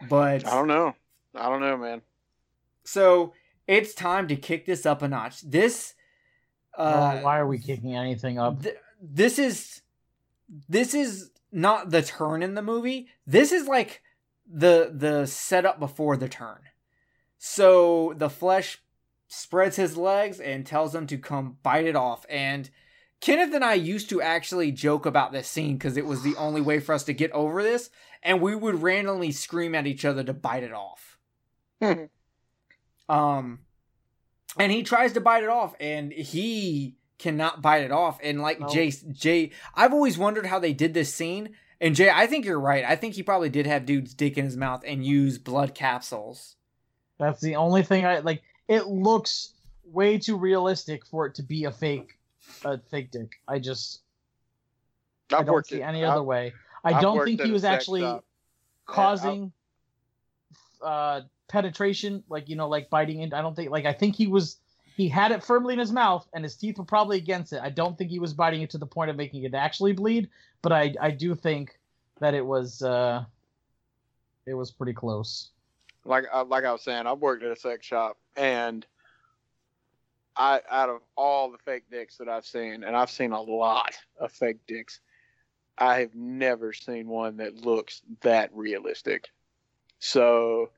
But 0.09 0.45
I 0.45 0.51
don't 0.51 0.67
know. 0.67 0.93
I 1.33 1.49
don't 1.49 1.61
know, 1.61 1.77
man. 1.77 2.01
so 2.83 3.33
it's 3.67 3.93
time 3.93 4.27
to 4.27 4.35
kick 4.35 4.65
this 4.65 4.85
up 4.85 5.01
a 5.01 5.07
notch. 5.07 5.41
This, 5.41 5.93
uh, 6.77 7.17
oh, 7.19 7.23
why 7.23 7.39
are 7.39 7.47
we 7.47 7.57
kicking 7.57 7.95
anything 7.95 8.37
up? 8.37 8.61
th- 8.61 8.75
this 9.01 9.39
is 9.39 9.81
this 10.69 10.93
is 10.93 11.31
not 11.51 11.89
the 11.89 12.01
turn 12.01 12.43
in 12.43 12.55
the 12.55 12.61
movie. 12.61 13.07
This 13.25 13.51
is 13.51 13.67
like 13.67 14.01
the 14.47 14.91
the 14.93 15.25
setup 15.25 15.79
before 15.79 16.17
the 16.17 16.29
turn. 16.29 16.59
So 17.37 18.13
the 18.17 18.29
flesh 18.29 18.81
spreads 19.27 19.75
his 19.75 19.97
legs 19.97 20.39
and 20.39 20.65
tells 20.65 20.93
them 20.93 21.07
to 21.07 21.17
come 21.17 21.57
bite 21.63 21.85
it 21.85 21.95
off. 21.95 22.25
And 22.29 22.69
Kenneth 23.21 23.53
and 23.53 23.63
I 23.63 23.73
used 23.73 24.09
to 24.09 24.21
actually 24.21 24.71
joke 24.71 25.05
about 25.05 25.31
this 25.31 25.47
scene 25.47 25.77
because 25.77 25.97
it 25.97 26.05
was 26.05 26.21
the 26.21 26.35
only 26.35 26.61
way 26.61 26.79
for 26.79 26.93
us 26.93 27.03
to 27.05 27.13
get 27.13 27.31
over 27.31 27.63
this, 27.63 27.89
and 28.21 28.41
we 28.41 28.55
would 28.55 28.81
randomly 28.81 29.31
scream 29.31 29.73
at 29.73 29.87
each 29.87 30.05
other 30.05 30.23
to 30.23 30.33
bite 30.33 30.63
it 30.63 30.73
off. 30.73 31.17
um, 33.09 33.59
and 34.57 34.71
he 34.71 34.83
tries 34.83 35.13
to 35.13 35.21
bite 35.21 35.43
it 35.43 35.49
off, 35.49 35.75
and 35.79 36.11
he 36.11 36.95
cannot 37.17 37.61
bite 37.61 37.83
it 37.83 37.91
off. 37.91 38.19
And 38.21 38.41
like 38.41 38.59
No. 38.59 38.67
Jay, 38.67 38.91
Jay, 39.11 39.51
I've 39.73 39.93
always 39.93 40.17
wondered 40.17 40.45
how 40.45 40.59
they 40.59 40.73
did 40.73 40.93
this 40.93 41.13
scene. 41.13 41.55
And 41.81 41.95
Jay, 41.95 42.09
I 42.09 42.27
think 42.27 42.45
you're 42.45 42.59
right. 42.59 42.85
I 42.85 42.95
think 42.95 43.15
he 43.15 43.23
probably 43.23 43.49
did 43.49 43.65
have 43.65 43.85
dude's 43.85 44.13
dick 44.13 44.37
in 44.37 44.45
his 44.45 44.55
mouth 44.57 44.83
and 44.85 45.05
use 45.05 45.37
blood 45.37 45.75
capsules. 45.75 46.55
That's 47.19 47.41
the 47.41 47.55
only 47.55 47.83
thing 47.83 48.05
I 48.05 48.19
like. 48.19 48.43
It 48.67 48.87
looks 48.87 49.53
way 49.83 50.17
too 50.17 50.37
realistic 50.37 51.05
for 51.05 51.25
it 51.25 51.35
to 51.35 51.43
be 51.43 51.65
a 51.65 51.71
fake, 51.71 52.17
a 52.63 52.77
fake 52.77 53.11
dick. 53.11 53.39
I 53.47 53.59
just 53.59 54.01
I 55.31 55.37
I've 55.37 55.45
don't 55.45 55.65
see 55.65 55.81
it. 55.81 55.83
any 55.83 55.99
I've- 56.03 56.11
other 56.11 56.23
way. 56.23 56.53
I 56.83 56.93
I've 56.93 57.01
don't 57.01 57.23
think 57.25 57.41
he 57.41 57.51
was 57.51 57.63
actually 57.63 58.01
shop. 58.01 58.23
causing 58.85 59.51
uh 60.81 61.21
penetration, 61.47 62.23
like 62.29 62.49
you 62.49 62.55
know, 62.55 62.67
like 62.67 62.89
biting 62.89 63.21
in. 63.21 63.33
I 63.33 63.41
don't 63.41 63.55
think 63.55 63.71
like 63.71 63.85
I 63.85 63.93
think 63.93 64.15
he 64.15 64.27
was 64.27 64.57
he 64.95 65.07
had 65.09 65.31
it 65.31 65.43
firmly 65.43 65.73
in 65.73 65.79
his 65.79 65.91
mouth 65.91 66.27
and 66.33 66.43
his 66.43 66.55
teeth 66.55 66.77
were 66.77 66.85
probably 66.85 67.17
against 67.17 67.53
it. 67.53 67.59
I 67.61 67.69
don't 67.69 67.97
think 67.97 68.09
he 68.11 68.19
was 68.19 68.33
biting 68.33 68.61
it 68.61 68.69
to 68.71 68.77
the 68.77 68.85
point 68.85 69.09
of 69.09 69.15
making 69.17 69.43
it 69.43 69.53
actually 69.53 69.93
bleed, 69.93 70.29
but 70.61 70.71
I 70.71 70.93
I 71.01 71.11
do 71.11 71.35
think 71.35 71.77
that 72.19 72.33
it 72.33 72.45
was 72.45 72.81
uh 72.81 73.25
it 74.45 74.53
was 74.53 74.71
pretty 74.71 74.93
close. 74.93 75.49
like 76.05 76.25
I- 76.31 76.41
like 76.41 76.65
I 76.65 76.71
was 76.71 76.83
saying, 76.83 77.07
I've 77.07 77.17
worked 77.19 77.41
at 77.43 77.51
a 77.51 77.55
sex 77.55 77.83
shop, 77.85 78.17
and 78.35 78.85
I 80.37 80.61
out 80.69 80.89
of 80.89 81.01
all 81.15 81.51
the 81.51 81.57
fake 81.59 81.89
dicks 81.89 82.17
that 82.17 82.29
I've 82.29 82.45
seen, 82.45 82.83
and 82.83 82.95
I've 82.95 83.09
seen 83.11 83.31
a 83.31 83.41
lot 83.41 83.95
of 84.19 84.31
fake 84.31 84.65
dicks, 84.67 84.99
I 85.77 85.99
have 86.01 86.15
never 86.15 86.73
seen 86.73 87.07
one 87.07 87.37
that 87.37 87.55
looks 87.55 88.01
that 88.21 88.49
realistic. 88.53 89.29
So, 89.99 90.71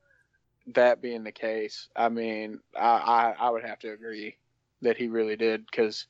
that 0.68 1.02
being 1.02 1.24
the 1.24 1.32
case, 1.32 1.90
I 1.96 2.10
mean, 2.10 2.60
I 2.76 3.34
I, 3.40 3.48
I 3.48 3.50
would 3.50 3.64
have 3.64 3.80
to 3.80 3.92
agree 3.92 4.38
that 4.82 4.98
he 4.98 5.08
really 5.08 5.36
did 5.36 5.66
because 5.66 6.06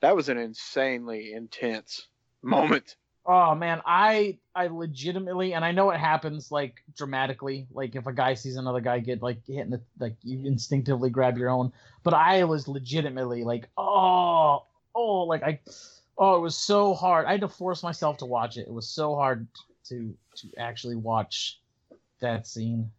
that 0.00 0.16
was 0.16 0.28
an 0.28 0.38
insanely 0.38 1.32
intense 1.32 2.06
moment. 2.42 2.96
Oh 3.30 3.54
man, 3.54 3.82
I 3.84 4.38
I 4.54 4.68
legitimately 4.68 5.52
and 5.52 5.62
I 5.62 5.70
know 5.70 5.90
it 5.90 6.00
happens 6.00 6.50
like 6.50 6.82
dramatically, 6.96 7.66
like 7.70 7.94
if 7.94 8.06
a 8.06 8.12
guy 8.12 8.32
sees 8.32 8.56
another 8.56 8.80
guy 8.80 9.00
get 9.00 9.22
like 9.22 9.46
hit 9.46 9.58
in 9.66 9.70
the 9.70 9.82
like 10.00 10.16
you 10.22 10.46
instinctively 10.46 11.10
grab 11.10 11.36
your 11.36 11.50
own. 11.50 11.70
But 12.02 12.14
I 12.14 12.44
was 12.44 12.68
legitimately 12.68 13.44
like, 13.44 13.68
oh, 13.76 14.64
oh, 14.94 15.24
like 15.24 15.42
I, 15.42 15.60
oh, 16.16 16.36
it 16.36 16.40
was 16.40 16.56
so 16.56 16.94
hard. 16.94 17.26
I 17.26 17.32
had 17.32 17.42
to 17.42 17.48
force 17.48 17.82
myself 17.82 18.16
to 18.18 18.24
watch 18.24 18.56
it. 18.56 18.66
It 18.66 18.72
was 18.72 18.88
so 18.88 19.14
hard 19.14 19.46
to 19.90 20.14
to 20.36 20.48
actually 20.56 20.96
watch 20.96 21.60
that 22.20 22.46
scene. 22.46 22.90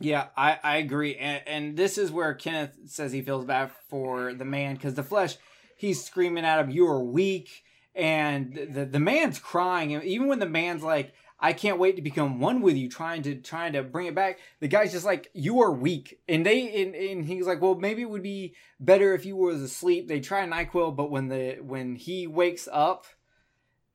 Yeah, 0.00 0.28
I, 0.34 0.58
I 0.62 0.76
agree. 0.78 1.16
And, 1.16 1.42
and 1.46 1.76
this 1.76 1.98
is 1.98 2.10
where 2.10 2.32
Kenneth 2.32 2.74
says 2.86 3.12
he 3.12 3.20
feels 3.20 3.44
bad 3.44 3.70
for 3.90 4.32
the 4.32 4.46
man 4.46 4.76
because 4.76 4.94
the 4.94 5.02
flesh, 5.02 5.36
he's 5.76 6.02
screaming 6.02 6.46
at 6.46 6.58
him, 6.58 6.70
You 6.70 6.88
are 6.88 7.04
weak. 7.04 7.64
And 7.94 8.54
the, 8.72 8.84
the 8.86 9.00
man's 9.00 9.38
crying. 9.38 9.94
And 9.94 10.02
even 10.04 10.28
when 10.28 10.38
the 10.38 10.48
man's 10.48 10.82
like, 10.82 11.12
I 11.38 11.52
can't 11.52 11.78
wait 11.78 11.96
to 11.96 12.02
become 12.02 12.38
one 12.40 12.62
with 12.62 12.76
you, 12.76 12.88
trying 12.88 13.22
to 13.22 13.34
trying 13.34 13.72
to 13.72 13.82
bring 13.82 14.06
it 14.06 14.14
back. 14.14 14.38
The 14.60 14.68
guy's 14.68 14.92
just 14.92 15.04
like, 15.04 15.28
You 15.34 15.60
are 15.62 15.72
weak. 15.72 16.20
And 16.28 16.46
they 16.46 16.82
and, 16.82 16.94
and 16.94 17.24
he's 17.24 17.46
like, 17.46 17.60
Well, 17.60 17.74
maybe 17.74 18.02
it 18.02 18.08
would 18.10 18.22
be 18.22 18.54
better 18.78 19.12
if 19.14 19.26
you 19.26 19.36
was 19.36 19.60
asleep. 19.60 20.06
They 20.08 20.20
try 20.20 20.46
NyQuil, 20.46 20.94
but 20.94 21.10
when 21.10 21.28
the 21.28 21.58
when 21.60 21.96
he 21.96 22.26
wakes 22.28 22.68
up, 22.72 23.06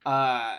uh 0.05 0.57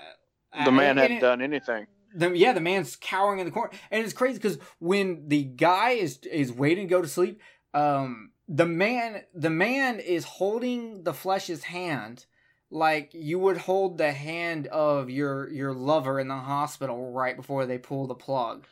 The 0.65 0.73
man 0.73 0.97
hadn't 0.97 1.21
done 1.21 1.43
anything. 1.43 1.87
the 2.15 2.31
yeah 2.33 2.53
the 2.55 2.61
man's 2.61 2.97
cowering 2.97 3.39
in 3.39 3.45
the 3.47 3.53
corner 3.53 3.71
and 3.91 4.03
it's 4.03 4.15
crazy 4.15 4.39
because 4.39 4.59
when 4.79 5.29
the 5.29 5.45
guy 5.45 5.91
is 5.91 6.19
is 6.33 6.51
waiting 6.51 6.87
to 6.89 6.91
go 6.91 7.03
to 7.03 7.09
sleep 7.09 7.41
um 7.75 8.31
the 8.49 8.65
man 8.65 9.23
the 9.35 9.51
man 9.51 10.01
is 10.01 10.25
holding 10.25 11.03
the 11.05 11.13
flesh's 11.13 11.65
hand 11.65 12.25
like 12.71 13.15
you 13.15 13.39
would 13.39 13.57
hold 13.59 13.99
the 13.99 14.13
hand 14.13 14.67
of 14.69 15.11
your 15.11 15.51
your 15.51 15.75
lover 15.75 16.21
in 16.21 16.29
the 16.29 16.37
hospital 16.37 17.13
right 17.13 17.37
before 17.37 17.67
they 17.67 17.79
pull 17.79 18.07
the 18.07 18.15
plug 18.15 18.67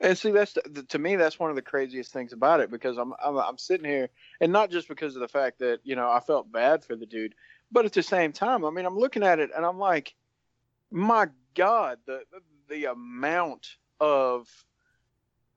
And 0.00 0.16
see, 0.18 0.30
that's 0.30 0.56
to 0.88 0.98
me, 0.98 1.16
that's 1.16 1.38
one 1.40 1.50
of 1.50 1.56
the 1.56 1.62
craziest 1.62 2.12
things 2.12 2.32
about 2.32 2.60
it 2.60 2.70
because 2.70 2.98
I'm, 2.98 3.14
I'm 3.24 3.36
I'm 3.38 3.58
sitting 3.58 3.88
here, 3.90 4.10
and 4.40 4.52
not 4.52 4.70
just 4.70 4.88
because 4.88 5.16
of 5.16 5.20
the 5.22 5.28
fact 5.28 5.60
that 5.60 5.80
you 5.84 5.96
know 5.96 6.10
I 6.10 6.20
felt 6.20 6.52
bad 6.52 6.84
for 6.84 6.96
the 6.96 7.06
dude, 7.06 7.34
but 7.72 7.84
at 7.86 7.92
the 7.94 8.02
same 8.02 8.32
time, 8.32 8.64
I 8.64 8.70
mean, 8.70 8.86
I'm 8.86 8.98
looking 8.98 9.24
at 9.24 9.40
it 9.40 9.50
and 9.56 9.66
I'm 9.66 9.78
like, 9.78 10.14
my 10.90 11.28
God, 11.54 11.98
the 12.06 12.22
the 12.68 12.86
amount 12.86 13.76
of 14.00 14.48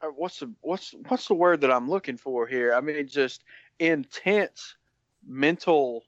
uh, 0.02 0.08
what's 0.08 0.40
the 0.40 0.54
what's 0.62 0.94
what's 1.08 1.28
the 1.28 1.36
word 1.36 1.62
that 1.62 1.72
I'm 1.72 1.90
looking 1.90 2.18
for 2.18 2.48
here? 2.48 2.74
I 2.74 2.82
mean, 2.82 3.08
just 3.08 3.44
intense 3.80 4.76
mental 5.28 6.04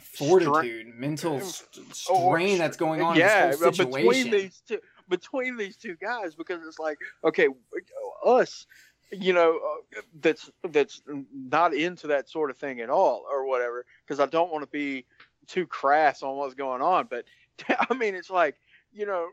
fortitude, 0.00 0.86
stra- 0.86 1.00
mental 1.00 1.40
st- 1.40 1.94
strain 1.94 2.58
that's 2.58 2.76
going 2.76 3.02
on. 3.02 3.16
Yeah, 3.16 3.54
between 3.56 4.30
these 4.30 4.62
two, 4.66 4.78
between 5.08 5.56
these 5.56 5.76
two 5.76 5.96
guys, 5.96 6.34
because 6.34 6.66
it's 6.66 6.78
like, 6.78 6.98
okay, 7.24 7.48
us, 8.24 8.66
you 9.10 9.32
know, 9.32 9.60
uh, 9.96 10.00
that's 10.20 10.50
that's 10.70 11.02
not 11.32 11.74
into 11.74 12.06
that 12.08 12.28
sort 12.28 12.50
of 12.50 12.56
thing 12.56 12.80
at 12.80 12.90
all, 12.90 13.24
or 13.30 13.46
whatever. 13.46 13.86
Because 14.04 14.20
I 14.20 14.26
don't 14.26 14.50
want 14.50 14.64
to 14.64 14.70
be 14.70 15.04
too 15.46 15.66
crass 15.66 16.22
on 16.22 16.36
what's 16.36 16.54
going 16.54 16.82
on, 16.82 17.08
but 17.08 17.24
I 17.90 17.94
mean, 17.94 18.14
it's 18.14 18.30
like, 18.30 18.56
you 18.92 19.06
know, 19.06 19.28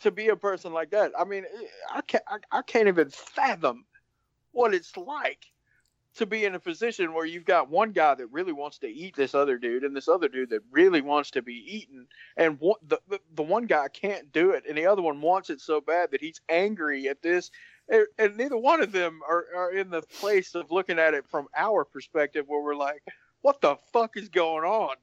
to 0.00 0.10
be 0.10 0.28
a 0.28 0.36
person 0.36 0.72
like 0.72 0.90
that. 0.90 1.12
I 1.18 1.24
mean, 1.24 1.44
I 1.92 2.00
can't, 2.02 2.24
I, 2.28 2.58
I 2.58 2.62
can't 2.62 2.88
even 2.88 3.10
fathom 3.10 3.84
what 4.52 4.74
it's 4.74 4.96
like 4.96 5.46
to 6.16 6.26
be 6.26 6.44
in 6.44 6.54
a 6.54 6.60
position 6.60 7.14
where 7.14 7.24
you've 7.24 7.44
got 7.44 7.70
one 7.70 7.92
guy 7.92 8.14
that 8.14 8.26
really 8.26 8.52
wants 8.52 8.78
to 8.78 8.86
eat 8.86 9.16
this 9.16 9.34
other 9.34 9.56
dude 9.56 9.82
and 9.82 9.96
this 9.96 10.08
other 10.08 10.28
dude 10.28 10.50
that 10.50 10.60
really 10.70 11.00
wants 11.00 11.30
to 11.30 11.42
be 11.42 11.54
eaten. 11.66 12.06
And 12.36 12.58
the, 12.86 13.00
the, 13.08 13.20
the 13.34 13.42
one 13.42 13.66
guy 13.66 13.88
can't 13.88 14.30
do 14.32 14.50
it 14.50 14.64
and 14.68 14.76
the 14.76 14.86
other 14.86 15.02
one 15.02 15.20
wants 15.20 15.48
it 15.50 15.60
so 15.60 15.80
bad 15.80 16.10
that 16.10 16.20
he's 16.20 16.40
angry 16.48 17.08
at 17.08 17.22
this. 17.22 17.50
And, 17.88 18.06
and 18.18 18.36
neither 18.36 18.58
one 18.58 18.82
of 18.82 18.92
them 18.92 19.20
are, 19.26 19.46
are 19.56 19.72
in 19.72 19.90
the 19.90 20.02
place 20.02 20.54
of 20.54 20.70
looking 20.70 20.98
at 20.98 21.14
it 21.14 21.26
from 21.30 21.48
our 21.56 21.84
perspective 21.84 22.44
where 22.46 22.62
we're 22.62 22.76
like 22.76 23.02
what 23.42 23.60
the 23.60 23.76
fuck 23.92 24.16
is 24.16 24.28
going 24.28 24.64
on? 24.64 24.96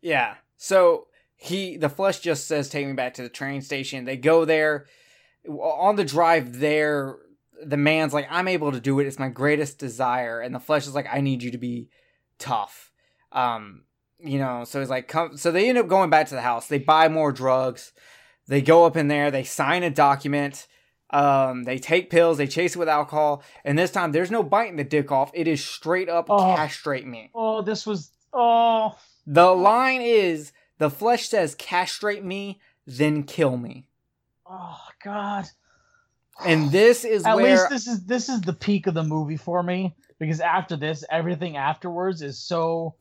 Yeah. 0.00 0.34
So 0.56 1.08
he 1.36 1.76
the 1.76 1.88
flesh 1.88 2.20
just 2.20 2.46
says 2.46 2.68
take 2.68 2.86
me 2.86 2.94
back 2.94 3.14
to 3.14 3.22
the 3.22 3.28
train 3.28 3.60
station. 3.60 4.04
They 4.04 4.16
go 4.16 4.44
there. 4.44 4.86
On 5.46 5.96
the 5.96 6.04
drive 6.04 6.58
there 6.58 7.16
the 7.62 7.76
man's 7.76 8.12
like, 8.12 8.26
I'm 8.30 8.48
able 8.48 8.72
to 8.72 8.80
do 8.80 9.00
it. 9.00 9.06
It's 9.06 9.18
my 9.18 9.28
greatest 9.28 9.78
desire. 9.78 10.40
And 10.40 10.54
the 10.54 10.60
flesh 10.60 10.86
is 10.86 10.94
like, 10.94 11.08
I 11.12 11.20
need 11.20 11.42
you 11.42 11.50
to 11.52 11.58
be 11.58 11.88
tough. 12.38 12.92
Um, 13.32 13.84
you 14.18 14.38
know, 14.38 14.64
so 14.64 14.80
he's 14.80 14.90
like, 14.90 15.08
come. 15.08 15.36
So 15.36 15.50
they 15.50 15.68
end 15.68 15.78
up 15.78 15.88
going 15.88 16.10
back 16.10 16.28
to 16.28 16.34
the 16.34 16.42
house. 16.42 16.66
They 16.66 16.78
buy 16.78 17.08
more 17.08 17.32
drugs. 17.32 17.92
They 18.46 18.62
go 18.62 18.84
up 18.84 18.96
in 18.96 19.08
there. 19.08 19.30
They 19.30 19.44
sign 19.44 19.82
a 19.82 19.90
document. 19.90 20.66
Um, 21.10 21.64
they 21.64 21.78
take 21.78 22.10
pills. 22.10 22.38
They 22.38 22.46
chase 22.46 22.74
it 22.74 22.78
with 22.78 22.88
alcohol. 22.88 23.42
And 23.64 23.78
this 23.78 23.90
time, 23.90 24.12
there's 24.12 24.30
no 24.30 24.42
biting 24.42 24.76
the 24.76 24.84
dick 24.84 25.12
off. 25.12 25.30
It 25.34 25.48
is 25.48 25.64
straight 25.64 26.08
up 26.08 26.26
oh. 26.28 26.54
castrate 26.54 27.06
me. 27.06 27.30
Oh, 27.34 27.62
this 27.62 27.86
was. 27.86 28.10
Oh. 28.32 28.96
The 29.26 29.50
line 29.50 30.00
is 30.00 30.52
the 30.78 30.90
flesh 30.90 31.28
says, 31.28 31.54
castrate 31.54 32.24
me, 32.24 32.60
then 32.86 33.22
kill 33.22 33.56
me. 33.56 33.86
Oh, 34.46 34.80
God 35.02 35.46
and 36.44 36.70
this 36.70 37.04
is 37.04 37.24
at 37.24 37.36
where... 37.36 37.52
least 37.52 37.70
this 37.70 37.86
is 37.86 38.04
this 38.04 38.28
is 38.28 38.40
the 38.40 38.52
peak 38.52 38.86
of 38.86 38.94
the 38.94 39.04
movie 39.04 39.36
for 39.36 39.62
me 39.62 39.94
because 40.18 40.40
after 40.40 40.76
this, 40.76 41.04
everything 41.10 41.56
afterwards 41.56 42.22
is 42.22 42.38
so 42.38 42.94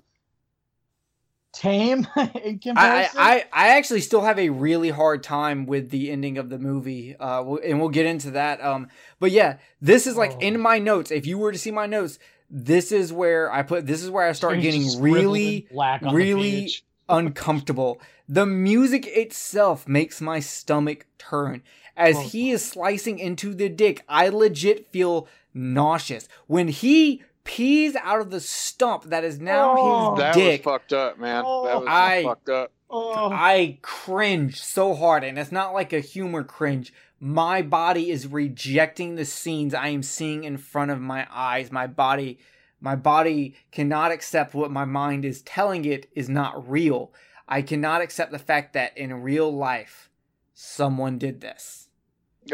tame 1.54 2.08
in 2.44 2.60
comparison. 2.60 3.20
I, 3.20 3.36
I, 3.36 3.46
I 3.54 3.78
actually 3.78 4.02
still 4.02 4.22
have 4.22 4.40
a 4.40 4.50
really 4.50 4.90
hard 4.90 5.24
time 5.24 5.66
with 5.66 5.90
the 5.90 6.12
ending 6.12 6.38
of 6.38 6.50
the 6.50 6.60
movie, 6.60 7.16
uh, 7.16 7.56
and 7.58 7.80
we'll 7.80 7.90
get 7.90 8.06
into 8.06 8.32
that. 8.32 8.62
Um, 8.64 8.88
but 9.20 9.32
yeah, 9.32 9.58
this 9.80 10.08
is 10.08 10.18
like 10.18 10.34
oh. 10.34 10.40
in 10.40 10.60
my 10.60 10.80
notes. 10.80 11.12
If 11.12 11.26
you 11.26 11.38
were 11.38 11.52
to 11.52 11.58
see 11.58 11.72
my 11.72 11.86
notes, 11.86 12.20
this 12.50 12.92
is 12.92 13.14
where 13.14 13.52
I 13.52 13.64
put. 13.64 13.86
This 13.88 14.04
is 14.04 14.10
where 14.10 14.28
I 14.28 14.34
start 14.34 14.60
getting 14.62 15.02
really, 15.02 15.68
really 16.02 16.72
uncomfortable. 17.10 18.02
The 18.28 18.46
music 18.46 19.06
itself 19.08 19.88
makes 19.88 20.22
my 20.22 20.40
stomach 20.40 21.06
turn 21.18 21.62
as 21.96 22.16
oh. 22.18 22.22
he 22.22 22.52
is 22.52 22.64
slicing 22.64 23.20
into 23.20 23.54
the 23.54 23.70
dick. 23.70 24.04
I 24.08 24.30
legit 24.30 24.92
feel 24.92 25.28
nauseous 25.54 26.28
when 26.48 26.68
he 26.68 27.24
pees 27.44 27.96
out 27.98 28.22
of 28.22 28.32
the 28.32 28.40
stump 28.40 29.06
that 29.06 29.24
is 29.24 29.40
now 29.40 29.76
oh, 29.78 30.12
his 30.12 30.20
that 30.20 30.34
dick. 30.34 30.64
That 30.64 30.70
was 30.70 30.74
fucked 30.74 30.94
up, 30.94 31.20
man. 31.20 31.44
Oh, 31.46 31.66
that 31.66 31.80
was 31.80 31.88
I, 31.90 32.24
fucked 32.24 32.50
up. 32.50 32.72
Oh. 32.90 33.30
I 33.32 33.80
cringe 33.82 34.62
so 34.62 34.94
hard, 34.94 35.24
and 35.24 35.38
it's 35.38 35.52
not 35.52 35.74
like 35.74 35.94
a 35.94 36.00
humor 36.00 36.44
cringe. 36.44 36.94
My 37.20 37.62
body 37.62 38.10
is 38.12 38.28
rejecting 38.28 39.16
the 39.16 39.26
scenes 39.26 39.74
I 39.74 39.88
am 39.88 40.04
seeing 40.04 40.44
in 40.44 40.58
front 40.58 40.92
of 40.92 41.00
my 41.00 41.28
eyes. 41.32 41.72
My 41.72 41.88
body, 41.88 42.40
my 42.80 42.96
body 42.96 43.56
cannot 43.72 44.12
accept 44.12 44.54
what 44.54 44.72
my 44.72 44.86
mind 44.86 45.26
is 45.26 45.42
telling 45.42 45.86
it 45.86 46.10
is 46.14 46.30
not 46.30 46.70
real. 46.70 47.14
I 47.48 47.62
cannot 47.62 48.02
accept 48.02 48.32
the 48.32 48.40
fact 48.40 48.74
that 48.74 48.98
in 48.98 49.14
real 49.22 49.54
life, 49.54 50.10
someone 50.54 51.18
did 51.18 51.42
this. 51.42 51.83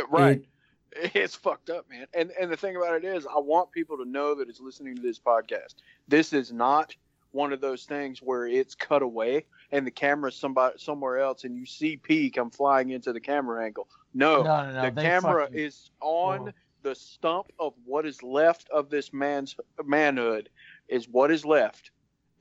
Right. 0.09 0.39
It, 0.39 0.45
it's 1.15 1.35
fucked 1.35 1.69
up, 1.69 1.89
man. 1.89 2.07
And 2.13 2.31
and 2.39 2.51
the 2.51 2.57
thing 2.57 2.75
about 2.75 2.95
it 2.95 3.05
is, 3.05 3.25
I 3.25 3.39
want 3.39 3.71
people 3.71 3.97
to 3.97 4.05
know 4.05 4.35
that 4.35 4.49
it's 4.49 4.59
listening 4.59 4.95
to 4.95 5.01
this 5.01 5.19
podcast. 5.19 5.75
This 6.07 6.33
is 6.33 6.51
not 6.51 6.95
one 7.31 7.53
of 7.53 7.61
those 7.61 7.85
things 7.85 8.21
where 8.21 8.47
it's 8.47 8.73
cut 8.73 9.03
away 9.03 9.45
and 9.71 9.85
the 9.85 9.91
camera's 9.91 10.35
somebody 10.35 10.75
somewhere 10.79 11.19
else 11.19 11.43
and 11.43 11.55
you 11.55 11.65
see 11.65 11.95
P 11.95 12.31
come 12.31 12.49
flying 12.49 12.89
into 12.89 13.13
the 13.13 13.19
camera 13.19 13.63
angle. 13.63 13.87
No, 14.15 14.41
no, 14.41 14.65
no, 14.65 14.71
no 14.71 14.89
the 14.89 15.01
camera 15.01 15.43
fucking... 15.45 15.59
is 15.59 15.91
on 16.01 16.49
oh. 16.49 16.51
the 16.81 16.95
stump 16.95 17.51
of 17.59 17.73
what 17.85 18.07
is 18.07 18.23
left 18.23 18.67
of 18.71 18.89
this 18.89 19.13
man's 19.13 19.55
manhood 19.85 20.49
is 20.87 21.07
what 21.07 21.29
is 21.29 21.45
left, 21.45 21.91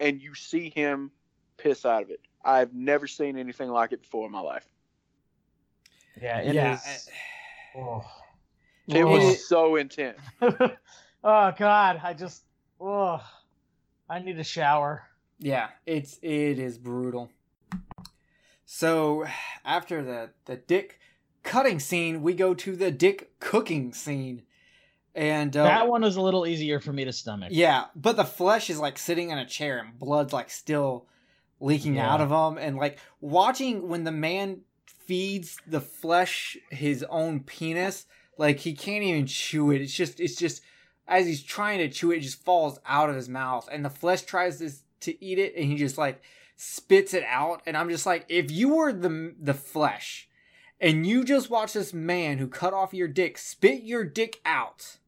and 0.01 0.23
you 0.23 0.35
see 0.35 0.71
him 0.71 1.11
piss 1.59 1.85
out 1.85 2.03
of 2.03 2.11
it. 2.11 2.21
I've 2.43 2.73
never 2.73 3.07
seen 3.07 3.37
anything 3.37 3.69
like 3.69 3.93
it 3.93 4.01
before 4.01 4.25
in 4.25 4.33
my 4.33 4.41
life. 4.41 4.67
Yeah, 6.21 6.39
it 6.39 6.55
yeah. 6.55 6.75
Is... 6.75 7.11
Oh. 7.79 8.05
It 8.89 9.05
was 9.05 9.47
so 9.47 9.77
intense. 9.77 10.19
oh 10.41 10.73
God, 11.23 12.01
I 12.03 12.15
just 12.15 12.43
oh, 12.81 13.21
I 14.09 14.19
need 14.19 14.39
a 14.39 14.45
shower. 14.45 15.03
Yeah, 15.39 15.69
it's 15.87 16.19
it 16.23 16.59
is 16.59 16.79
brutal. 16.79 17.31
So 18.65 19.27
after 19.65 20.03
the 20.03 20.31
the 20.47 20.57
dick 20.57 21.01
cutting 21.43 21.81
scene, 21.81 22.23
we 22.23 22.35
go 22.35 22.55
to 22.55 22.77
the 22.77 22.91
dick 22.91 23.39
cooking 23.41 23.93
scene. 23.93 24.43
And 25.15 25.57
uh, 25.57 25.65
that 25.65 25.89
one 25.89 26.03
was 26.03 26.17
a 26.17 26.21
little 26.21 26.47
easier 26.47 26.81
for 26.81 26.93
me 26.93 27.05
to 27.05 27.13
stomach. 27.13 27.49
Yeah, 27.51 27.87
but 27.97 28.17
the 28.17 28.25
flesh 28.25 28.71
is 28.71 28.79
like 28.79 28.99
sitting 28.99 29.31
in 29.31 29.39
a 29.39 29.47
chair 29.47 29.79
and 29.79 29.99
blood's 29.99 30.33
like 30.33 30.49
still 30.49 31.09
leaking 31.61 31.97
yeah. 31.97 32.13
out 32.13 32.21
of 32.21 32.31
him 32.31 32.63
and 32.63 32.77
like 32.77 32.99
watching 33.21 33.89
when 33.89 34.05
the 34.05 34.13
man 34.13 34.61
feeds 35.09 35.57
the 35.67 35.81
flesh 35.81 36.59
his 36.71 37.03
own 37.09 37.41
penis. 37.41 38.07
Like 38.37 38.61
he 38.61 38.75
can't 38.75 39.03
even 39.03 39.27
chew 39.27 39.73
it. 39.73 39.81
It's 39.81 39.95
just 39.95 40.21
it's 40.21 40.37
just 40.37 40.63
as 41.09 41.27
he's 41.27 41.43
trying 41.43 41.79
to 41.79 41.89
chew 41.89 42.13
it, 42.13 42.19
it 42.19 42.21
just 42.21 42.45
falls 42.45 42.79
out 42.87 43.09
of 43.09 43.17
his 43.17 43.29
mouth, 43.29 43.69
and 43.73 43.85
the 43.85 43.91
flesh 43.91 44.23
tries 44.23 44.59
to 44.59 44.71
to 45.01 45.25
eat 45.25 45.39
it, 45.39 45.55
and 45.57 45.65
he 45.65 45.77
just 45.77 45.99
like 45.99 46.23
spits 46.57 47.15
it 47.15 47.25
out. 47.25 47.63
And 47.67 47.77
I'm 47.77 47.89
just 47.89 48.05
like, 48.05 48.27
if 48.29 48.51
you 48.51 48.75
were 48.75 48.93
the 48.93 49.35
the 49.41 49.55
flesh, 49.55 50.29
and 50.79 51.07
you 51.07 51.25
just 51.25 51.51
watch 51.51 51.73
this 51.73 51.95
man 51.95 52.37
who 52.37 52.47
cut 52.47 52.75
off 52.75 52.95
your 52.95 53.09
dick 53.09 53.39
spit 53.39 53.83
your 53.83 54.05
dick 54.05 54.41
out, 54.45 54.99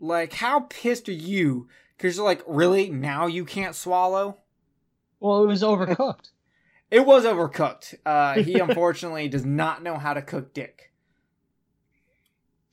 like 0.00 0.32
how 0.32 0.60
pissed 0.60 1.08
are 1.10 1.12
you? 1.12 1.68
Because 1.96 2.16
you're 2.16 2.24
like, 2.24 2.42
really 2.46 2.88
now 2.88 3.26
you 3.26 3.44
can't 3.44 3.74
swallow. 3.74 4.38
Well, 5.20 5.44
it 5.44 5.46
was 5.46 5.62
overcooked. 5.62 6.30
It 6.90 7.04
was 7.04 7.24
overcooked. 7.24 7.94
Uh, 8.04 8.42
he 8.42 8.58
unfortunately 8.58 9.28
does 9.28 9.44
not 9.44 9.82
know 9.82 9.98
how 9.98 10.14
to 10.14 10.22
cook 10.22 10.54
dick. 10.54 10.92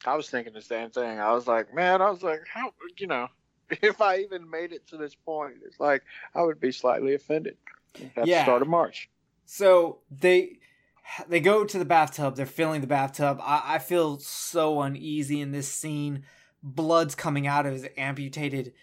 I 0.06 0.16
was 0.16 0.30
thinking 0.30 0.54
the 0.54 0.62
same 0.62 0.92
thing. 0.92 1.20
I 1.20 1.34
was 1.34 1.48
like, 1.48 1.74
man, 1.74 2.02
I 2.02 2.10
was 2.10 2.24
like, 2.24 2.42
how, 2.52 2.74
you 2.98 3.08
know, 3.08 3.28
if 3.70 4.02
I 4.02 4.18
even 4.18 4.50
made 4.50 4.72
it 4.72 4.88
to 4.88 4.98
this 4.98 5.16
point, 5.16 5.56
it's 5.66 5.80
like 5.80 6.04
I 6.34 6.44
would 6.44 6.60
be 6.60 6.72
slightly 6.72 7.14
offended 7.16 7.58
at 8.16 8.28
yeah. 8.28 8.40
the 8.40 8.44
start 8.44 8.62
of 8.62 8.68
March. 8.68 9.10
So 9.46 10.00
they 10.10 10.60
they 11.28 11.40
go 11.40 11.66
to 11.66 11.78
the 11.78 11.86
bathtub. 11.86 12.36
They're 12.36 12.46
filling 12.46 12.82
the 12.82 12.88
bathtub. 12.88 13.40
I, 13.42 13.76
I 13.76 13.80
feel 13.80 14.20
so 14.20 14.82
uneasy 14.82 15.42
in 15.42 15.52
this 15.52 15.68
scene. 15.68 16.24
Blood's 16.64 17.16
coming 17.16 17.46
out 17.46 17.66
of 17.66 17.74
his 17.74 17.88
amputated 17.98 18.74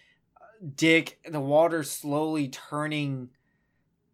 dick. 0.75 1.19
The 1.29 1.41
water's 1.41 1.91
slowly 1.91 2.47
turning 2.47 3.29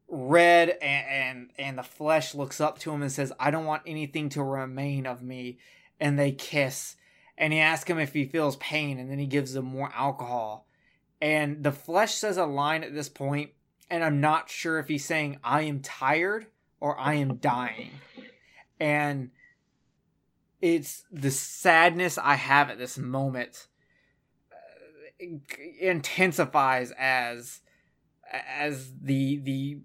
red 0.10 0.70
and, 0.82 1.08
and 1.08 1.50
and 1.58 1.78
the 1.78 1.84
flesh 1.84 2.34
looks 2.34 2.60
up 2.60 2.80
to 2.80 2.92
him 2.92 3.02
and 3.02 3.12
says 3.12 3.32
i 3.40 3.52
don't 3.52 3.66
want 3.66 3.84
anything 3.86 4.30
to 4.30 4.44
remain 4.44 5.06
of 5.06 5.22
me. 5.22 5.60
And 6.02 6.18
they 6.18 6.32
kiss. 6.32 6.96
And 7.38 7.52
he 7.52 7.60
asks 7.60 7.90
him 7.90 8.00
if 8.00 8.14
he 8.14 8.26
feels 8.26 8.56
pain 8.56 9.00
and 9.00 9.12
then 9.12 9.20
he 9.20 9.26
gives 9.26 9.56
him 9.56 9.66
more 9.66 9.92
alcohol. 9.94 10.66
And 11.22 11.62
the 11.64 11.74
flesh 11.74 12.16
says 12.16 12.38
a 12.38 12.46
line 12.46 12.84
at 12.84 12.94
this 12.94 13.10
point 13.10 13.52
and 13.90 14.04
i'm 14.04 14.22
not 14.22 14.50
sure 14.50 14.80
if 14.80 14.88
he's 14.88 15.06
saying 15.06 15.40
i 15.44 15.64
am 15.64 15.82
tired 15.82 16.48
or 16.80 16.98
i 17.00 17.16
am 17.16 17.36
dying. 17.36 17.92
And 18.80 19.32
it's 20.62 21.04
the 21.12 21.32
sadness 21.32 22.18
i 22.18 22.36
have 22.36 22.70
at 22.70 22.78
this 22.78 22.98
moment 22.98 23.68
uh, 24.52 25.26
intensifies 25.80 26.92
as 26.98 27.62
as 28.32 28.92
the 29.02 29.38
the 29.38 29.80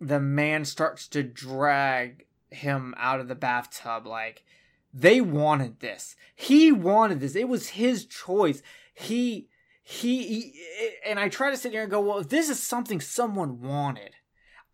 the 0.00 0.20
man 0.20 0.64
starts 0.64 1.08
to 1.08 1.22
drag 1.22 2.26
him 2.50 2.94
out 2.96 3.20
of 3.20 3.28
the 3.28 3.34
bathtub 3.34 4.06
like 4.06 4.44
they 4.92 5.20
wanted 5.20 5.80
this. 5.80 6.16
He 6.34 6.72
wanted 6.72 7.20
this. 7.20 7.36
It 7.36 7.48
was 7.48 7.70
his 7.70 8.06
choice. 8.06 8.62
He 8.94 9.48
he, 9.88 10.26
he 10.26 10.52
and 11.06 11.20
i 11.20 11.28
try 11.28 11.48
to 11.48 11.56
sit 11.56 11.70
here 11.70 11.82
and 11.82 11.90
go 11.90 12.00
well 12.00 12.18
if 12.18 12.28
this 12.28 12.48
is 12.48 12.60
something 12.60 13.00
someone 13.00 13.60
wanted 13.60 14.16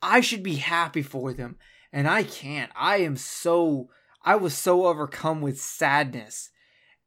i 0.01 0.23
should 0.23 0.43
be 0.43 0.57
happy 0.57 1.03
for 1.03 1.35
them. 1.35 1.57
And 1.93 2.09
i 2.09 2.23
can't. 2.23 2.71
I 2.75 2.99
am 2.99 3.17
so 3.17 3.91
i 4.25 4.37
was 4.37 4.55
so 4.55 4.87
overcome 4.87 5.43
with 5.43 5.61
sadness 5.61 6.51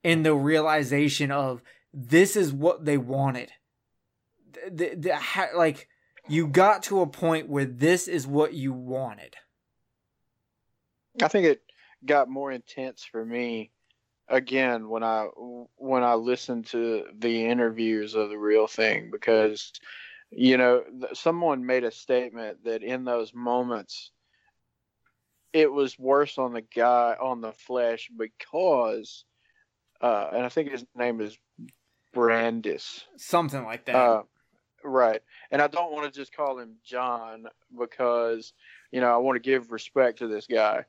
in 0.03 0.21
the 0.21 0.35
realization 0.35 1.31
of 1.31 1.63
this 1.91 2.35
is 2.35 2.53
what 2.53 2.85
they 2.85 2.97
wanted. 2.97 3.51
The, 4.53 4.69
the, 4.69 4.95
the, 4.95 5.47
like 5.57 5.87
you 6.27 6.47
got 6.47 6.83
to 6.83 7.01
a 7.01 7.07
point 7.07 7.49
where 7.49 7.65
this 7.65 8.07
is 8.07 8.25
what 8.27 8.53
you 8.53 8.73
wanted. 8.73 9.35
I 11.21 11.27
think 11.27 11.45
it 11.45 11.61
got 12.05 12.29
more 12.29 12.51
intense 12.51 13.03
for 13.03 13.23
me 13.23 13.71
again 14.27 14.89
when 14.89 15.03
I 15.03 15.27
when 15.77 16.03
I 16.03 16.15
listened 16.15 16.67
to 16.67 17.05
the 17.17 17.45
interviews 17.45 18.15
of 18.15 18.29
the 18.29 18.37
real 18.37 18.67
thing 18.67 19.09
because 19.11 19.71
you 20.31 20.57
know 20.57 20.83
someone 21.13 21.65
made 21.65 21.83
a 21.83 21.91
statement 21.91 22.63
that 22.65 22.83
in 22.83 23.05
those 23.05 23.33
moments 23.33 24.11
it 25.53 25.71
was 25.71 25.97
worse 25.97 26.37
on 26.37 26.53
the 26.53 26.61
guy 26.61 27.15
on 27.21 27.41
the 27.41 27.53
flesh 27.53 28.09
because 28.17 29.25
uh, 30.01 30.29
and 30.33 30.43
I 30.43 30.49
think 30.49 30.71
his 30.71 30.85
name 30.95 31.21
is 31.21 31.37
Brandes 32.13 33.05
something 33.17 33.63
like 33.63 33.85
that 33.85 33.95
uh, 33.95 34.23
Right. 34.85 35.21
And 35.49 35.63
I 35.63 35.67
don't 35.67 35.91
want 35.91 36.11
to 36.11 36.17
just 36.17 36.35
call 36.35 36.59
him 36.59 36.75
John 36.83 37.47
because, 37.77 38.53
you 38.91 39.01
know, 39.01 39.11
I 39.11 39.17
want 39.17 39.35
to 39.35 39.39
give 39.39 39.71
respect 39.71 40.19
to 40.19 40.27
this 40.27 40.45
guy. 40.45 40.85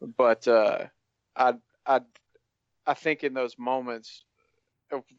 But 0.00 0.48
uh, 0.48 0.86
I 1.36 1.54
I 1.86 2.00
I 2.86 2.94
think 2.94 3.22
in 3.22 3.32
those 3.32 3.56
moments 3.56 4.24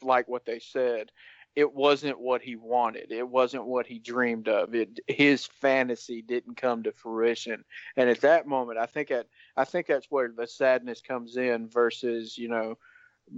like 0.02 0.28
what 0.28 0.46
they 0.46 0.60
said, 0.60 1.10
it 1.56 1.74
wasn't 1.74 2.20
what 2.20 2.42
he 2.42 2.58
wanted. 2.58 3.14
It 3.14 3.28
wasn't 3.28 3.66
what 3.66 3.88
he 3.88 4.00
dreamed 4.00 4.50
of. 4.50 4.76
It 4.76 5.00
his 5.08 5.46
fantasy 5.46 6.22
didn't 6.22 6.58
come 6.58 6.84
to 6.84 6.92
fruition. 6.92 7.64
And 7.96 8.10
at 8.10 8.22
that 8.22 8.46
moment, 8.46 8.78
I 8.78 8.88
think 8.88 9.12
at 9.12 9.28
I 9.56 9.64
think 9.64 9.88
that's 9.88 10.08
where 10.10 10.30
the 10.36 10.48
sadness 10.48 11.02
comes 11.02 11.38
in 11.38 11.70
versus, 11.70 12.38
you 12.38 12.50
know, 12.50 12.78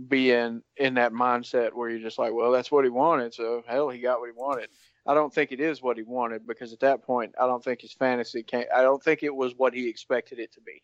being 0.07 0.61
in 0.77 0.95
that 0.95 1.13
mindset 1.13 1.73
where 1.73 1.89
you're 1.89 1.99
just 1.99 2.17
like, 2.17 2.33
well, 2.33 2.51
that's 2.51 2.71
what 2.71 2.83
he 2.83 2.89
wanted, 2.89 3.33
so 3.33 3.63
hell, 3.67 3.89
he 3.89 3.99
got 3.99 4.19
what 4.19 4.29
he 4.29 4.33
wanted. 4.35 4.69
I 5.05 5.13
don't 5.13 5.33
think 5.33 5.51
it 5.51 5.59
is 5.59 5.81
what 5.81 5.97
he 5.97 6.03
wanted 6.03 6.47
because 6.47 6.71
at 6.73 6.79
that 6.79 7.03
point, 7.03 7.33
I 7.39 7.45
don't 7.45 7.63
think 7.63 7.81
his 7.81 7.93
fantasy 7.93 8.41
came. 8.41 8.65
I 8.73 8.81
don't 8.81 9.03
think 9.03 9.21
it 9.21 9.35
was 9.35 9.53
what 9.55 9.73
he 9.73 9.89
expected 9.89 10.39
it 10.39 10.53
to 10.53 10.61
be. 10.61 10.81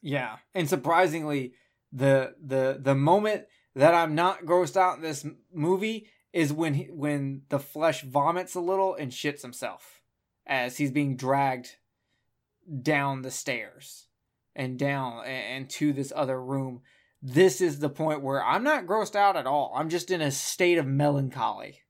Yeah, 0.00 0.36
and 0.54 0.68
surprisingly, 0.68 1.54
the 1.92 2.34
the 2.40 2.78
the 2.80 2.94
moment 2.94 3.46
that 3.74 3.94
I'm 3.94 4.14
not 4.14 4.44
grossed 4.44 4.76
out 4.76 4.96
in 4.96 5.02
this 5.02 5.26
movie 5.52 6.08
is 6.32 6.52
when 6.52 6.74
he, 6.74 6.84
when 6.84 7.42
the 7.48 7.58
flesh 7.58 8.02
vomits 8.02 8.54
a 8.54 8.60
little 8.60 8.94
and 8.94 9.10
shits 9.10 9.42
himself 9.42 10.02
as 10.46 10.76
he's 10.76 10.90
being 10.90 11.16
dragged 11.16 11.76
down 12.82 13.22
the 13.22 13.30
stairs 13.30 14.06
and 14.54 14.78
down 14.78 15.24
and 15.24 15.70
to 15.70 15.92
this 15.92 16.12
other 16.14 16.42
room 16.42 16.82
this 17.22 17.60
is 17.60 17.78
the 17.78 17.88
point 17.88 18.22
where 18.22 18.44
I'm 18.44 18.62
not 18.62 18.86
grossed 18.86 19.16
out 19.16 19.36
at 19.36 19.46
all. 19.46 19.72
I'm 19.74 19.88
just 19.88 20.10
in 20.10 20.20
a 20.20 20.30
state 20.30 20.78
of 20.78 20.86
melancholy, 20.86 21.80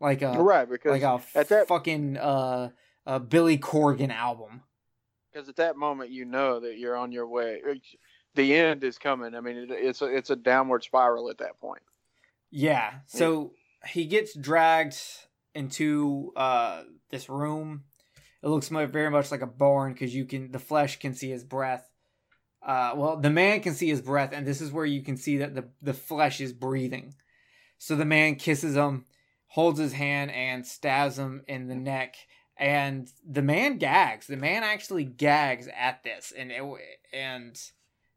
like 0.00 0.22
a 0.22 0.32
right 0.32 0.68
because 0.68 0.90
like 0.90 1.02
a 1.02 1.20
at 1.36 1.48
that 1.48 1.68
fucking 1.68 2.16
uh, 2.16 2.70
a 3.06 3.20
Billy 3.20 3.58
Corgan 3.58 4.10
album. 4.10 4.62
Because 5.32 5.48
at 5.48 5.56
that 5.56 5.76
moment, 5.76 6.10
you 6.10 6.24
know 6.24 6.60
that 6.60 6.78
you're 6.78 6.96
on 6.96 7.10
your 7.10 7.26
way. 7.26 7.60
The 8.36 8.54
end 8.54 8.84
is 8.84 8.98
coming. 8.98 9.34
I 9.34 9.40
mean, 9.40 9.56
it, 9.56 9.70
it's 9.70 10.00
a, 10.00 10.06
it's 10.06 10.30
a 10.30 10.36
downward 10.36 10.84
spiral 10.84 11.28
at 11.28 11.38
that 11.38 11.58
point. 11.60 11.82
Yeah. 12.50 12.92
So 13.06 13.52
yeah. 13.82 13.90
he 13.90 14.06
gets 14.06 14.36
dragged 14.36 14.96
into 15.54 16.32
uh, 16.36 16.84
this 17.10 17.28
room. 17.28 17.84
It 18.44 18.48
looks 18.48 18.68
very 18.68 19.10
much 19.10 19.32
like 19.32 19.42
a 19.42 19.46
barn 19.46 19.92
because 19.92 20.14
you 20.14 20.24
can 20.24 20.52
the 20.52 20.58
flesh 20.60 21.00
can 21.00 21.14
see 21.14 21.30
his 21.30 21.42
breath 21.42 21.90
uh, 22.64 22.94
well, 22.96 23.16
the 23.16 23.30
man 23.30 23.60
can 23.60 23.74
see 23.74 23.88
his 23.88 24.00
breath, 24.00 24.30
and 24.32 24.46
this 24.46 24.60
is 24.60 24.72
where 24.72 24.86
you 24.86 25.02
can 25.02 25.16
see 25.16 25.38
that 25.38 25.54
the, 25.54 25.68
the 25.82 25.92
flesh 25.92 26.40
is 26.40 26.52
breathing. 26.52 27.14
So 27.78 27.94
the 27.94 28.06
man 28.06 28.36
kisses 28.36 28.74
him, 28.74 29.04
holds 29.48 29.78
his 29.78 29.92
hand, 29.92 30.30
and 30.30 30.66
stabs 30.66 31.18
him 31.18 31.42
in 31.46 31.68
the 31.68 31.74
neck. 31.74 32.16
And 32.56 33.08
the 33.28 33.42
man 33.42 33.78
gags. 33.78 34.26
The 34.26 34.36
man 34.36 34.62
actually 34.62 35.04
gags 35.04 35.68
at 35.76 36.02
this, 36.04 36.32
and 36.36 36.50
it, 36.50 36.62
and 37.12 37.60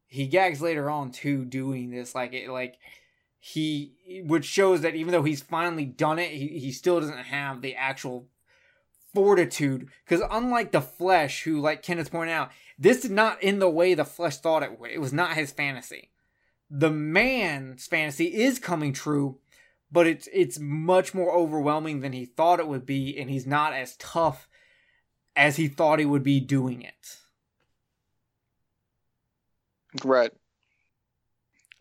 he 0.08 0.28
gags 0.28 0.62
later 0.62 0.90
on 0.90 1.12
too, 1.12 1.44
doing 1.44 1.90
this. 1.90 2.16
Like 2.16 2.34
it, 2.34 2.50
like 2.50 2.76
he, 3.40 4.24
which 4.26 4.46
shows 4.46 4.82
that 4.82 4.96
even 4.96 5.12
though 5.12 5.24
he's 5.24 5.42
finally 5.42 5.86
done 5.86 6.20
it, 6.20 6.32
he, 6.32 6.60
he 6.60 6.72
still 6.72 7.02
doesn't 7.02 7.18
have 7.18 7.62
the 7.62 7.76
actual 7.76 8.28
fortitude. 9.14 9.90
Because 10.06 10.24
unlike 10.30 10.72
the 10.72 10.82
flesh, 10.82 11.44
who 11.44 11.60
like 11.60 11.84
Kenneth 11.84 12.12
pointed 12.12 12.34
out, 12.34 12.52
this 12.78 13.02
did 13.02 13.12
not 13.12 13.40
end 13.42 13.62
the 13.62 13.70
way 13.70 13.94
the 13.94 14.06
flesh 14.06 14.38
thought 14.38 14.64
it 14.64 14.80
would. 14.80 14.92
It 14.92 15.02
was 15.02 15.14
not 15.14 15.36
his 15.36 15.52
fantasy. 15.52 16.12
The 16.70 16.92
man's 16.92 17.88
fantasy 17.88 18.26
is 18.26 18.60
coming 18.60 18.94
true, 18.94 19.40
but 19.92 20.06
it's 20.06 20.28
it's 20.34 20.60
much 20.60 21.14
more 21.14 21.34
overwhelming 21.34 22.02
than 22.02 22.14
he 22.14 22.26
thought 22.26 22.60
it 22.60 22.68
would 22.68 22.86
be, 22.86 23.18
and 23.18 23.30
he's 23.30 23.48
not 23.48 23.74
as 23.74 23.96
tough 23.98 24.48
as 25.36 25.56
he 25.56 25.68
thought 25.68 26.00
he 26.00 26.06
would 26.06 26.24
be 26.24 26.40
doing 26.40 26.82
it. 26.82 27.18
Right. 30.04 30.32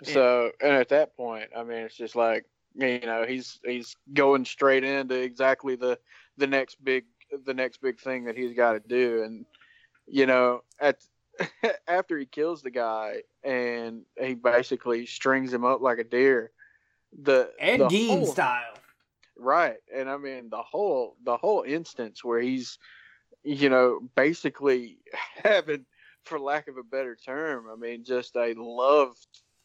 So, 0.02 0.52
and 0.60 0.72
at 0.72 0.90
that 0.90 1.16
point, 1.16 1.50
I 1.56 1.62
mean, 1.64 1.78
it's 1.78 1.96
just 1.96 2.16
like 2.16 2.44
you 2.74 3.00
know, 3.00 3.24
he's 3.26 3.58
he's 3.64 3.96
going 4.12 4.44
straight 4.44 4.84
into 4.84 5.14
exactly 5.14 5.76
the 5.76 5.98
the 6.36 6.46
next 6.46 6.82
big 6.82 7.04
the 7.44 7.54
next 7.54 7.80
big 7.80 7.98
thing 7.98 8.24
that 8.24 8.36
he's 8.36 8.54
got 8.54 8.72
to 8.72 8.80
do, 8.80 9.22
and 9.24 9.46
you 10.06 10.26
know, 10.26 10.62
at 10.80 10.98
after 11.88 12.18
he 12.18 12.26
kills 12.26 12.62
the 12.62 12.70
guy 12.70 13.22
and 13.44 14.02
he 14.18 14.34
basically 14.34 15.06
strings 15.06 15.52
him 15.52 15.64
up 15.64 15.80
like 15.80 15.98
a 15.98 16.04
deer, 16.04 16.50
the 17.22 17.50
Ed 17.58 17.80
the 17.80 17.84
Gein 17.84 18.08
whole, 18.08 18.26
style, 18.26 18.74
right? 19.38 19.76
And 19.94 20.08
I 20.08 20.16
mean 20.16 20.48
the 20.50 20.62
whole 20.62 21.16
the 21.24 21.36
whole 21.36 21.62
instance 21.62 22.24
where 22.24 22.40
he's, 22.40 22.78
you 23.42 23.68
know, 23.68 24.00
basically 24.14 24.98
having, 25.42 25.84
for 26.24 26.38
lack 26.38 26.68
of 26.68 26.76
a 26.76 26.82
better 26.82 27.16
term, 27.16 27.66
I 27.70 27.76
mean, 27.76 28.04
just 28.04 28.36
a 28.36 28.54
love 28.56 29.14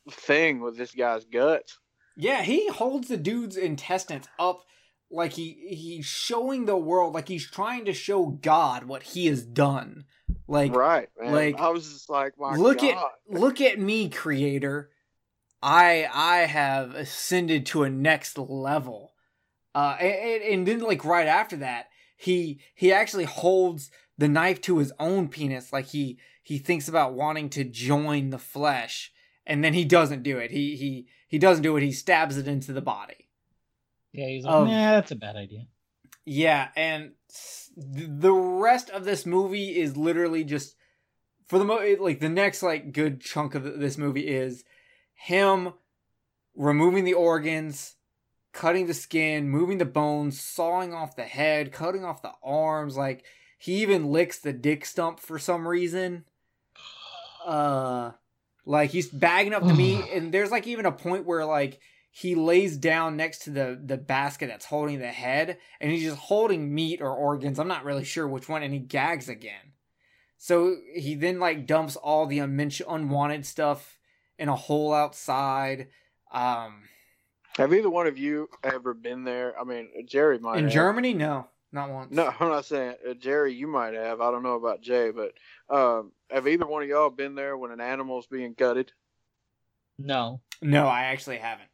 thing 0.09 0.61
with 0.61 0.77
this 0.77 0.91
guy's 0.91 1.25
guts. 1.25 1.79
Yeah, 2.15 2.43
he 2.43 2.67
holds 2.67 3.07
the 3.07 3.17
dude's 3.17 3.57
intestines 3.57 4.27
up 4.37 4.63
like 5.09 5.33
he 5.33 5.67
he's 5.69 6.05
showing 6.05 6.65
the 6.65 6.77
world 6.77 7.13
like 7.13 7.27
he's 7.27 7.49
trying 7.49 7.85
to 7.85 7.93
show 7.93 8.27
God 8.27 8.85
what 8.85 9.03
he 9.03 9.27
has 9.27 9.43
done. 9.43 10.05
Like 10.47 10.75
right, 10.75 11.09
man. 11.19 11.33
Like 11.33 11.59
I 11.59 11.69
was 11.69 11.91
just 11.91 12.09
like, 12.09 12.33
look 12.37 12.79
God. 12.79 12.89
at 12.89 12.97
look 13.39 13.61
at 13.61 13.79
me, 13.79 14.09
creator. 14.09 14.89
I 15.61 16.07
I 16.11 16.37
have 16.39 16.95
ascended 16.95 17.65
to 17.67 17.83
a 17.83 17.89
next 17.89 18.37
level. 18.37 19.13
Uh, 19.73 19.95
and, 20.01 20.43
and 20.43 20.67
then 20.67 20.79
like 20.79 21.05
right 21.05 21.27
after 21.27 21.55
that, 21.57 21.87
he 22.17 22.59
he 22.75 22.91
actually 22.91 23.23
holds 23.25 23.89
the 24.17 24.27
knife 24.27 24.61
to 24.61 24.77
his 24.77 24.91
own 24.99 25.27
penis, 25.27 25.71
like 25.71 25.87
he 25.87 26.19
he 26.43 26.57
thinks 26.57 26.87
about 26.87 27.13
wanting 27.13 27.49
to 27.49 27.63
join 27.63 28.29
the 28.29 28.37
flesh, 28.37 29.11
and 29.45 29.63
then 29.63 29.73
he 29.73 29.85
doesn't 29.85 30.23
do 30.23 30.37
it. 30.37 30.51
He 30.51 30.75
he 30.75 31.07
he 31.27 31.39
doesn't 31.39 31.63
do 31.63 31.77
it. 31.77 31.83
He 31.83 31.91
stabs 31.91 32.37
it 32.37 32.47
into 32.47 32.73
the 32.73 32.81
body. 32.81 33.29
Yeah, 34.11 34.27
he's 34.27 34.43
like, 34.43 34.53
um, 34.53 34.67
nah, 34.67 34.91
that's 34.91 35.11
a 35.11 35.15
bad 35.15 35.37
idea. 35.37 35.65
Yeah, 36.25 36.67
and 36.75 37.11
the 37.75 38.33
rest 38.33 38.89
of 38.89 39.05
this 39.05 39.25
movie 39.25 39.79
is 39.79 39.95
literally 39.95 40.43
just 40.43 40.75
for 41.47 41.57
the 41.57 41.65
mo 41.65 41.95
like 41.99 42.19
the 42.19 42.29
next 42.29 42.63
like 42.63 42.93
good 42.93 43.21
chunk 43.21 43.55
of 43.55 43.79
this 43.79 43.97
movie 43.97 44.27
is 44.27 44.63
him 45.13 45.73
removing 46.55 47.03
the 47.03 47.13
organs, 47.13 47.95
cutting 48.53 48.87
the 48.87 48.93
skin, 48.93 49.49
moving 49.49 49.77
the 49.77 49.85
bones, 49.85 50.39
sawing 50.39 50.93
off 50.93 51.15
the 51.15 51.23
head, 51.23 51.71
cutting 51.71 52.03
off 52.03 52.21
the 52.21 52.33
arms, 52.43 52.97
like 52.97 53.23
he 53.57 53.81
even 53.81 54.11
licks 54.11 54.39
the 54.39 54.53
dick 54.53 54.85
stump 54.85 55.19
for 55.19 55.39
some 55.39 55.67
reason. 55.67 56.25
Uh 57.45 58.11
like 58.65 58.91
he's 58.91 59.09
bagging 59.09 59.53
up 59.53 59.65
the 59.65 59.73
meat 59.73 60.05
and 60.13 60.31
there's 60.33 60.51
like 60.51 60.67
even 60.67 60.85
a 60.85 60.91
point 60.91 61.25
where 61.25 61.45
like 61.45 61.79
he 62.11 62.35
lays 62.35 62.75
down 62.77 63.15
next 63.15 63.39
to 63.39 63.49
the 63.49 63.79
the 63.83 63.97
basket 63.97 64.47
that's 64.47 64.65
holding 64.65 64.99
the 64.99 65.07
head 65.07 65.57
and 65.79 65.91
he's 65.91 66.03
just 66.03 66.17
holding 66.17 66.73
meat 66.73 67.01
or 67.01 67.13
organs 67.13 67.57
i'm 67.57 67.67
not 67.67 67.85
really 67.85 68.03
sure 68.03 68.27
which 68.27 68.49
one 68.49 68.61
and 68.61 68.73
he 68.73 68.79
gags 68.79 69.29
again 69.29 69.73
so 70.37 70.75
he 70.93 71.15
then 71.15 71.39
like 71.39 71.65
dumps 71.65 71.95
all 71.95 72.25
the 72.25 72.39
unwanted 72.39 73.45
stuff 73.45 73.97
in 74.37 74.49
a 74.49 74.55
hole 74.55 74.93
outside 74.93 75.87
um 76.31 76.83
have 77.57 77.73
either 77.73 77.89
one 77.89 78.07
of 78.07 78.17
you 78.17 78.49
ever 78.63 78.93
been 78.93 79.23
there 79.23 79.57
i 79.59 79.63
mean 79.63 79.87
jerry 80.05 80.37
might 80.37 80.57
in 80.57 80.65
have. 80.65 80.73
germany 80.73 81.13
no 81.13 81.47
Not 81.71 81.89
once. 81.89 82.11
No, 82.11 82.33
I'm 82.39 82.49
not 82.49 82.65
saying 82.65 82.95
uh, 83.09 83.13
Jerry. 83.13 83.53
You 83.53 83.67
might 83.67 83.93
have. 83.93 84.19
I 84.19 84.29
don't 84.29 84.43
know 84.43 84.55
about 84.55 84.81
Jay, 84.81 85.11
but 85.11 85.31
um, 85.73 86.11
have 86.29 86.45
either 86.45 86.65
one 86.67 86.83
of 86.83 86.89
y'all 86.89 87.09
been 87.09 87.33
there 87.35 87.55
when 87.55 87.71
an 87.71 87.79
animal's 87.79 88.27
being 88.27 88.53
gutted? 88.57 88.91
No. 89.97 90.41
No, 90.61 90.87
I 90.87 91.03
actually 91.03 91.37
haven't. 91.37 91.69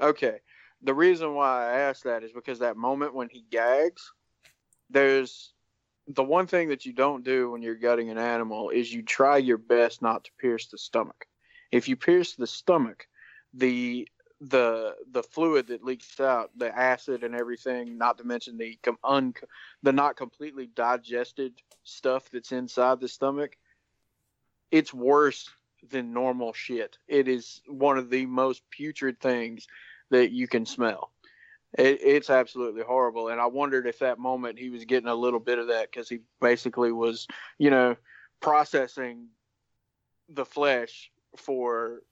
Okay. 0.00 0.38
The 0.82 0.94
reason 0.94 1.34
why 1.34 1.72
I 1.72 1.80
asked 1.80 2.04
that 2.04 2.22
is 2.22 2.32
because 2.32 2.60
that 2.60 2.76
moment 2.76 3.14
when 3.14 3.28
he 3.28 3.44
gags, 3.50 4.12
there's 4.90 5.52
the 6.06 6.24
one 6.24 6.46
thing 6.46 6.68
that 6.68 6.86
you 6.86 6.92
don't 6.92 7.24
do 7.24 7.50
when 7.50 7.62
you're 7.62 7.74
gutting 7.74 8.10
an 8.10 8.18
animal 8.18 8.70
is 8.70 8.92
you 8.92 9.02
try 9.02 9.36
your 9.36 9.58
best 9.58 10.00
not 10.00 10.24
to 10.24 10.30
pierce 10.38 10.66
the 10.68 10.78
stomach. 10.78 11.26
If 11.70 11.88
you 11.88 11.96
pierce 11.96 12.34
the 12.34 12.46
stomach, 12.46 13.06
the 13.52 14.08
the 14.40 14.94
the 15.10 15.22
fluid 15.22 15.66
that 15.66 15.84
leaks 15.84 16.20
out, 16.20 16.50
the 16.56 16.74
acid 16.76 17.24
and 17.24 17.34
everything, 17.34 17.98
not 17.98 18.18
to 18.18 18.24
mention 18.24 18.56
the 18.56 18.78
com- 18.82 18.98
un 19.02 19.34
the 19.82 19.92
not 19.92 20.16
completely 20.16 20.66
digested 20.66 21.54
stuff 21.82 22.30
that's 22.30 22.52
inside 22.52 23.00
the 23.00 23.08
stomach, 23.08 23.56
it's 24.70 24.94
worse 24.94 25.50
than 25.90 26.12
normal 26.12 26.52
shit. 26.52 26.98
It 27.06 27.28
is 27.28 27.60
one 27.66 27.98
of 27.98 28.10
the 28.10 28.26
most 28.26 28.62
putrid 28.70 29.20
things 29.20 29.66
that 30.10 30.30
you 30.32 30.48
can 30.48 30.66
smell. 30.66 31.12
It, 31.76 31.98
it's 32.02 32.30
absolutely 32.30 32.82
horrible. 32.82 33.28
And 33.28 33.40
I 33.40 33.46
wondered 33.46 33.86
if 33.86 33.98
that 33.98 34.18
moment 34.18 34.58
he 34.58 34.70
was 34.70 34.84
getting 34.84 35.08
a 35.08 35.14
little 35.14 35.40
bit 35.40 35.58
of 35.58 35.68
that 35.68 35.90
because 35.90 36.08
he 36.08 36.20
basically 36.40 36.92
was, 36.92 37.26
you 37.58 37.70
know, 37.70 37.96
processing 38.40 39.26
the 40.28 40.44
flesh 40.44 41.10
for 41.36 42.02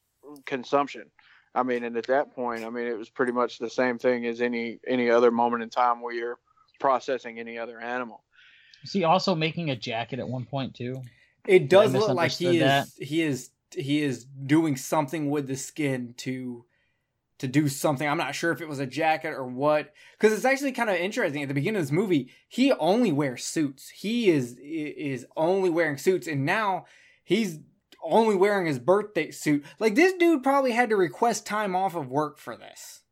consumption. 0.44 1.06
I 1.54 1.62
mean, 1.62 1.84
and 1.84 1.96
at 1.96 2.06
that 2.08 2.34
point, 2.34 2.64
I 2.64 2.70
mean, 2.70 2.86
it 2.86 2.98
was 2.98 3.08
pretty 3.08 3.32
much 3.32 3.58
the 3.58 3.70
same 3.70 3.98
thing 3.98 4.26
as 4.26 4.42
any 4.42 4.78
any 4.86 5.08
other 5.08 5.30
moment 5.30 5.62
in 5.62 5.70
time 5.70 6.02
where 6.02 6.12
you're 6.12 6.38
processing 6.78 7.38
any 7.38 7.56
other 7.56 7.80
animal. 7.80 8.22
Is 8.82 8.92
he 8.92 9.04
also 9.04 9.34
making 9.34 9.70
a 9.70 9.76
jacket 9.76 10.18
at 10.18 10.28
one 10.28 10.44
point 10.44 10.74
too? 10.74 11.00
It 11.46 11.70
does 11.70 11.94
look 11.94 12.10
like 12.10 12.32
he 12.32 12.60
is 12.60 12.94
he 13.00 13.22
is 13.22 13.50
he 13.74 14.02
is 14.02 14.24
doing 14.24 14.76
something 14.76 15.30
with 15.30 15.46
the 15.46 15.56
skin 15.56 16.14
to 16.18 16.64
to 17.38 17.46
do 17.46 17.68
something. 17.68 18.08
I'm 18.08 18.18
not 18.18 18.34
sure 18.34 18.52
if 18.52 18.60
it 18.60 18.68
was 18.68 18.78
a 18.78 18.86
jacket 18.86 19.30
or 19.30 19.46
what, 19.46 19.92
because 20.18 20.32
it's 20.32 20.44
actually 20.44 20.72
kind 20.72 20.90
of 20.90 20.96
interesting. 20.96 21.42
At 21.42 21.48
the 21.48 21.54
beginning 21.54 21.80
of 21.80 21.84
this 21.84 21.92
movie, 21.92 22.30
he 22.48 22.72
only 22.72 23.12
wears 23.12 23.44
suits. 23.44 23.88
He 23.90 24.30
is 24.30 24.56
is 24.60 25.26
only 25.36 25.70
wearing 25.70 25.98
suits, 25.98 26.26
and 26.26 26.44
now 26.44 26.86
he's 27.24 27.58
only 28.02 28.36
wearing 28.36 28.66
his 28.66 28.78
birthday 28.78 29.30
suit. 29.30 29.64
Like 29.78 29.94
this 29.94 30.14
dude 30.14 30.42
probably 30.42 30.72
had 30.72 30.90
to 30.90 30.96
request 30.96 31.46
time 31.46 31.76
off 31.76 31.94
of 31.94 32.08
work 32.08 32.38
for 32.38 32.56
this. 32.56 33.02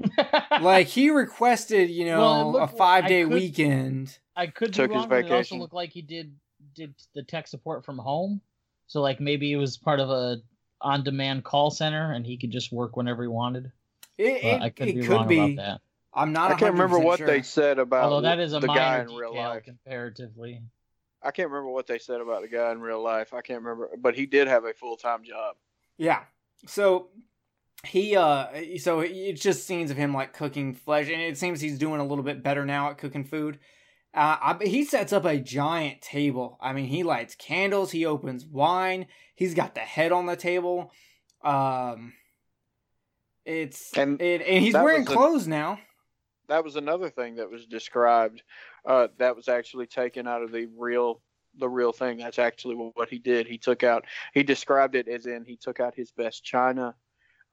like 0.60 0.86
he 0.88 1.10
requested, 1.10 1.90
you 1.90 2.04
know, 2.04 2.20
well, 2.20 2.52
looked, 2.52 2.74
a 2.74 2.76
five 2.76 3.06
day 3.06 3.24
weekend. 3.24 4.18
I 4.36 4.48
could 4.48 4.76
be 4.76 4.86
wrong, 4.86 5.08
but 5.08 5.24
it 5.24 5.32
also 5.32 5.56
looked 5.56 5.74
like 5.74 5.90
he 5.90 6.02
did 6.02 6.34
did 6.74 6.94
the 7.14 7.22
tech 7.22 7.46
support 7.46 7.84
from 7.84 7.98
home. 7.98 8.40
So 8.86 9.00
like 9.00 9.20
maybe 9.20 9.52
it 9.52 9.56
was 9.56 9.76
part 9.76 10.00
of 10.00 10.10
a 10.10 10.38
on-demand 10.84 11.44
call 11.44 11.70
center, 11.70 12.12
and 12.12 12.24
he 12.24 12.36
could 12.36 12.50
just 12.50 12.72
work 12.72 12.96
whenever 12.96 13.22
he 13.22 13.28
wanted. 13.28 13.72
It, 14.16 14.44
it, 14.44 14.62
I 14.62 14.70
could 14.70 14.88
it 14.88 14.96
be 14.96 15.06
could 15.06 15.26
be. 15.26 15.58
I'm 16.12 16.32
not. 16.32 16.52
I 16.52 16.54
can't 16.54 16.72
remember 16.72 17.00
what 17.00 17.18
sure. 17.18 17.26
they 17.26 17.42
said 17.42 17.80
about. 17.80 18.04
Although 18.04 18.20
that 18.20 18.38
is 18.38 18.52
a 18.52 18.60
the 18.60 18.68
guy 18.68 19.00
in 19.00 19.12
real 19.12 19.34
life 19.34 19.64
comparatively. 19.64 20.62
I 21.22 21.30
can't 21.30 21.48
remember 21.48 21.70
what 21.70 21.86
they 21.86 21.98
said 21.98 22.20
about 22.20 22.42
the 22.42 22.48
guy 22.48 22.70
in 22.70 22.80
real 22.80 23.02
life. 23.02 23.32
I 23.32 23.40
can't 23.40 23.62
remember, 23.62 23.90
but 23.98 24.14
he 24.14 24.26
did 24.26 24.46
have 24.46 24.64
a 24.64 24.74
full 24.74 24.96
time 24.96 25.24
job. 25.24 25.56
Yeah. 25.96 26.20
So 26.66 27.08
he 27.84 28.16
uh 28.16 28.46
so 28.78 29.00
it's 29.00 29.42
just 29.42 29.66
scenes 29.66 29.90
of 29.90 29.96
him 29.96 30.14
like 30.14 30.32
cooking 30.32 30.72
flesh 30.74 31.08
and 31.08 31.20
it 31.20 31.36
seems 31.36 31.60
he's 31.60 31.78
doing 31.78 32.00
a 32.00 32.04
little 32.04 32.24
bit 32.24 32.42
better 32.42 32.64
now 32.64 32.90
at 32.90 32.98
cooking 32.98 33.24
food 33.24 33.58
uh, 34.14 34.36
I, 34.40 34.64
he 34.64 34.84
sets 34.84 35.12
up 35.12 35.24
a 35.24 35.38
giant 35.38 36.00
table. 36.00 36.58
I 36.60 36.72
mean, 36.72 36.86
he 36.86 37.02
lights 37.02 37.34
candles. 37.34 37.90
He 37.90 38.06
opens 38.06 38.46
wine. 38.46 39.06
He's 39.34 39.54
got 39.54 39.74
the 39.74 39.80
head 39.80 40.12
on 40.12 40.26
the 40.26 40.36
table. 40.36 40.92
Um, 41.42 42.12
it's 43.44 43.92
and 43.96 44.20
it, 44.22 44.42
and 44.46 44.64
he's 44.64 44.74
wearing 44.74 45.04
clothes 45.04 45.46
a, 45.46 45.50
now. 45.50 45.78
That 46.48 46.62
was 46.64 46.76
another 46.76 47.10
thing 47.10 47.36
that 47.36 47.50
was 47.50 47.66
described. 47.66 48.42
Uh, 48.86 49.08
that 49.18 49.34
was 49.34 49.48
actually 49.48 49.86
taken 49.86 50.28
out 50.28 50.42
of 50.42 50.52
the 50.52 50.68
real 50.76 51.20
the 51.58 51.68
real 51.68 51.92
thing. 51.92 52.18
That's 52.18 52.38
actually 52.38 52.76
what 52.76 53.08
he 53.08 53.18
did. 53.18 53.46
He 53.46 53.58
took 53.58 53.82
out. 53.82 54.04
He 54.32 54.42
described 54.42 54.94
it 54.94 55.08
as 55.08 55.26
in 55.26 55.44
he 55.44 55.56
took 55.56 55.80
out 55.80 55.94
his 55.94 56.10
best 56.12 56.44
china. 56.44 56.94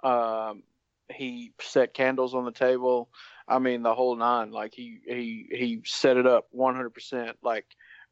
Um, 0.03 0.63
he 1.11 1.53
set 1.59 1.93
candles 1.93 2.33
on 2.33 2.45
the 2.45 2.51
table. 2.51 3.09
I 3.51 3.59
mean, 3.59 3.83
the 3.83 3.93
whole 3.93 4.15
nine. 4.15 4.51
Like 4.51 4.73
he 4.73 4.99
he 5.05 5.47
he 5.51 5.81
set 5.85 6.17
it 6.17 6.25
up 6.25 6.47
100. 6.51 6.91
percent 6.91 7.37
Like 7.43 7.65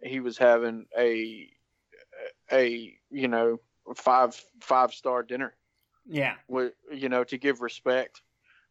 he 0.03 0.19
was 0.19 0.37
having 0.37 0.85
a 0.97 1.49
a 2.51 2.93
you 3.09 3.27
know 3.27 3.59
five 3.95 4.39
five 4.61 4.93
star 4.93 5.23
dinner. 5.23 5.55
Yeah. 6.05 6.35
With 6.47 6.73
you 6.91 7.09
know 7.09 7.23
to 7.25 7.37
give 7.37 7.61
respect. 7.61 8.21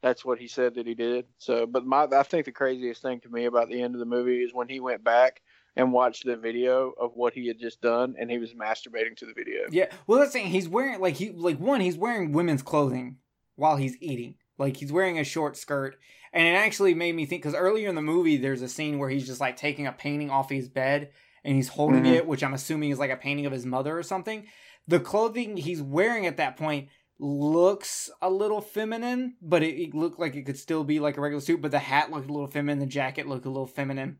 That's 0.03 0.25
what 0.25 0.39
he 0.39 0.47
said 0.47 0.77
that 0.77 0.87
he 0.87 0.95
did. 0.95 1.25
So, 1.39 1.67
but 1.67 1.85
my 1.85 2.05
I 2.05 2.23
think 2.23 2.45
the 2.45 2.53
craziest 2.53 3.03
thing 3.03 3.21
to 3.21 3.29
me 3.29 3.47
about 3.47 3.69
the 3.69 3.83
end 3.83 3.95
of 3.95 3.99
the 3.99 4.07
movie 4.07 4.43
is 4.43 4.55
when 4.55 4.69
he 4.69 4.79
went 4.79 5.03
back 5.03 5.41
and 5.75 5.93
watched 5.93 6.25
the 6.25 6.37
video 6.37 6.93
of 7.01 7.13
what 7.15 7.33
he 7.33 7.49
had 7.49 7.59
just 7.59 7.81
done 7.81 8.15
and 8.19 8.31
he 8.31 8.39
was 8.39 8.53
masturbating 8.53 9.17
to 9.17 9.27
the 9.27 9.33
video. 9.33 9.63
Yeah. 9.71 9.87
Well, 10.07 10.19
that's 10.19 10.33
saying 10.33 10.49
he's 10.49 10.69
wearing 10.69 11.01
like 11.01 11.15
he 11.15 11.31
like 11.31 11.59
one 11.59 11.81
he's 11.81 11.97
wearing 11.97 12.33
women's 12.33 12.63
clothing 12.63 13.17
while 13.57 13.77
he's 13.77 13.97
eating. 14.01 14.35
Like 14.59 14.77
he's 14.77 14.93
wearing 14.93 15.19
a 15.19 15.25
short 15.25 15.57
skirt. 15.57 15.97
And 16.33 16.47
it 16.47 16.59
actually 16.59 16.95
made 16.95 17.15
me 17.15 17.25
think 17.25 17.43
because 17.43 17.55
earlier 17.55 17.89
in 17.89 17.95
the 17.95 18.03
movie, 18.03 18.37
there's 18.37 18.63
a 18.63 18.69
scene 18.69 18.99
where 18.99 19.09
he's 19.09 19.27
just 19.27 19.41
like 19.41 19.57
taking 19.57 19.87
a 19.87 19.93
painting 19.93 20.31
off 20.31 20.51
his 20.51 20.69
bed 20.69 21.11
and 21.45 21.57
he's 21.57 21.69
holding 21.69 22.03
mm-hmm. 22.03 22.15
it, 22.15 22.27
which 22.27 22.45
I'm 22.45 22.55
assuming 22.55 22.91
is 22.91 22.99
like 22.99 23.11
a 23.11 23.17
painting 23.17 23.47
of 23.47 23.53
his 23.53 23.65
mother 23.65 23.97
or 23.97 24.03
something. 24.03 24.47
The 24.87 25.01
clothing 25.01 25.57
he's 25.57 25.81
wearing 25.81 26.27
at 26.27 26.37
that 26.37 26.57
point 26.57 26.89
looks 27.19 28.11
a 28.21 28.31
little 28.31 28.61
feminine, 28.61 29.37
but 29.41 29.63
it, 29.63 29.81
it 29.81 29.95
looked 29.95 30.21
like 30.21 30.35
it 30.35 30.45
could 30.45 30.59
still 30.59 30.85
be 30.85 31.01
like 31.01 31.17
a 31.17 31.21
regular 31.21 31.41
suit. 31.41 31.63
But 31.63 31.71
the 31.71 31.79
hat 31.79 32.11
looked 32.11 32.29
a 32.29 32.33
little 32.33 32.47
feminine, 32.47 32.79
the 32.79 32.87
jacket 32.87 33.27
looked 33.27 33.47
a 33.47 33.51
little 33.51 33.67
feminine. 33.67 34.19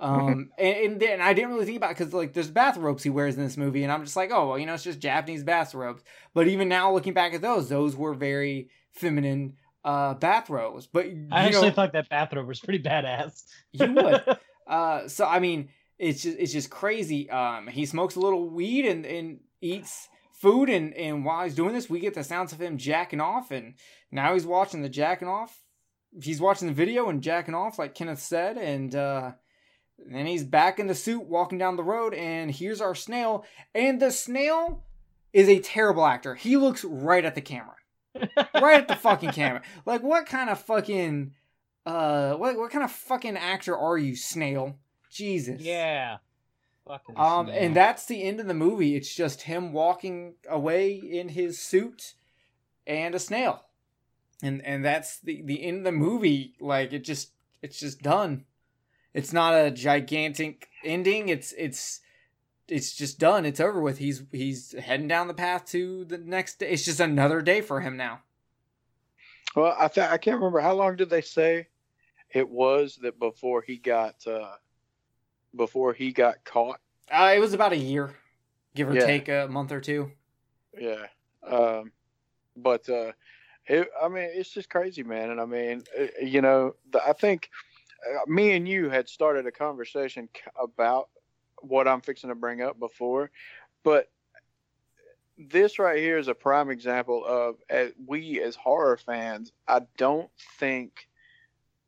Um, 0.00 0.50
and, 0.58 0.76
and, 0.76 1.02
and 1.02 1.22
I 1.22 1.32
didn't 1.34 1.50
really 1.50 1.66
think 1.66 1.76
about 1.76 1.92
it 1.92 1.98
because 1.98 2.12
like 2.12 2.32
there's 2.32 2.50
bathrobes 2.50 3.04
he 3.04 3.10
wears 3.10 3.36
in 3.36 3.44
this 3.44 3.56
movie, 3.56 3.84
and 3.84 3.92
I'm 3.92 4.04
just 4.04 4.16
like, 4.16 4.30
oh 4.32 4.48
well, 4.48 4.58
you 4.58 4.66
know, 4.66 4.74
it's 4.74 4.82
just 4.82 4.98
Japanese 4.98 5.44
bathrobes. 5.44 6.02
But 6.34 6.48
even 6.48 6.68
now, 6.68 6.92
looking 6.92 7.14
back 7.14 7.32
at 7.32 7.42
those, 7.42 7.68
those 7.68 7.96
were 7.96 8.14
very 8.14 8.70
feminine 8.90 9.54
uh, 9.84 10.14
bathrobes. 10.14 10.86
But 10.86 11.06
I 11.30 11.46
actually 11.46 11.68
know, 11.68 11.74
thought 11.74 11.92
that 11.92 12.08
bathrobe 12.08 12.46
was 12.46 12.60
pretty 12.60 12.82
badass. 12.82 13.42
you 13.72 13.92
would. 13.92 14.22
Uh, 14.66 15.06
so 15.08 15.26
I 15.26 15.40
mean, 15.40 15.68
it's 15.98 16.22
just 16.22 16.38
it's 16.38 16.50
just 16.50 16.70
crazy. 16.70 17.28
Um, 17.28 17.66
he 17.66 17.84
smokes 17.84 18.16
a 18.16 18.20
little 18.20 18.48
weed 18.48 18.86
and, 18.86 19.04
and 19.04 19.40
eats 19.60 20.08
food, 20.32 20.70
and 20.70 20.94
and 20.94 21.22
while 21.22 21.44
he's 21.44 21.54
doing 21.54 21.74
this, 21.74 21.90
we 21.90 22.00
get 22.00 22.14
the 22.14 22.24
sounds 22.24 22.50
of 22.54 22.62
him 22.62 22.78
jacking 22.78 23.20
off, 23.20 23.50
and 23.50 23.74
now 24.10 24.32
he's 24.32 24.46
watching 24.46 24.80
the 24.80 24.88
jacking 24.88 25.28
off. 25.28 25.62
He's 26.22 26.40
watching 26.40 26.66
the 26.66 26.72
video 26.72 27.10
and 27.10 27.22
jacking 27.22 27.54
off, 27.54 27.78
like 27.78 27.94
Kenneth 27.94 28.20
said, 28.20 28.56
and 28.56 28.94
uh, 28.94 29.32
then 29.98 30.24
he's 30.24 30.44
back 30.44 30.78
in 30.78 30.86
the 30.86 30.94
suit, 30.94 31.24
walking 31.24 31.58
down 31.58 31.76
the 31.76 31.84
road, 31.84 32.14
and 32.14 32.50
here's 32.50 32.80
our 32.80 32.94
snail, 32.94 33.44
and 33.74 34.00
the 34.00 34.10
snail 34.10 34.84
is 35.34 35.50
a 35.50 35.60
terrible 35.60 36.06
actor. 36.06 36.34
He 36.34 36.56
looks 36.56 36.84
right 36.84 37.26
at 37.26 37.34
the 37.34 37.42
camera 37.42 37.76
right 38.54 38.80
at 38.80 38.88
the 38.88 38.96
fucking 38.96 39.30
camera. 39.32 39.62
Like, 39.86 40.02
what 40.02 40.26
kind 40.26 40.50
of 40.50 40.60
fucking, 40.60 41.32
uh, 41.86 42.34
what 42.34 42.56
what 42.56 42.70
kind 42.70 42.84
of 42.84 42.90
fucking 42.90 43.36
actor 43.36 43.76
are 43.76 43.98
you, 43.98 44.16
Snail? 44.16 44.76
Jesus. 45.10 45.60
Yeah. 45.60 46.18
Fucking 46.86 47.16
um, 47.16 47.46
snail. 47.46 47.58
and 47.58 47.76
that's 47.76 48.06
the 48.06 48.22
end 48.22 48.40
of 48.40 48.46
the 48.46 48.54
movie. 48.54 48.96
It's 48.96 49.14
just 49.14 49.42
him 49.42 49.72
walking 49.72 50.34
away 50.48 50.92
in 50.94 51.30
his 51.30 51.58
suit 51.58 52.14
and 52.86 53.14
a 53.14 53.18
snail, 53.18 53.64
and 54.42 54.64
and 54.64 54.84
that's 54.84 55.18
the 55.18 55.42
the 55.42 55.62
end 55.62 55.78
of 55.78 55.84
the 55.84 55.92
movie. 55.92 56.54
Like, 56.60 56.92
it 56.92 57.04
just 57.04 57.30
it's 57.62 57.80
just 57.80 58.02
done. 58.02 58.44
It's 59.14 59.32
not 59.32 59.54
a 59.54 59.70
gigantic 59.70 60.68
ending. 60.84 61.28
It's 61.28 61.54
it's 61.56 62.00
it's 62.68 62.94
just 62.94 63.18
done. 63.18 63.44
It's 63.44 63.60
over 63.60 63.80
with. 63.80 63.98
He's 63.98 64.22
he's 64.32 64.72
heading 64.72 65.08
down 65.08 65.28
the 65.28 65.34
path 65.34 65.66
to 65.66 66.04
the 66.04 66.18
next 66.18 66.58
day. 66.58 66.70
It's 66.70 66.84
just 66.84 67.00
another 67.00 67.42
day 67.42 67.60
for 67.60 67.80
him 67.80 67.96
now. 67.96 68.20
Well, 69.54 69.76
I 69.78 69.88
th- 69.88 70.10
I 70.10 70.18
can't 70.18 70.36
remember 70.36 70.60
how 70.60 70.74
long 70.74 70.96
did 70.96 71.10
they 71.10 71.20
say 71.20 71.68
it 72.30 72.48
was 72.48 72.98
that 73.02 73.18
before 73.18 73.62
he 73.62 73.76
got 73.76 74.26
uh, 74.26 74.54
before 75.54 75.92
he 75.92 76.12
got 76.12 76.44
caught. 76.44 76.80
Uh, 77.10 77.32
it 77.34 77.38
was 77.38 77.54
about 77.54 77.72
a 77.72 77.76
year, 77.76 78.14
give 78.74 78.88
or 78.88 78.94
yeah. 78.94 79.06
take 79.06 79.28
a 79.28 79.46
month 79.50 79.70
or 79.70 79.80
two. 79.80 80.10
Yeah, 80.76 81.06
um, 81.46 81.92
but 82.56 82.88
uh, 82.88 83.12
it, 83.66 83.88
I 84.02 84.08
mean, 84.08 84.28
it's 84.32 84.50
just 84.50 84.70
crazy, 84.70 85.02
man. 85.02 85.30
And 85.30 85.40
I 85.40 85.44
mean, 85.44 85.82
uh, 85.98 86.06
you 86.20 86.40
know, 86.40 86.74
the, 86.90 87.06
I 87.06 87.12
think 87.12 87.50
uh, 88.08 88.20
me 88.26 88.52
and 88.52 88.68
you 88.68 88.90
had 88.90 89.08
started 89.08 89.46
a 89.46 89.52
conversation 89.52 90.28
about 90.60 91.08
what 91.68 91.88
I'm 91.88 92.00
fixing 92.00 92.28
to 92.28 92.34
bring 92.34 92.62
up 92.62 92.78
before, 92.78 93.30
but 93.82 94.10
this 95.36 95.78
right 95.78 95.98
here 95.98 96.18
is 96.18 96.28
a 96.28 96.34
prime 96.34 96.70
example 96.70 97.24
of 97.24 97.56
as 97.68 97.92
we 98.06 98.40
as 98.40 98.54
horror 98.54 98.96
fans. 98.96 99.52
I 99.66 99.80
don't 99.96 100.30
think 100.58 101.08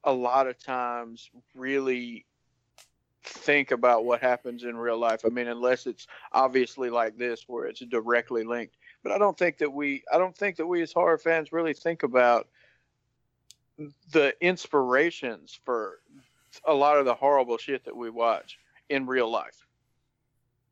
a 0.02 0.12
lot 0.12 0.46
of 0.46 0.58
times 0.58 1.30
really 1.54 2.26
think 3.22 3.70
about 3.72 4.04
what 4.04 4.20
happens 4.20 4.62
in 4.62 4.76
real 4.76 4.98
life. 4.98 5.22
I 5.24 5.28
mean, 5.28 5.48
unless 5.48 5.86
it's 5.86 6.06
obviously 6.32 6.90
like 6.90 7.18
this 7.18 7.44
where 7.46 7.66
it's 7.66 7.80
directly 7.80 8.44
linked. 8.44 8.76
But 9.02 9.12
I 9.12 9.18
don't 9.18 9.36
think 9.36 9.58
that 9.58 9.72
we 9.72 10.02
I 10.12 10.18
don't 10.18 10.36
think 10.36 10.56
that 10.56 10.66
we 10.66 10.82
as 10.82 10.92
horror 10.92 11.18
fans 11.18 11.52
really 11.52 11.74
think 11.74 12.02
about 12.02 12.48
the 14.10 14.34
inspirations 14.40 15.58
for 15.64 16.00
a 16.64 16.74
lot 16.74 16.98
of 16.98 17.04
the 17.04 17.14
horrible 17.14 17.58
shit 17.58 17.84
that 17.84 17.96
we 17.96 18.10
watch 18.10 18.58
in 18.88 19.06
real 19.06 19.30
life. 19.30 19.65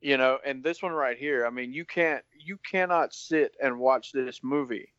You 0.01 0.17
know, 0.17 0.37
and 0.45 0.63
this 0.63 0.83
one 0.83 0.91
right 0.91 1.17
here, 1.17 1.45
I 1.45 1.49
mean, 1.49 1.73
you 1.73 1.85
can't 1.85 2.23
you 2.37 2.57
cannot 2.69 3.13
sit 3.13 3.55
and 3.61 3.79
watch 3.79 4.11
this 4.11 4.43
movie 4.43 4.89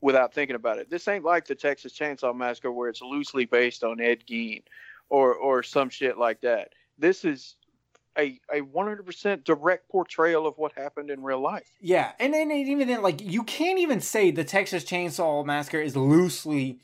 without 0.00 0.32
thinking 0.32 0.56
about 0.56 0.78
it. 0.78 0.90
This 0.90 1.08
ain't 1.08 1.24
like 1.24 1.46
the 1.46 1.54
Texas 1.54 1.92
Chainsaw 1.96 2.34
Massacre 2.34 2.72
where 2.72 2.88
it's 2.88 3.02
loosely 3.02 3.44
based 3.44 3.84
on 3.84 4.00
Ed 4.00 4.24
Gein 4.28 4.62
or 5.08 5.34
or 5.34 5.62
some 5.62 5.90
shit 5.90 6.18
like 6.18 6.40
that. 6.40 6.72
This 6.98 7.24
is 7.24 7.56
a 8.18 8.40
a 8.52 8.60
100% 8.60 9.44
direct 9.44 9.88
portrayal 9.88 10.46
of 10.46 10.58
what 10.58 10.72
happened 10.72 11.10
in 11.10 11.22
real 11.22 11.40
life. 11.40 11.70
Yeah, 11.80 12.12
and 12.18 12.34
then 12.34 12.50
even 12.50 12.88
then, 12.88 13.02
like 13.02 13.20
you 13.20 13.44
can't 13.44 13.78
even 13.78 14.00
say 14.00 14.30
the 14.30 14.44
Texas 14.44 14.84
Chainsaw 14.84 15.44
Massacre 15.44 15.80
is 15.80 15.96
loosely 15.96 16.80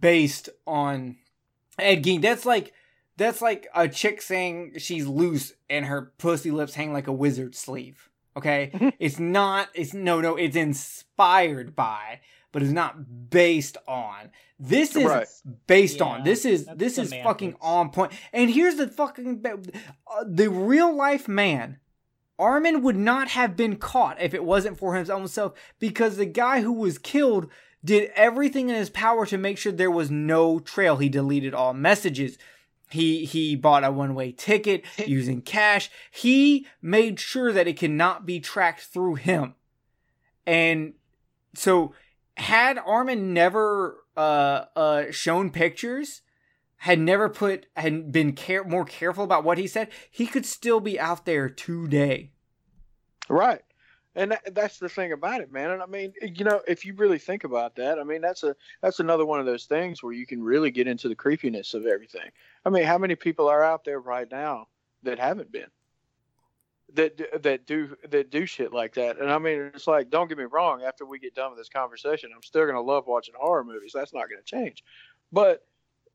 based 0.00 0.48
on 0.66 1.16
Ed 1.78 2.02
Gein. 2.02 2.22
That's 2.22 2.46
like 2.46 2.72
that's 3.16 3.40
like 3.40 3.68
a 3.74 3.88
chick 3.88 4.20
saying 4.20 4.74
she's 4.78 5.06
loose 5.06 5.52
and 5.70 5.86
her 5.86 6.12
pussy 6.18 6.50
lips 6.50 6.74
hang 6.74 6.92
like 6.92 7.06
a 7.06 7.12
wizard's 7.12 7.58
sleeve. 7.58 8.10
Okay, 8.36 8.94
it's 8.98 9.18
not. 9.18 9.68
It's 9.74 9.94
no, 9.94 10.20
no. 10.20 10.36
It's 10.36 10.56
inspired 10.56 11.76
by, 11.76 12.20
but 12.52 12.62
it's 12.62 12.72
not 12.72 13.30
based 13.30 13.76
on. 13.86 14.30
This 14.58 14.96
is 14.96 15.04
right. 15.04 15.26
based 15.66 15.98
yeah, 15.98 16.04
on. 16.04 16.24
This 16.24 16.44
is 16.44 16.68
this 16.74 16.98
is 16.98 17.12
fucking 17.12 17.56
on 17.60 17.90
point. 17.90 18.12
And 18.32 18.50
here's 18.50 18.76
the 18.76 18.88
fucking 18.88 19.44
uh, 19.46 20.24
the 20.26 20.50
real 20.50 20.94
life 20.94 21.28
man. 21.28 21.78
Armin 22.36 22.82
would 22.82 22.96
not 22.96 23.28
have 23.28 23.56
been 23.56 23.76
caught 23.76 24.20
if 24.20 24.34
it 24.34 24.44
wasn't 24.44 24.76
for 24.76 24.96
his 24.96 25.08
own 25.08 25.28
self 25.28 25.52
because 25.78 26.16
the 26.16 26.26
guy 26.26 26.62
who 26.62 26.72
was 26.72 26.98
killed 26.98 27.48
did 27.84 28.10
everything 28.16 28.68
in 28.68 28.74
his 28.74 28.90
power 28.90 29.26
to 29.26 29.38
make 29.38 29.58
sure 29.58 29.70
there 29.70 29.90
was 29.90 30.10
no 30.10 30.58
trail. 30.58 30.96
He 30.96 31.08
deleted 31.08 31.54
all 31.54 31.74
messages. 31.74 32.38
He 32.94 33.24
he 33.24 33.56
bought 33.56 33.82
a 33.82 33.90
one-way 33.90 34.30
ticket 34.30 34.84
using 35.04 35.42
cash. 35.42 35.90
He 36.12 36.66
made 36.80 37.18
sure 37.18 37.52
that 37.52 37.66
it 37.66 37.76
cannot 37.76 38.24
be 38.24 38.38
tracked 38.38 38.82
through 38.82 39.16
him. 39.16 39.54
And 40.46 40.94
so 41.54 41.92
had 42.36 42.78
Armin 42.78 43.34
never 43.34 44.04
uh 44.16 44.66
uh 44.76 45.10
shown 45.10 45.50
pictures, 45.50 46.22
had 46.76 47.00
never 47.00 47.28
put 47.28 47.66
had 47.74 48.12
been 48.12 48.32
care 48.32 48.62
more 48.62 48.84
careful 48.84 49.24
about 49.24 49.42
what 49.42 49.58
he 49.58 49.66
said, 49.66 49.88
he 50.08 50.26
could 50.26 50.46
still 50.46 50.78
be 50.78 50.98
out 51.00 51.26
there 51.26 51.48
today. 51.48 52.30
Right 53.28 53.63
and 54.16 54.32
that, 54.32 54.54
that's 54.54 54.78
the 54.78 54.88
thing 54.88 55.12
about 55.12 55.40
it 55.40 55.52
man. 55.52 55.70
And 55.70 55.82
i 55.82 55.86
mean 55.86 56.12
you 56.22 56.44
know 56.44 56.60
if 56.66 56.84
you 56.84 56.94
really 56.94 57.18
think 57.18 57.44
about 57.44 57.76
that 57.76 57.98
i 57.98 58.04
mean 58.04 58.20
that's 58.20 58.42
a 58.42 58.54
that's 58.82 59.00
another 59.00 59.26
one 59.26 59.40
of 59.40 59.46
those 59.46 59.64
things 59.64 60.02
where 60.02 60.12
you 60.12 60.26
can 60.26 60.42
really 60.42 60.70
get 60.70 60.86
into 60.86 61.08
the 61.08 61.14
creepiness 61.14 61.74
of 61.74 61.86
everything. 61.86 62.30
I 62.64 62.70
mean 62.70 62.84
how 62.84 62.98
many 62.98 63.14
people 63.14 63.48
are 63.48 63.64
out 63.64 63.84
there 63.84 64.00
right 64.00 64.30
now 64.30 64.68
that 65.02 65.18
haven't 65.18 65.52
been? 65.52 65.66
That 66.94 67.42
that 67.42 67.66
do 67.66 67.96
that 68.08 68.30
do 68.30 68.46
shit 68.46 68.72
like 68.72 68.94
that. 68.94 69.18
And 69.18 69.30
i 69.30 69.38
mean 69.38 69.70
it's 69.74 69.86
like 69.86 70.10
don't 70.10 70.28
get 70.28 70.38
me 70.38 70.44
wrong 70.44 70.82
after 70.82 71.04
we 71.04 71.18
get 71.18 71.34
done 71.34 71.50
with 71.50 71.58
this 71.58 71.68
conversation 71.68 72.30
i'm 72.34 72.42
still 72.42 72.64
going 72.64 72.74
to 72.74 72.80
love 72.80 73.06
watching 73.06 73.34
horror 73.36 73.64
movies. 73.64 73.92
That's 73.94 74.14
not 74.14 74.28
going 74.28 74.42
to 74.44 74.44
change. 74.44 74.84
But 75.32 75.62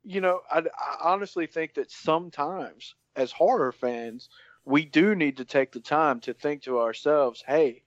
you 0.04 0.22
know 0.22 0.42
I, 0.50 0.60
I 0.60 0.98
honestly 1.02 1.48
think 1.48 1.74
that 1.74 1.92
sometimes 1.92 2.96
as 3.16 3.32
horror 3.32 3.72
fans 3.72 4.30
we 4.66 4.86
do 4.86 5.16
need 5.16 5.38
to 5.38 5.46
take 5.46 5.72
the 5.72 5.80
time 5.80 6.20
to 6.22 6.34
think 6.34 6.64
to 6.64 6.80
ourselves 6.80 7.44
hey 7.46 7.84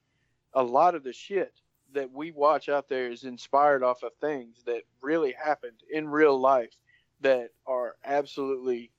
a 0.55 0.63
lot 0.63 0.95
of 0.95 1.05
the 1.05 1.13
shit 1.13 1.53
that 1.93 2.11
we 2.11 2.31
watch 2.31 2.69
out 2.69 2.89
there 2.89 3.11
is 3.11 3.25
inspired 3.25 3.83
off 3.83 4.03
of 4.03 4.13
things 4.21 4.63
that 4.67 4.83
really 5.01 5.33
happened 5.33 5.83
in 5.91 6.09
real 6.09 6.39
life 6.39 6.75
that 7.21 7.51
are 7.67 7.97
absolutely 8.05 8.91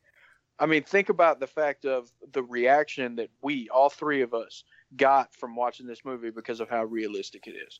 I 0.60 0.68
mean, 0.68 0.84
think 0.84 1.10
about 1.10 1.40
the 1.40 1.48
fact 1.48 1.84
of 1.84 2.12
the 2.32 2.44
reaction 2.44 3.16
that 3.16 3.30
we, 3.42 3.70
all 3.70 3.90
three 3.90 4.22
of 4.22 4.34
us, 4.34 4.64
got 4.96 5.34
from 5.36 5.56
watching 5.56 5.88
this 5.88 6.06
movie 6.06 6.30
because 6.30 6.60
of 6.60 6.70
how 6.70 6.84
realistic 6.84 7.48
it 7.48 7.56
is. 7.68 7.80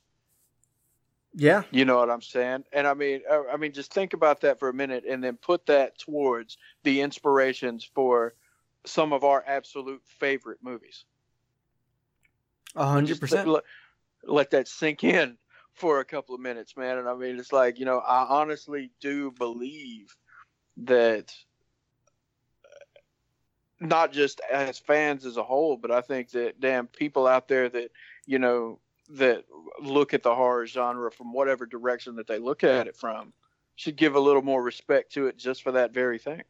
Yeah, 1.36 1.64
you 1.72 1.86
know 1.86 1.98
what 1.98 2.12
I'm 2.12 2.22
saying, 2.22 2.66
and 2.72 2.86
I 2.86 2.94
mean, 2.94 3.22
uh, 3.30 3.44
I 3.52 3.58
mean, 3.58 3.74
just 3.74 3.94
think 3.94 4.14
about 4.14 4.42
that 4.42 4.60
for 4.60 4.70
a 4.70 4.74
minute, 4.74 5.04
and 5.08 5.24
then 5.24 5.38
put 5.38 5.66
that 5.66 5.98
towards 5.98 6.58
the 6.84 7.02
inspirations 7.02 7.90
for 7.96 8.34
some 8.86 9.14
of 9.14 9.24
our 9.24 9.44
absolute 9.48 10.02
favorite 10.20 10.60
movies. 10.62 11.06
A 12.76 12.86
hundred 12.86 13.20
percent. 13.20 13.50
Let 14.26 14.52
that 14.52 14.68
sink 14.68 15.04
in 15.04 15.38
for 15.74 16.00
a 16.00 16.06
couple 16.06 16.34
of 16.34 16.42
minutes, 16.42 16.78
man. 16.78 16.98
And 16.98 17.08
I 17.08 17.16
mean, 17.16 17.38
it's 17.38 17.52
like 17.52 17.80
you 17.80 17.86
know, 17.86 18.00
I 18.00 18.26
honestly 18.28 18.92
do 19.00 19.32
believe 19.32 20.16
that 20.78 21.34
uh, 22.66 23.00
not 23.80 24.12
just 24.12 24.42
as 24.52 24.80
fans 24.80 25.26
as 25.26 25.38
a 25.38 25.44
whole, 25.44 25.78
but 25.78 25.92
I 25.92 26.02
think 26.02 26.32
that 26.32 26.60
damn 26.60 26.88
people 26.88 27.28
out 27.28 27.48
there 27.48 27.70
that 27.70 27.92
you 28.26 28.40
know 28.40 28.80
that 29.10 29.44
look 29.82 30.14
at 30.14 30.24
the 30.24 30.34
horror 30.34 30.66
genre 30.66 31.12
from 31.12 31.34
whatever 31.34 31.66
direction 31.66 32.16
that 32.16 32.28
they 32.28 32.40
look 32.40 32.64
at 32.64 32.88
it 32.88 32.96
from 32.96 33.34
should 33.76 33.96
give 33.96 34.16
a 34.16 34.20
little 34.20 34.42
more 34.42 34.62
respect 34.62 35.14
to 35.14 35.28
it 35.28 35.38
just 35.38 35.64
for 35.64 35.74
that 35.74 35.94
very 35.94 36.20
thing. 36.20 36.44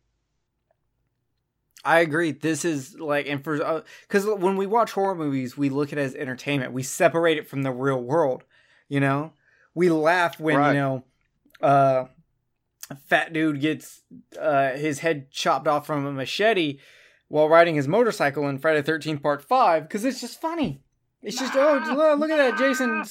I 1.85 1.99
agree. 1.99 2.31
This 2.31 2.63
is 2.63 2.97
like, 2.99 3.27
and 3.27 3.43
for 3.43 3.83
because 4.07 4.27
uh, 4.27 4.35
when 4.35 4.55
we 4.55 4.65
watch 4.65 4.91
horror 4.91 5.15
movies, 5.15 5.57
we 5.57 5.69
look 5.69 5.91
at 5.91 5.99
it 5.99 6.01
as 6.03 6.15
entertainment. 6.15 6.71
We 6.71 6.83
separate 6.83 7.37
it 7.37 7.47
from 7.47 7.63
the 7.63 7.71
real 7.71 8.01
world. 8.01 8.43
You 8.87 8.99
know, 8.99 9.33
we 9.75 9.89
laugh 9.89 10.39
when 10.39 10.57
right. 10.57 10.73
you 10.73 10.79
know, 10.79 11.03
uh, 11.61 12.05
a 12.89 12.95
fat 12.95 13.33
dude 13.33 13.59
gets 13.59 14.01
uh, 14.39 14.71
his 14.71 14.99
head 14.99 15.29
chopped 15.31 15.67
off 15.67 15.85
from 15.85 16.05
a 16.05 16.11
machete 16.11 16.79
while 17.27 17.49
riding 17.49 17.75
his 17.75 17.87
motorcycle 17.87 18.47
in 18.47 18.59
Friday 18.59 18.81
Thirteenth 18.81 19.21
Part 19.21 19.43
Five 19.43 19.83
because 19.83 20.05
it's 20.05 20.21
just 20.21 20.39
funny. 20.39 20.81
It's 21.21 21.39
just 21.39 21.55
oh 21.55 22.15
look 22.19 22.29
at 22.29 22.37
that 22.37 22.57
Jason 22.57 23.03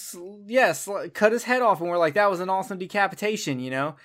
yes 0.47 0.89
cut 1.15 1.33
his 1.33 1.45
head 1.45 1.63
off 1.63 1.81
and 1.81 1.89
we're 1.89 1.97
like 1.97 2.15
that 2.15 2.31
was 2.31 2.41
an 2.41 2.51
awesome 2.51 2.79
decapitation 2.79 3.59
you 3.59 3.71
know, 3.71 3.97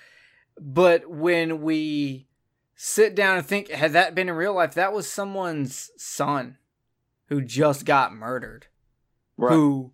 but 0.58 1.08
when 1.08 1.60
we 1.60 2.27
sit 2.80 3.16
down 3.16 3.36
and 3.36 3.44
think 3.44 3.70
had 3.70 3.92
that 3.94 4.14
been 4.14 4.28
in 4.28 4.36
real 4.36 4.54
life 4.54 4.74
that 4.74 4.92
was 4.92 5.10
someone's 5.10 5.90
son 5.96 6.56
who 7.26 7.42
just 7.42 7.84
got 7.84 8.14
murdered. 8.14 8.66
Right. 9.36 9.52
who 9.52 9.92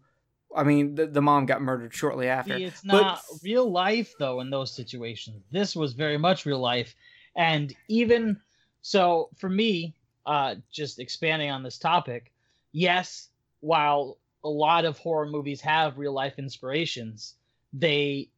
i 0.54 0.62
mean 0.62 0.94
the, 0.94 1.06
the 1.06 1.20
mom 1.20 1.46
got 1.46 1.62
murdered 1.62 1.92
shortly 1.94 2.28
after. 2.28 2.56
See, 2.56 2.64
it's 2.64 2.84
not 2.84 3.22
but, 3.28 3.42
real 3.42 3.70
life 3.70 4.14
though 4.18 4.40
in 4.40 4.50
those 4.50 4.70
situations. 4.70 5.42
This 5.50 5.74
was 5.74 5.94
very 5.94 6.18
much 6.18 6.46
real 6.46 6.60
life. 6.60 6.94
And 7.36 7.74
even 7.88 8.38
so 8.82 9.30
for 9.36 9.48
me 9.48 9.96
uh 10.26 10.56
just 10.70 10.98
expanding 10.98 11.50
on 11.50 11.62
this 11.62 11.78
topic 11.78 12.32
yes 12.72 13.30
while 13.60 14.18
a 14.44 14.48
lot 14.48 14.84
of 14.84 14.98
horror 14.98 15.26
movies 15.26 15.60
have 15.62 15.98
real 15.98 16.12
life 16.12 16.38
inspirations 16.38 17.34
they 17.72 18.28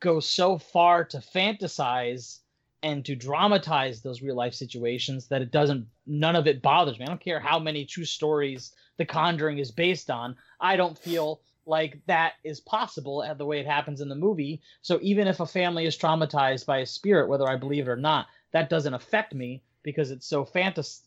go 0.00 0.18
so 0.20 0.58
far 0.58 1.04
to 1.04 1.18
fantasize 1.18 2.40
and 2.82 3.04
to 3.04 3.14
dramatize 3.14 4.02
those 4.02 4.22
real 4.22 4.34
life 4.34 4.54
situations 4.54 5.28
that 5.28 5.42
it 5.42 5.52
doesn't 5.52 5.86
none 6.06 6.36
of 6.36 6.46
it 6.46 6.62
bothers 6.62 6.98
me. 6.98 7.04
I 7.04 7.08
don't 7.08 7.20
care 7.20 7.40
how 7.40 7.58
many 7.58 7.84
true 7.84 8.04
stories 8.04 8.72
The 8.96 9.04
Conjuring 9.04 9.58
is 9.58 9.70
based 9.70 10.10
on. 10.10 10.36
I 10.60 10.76
don't 10.76 10.98
feel 10.98 11.40
like 11.64 12.00
that 12.06 12.34
is 12.42 12.60
possible 12.60 13.22
at 13.22 13.38
the 13.38 13.46
way 13.46 13.60
it 13.60 13.66
happens 13.66 14.00
in 14.00 14.08
the 14.08 14.14
movie. 14.16 14.60
So 14.82 14.98
even 15.00 15.28
if 15.28 15.38
a 15.40 15.46
family 15.46 15.86
is 15.86 15.96
traumatized 15.96 16.66
by 16.66 16.78
a 16.78 16.86
spirit, 16.86 17.28
whether 17.28 17.48
I 17.48 17.56
believe 17.56 17.86
it 17.86 17.90
or 17.90 17.96
not, 17.96 18.26
that 18.52 18.68
doesn't 18.68 18.94
affect 18.94 19.32
me 19.32 19.62
because 19.82 20.10
it's 20.10 20.26
so 20.26 20.44
fantas- 20.44 21.02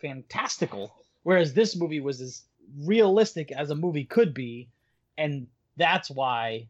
fantastical. 0.00 0.94
Whereas 1.22 1.52
this 1.52 1.76
movie 1.76 2.00
was 2.00 2.20
as 2.22 2.44
realistic 2.84 3.52
as 3.52 3.70
a 3.70 3.74
movie 3.74 4.04
could 4.04 4.32
be, 4.32 4.70
and 5.18 5.46
that's 5.76 6.10
why 6.10 6.68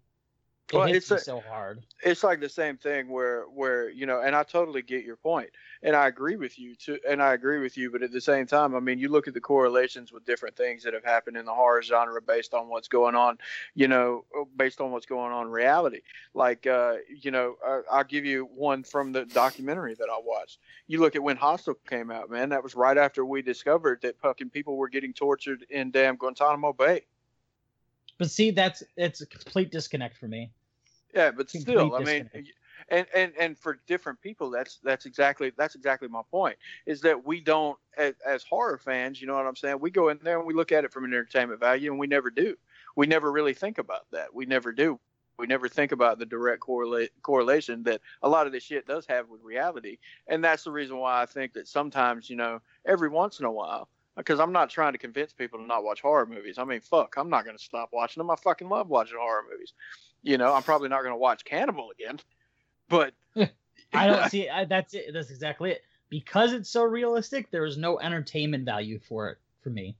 it 0.72 0.76
well, 0.76 0.86
it's 0.86 1.10
a, 1.10 1.18
so 1.18 1.42
hard. 1.48 1.82
It's 2.02 2.22
like 2.22 2.40
the 2.40 2.48
same 2.48 2.76
thing 2.76 3.08
where 3.08 3.42
where 3.44 3.90
you 3.90 4.06
know, 4.06 4.20
and 4.20 4.36
I 4.36 4.42
totally 4.42 4.82
get 4.82 5.04
your 5.04 5.16
point. 5.16 5.50
and 5.82 5.96
I 5.96 6.06
agree 6.06 6.36
with 6.36 6.58
you 6.58 6.74
too, 6.74 6.98
and 7.08 7.22
I 7.22 7.34
agree 7.34 7.58
with 7.58 7.76
you. 7.76 7.90
But 7.90 8.02
at 8.02 8.12
the 8.12 8.20
same 8.20 8.46
time, 8.46 8.74
I 8.74 8.80
mean, 8.80 8.98
you 8.98 9.08
look 9.08 9.26
at 9.26 9.34
the 9.34 9.40
correlations 9.40 10.12
with 10.12 10.24
different 10.24 10.56
things 10.56 10.82
that 10.84 10.94
have 10.94 11.04
happened 11.04 11.36
in 11.36 11.44
the 11.44 11.54
horror 11.54 11.82
genre 11.82 12.20
based 12.22 12.54
on 12.54 12.68
what's 12.68 12.88
going 12.88 13.14
on, 13.14 13.38
you 13.74 13.88
know, 13.88 14.24
based 14.56 14.80
on 14.80 14.90
what's 14.92 15.06
going 15.06 15.32
on 15.32 15.46
in 15.46 15.52
reality. 15.52 16.00
Like, 16.34 16.66
uh, 16.66 16.96
you 17.08 17.30
know, 17.30 17.56
uh, 17.66 17.80
I'll 17.90 18.04
give 18.04 18.24
you 18.24 18.48
one 18.54 18.84
from 18.84 19.12
the 19.12 19.24
documentary 19.24 19.94
that 19.94 20.08
I 20.10 20.18
watched. 20.22 20.58
You 20.86 21.00
look 21.00 21.16
at 21.16 21.22
when 21.22 21.36
Hostel 21.36 21.74
came 21.88 22.10
out, 22.10 22.30
man. 22.30 22.50
That 22.50 22.62
was 22.62 22.74
right 22.74 22.98
after 22.98 23.24
we 23.24 23.42
discovered 23.42 24.00
that 24.02 24.18
fucking 24.20 24.50
people 24.50 24.76
were 24.76 24.88
getting 24.88 25.12
tortured 25.12 25.66
in 25.70 25.90
damn 25.90 26.16
Guantanamo 26.16 26.72
Bay. 26.72 27.02
But 28.20 28.30
see, 28.30 28.50
that's 28.50 28.82
it's 28.98 29.22
a 29.22 29.26
complete 29.26 29.72
disconnect 29.72 30.18
for 30.18 30.28
me. 30.28 30.50
Yeah, 31.14 31.30
but 31.32 31.50
still, 31.50 31.94
I 31.94 32.04
mean, 32.04 32.30
and 32.90 33.06
and 33.14 33.32
and 33.38 33.58
for 33.58 33.80
different 33.86 34.20
people 34.20 34.50
that's 34.50 34.78
that's 34.82 35.06
exactly 35.06 35.52
that's 35.56 35.74
exactly 35.74 36.08
my 36.08 36.22
point 36.30 36.56
is 36.86 37.00
that 37.02 37.26
we 37.26 37.40
don't 37.40 37.78
as, 37.96 38.14
as 38.26 38.42
horror 38.42 38.78
fans 38.78 39.20
you 39.20 39.26
know 39.26 39.34
what 39.34 39.46
i'm 39.46 39.56
saying? 39.56 39.78
We 39.80 39.90
go 39.90 40.08
in 40.08 40.18
there 40.22 40.38
and 40.38 40.46
we 40.46 40.54
look 40.54 40.72
at 40.72 40.84
it 40.84 40.92
from 40.92 41.04
an 41.04 41.12
entertainment 41.12 41.60
value 41.60 41.90
and 41.90 42.00
we 42.00 42.06
never 42.06 42.30
do. 42.30 42.56
We 42.96 43.06
never 43.06 43.30
really 43.30 43.54
think 43.54 43.78
about 43.78 44.06
that. 44.12 44.34
We 44.34 44.46
never 44.46 44.72
do. 44.72 44.98
We 45.38 45.46
never 45.46 45.68
think 45.68 45.92
about 45.92 46.18
the 46.18 46.26
direct 46.26 46.60
correlate, 46.60 47.12
correlation 47.22 47.82
that 47.84 48.02
a 48.22 48.28
lot 48.28 48.46
of 48.46 48.52
this 48.52 48.64
shit 48.64 48.86
does 48.86 49.06
have 49.06 49.28
with 49.28 49.40
reality 49.42 49.98
and 50.26 50.44
that's 50.44 50.64
the 50.64 50.70
reason 50.70 50.98
why 50.98 51.22
i 51.22 51.26
think 51.26 51.52
that 51.54 51.68
sometimes 51.68 52.28
you 52.28 52.36
know 52.36 52.60
every 52.84 53.08
once 53.08 53.40
in 53.40 53.46
a 53.46 53.52
while 53.52 53.88
because 54.16 54.38
i'm 54.38 54.52
not 54.52 54.68
trying 54.68 54.92
to 54.92 54.98
convince 54.98 55.32
people 55.32 55.58
to 55.58 55.64
not 55.64 55.84
watch 55.84 56.02
horror 56.02 56.26
movies. 56.26 56.58
I 56.58 56.64
mean 56.64 56.80
fuck 56.80 57.14
i'm 57.16 57.30
not 57.30 57.44
going 57.44 57.56
to 57.56 57.62
stop 57.62 57.88
watching 57.92 58.20
them 58.20 58.30
i 58.30 58.36
fucking 58.36 58.68
love 58.68 58.88
watching 58.90 59.16
horror 59.18 59.44
movies 59.50 59.72
you 60.22 60.38
know 60.38 60.52
i'm 60.54 60.62
probably 60.62 60.88
not 60.88 61.02
going 61.02 61.12
to 61.12 61.18
watch 61.18 61.44
cannibal 61.44 61.90
again 61.90 62.18
but 62.88 63.14
I 63.92 64.06
don't 64.06 64.30
see 64.30 64.48
I, 64.48 64.66
that's 64.66 64.94
it. 64.94 65.12
That's 65.12 65.30
exactly 65.30 65.70
it. 65.70 65.82
Because 66.10 66.52
it's 66.52 66.68
so 66.68 66.82
realistic, 66.82 67.50
there 67.50 67.64
is 67.64 67.78
no 67.78 67.98
entertainment 68.00 68.64
value 68.64 68.98
for 68.98 69.30
it 69.30 69.38
for 69.62 69.70
me. 69.70 69.96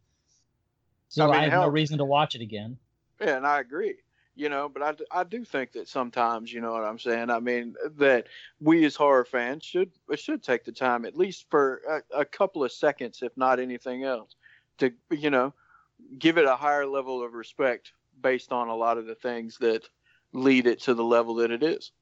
So 1.09 1.25
I, 1.25 1.27
mean, 1.27 1.35
I 1.35 1.43
have 1.45 1.53
hell, 1.53 1.63
no 1.63 1.69
reason 1.69 1.99
to 1.99 2.05
watch 2.05 2.35
it 2.35 2.41
again. 2.41 2.77
Yeah, 3.21 3.37
and 3.37 3.47
I 3.47 3.61
agree. 3.61 3.95
You 4.35 4.49
know, 4.49 4.69
but 4.69 4.83
I, 4.83 5.21
I 5.21 5.25
do 5.25 5.45
think 5.45 5.73
that 5.73 5.89
sometimes, 5.89 6.53
you 6.53 6.61
know 6.61 6.73
what 6.73 6.85
I'm 6.85 6.99
saying. 6.99 7.31
I 7.31 7.41
mean, 7.41 7.75
that 7.97 8.27
we 8.61 8.85
as 8.85 8.97
horror 8.97 9.25
fans 9.25 9.65
should 9.65 9.91
should 10.17 10.43
take 10.43 10.65
the 10.65 10.73
time, 10.73 11.05
at 11.05 11.17
least 11.17 11.47
for 11.51 11.81
a, 11.89 12.21
a 12.21 12.25
couple 12.25 12.65
of 12.65 12.73
seconds, 12.73 13.21
if 13.23 13.37
not 13.37 13.61
anything 13.61 14.05
else, 14.05 14.35
to 14.79 14.93
you 15.11 15.31
know, 15.31 15.53
give 16.19 16.39
it 16.39 16.47
a 16.47 16.57
higher 16.57 16.87
level 16.87 17.23
of 17.23 17.35
respect 17.35 17.93
based 18.21 18.51
on 18.53 18.69
a 18.69 18.75
lot 18.75 18.99
of 18.99 19.07
the 19.07 19.15
things 19.15 19.59
that 19.59 19.89
lead 20.33 20.67
it 20.67 20.81
to 20.83 20.95
the 20.95 21.05
level 21.05 21.37
that 21.37 21.51
it 21.51 21.63
is. 21.63 21.93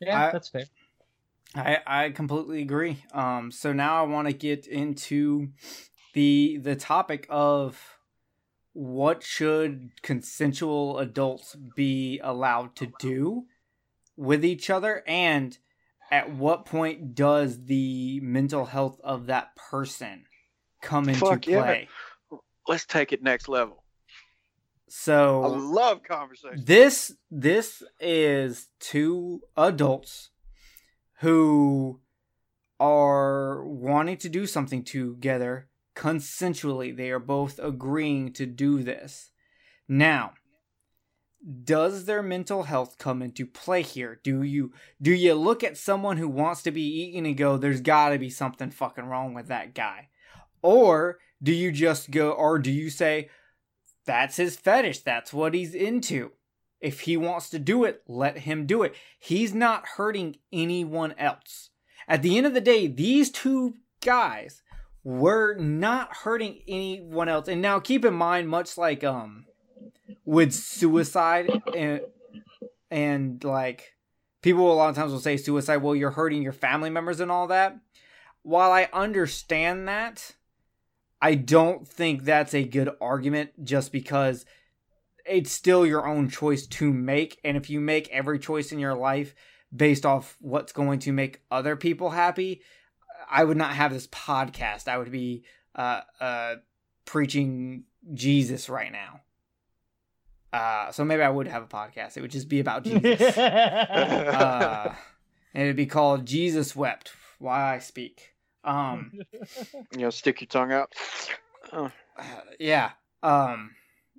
Yeah, 0.00 0.28
I, 0.28 0.32
that's 0.32 0.48
fair. 0.48 0.66
I 1.54 1.78
I 1.86 2.10
completely 2.10 2.62
agree. 2.62 2.98
Um, 3.12 3.50
so 3.50 3.72
now 3.72 4.02
I 4.02 4.06
want 4.06 4.28
to 4.28 4.34
get 4.34 4.66
into 4.66 5.48
the 6.14 6.58
the 6.62 6.76
topic 6.76 7.26
of 7.30 7.96
what 8.72 9.22
should 9.22 9.90
consensual 10.02 10.98
adults 10.98 11.56
be 11.74 12.20
allowed 12.22 12.76
to 12.76 12.92
do 12.98 13.46
with 14.16 14.44
each 14.44 14.68
other 14.68 15.02
and 15.06 15.56
at 16.10 16.30
what 16.30 16.66
point 16.66 17.14
does 17.14 17.64
the 17.64 18.20
mental 18.20 18.66
health 18.66 19.00
of 19.02 19.26
that 19.26 19.56
person 19.56 20.24
come 20.82 21.08
into 21.08 21.20
Fuck 21.20 21.42
play 21.42 21.88
yeah. 22.30 22.38
let's 22.68 22.84
take 22.84 23.14
it 23.14 23.22
next 23.22 23.48
level 23.48 23.82
so 24.88 25.42
I 25.42 25.46
love 25.48 26.02
conversation. 26.02 26.62
This 26.64 27.14
this 27.30 27.82
is 28.00 28.68
two 28.80 29.40
adults 29.56 30.30
who 31.20 32.00
are 32.78 33.64
wanting 33.64 34.18
to 34.18 34.28
do 34.28 34.46
something 34.46 34.84
together 34.84 35.68
consensually. 35.96 36.96
They 36.96 37.10
are 37.10 37.18
both 37.18 37.58
agreeing 37.58 38.32
to 38.34 38.46
do 38.46 38.82
this. 38.82 39.30
Now, 39.88 40.32
does 41.64 42.04
their 42.04 42.22
mental 42.22 42.64
health 42.64 42.98
come 42.98 43.22
into 43.22 43.46
play 43.46 43.82
here? 43.82 44.20
Do 44.22 44.42
you 44.42 44.72
do 45.00 45.12
you 45.12 45.34
look 45.34 45.64
at 45.64 45.76
someone 45.76 46.16
who 46.16 46.28
wants 46.28 46.62
to 46.62 46.70
be 46.70 46.82
eaten 46.82 47.26
and 47.26 47.36
go, 47.36 47.56
there's 47.56 47.80
got 47.80 48.10
to 48.10 48.18
be 48.18 48.30
something 48.30 48.70
fucking 48.70 49.06
wrong 49.06 49.34
with 49.34 49.48
that 49.48 49.74
guy? 49.74 50.08
Or 50.62 51.18
do 51.42 51.52
you 51.52 51.72
just 51.72 52.10
go 52.10 52.32
or 52.32 52.58
do 52.58 52.70
you 52.70 52.90
say, 52.90 53.30
that's 54.06 54.36
his 54.36 54.56
fetish. 54.56 55.00
That's 55.00 55.32
what 55.32 55.54
he's 55.54 55.74
into. 55.74 56.32
If 56.80 57.00
he 57.00 57.16
wants 57.16 57.50
to 57.50 57.58
do 57.58 57.84
it, 57.84 58.02
let 58.06 58.38
him 58.38 58.66
do 58.66 58.82
it. 58.82 58.94
He's 59.18 59.54
not 59.54 59.86
hurting 59.96 60.36
anyone 60.52 61.14
else. 61.18 61.70
At 62.08 62.22
the 62.22 62.36
end 62.36 62.46
of 62.46 62.54
the 62.54 62.60
day, 62.60 62.86
these 62.86 63.30
two 63.30 63.74
guys 64.00 64.62
were 65.02 65.54
not 65.56 66.14
hurting 66.18 66.62
anyone 66.68 67.28
else. 67.28 67.48
And 67.48 67.62
now 67.62 67.80
keep 67.80 68.04
in 68.04 68.14
mind, 68.14 68.48
much 68.48 68.76
like 68.78 69.04
um 69.04 69.46
with 70.24 70.52
suicide 70.52 71.50
and 71.74 72.00
and 72.90 73.42
like 73.42 73.94
people 74.42 74.72
a 74.72 74.74
lot 74.74 74.90
of 74.90 74.96
times 74.96 75.12
will 75.12 75.20
say 75.20 75.36
suicide, 75.36 75.78
well, 75.78 75.94
you're 75.94 76.10
hurting 76.10 76.42
your 76.42 76.52
family 76.52 76.90
members 76.90 77.20
and 77.20 77.30
all 77.30 77.46
that. 77.48 77.78
While 78.42 78.70
I 78.70 78.88
understand 78.92 79.88
that, 79.88 80.36
I 81.20 81.34
don't 81.34 81.86
think 81.86 82.24
that's 82.24 82.54
a 82.54 82.64
good 82.64 82.90
argument 83.00 83.64
just 83.64 83.92
because 83.92 84.44
it's 85.24 85.50
still 85.50 85.86
your 85.86 86.06
own 86.06 86.28
choice 86.28 86.66
to 86.66 86.92
make. 86.92 87.40
And 87.44 87.56
if 87.56 87.70
you 87.70 87.80
make 87.80 88.08
every 88.10 88.38
choice 88.38 88.72
in 88.72 88.78
your 88.78 88.94
life 88.94 89.34
based 89.74 90.06
off 90.06 90.36
what's 90.40 90.72
going 90.72 91.00
to 91.00 91.12
make 91.12 91.40
other 91.50 91.76
people 91.76 92.10
happy, 92.10 92.62
I 93.30 93.44
would 93.44 93.56
not 93.56 93.72
have 93.72 93.92
this 93.92 94.06
podcast. 94.06 94.88
I 94.88 94.98
would 94.98 95.10
be 95.10 95.44
uh, 95.74 96.02
uh, 96.20 96.54
preaching 97.04 97.84
Jesus 98.14 98.68
right 98.68 98.92
now. 98.92 99.20
Uh, 100.52 100.92
so 100.92 101.04
maybe 101.04 101.22
I 101.22 101.28
would 101.28 101.48
have 101.48 101.62
a 101.62 101.66
podcast. 101.66 102.16
It 102.16 102.20
would 102.20 102.30
just 102.30 102.48
be 102.48 102.60
about 102.60 102.84
Jesus. 102.84 103.36
uh, 103.38 104.94
and 105.52 105.62
it'd 105.64 105.76
be 105.76 105.86
called 105.86 106.24
Jesus 106.24 106.76
Wept 106.76 107.12
Why 107.38 107.74
I 107.74 107.78
Speak. 107.78 108.35
Um, 108.66 109.12
you 109.92 109.98
know, 109.98 110.10
stick 110.10 110.40
your 110.40 110.48
tongue 110.48 110.72
out. 110.72 110.92
Oh. 111.72 111.90
yeah. 112.58 112.90
Um, 113.22 113.70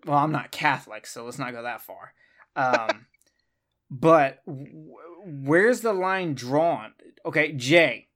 well, 0.05 0.17
I'm 0.17 0.31
not 0.31 0.51
Catholic, 0.51 1.05
so 1.05 1.25
let's 1.25 1.37
not 1.37 1.51
go 1.51 1.63
that 1.63 1.81
far. 1.81 2.13
Um, 2.55 3.05
but 3.91 4.43
w- 4.45 4.95
where's 5.25 5.81
the 5.81 5.93
line 5.93 6.33
drawn? 6.33 6.93
Okay, 7.25 7.51
Jay, 7.51 8.07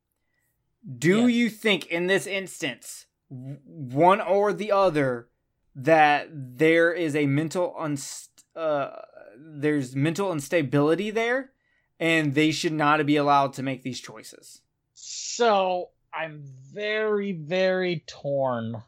do 0.98 1.28
yes. 1.28 1.36
you 1.36 1.50
think 1.50 1.88
in 1.88 2.08
this 2.08 2.26
instance, 2.26 3.06
one 3.30 4.22
or 4.22 4.54
the 4.54 4.72
other, 4.72 5.28
that 5.76 6.28
there 6.32 6.92
is 6.92 7.16
a 7.16 7.26
mental 7.28 7.76
unst- 7.80 8.44
uh, 8.56 8.90
there's 9.38 9.96
mental 9.96 10.32
instability 10.32 11.12
there, 11.12 11.52
and 12.00 12.34
they 12.34 12.52
should 12.52 12.74
not 12.74 13.06
be 13.06 13.16
allowed 13.16 13.54
to 13.54 13.64
make 13.64 13.84
these 13.84 14.00
choices? 14.00 14.62
So 14.94 15.90
I'm 16.14 16.44
very, 16.74 17.32
very 17.32 18.04
torn 18.06 18.82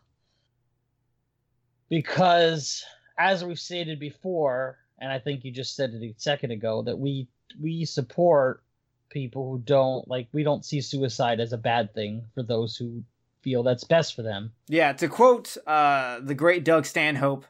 because, 1.90 2.84
as 3.18 3.44
we've 3.44 3.60
stated 3.60 4.00
before, 4.00 4.78
and 5.00 5.12
I 5.12 5.20
think 5.20 5.46
you 5.46 5.52
just 5.52 5.76
said 5.76 5.92
it 5.94 6.04
a 6.04 6.14
second 6.18 6.52
ago, 6.52 6.82
that 6.82 6.98
we 6.98 7.28
we 7.62 7.86
support 7.86 8.64
people 9.10 9.50
who 9.50 9.60
don't 9.60 10.08
like 10.08 10.28
we 10.34 10.44
don't 10.44 10.66
see 10.66 10.82
suicide 10.82 11.40
as 11.40 11.54
a 11.54 11.58
bad 11.58 11.94
thing 11.94 12.24
for 12.34 12.44
those 12.44 12.76
who 12.76 13.04
feel 13.42 13.64
that's 13.64 13.84
best 13.84 14.16
for 14.16 14.22
them. 14.24 14.52
Yeah, 14.68 14.94
to 14.94 15.08
quote 15.08 15.56
uh, 15.68 16.20
the 16.22 16.36
great 16.36 16.66
Doug 16.66 16.86
Stanhope, 16.86 17.46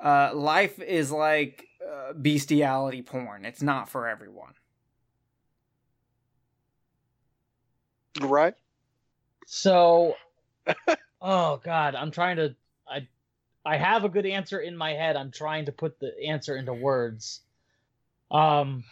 uh, 0.00 0.32
life 0.34 0.78
is 0.80 1.10
like 1.12 1.66
uh, 1.86 2.12
bestiality 2.14 3.02
porn. 3.02 3.44
It's 3.44 3.62
not 3.62 3.88
for 3.88 4.08
everyone. 4.08 4.54
Right. 8.20 8.54
So, 9.46 10.14
oh 11.22 11.60
god, 11.64 11.94
I'm 11.94 12.10
trying 12.10 12.36
to. 12.36 12.54
I 12.88 13.08
I 13.64 13.76
have 13.78 14.04
a 14.04 14.08
good 14.08 14.26
answer 14.26 14.60
in 14.60 14.76
my 14.76 14.92
head. 14.92 15.16
I'm 15.16 15.30
trying 15.30 15.66
to 15.66 15.72
put 15.72 15.98
the 15.98 16.12
answer 16.24 16.56
into 16.56 16.74
words. 16.74 17.40
Um. 18.30 18.84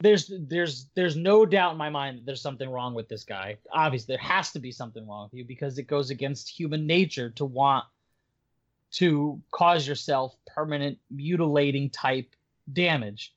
There's 0.00 0.32
there's 0.38 0.86
there's 0.94 1.16
no 1.16 1.44
doubt 1.44 1.72
in 1.72 1.76
my 1.76 1.90
mind 1.90 2.18
that 2.18 2.26
there's 2.26 2.40
something 2.40 2.70
wrong 2.70 2.94
with 2.94 3.08
this 3.08 3.24
guy. 3.24 3.58
Obviously, 3.72 4.14
there 4.14 4.22
has 4.22 4.52
to 4.52 4.60
be 4.60 4.70
something 4.70 5.04
wrong 5.08 5.24
with 5.24 5.38
you 5.38 5.44
because 5.44 5.76
it 5.76 5.88
goes 5.88 6.10
against 6.10 6.48
human 6.48 6.86
nature 6.86 7.30
to 7.30 7.44
want 7.44 7.84
to 8.92 9.40
cause 9.50 9.88
yourself 9.88 10.36
permanent 10.46 10.98
mutilating 11.10 11.90
type 11.90 12.36
damage. 12.72 13.34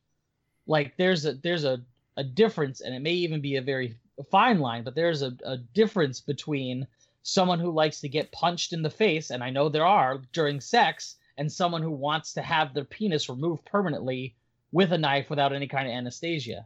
Like 0.68 0.96
there's 0.98 1.26
a 1.26 1.34
there's 1.34 1.64
a 1.64 1.82
a 2.16 2.24
difference, 2.24 2.82
and 2.82 2.94
it 2.94 3.02
may 3.02 3.14
even 3.14 3.42
be 3.42 3.56
a 3.56 3.62
very 3.64 3.98
fine 4.24 4.60
line, 4.60 4.84
but 4.84 4.96
there's 4.96 5.22
a, 5.22 5.36
a 5.44 5.58
difference 5.58 6.22
between 6.22 6.88
someone 7.24 7.60
who 7.60 7.72
likes 7.72 8.02
to 8.02 8.10
get 8.10 8.32
punched 8.32 8.74
in 8.74 8.82
the 8.82 8.90
face, 8.90 9.30
and 9.30 9.44
I 9.44 9.50
know 9.50 9.70
there 9.70 9.86
are 9.86 10.22
during 10.34 10.60
sex, 10.60 11.16
and 11.38 11.52
someone 11.52 11.82
who 11.82 11.92
wants 11.92 12.34
to 12.34 12.42
have 12.42 12.74
their 12.74 12.84
penis 12.84 13.30
removed 13.30 13.66
permanently 13.66 14.36
with 14.72 14.92
a 14.92 14.98
knife 14.98 15.30
without 15.30 15.54
any 15.54 15.68
kind 15.68 15.88
of 15.88 15.94
anesthesia. 15.94 16.66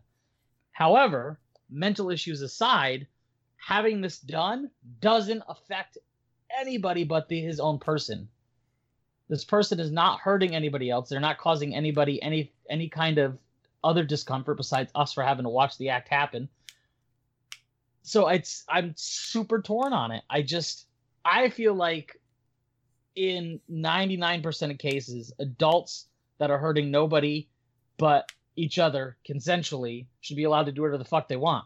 However, 0.72 1.40
mental 1.69 2.10
issues 2.10 2.41
aside, 2.41 3.07
having 3.57 4.02
this 4.02 4.19
done 4.19 4.69
doesn't 4.99 5.44
affect 5.48 5.98
anybody 6.57 7.03
but 7.03 7.27
the, 7.27 7.40
his 7.41 7.60
own 7.60 7.80
person. 7.80 8.30
This 9.27 9.44
person 9.44 9.80
is 9.80 9.91
not 9.91 10.19
hurting 10.19 10.56
anybody 10.56 10.90
else. 10.90 11.10
They're 11.10 11.19
not 11.19 11.40
causing 11.40 11.76
anybody 11.76 12.22
any 12.22 12.52
any 12.69 12.90
kind 12.90 13.18
of 13.18 13.38
other 13.84 14.03
discomfort 14.03 14.57
besides 14.57 14.91
us 14.94 15.14
for 15.14 15.23
having 15.23 15.44
to 15.44 15.49
watch 15.49 15.77
the 15.77 15.90
act 15.90 16.10
happen 16.10 16.48
so 18.06 18.27
it's 18.27 18.64
I'm 18.69 18.94
super 18.95 19.61
torn 19.61 19.91
on 19.91 20.11
it. 20.11 20.23
I 20.30 20.44
just 20.44 20.86
I 21.26 21.49
feel 21.49 21.73
like 21.73 22.19
in 23.15 23.60
99% 23.72 24.72
of 24.72 24.77
cases, 24.77 25.34
adults 25.40 26.07
that 26.38 26.52
are 26.52 26.57
hurting 26.57 26.91
nobody 26.91 27.49
but 27.98 28.30
each 28.56 28.77
other 28.77 29.18
consensually 29.27 30.06
should 30.22 30.38
be 30.38 30.44
allowed 30.44 30.65
to 30.65 30.72
do 30.72 30.82
whatever 30.82 30.98
the 30.98 31.06
fuck 31.06 31.27
they 31.27 31.36
want. 31.36 31.65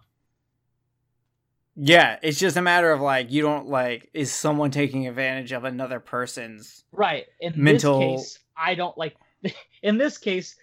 Yeah, 1.76 2.20
it's 2.22 2.40
just 2.40 2.56
a 2.56 2.62
matter 2.62 2.92
of 2.92 3.02
like 3.02 3.32
you 3.32 3.42
don't 3.42 3.68
like 3.68 4.10
is 4.14 4.32
someone 4.32 4.72
taking 4.72 5.08
advantage 5.08 5.52
of 5.52 5.66
another 5.66 6.00
person's 6.00 6.84
right. 6.92 7.26
In 7.40 7.54
mental... 7.56 8.00
this 8.00 8.34
case, 8.34 8.40
I 8.56 8.76
don't 8.76 8.98
like. 8.98 9.16
In 9.84 9.98
this 9.98 10.18
case, 10.18 10.56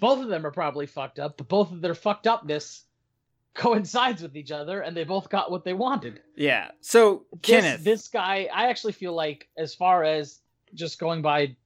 both 0.00 0.22
of 0.22 0.28
them 0.28 0.46
are 0.46 0.50
probably 0.50 0.86
fucked 0.86 1.18
up, 1.18 1.36
but 1.38 1.48
both 1.48 1.70
of 1.70 1.80
their 1.80 1.94
fucked 1.94 2.26
upness 2.26 2.84
coincides 3.58 4.22
with 4.22 4.36
each 4.36 4.52
other, 4.52 4.80
and 4.80 4.96
they 4.96 5.04
both 5.04 5.28
got 5.28 5.50
what 5.50 5.64
they 5.64 5.74
wanted. 5.74 6.20
Yeah. 6.36 6.70
So 6.80 7.24
This, 7.32 7.40
Kenneth, 7.42 7.84
this 7.84 8.08
guy, 8.08 8.48
I 8.54 8.68
actually 8.68 8.92
feel 8.92 9.12
like, 9.12 9.48
as 9.58 9.74
far 9.74 10.04
as 10.04 10.38
just 10.74 11.00
going 11.00 11.22
by 11.22 11.56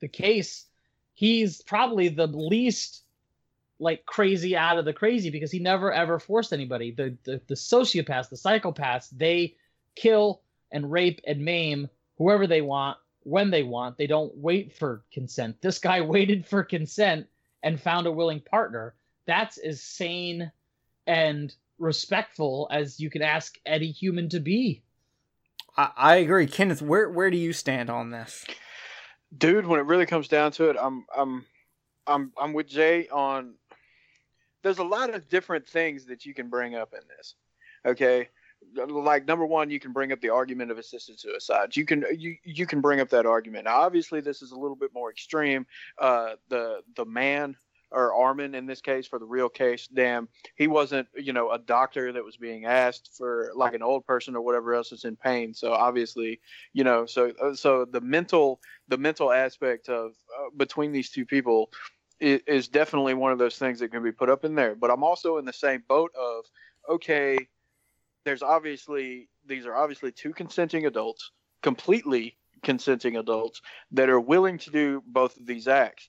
the 0.00 0.08
case, 0.08 0.66
he's 1.14 1.62
probably 1.62 2.08
the 2.08 2.26
least 2.26 3.02
like 3.78 4.04
crazy 4.06 4.56
out 4.56 4.78
of 4.78 4.84
the 4.84 4.92
crazy 4.92 5.30
because 5.30 5.50
he 5.50 5.58
never 5.58 5.92
ever 5.92 6.18
forced 6.18 6.52
anybody. 6.52 6.90
The 6.90 7.16
the, 7.22 7.40
the 7.46 7.54
sociopaths, 7.54 8.28
the 8.28 8.36
psychopaths, 8.36 9.08
they 9.16 9.54
kill 9.94 10.42
and 10.72 10.90
rape 10.90 11.20
and 11.26 11.44
maim 11.44 11.88
whoever 12.18 12.46
they 12.48 12.60
want 12.60 12.98
when 13.22 13.50
they 13.50 13.62
want. 13.62 13.96
They 13.96 14.08
don't 14.08 14.36
wait 14.36 14.76
for 14.76 15.04
consent. 15.12 15.62
This 15.62 15.78
guy 15.78 16.00
waited 16.14 16.44
for 16.44 16.64
consent 16.64 17.28
and 17.62 17.80
found 17.80 18.08
a 18.08 18.12
willing 18.12 18.40
partner. 18.40 18.94
That's 19.26 19.58
as 19.58 19.80
sane 19.80 20.50
and 21.06 21.54
respectful 21.78 22.68
as 22.70 23.00
you 23.00 23.10
can 23.10 23.22
ask 23.22 23.56
any 23.66 23.90
human 23.90 24.28
to 24.30 24.40
be. 24.40 24.82
I, 25.76 25.90
I 25.96 26.16
agree, 26.16 26.46
Kenneth. 26.46 26.82
Where 26.82 27.10
where 27.10 27.30
do 27.30 27.36
you 27.36 27.52
stand 27.52 27.90
on 27.90 28.10
this? 28.10 28.44
dude 29.36 29.66
when 29.66 29.80
it 29.80 29.86
really 29.86 30.06
comes 30.06 30.28
down 30.28 30.52
to 30.52 30.68
it 30.70 30.76
i'm 30.80 31.04
i'm 31.16 31.44
i'm 32.06 32.32
i'm 32.38 32.52
with 32.52 32.66
jay 32.66 33.08
on 33.08 33.54
there's 34.62 34.78
a 34.78 34.84
lot 34.84 35.14
of 35.14 35.28
different 35.28 35.66
things 35.66 36.06
that 36.06 36.24
you 36.24 36.34
can 36.34 36.48
bring 36.48 36.74
up 36.74 36.92
in 36.92 37.00
this 37.16 37.34
okay 37.86 38.28
like 38.88 39.26
number 39.26 39.44
one 39.44 39.70
you 39.70 39.80
can 39.80 39.92
bring 39.92 40.12
up 40.12 40.20
the 40.20 40.30
argument 40.30 40.70
of 40.70 40.78
assisted 40.78 41.18
suicide 41.18 41.76
you 41.76 41.84
can 41.84 42.04
you 42.16 42.36
you 42.44 42.66
can 42.66 42.80
bring 42.80 43.00
up 43.00 43.10
that 43.10 43.26
argument 43.26 43.64
now, 43.64 43.80
obviously 43.80 44.20
this 44.20 44.40
is 44.40 44.52
a 44.52 44.58
little 44.58 44.76
bit 44.76 44.90
more 44.94 45.10
extreme 45.10 45.66
uh 45.98 46.30
the 46.48 46.80
the 46.96 47.04
man 47.04 47.56
or 47.94 48.12
Armin 48.12 48.54
in 48.54 48.66
this 48.66 48.80
case 48.80 49.06
for 49.06 49.18
the 49.18 49.24
real 49.24 49.48
case. 49.48 49.86
Damn, 49.86 50.28
he 50.56 50.66
wasn't, 50.66 51.08
you 51.14 51.32
know, 51.32 51.52
a 51.52 51.58
doctor 51.58 52.12
that 52.12 52.24
was 52.24 52.36
being 52.36 52.66
asked 52.66 53.10
for 53.16 53.52
like 53.54 53.74
an 53.74 53.82
old 53.82 54.04
person 54.04 54.34
or 54.34 54.42
whatever 54.42 54.74
else 54.74 54.92
is 54.92 55.04
in 55.04 55.16
pain. 55.16 55.54
So 55.54 55.72
obviously, 55.72 56.40
you 56.72 56.84
know, 56.84 57.06
so 57.06 57.32
uh, 57.40 57.54
so 57.54 57.84
the 57.84 58.00
mental 58.00 58.60
the 58.88 58.98
mental 58.98 59.32
aspect 59.32 59.88
of 59.88 60.10
uh, 60.38 60.50
between 60.56 60.92
these 60.92 61.10
two 61.10 61.24
people 61.24 61.70
is, 62.20 62.40
is 62.46 62.68
definitely 62.68 63.14
one 63.14 63.32
of 63.32 63.38
those 63.38 63.56
things 63.56 63.78
that 63.80 63.90
can 63.90 64.02
be 64.02 64.12
put 64.12 64.28
up 64.28 64.44
in 64.44 64.54
there. 64.54 64.74
But 64.74 64.90
I'm 64.90 65.04
also 65.04 65.38
in 65.38 65.44
the 65.44 65.52
same 65.52 65.82
boat 65.88 66.12
of 66.18 66.44
okay, 66.88 67.38
there's 68.24 68.42
obviously 68.42 69.28
these 69.46 69.66
are 69.66 69.74
obviously 69.74 70.10
two 70.10 70.32
consenting 70.32 70.86
adults, 70.86 71.30
completely 71.62 72.36
consenting 72.62 73.16
adults 73.16 73.60
that 73.92 74.08
are 74.08 74.20
willing 74.20 74.58
to 74.58 74.70
do 74.70 75.02
both 75.06 75.36
of 75.36 75.46
these 75.46 75.68
acts. 75.68 76.08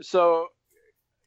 So 0.00 0.48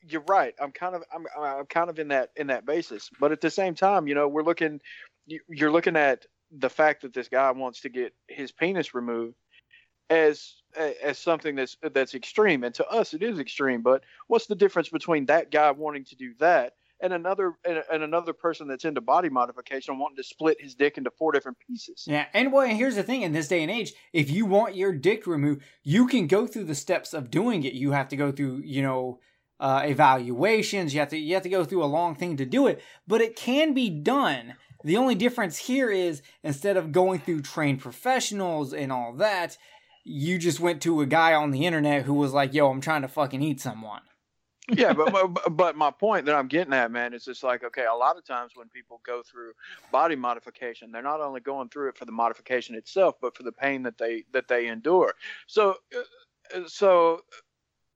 you're 0.07 0.23
right. 0.27 0.53
I'm 0.59 0.71
kind 0.71 0.95
of 0.95 1.03
I'm 1.13 1.25
I'm 1.39 1.65
kind 1.65 1.89
of 1.89 1.99
in 1.99 2.09
that 2.09 2.31
in 2.35 2.47
that 2.47 2.65
basis, 2.65 3.09
but 3.19 3.31
at 3.31 3.41
the 3.41 3.49
same 3.49 3.75
time, 3.75 4.07
you 4.07 4.15
know, 4.15 4.27
we're 4.27 4.43
looking 4.43 4.79
you're 5.25 5.71
looking 5.71 5.95
at 5.95 6.25
the 6.51 6.69
fact 6.69 7.01
that 7.01 7.13
this 7.13 7.27
guy 7.27 7.51
wants 7.51 7.81
to 7.81 7.89
get 7.89 8.13
his 8.27 8.51
penis 8.51 8.93
removed 8.93 9.35
as 10.09 10.55
as 11.03 11.17
something 11.17 11.55
that's 11.55 11.77
that's 11.93 12.15
extreme, 12.15 12.63
and 12.63 12.73
to 12.75 12.87
us 12.87 13.13
it 13.13 13.23
is 13.23 13.39
extreme. 13.39 13.81
But 13.81 14.03
what's 14.27 14.47
the 14.47 14.55
difference 14.55 14.89
between 14.89 15.25
that 15.25 15.51
guy 15.51 15.71
wanting 15.71 16.05
to 16.05 16.15
do 16.15 16.33
that 16.39 16.73
and 17.01 17.13
another 17.13 17.53
and, 17.65 17.83
and 17.91 18.03
another 18.03 18.33
person 18.33 18.67
that's 18.67 18.85
into 18.85 19.01
body 19.01 19.29
modification 19.29 19.99
wanting 19.99 20.17
to 20.17 20.23
split 20.23 20.61
his 20.61 20.75
dick 20.75 20.97
into 20.97 21.11
four 21.11 21.31
different 21.31 21.57
pieces? 21.67 22.05
Yeah, 22.07 22.25
and 22.33 22.53
well, 22.53 22.67
here's 22.67 22.95
the 22.95 23.03
thing: 23.03 23.23
in 23.23 23.33
this 23.33 23.47
day 23.47 23.61
and 23.61 23.71
age, 23.71 23.93
if 24.13 24.29
you 24.29 24.45
want 24.45 24.75
your 24.75 24.93
dick 24.93 25.27
removed, 25.27 25.63
you 25.83 26.07
can 26.07 26.27
go 26.27 26.47
through 26.47 26.65
the 26.65 26.75
steps 26.75 27.13
of 27.13 27.29
doing 27.29 27.63
it. 27.63 27.73
You 27.73 27.91
have 27.91 28.07
to 28.09 28.15
go 28.15 28.31
through, 28.31 28.61
you 28.63 28.81
know 28.81 29.19
uh, 29.59 29.83
evaluations. 29.85 30.93
You 30.93 30.99
have 30.99 31.09
to 31.09 31.17
you 31.17 31.33
have 31.33 31.43
to 31.43 31.49
go 31.49 31.63
through 31.63 31.83
a 31.83 31.85
long 31.85 32.15
thing 32.15 32.37
to 32.37 32.45
do 32.45 32.67
it, 32.67 32.81
but 33.07 33.21
it 33.21 33.35
can 33.35 33.73
be 33.73 33.89
done. 33.89 34.55
The 34.83 34.97
only 34.97 35.15
difference 35.15 35.57
here 35.57 35.89
is 35.89 36.21
instead 36.43 36.77
of 36.77 36.91
going 36.91 37.19
through 37.19 37.41
trained 37.41 37.79
professionals 37.79 38.73
and 38.73 38.91
all 38.91 39.13
that, 39.13 39.57
you 40.03 40.37
just 40.37 40.59
went 40.59 40.81
to 40.83 41.01
a 41.01 41.05
guy 41.05 41.33
on 41.33 41.51
the 41.51 41.65
internet 41.65 42.03
who 42.03 42.13
was 42.13 42.33
like, 42.33 42.53
"Yo, 42.53 42.69
I'm 42.69 42.81
trying 42.81 43.01
to 43.01 43.07
fucking 43.07 43.41
eat 43.41 43.59
someone." 43.59 44.01
yeah, 44.69 44.93
but, 44.93 45.11
but 45.33 45.55
but 45.55 45.75
my 45.75 45.91
point 45.91 46.25
that 46.25 46.35
I'm 46.35 46.47
getting 46.47 46.73
at, 46.73 46.91
man, 46.91 47.13
is 47.13 47.25
just 47.25 47.43
like 47.43 47.63
okay, 47.63 47.85
a 47.85 47.95
lot 47.95 48.17
of 48.17 48.25
times 48.25 48.53
when 48.55 48.69
people 48.69 49.01
go 49.05 49.21
through 49.23 49.53
body 49.91 50.15
modification, 50.15 50.91
they're 50.91 51.01
not 51.01 51.21
only 51.21 51.39
going 51.39 51.69
through 51.69 51.89
it 51.89 51.97
for 51.97 52.05
the 52.05 52.11
modification 52.11 52.75
itself, 52.75 53.15
but 53.21 53.35
for 53.35 53.43
the 53.43 53.51
pain 53.51 53.83
that 53.83 53.97
they 53.97 54.23
that 54.33 54.47
they 54.47 54.67
endure. 54.67 55.13
So 55.47 55.77
uh, 56.55 56.67
so 56.67 57.21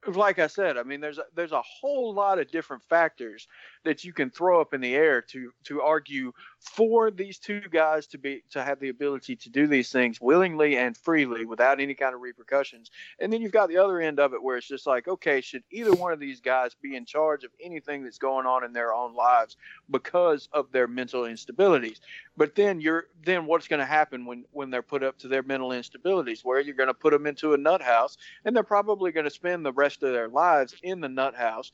like 0.07 0.39
I 0.39 0.47
said, 0.47 0.77
I 0.77 0.83
mean, 0.83 1.01
there's 1.01 1.17
a, 1.17 1.25
there's 1.35 1.51
a 1.51 1.61
whole 1.61 2.13
lot 2.13 2.39
of 2.39 2.49
different 2.51 2.83
factors 2.83 3.47
that 3.83 4.03
you 4.03 4.13
can 4.13 4.29
throw 4.29 4.61
up 4.61 4.73
in 4.73 4.81
the 4.81 4.93
air 4.95 5.21
to 5.21 5.51
to 5.63 5.81
argue 5.81 6.31
for 6.59 7.09
these 7.09 7.39
two 7.39 7.61
guys 7.71 8.05
to 8.07 8.17
be 8.17 8.43
to 8.51 8.63
have 8.63 8.79
the 8.79 8.89
ability 8.89 9.35
to 9.35 9.49
do 9.49 9.67
these 9.67 9.91
things 9.91 10.21
willingly 10.21 10.77
and 10.77 10.95
freely 10.95 11.45
without 11.45 11.79
any 11.79 11.95
kind 11.95 12.13
of 12.13 12.21
repercussions. 12.21 12.91
And 13.19 13.33
then 13.33 13.41
you've 13.41 13.51
got 13.51 13.69
the 13.69 13.77
other 13.77 13.99
end 13.99 14.19
of 14.19 14.33
it 14.33 14.43
where 14.43 14.57
it's 14.57 14.67
just 14.67 14.85
like, 14.85 15.07
okay, 15.07 15.41
should 15.41 15.63
either 15.71 15.93
one 15.93 16.13
of 16.13 16.19
these 16.19 16.39
guys 16.39 16.75
be 16.75 16.95
in 16.95 17.05
charge 17.05 17.43
of 17.43 17.51
anything 17.59 18.03
that's 18.03 18.19
going 18.19 18.45
on 18.45 18.63
in 18.63 18.73
their 18.73 18.93
own 18.93 19.15
lives 19.15 19.57
because 19.89 20.47
of 20.53 20.71
their 20.71 20.87
mental 20.87 21.23
instabilities? 21.23 21.99
But 22.37 22.55
then 22.55 22.79
you're 22.79 23.07
then 23.23 23.45
what's 23.45 23.67
going 23.67 23.79
to 23.79 23.85
happen 23.85 24.25
when 24.25 24.45
when 24.51 24.69
they're 24.69 24.81
put 24.81 25.03
up 25.03 25.17
to 25.19 25.27
their 25.27 25.43
mental 25.43 25.69
instabilities? 25.69 26.43
Where 26.43 26.59
you're 26.59 26.75
going 26.75 26.87
to 26.87 26.93
put 26.93 27.13
them 27.13 27.25
into 27.25 27.53
a 27.53 27.57
nut 27.57 27.81
house, 27.81 28.17
and 28.45 28.55
they're 28.55 28.63
probably 28.63 29.11
going 29.11 29.25
to 29.25 29.31
spend 29.31 29.65
the 29.65 29.73
rest 29.73 30.03
of 30.03 30.13
their 30.13 30.29
lives 30.29 30.75
in 30.83 31.01
the 31.01 31.09
nut 31.09 31.35
house 31.35 31.71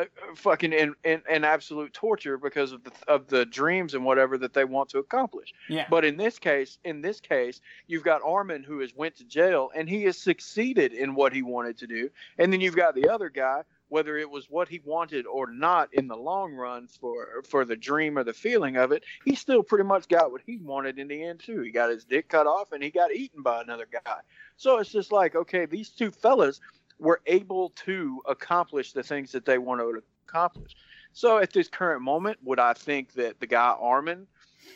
Uh, 0.00 0.34
fucking 0.34 0.72
in, 0.72 0.94
in, 1.04 1.22
in 1.28 1.44
absolute 1.44 1.92
torture 1.92 2.38
because 2.38 2.72
of 2.72 2.82
the 2.84 2.92
of 3.08 3.26
the 3.26 3.44
dreams 3.44 3.94
and 3.94 4.04
whatever 4.04 4.38
that 4.38 4.54
they 4.54 4.64
want 4.64 4.88
to 4.88 4.98
accomplish. 4.98 5.52
Yeah. 5.68 5.86
But 5.90 6.04
in 6.04 6.16
this 6.16 6.38
case, 6.38 6.78
in 6.84 7.02
this 7.02 7.20
case, 7.20 7.60
you've 7.86 8.04
got 8.04 8.22
Armin 8.24 8.62
who 8.62 8.80
has 8.80 8.94
went 8.94 9.16
to 9.16 9.24
jail 9.24 9.70
and 9.74 9.88
he 9.88 10.04
has 10.04 10.16
succeeded 10.16 10.92
in 10.92 11.14
what 11.14 11.32
he 11.32 11.42
wanted 11.42 11.78
to 11.78 11.86
do, 11.86 12.10
and 12.38 12.52
then 12.52 12.60
you've 12.60 12.76
got 12.76 12.94
the 12.94 13.08
other 13.08 13.28
guy, 13.28 13.62
whether 13.88 14.16
it 14.16 14.30
was 14.30 14.48
what 14.48 14.68
he 14.68 14.80
wanted 14.84 15.26
or 15.26 15.50
not 15.50 15.92
in 15.92 16.06
the 16.08 16.16
long 16.16 16.54
run 16.54 16.86
for 16.86 17.42
for 17.48 17.64
the 17.64 17.76
dream 17.76 18.16
or 18.16 18.24
the 18.24 18.32
feeling 18.32 18.76
of 18.76 18.92
it, 18.92 19.02
he 19.24 19.34
still 19.34 19.62
pretty 19.62 19.84
much 19.84 20.08
got 20.08 20.32
what 20.32 20.42
he 20.46 20.56
wanted 20.58 20.98
in 20.98 21.08
the 21.08 21.22
end 21.22 21.40
too. 21.40 21.60
He 21.60 21.70
got 21.70 21.90
his 21.90 22.04
dick 22.04 22.28
cut 22.28 22.46
off 22.46 22.72
and 22.72 22.82
he 22.82 22.90
got 22.90 23.12
eaten 23.12 23.42
by 23.42 23.60
another 23.60 23.86
guy. 23.92 24.20
So 24.56 24.78
it's 24.78 24.92
just 24.92 25.10
like, 25.10 25.34
okay, 25.34 25.66
these 25.66 25.88
two 25.88 26.10
fellas 26.10 26.60
were 27.00 27.20
able 27.26 27.70
to 27.70 28.22
accomplish 28.28 28.92
the 28.92 29.02
things 29.02 29.32
that 29.32 29.44
they 29.44 29.58
wanted 29.58 29.84
to 29.84 30.02
accomplish. 30.28 30.76
So 31.12 31.38
at 31.38 31.52
this 31.52 31.68
current 31.68 32.02
moment, 32.02 32.38
would 32.44 32.60
I 32.60 32.74
think 32.74 33.14
that 33.14 33.40
the 33.40 33.46
guy 33.46 33.74
Armin 33.80 34.26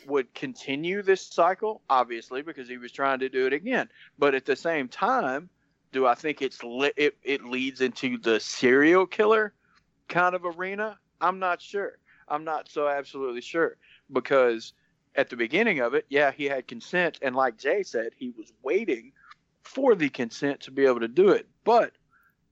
would 0.07 0.33
continue 0.33 1.01
this 1.01 1.21
cycle? 1.21 1.81
Obviously, 1.89 2.41
because 2.41 2.67
he 2.67 2.77
was 2.77 2.91
trying 2.91 3.19
to 3.19 3.29
do 3.29 3.45
it 3.45 3.53
again. 3.53 3.87
But 4.17 4.35
at 4.35 4.45
the 4.45 4.55
same 4.55 4.87
time, 4.87 5.49
do 5.91 6.05
I 6.05 6.15
think 6.15 6.41
it's 6.41 6.59
it, 6.63 7.15
it 7.23 7.45
leads 7.45 7.79
into 7.79 8.17
the 8.17 8.39
serial 8.39 9.05
killer 9.05 9.53
kind 10.09 10.35
of 10.35 10.45
arena? 10.45 10.97
I'm 11.21 11.39
not 11.39 11.61
sure. 11.61 11.99
I'm 12.27 12.43
not 12.43 12.67
so 12.69 12.89
absolutely 12.89 13.41
sure 13.41 13.77
because 14.11 14.73
at 15.15 15.29
the 15.29 15.37
beginning 15.37 15.79
of 15.79 15.93
it, 15.93 16.05
yeah, 16.09 16.31
he 16.31 16.45
had 16.45 16.67
consent, 16.67 17.19
and 17.21 17.35
like 17.35 17.57
Jay 17.57 17.83
said, 17.83 18.09
he 18.17 18.31
was 18.31 18.51
waiting 18.63 19.13
for 19.63 19.95
the 19.95 20.09
consent 20.09 20.59
to 20.61 20.71
be 20.71 20.85
able 20.85 20.99
to 20.99 21.07
do 21.07 21.29
it. 21.29 21.47
But 21.63 21.93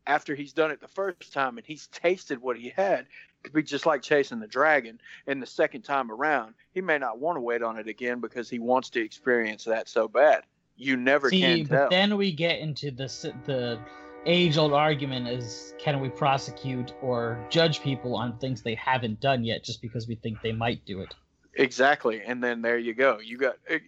after 0.05 0.35
he's 0.35 0.53
done 0.53 0.71
it 0.71 0.81
the 0.81 0.88
first 0.88 1.34
time 1.34 1.57
and 1.57 1.65
he's 1.65 1.88
tasted 1.88 2.41
what 2.41 2.57
he 2.57 2.69
had, 2.69 3.01
it 3.01 3.43
could 3.43 3.53
be 3.53 3.63
just 3.63 3.85
like 3.85 4.01
chasing 4.01 4.39
the 4.39 4.47
dragon. 4.47 4.99
And 5.27 5.41
the 5.41 5.47
second 5.47 5.84
time 5.84 6.11
around, 6.11 6.55
he 6.73 6.81
may 6.81 6.97
not 6.97 7.19
want 7.19 7.38
to 7.38 7.41
wait 7.41 7.61
on 7.61 7.77
it 7.77 7.88
again 7.88 8.19
because 8.19 8.49
he 8.49 8.59
wants 8.59 8.89
to 8.91 9.01
experience 9.01 9.63
that 9.65 9.88
so 9.88 10.07
bad. 10.07 10.43
You 10.75 10.97
never 10.97 11.30
See, 11.30 11.41
can 11.41 11.65
but 11.65 11.75
tell. 11.75 11.89
then 11.89 12.17
we 12.17 12.31
get 12.31 12.59
into 12.59 12.89
the 12.91 13.05
the 13.45 13.80
age 14.25 14.57
old 14.57 14.73
argument: 14.73 15.27
is 15.27 15.73
can 15.77 15.99
we 15.99 16.09
prosecute 16.09 16.93
or 17.01 17.45
judge 17.49 17.81
people 17.81 18.15
on 18.15 18.38
things 18.39 18.61
they 18.61 18.75
haven't 18.75 19.19
done 19.19 19.43
yet 19.43 19.63
just 19.63 19.81
because 19.81 20.07
we 20.07 20.15
think 20.15 20.41
they 20.41 20.51
might 20.51 20.84
do 20.85 21.01
it? 21.01 21.13
Exactly, 21.55 22.21
and 22.25 22.43
then 22.43 22.61
there 22.63 22.80
you 22.80 22.95
go. 22.95 23.19
You 23.19 23.38
got. 23.38 23.57
Eh, 23.69 23.80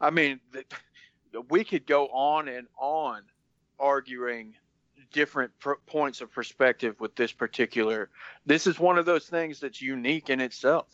I 0.00 0.10
mean, 0.10 0.38
we 1.50 1.64
could 1.64 1.86
go 1.86 2.06
on 2.08 2.48
and 2.48 2.68
on 2.78 3.22
arguing 3.78 4.54
different 5.12 5.52
pr- 5.58 5.72
points 5.86 6.20
of 6.20 6.32
perspective 6.32 7.00
with 7.00 7.16
this 7.16 7.32
particular. 7.32 8.10
This 8.44 8.66
is 8.66 8.78
one 8.78 8.98
of 8.98 9.06
those 9.06 9.26
things 9.26 9.60
that's 9.60 9.80
unique 9.80 10.30
in 10.30 10.40
itself. 10.40 10.86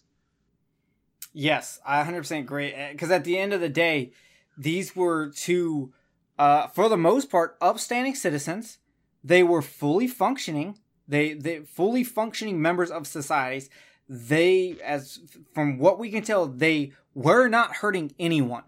Yes, 1.33 1.81
I 1.87 2.03
100% 2.05 2.41
agree. 2.41 2.75
Because 2.93 3.11
at 3.11 3.25
the 3.25 3.39
end 3.39 3.53
of 3.53 3.61
the 3.61 3.69
day, 3.69 4.13
these 4.57 4.95
were 4.95 5.31
two, 5.31 5.93
uh, 6.39 6.67
for 6.69 6.89
the 6.89 6.97
most 6.97 7.31
part, 7.31 7.57
upstanding 7.61 8.15
citizens. 8.15 8.79
They 9.25 9.43
were 9.43 9.63
fully 9.63 10.09
functioning. 10.09 10.79
They 11.09 11.35
they 11.35 11.61
fully 11.61 12.05
functioning 12.05 12.61
members 12.61 12.91
of 12.91 13.07
societies. 13.07 13.71
They, 14.09 14.77
as 14.85 15.21
from 15.55 15.79
what 15.79 15.99
we 15.99 16.11
can 16.11 16.23
tell, 16.23 16.47
they 16.47 16.93
were 17.15 17.49
not 17.49 17.77
hurting 17.77 18.15
anyone. 18.19 18.65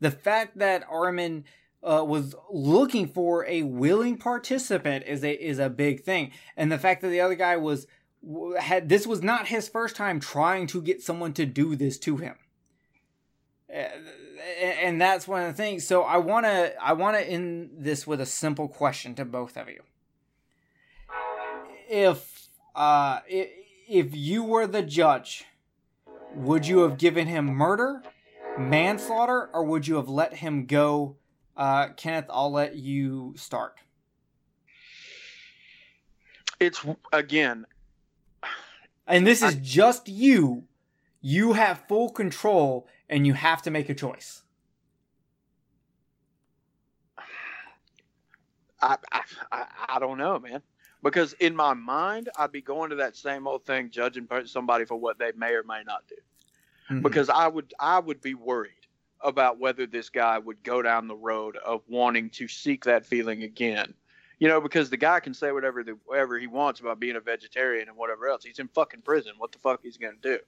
The 0.00 0.10
fact 0.10 0.58
that 0.58 0.84
Armin 0.88 1.44
uh, 1.82 2.04
was 2.04 2.34
looking 2.50 3.06
for 3.06 3.46
a 3.46 3.62
willing 3.62 4.18
participant 4.18 5.04
is 5.06 5.22
a 5.22 5.32
is 5.32 5.58
a 5.58 5.70
big 5.70 6.02
thing, 6.02 6.32
and 6.56 6.70
the 6.70 6.78
fact 6.78 7.02
that 7.02 7.08
the 7.08 7.20
other 7.20 7.34
guy 7.34 7.56
was 7.56 7.86
had 8.58 8.88
this 8.88 9.06
was 9.06 9.22
not 9.22 9.48
his 9.48 9.68
first 9.68 9.94
time 9.94 10.18
trying 10.18 10.66
to 10.66 10.82
get 10.82 11.02
someone 11.02 11.32
to 11.34 11.46
do 11.46 11.76
this 11.76 11.98
to 11.98 12.16
him. 12.16 12.36
And 13.68 15.00
that's 15.00 15.26
one 15.26 15.42
of 15.42 15.48
the 15.48 15.62
things. 15.62 15.86
So 15.86 16.02
i 16.02 16.16
want 16.16 16.46
to 16.46 16.74
i 16.82 16.92
want 16.92 17.16
to 17.16 17.22
end 17.22 17.70
this 17.78 18.06
with 18.06 18.20
a 18.20 18.26
simple 18.26 18.68
question 18.68 19.14
to 19.16 19.24
both 19.24 19.56
of 19.56 19.68
you. 19.68 19.82
If 21.88 22.48
uh 22.74 23.20
if 23.28 24.16
you 24.16 24.42
were 24.42 24.66
the 24.66 24.82
judge 24.82 25.44
would 26.34 26.66
you 26.66 26.80
have 26.80 26.98
given 26.98 27.28
him 27.28 27.46
murder 27.46 28.02
manslaughter 28.58 29.48
or 29.52 29.64
would 29.64 29.86
you 29.86 29.96
have 29.96 30.08
let 30.08 30.34
him 30.34 30.66
go 30.66 31.16
uh 31.56 31.88
kenneth 31.96 32.26
i'll 32.30 32.52
let 32.52 32.76
you 32.76 33.34
start 33.36 33.80
it's 36.60 36.84
again 37.12 37.66
and 39.06 39.26
this 39.26 39.42
is 39.42 39.54
I, 39.54 39.58
just 39.60 40.08
you 40.08 40.64
you 41.20 41.54
have 41.54 41.82
full 41.88 42.10
control 42.10 42.86
and 43.08 43.26
you 43.26 43.32
have 43.32 43.62
to 43.62 43.70
make 43.70 43.88
a 43.88 43.94
choice. 43.94 44.42
I, 48.80 48.96
I, 49.50 49.64
I 49.88 49.98
don't 49.98 50.18
know, 50.18 50.38
man. 50.38 50.62
Because 51.02 51.32
in 51.34 51.56
my 51.56 51.74
mind, 51.74 52.28
I'd 52.38 52.52
be 52.52 52.62
going 52.62 52.90
to 52.90 52.96
that 52.96 53.16
same 53.16 53.46
old 53.46 53.64
thing, 53.64 53.90
judging 53.90 54.28
somebody 54.44 54.84
for 54.84 54.96
what 54.96 55.18
they 55.18 55.32
may 55.36 55.52
or 55.54 55.62
may 55.62 55.82
not 55.84 56.04
do. 56.08 56.14
Mm-hmm. 56.90 57.02
Because 57.02 57.28
I 57.28 57.48
would 57.48 57.74
I 57.80 57.98
would 57.98 58.20
be 58.20 58.34
worried 58.34 58.85
about 59.26 59.58
whether 59.58 59.86
this 59.86 60.08
guy 60.08 60.38
would 60.38 60.62
go 60.62 60.80
down 60.80 61.08
the 61.08 61.16
road 61.16 61.56
of 61.56 61.82
wanting 61.88 62.30
to 62.30 62.46
seek 62.46 62.84
that 62.84 63.04
feeling 63.04 63.42
again. 63.42 63.92
You 64.38 64.48
know, 64.48 64.60
because 64.60 64.88
the 64.88 64.96
guy 64.96 65.18
can 65.20 65.34
say 65.34 65.50
whatever 65.50 65.82
the, 65.82 65.98
whatever 66.04 66.38
he 66.38 66.46
wants 66.46 66.80
about 66.80 67.00
being 67.00 67.16
a 67.16 67.20
vegetarian 67.20 67.88
and 67.88 67.96
whatever 67.96 68.28
else. 68.28 68.44
He's 68.44 68.60
in 68.60 68.68
fucking 68.68 69.02
prison. 69.02 69.32
What 69.38 69.50
the 69.50 69.58
fuck 69.58 69.80
he's 69.82 69.96
gonna 69.96 70.14
do? 70.22 70.38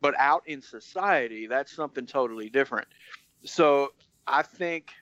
But 0.00 0.14
out 0.18 0.42
in 0.46 0.62
society, 0.62 1.46
that's 1.46 1.72
something 1.72 2.06
totally 2.06 2.48
different. 2.48 2.88
So 3.44 3.92
I 4.26 4.42
think 4.42 4.92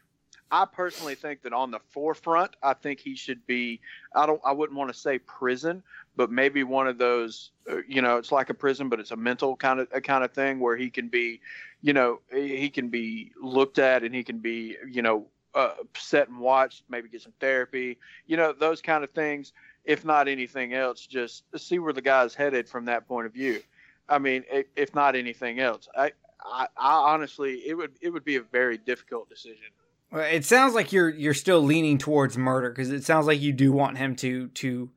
I 0.50 0.64
personally 0.64 1.14
think 1.14 1.42
that 1.42 1.52
on 1.52 1.70
the 1.70 1.80
forefront, 1.90 2.56
I 2.62 2.72
think 2.72 3.00
he 3.00 3.14
should 3.14 3.46
be. 3.46 3.80
I 4.14 4.26
don't. 4.26 4.40
I 4.44 4.52
wouldn't 4.52 4.78
want 4.78 4.92
to 4.92 4.98
say 4.98 5.18
prison, 5.18 5.82
but 6.19 6.32
maybe 6.32 6.65
one 6.65 6.89
of 6.89 6.99
those. 6.99 7.53
Uh, 7.70 7.77
you 7.86 8.03
know, 8.03 8.16
it's 8.16 8.32
like 8.32 8.51
a 8.51 8.55
prison, 8.55 8.89
but 8.89 8.99
it's 8.99 9.12
a 9.12 9.16
mental 9.16 9.57
kind 9.57 9.78
of 9.78 9.89
a 9.93 10.01
kind 10.01 10.24
of 10.24 10.32
thing 10.32 10.59
where 10.59 10.77
he 10.77 10.90
can 10.90 11.09
be. 11.09 11.40
You 11.81 11.93
know, 11.93 12.20
he 12.31 12.69
can 12.69 12.89
be 12.89 13.31
looked 13.40 13.78
at 13.78 14.03
and 14.03 14.15
he 14.15 14.24
can 14.24 14.39
be. 14.40 14.77
You 14.86 15.01
know, 15.01 15.27
uh, 15.55 15.74
set 15.97 16.28
and 16.28 16.40
watched. 16.40 16.82
Maybe 16.90 17.09
get 17.09 17.23
some 17.23 17.32
therapy. 17.40 17.99
You 18.27 18.36
know, 18.36 18.53
those 18.53 18.82
kind 18.82 19.05
of 19.05 19.11
things. 19.11 19.53
If 19.85 20.05
not 20.05 20.28
anything 20.28 20.74
else, 20.74 21.07
just 21.07 21.45
see 21.57 21.78
where 21.78 21.95
the 21.95 22.03
guy's 22.03 22.35
headed 22.35 22.69
from 22.69 22.85
that 22.86 23.09
point 23.09 23.27
of 23.27 23.32
view. 23.32 23.62
I 24.09 24.19
mean, 24.19 24.45
if 24.77 24.95
not 24.95 25.15
anything 25.15 25.61
else, 25.61 25.89
I, 25.97 26.12
I, 26.45 26.66
I 26.77 27.12
honestly, 27.12 27.62
it 27.66 27.74
would 27.74 27.93
it 28.03 28.11
would 28.11 28.24
be 28.24 28.36
a 28.36 28.43
very 28.43 28.77
difficult 28.77 29.31
decision. 29.31 29.69
It 30.12 30.45
sounds 30.45 30.74
like 30.74 30.93
you're 30.93 31.11
you're 31.11 31.32
still 31.32 31.62
leaning 31.62 31.97
towards 31.97 32.36
murder 32.36 32.70
because 32.70 32.90
it 32.90 33.05
sounds 33.05 33.27
like 33.27 33.40
you 33.40 33.53
do 33.53 33.73
want 33.73 33.99
him 33.99 34.16
to 34.16 34.49
to 34.49 34.90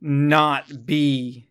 not 0.00 0.86
be. 0.86 1.46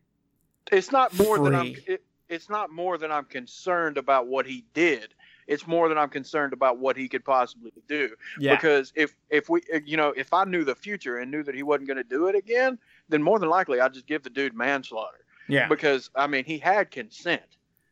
It's 0.71 0.91
not 0.91 1.17
more 1.17 1.37
free. 1.37 1.45
than 1.45 1.55
I'm. 1.55 1.75
It, 1.87 2.03
it's 2.29 2.49
not 2.49 2.71
more 2.71 2.97
than 2.97 3.11
I'm 3.11 3.25
concerned 3.25 3.97
about 3.97 4.27
what 4.27 4.45
he 4.45 4.65
did. 4.73 5.13
It's 5.47 5.65
more 5.65 5.89
than 5.89 5.97
I'm 5.97 6.09
concerned 6.09 6.53
about 6.53 6.77
what 6.77 6.95
he 6.95 7.07
could 7.07 7.25
possibly 7.25 7.71
do. 7.87 8.15
Yeah. 8.39 8.55
Because 8.55 8.93
if 8.95 9.15
if 9.29 9.49
we 9.49 9.61
you 9.83 9.97
know 9.97 10.13
if 10.15 10.31
I 10.33 10.43
knew 10.43 10.63
the 10.63 10.75
future 10.75 11.17
and 11.17 11.31
knew 11.31 11.43
that 11.43 11.55
he 11.55 11.63
wasn't 11.63 11.87
going 11.87 11.97
to 11.97 12.03
do 12.03 12.27
it 12.27 12.35
again, 12.35 12.77
then 13.09 13.23
more 13.23 13.39
than 13.39 13.49
likely 13.49 13.79
I'd 13.79 13.93
just 13.93 14.05
give 14.05 14.21
the 14.21 14.29
dude 14.29 14.53
manslaughter. 14.53 15.25
Yeah. 15.47 15.67
Because 15.67 16.11
I 16.15 16.27
mean, 16.27 16.45
he 16.45 16.59
had 16.59 16.91
consent. 16.91 17.41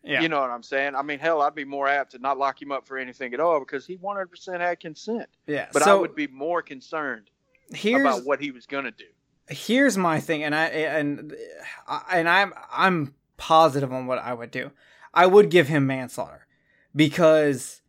Yeah. 0.03 0.21
You 0.21 0.29
know 0.29 0.39
what 0.39 0.51
I'm 0.51 0.63
saying? 0.63 0.95
I 0.95 1.01
mean, 1.01 1.19
hell, 1.19 1.41
I'd 1.41 1.55
be 1.55 1.65
more 1.65 1.88
apt 1.88 2.11
to 2.11 2.19
not 2.19 2.38
lock 2.38 2.61
him 2.61 2.71
up 2.71 2.88
for 2.88 2.97
anything 2.97 3.34
at 3.34 3.41
all 3.41 3.59
because 3.59 3.85
he 3.85 3.97
100% 3.97 4.59
had 4.61 4.79
consent. 4.79 5.27
Yeah. 5.47 5.67
But 5.73 5.84
so, 5.84 5.97
I 5.97 5.99
would 5.99 6.15
be 6.15 6.27
more 6.27 6.61
concerned 6.61 7.29
about 7.71 8.23
what 8.23 8.39
he 8.39 8.51
was 8.51 8.65
going 8.65 8.85
to 8.85 8.91
do. 8.91 9.03
Here's 9.49 9.98
my 9.98 10.19
thing, 10.19 10.44
and 10.44 10.53
I 10.53 10.65
and 10.65 11.34
and 12.11 12.30
I'm 12.30 12.53
I'm 12.72 13.15
positive 13.38 13.94
on 13.94 14.07
what 14.07 14.19
I 14.19 14.34
would 14.34 14.52
do. 14.52 14.72
I 15.14 15.26
would 15.26 15.49
give 15.49 15.68
him 15.68 15.88
manslaughter 15.88 16.48
because 16.95 17.82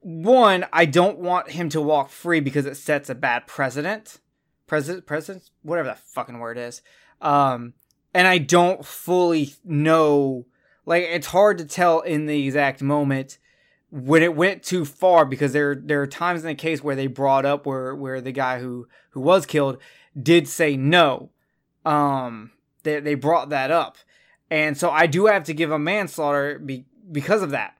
one, 0.00 0.66
I 0.72 0.86
don't 0.86 1.18
want 1.18 1.50
him 1.50 1.68
to 1.70 1.80
walk 1.80 2.10
free 2.10 2.40
because 2.40 2.66
it 2.66 2.76
sets 2.76 3.10
a 3.10 3.14
bad 3.14 3.46
precedent. 3.46 4.20
President, 4.66 5.06
president, 5.06 5.50
whatever 5.62 5.88
that 5.88 5.98
fucking 5.98 6.38
word 6.38 6.56
is. 6.56 6.80
Um, 7.20 7.74
and 8.14 8.26
I 8.26 8.38
don't 8.38 8.84
fully 8.84 9.54
know. 9.64 10.46
Like 10.86 11.04
it's 11.04 11.28
hard 11.28 11.58
to 11.58 11.64
tell 11.64 12.00
in 12.00 12.26
the 12.26 12.46
exact 12.46 12.80
moment 12.80 13.38
when 13.90 14.22
it 14.22 14.36
went 14.36 14.62
too 14.62 14.84
far 14.84 15.24
because 15.24 15.52
there 15.52 15.74
there 15.74 16.00
are 16.00 16.06
times 16.06 16.42
in 16.42 16.46
the 16.46 16.54
case 16.54 16.82
where 16.82 16.96
they 16.96 17.08
brought 17.08 17.44
up 17.44 17.66
where 17.66 17.94
where 17.94 18.20
the 18.20 18.32
guy 18.32 18.60
who 18.60 18.86
who 19.10 19.20
was 19.20 19.46
killed 19.46 19.78
did 20.20 20.48
say 20.48 20.76
no. 20.76 21.30
Um, 21.84 22.52
they 22.82 23.00
they 23.00 23.14
brought 23.14 23.50
that 23.50 23.70
up, 23.70 23.96
and 24.50 24.76
so 24.76 24.90
I 24.90 25.06
do 25.06 25.26
have 25.26 25.44
to 25.44 25.54
give 25.54 25.70
him 25.70 25.84
manslaughter 25.84 26.58
be, 26.58 26.84
because 27.10 27.42
of 27.42 27.50
that. 27.50 27.76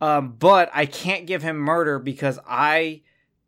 Um, 0.00 0.36
but 0.38 0.70
I 0.72 0.86
can't 0.86 1.26
give 1.26 1.42
him 1.42 1.56
murder 1.56 1.98
because 1.98 2.38
I 2.46 3.02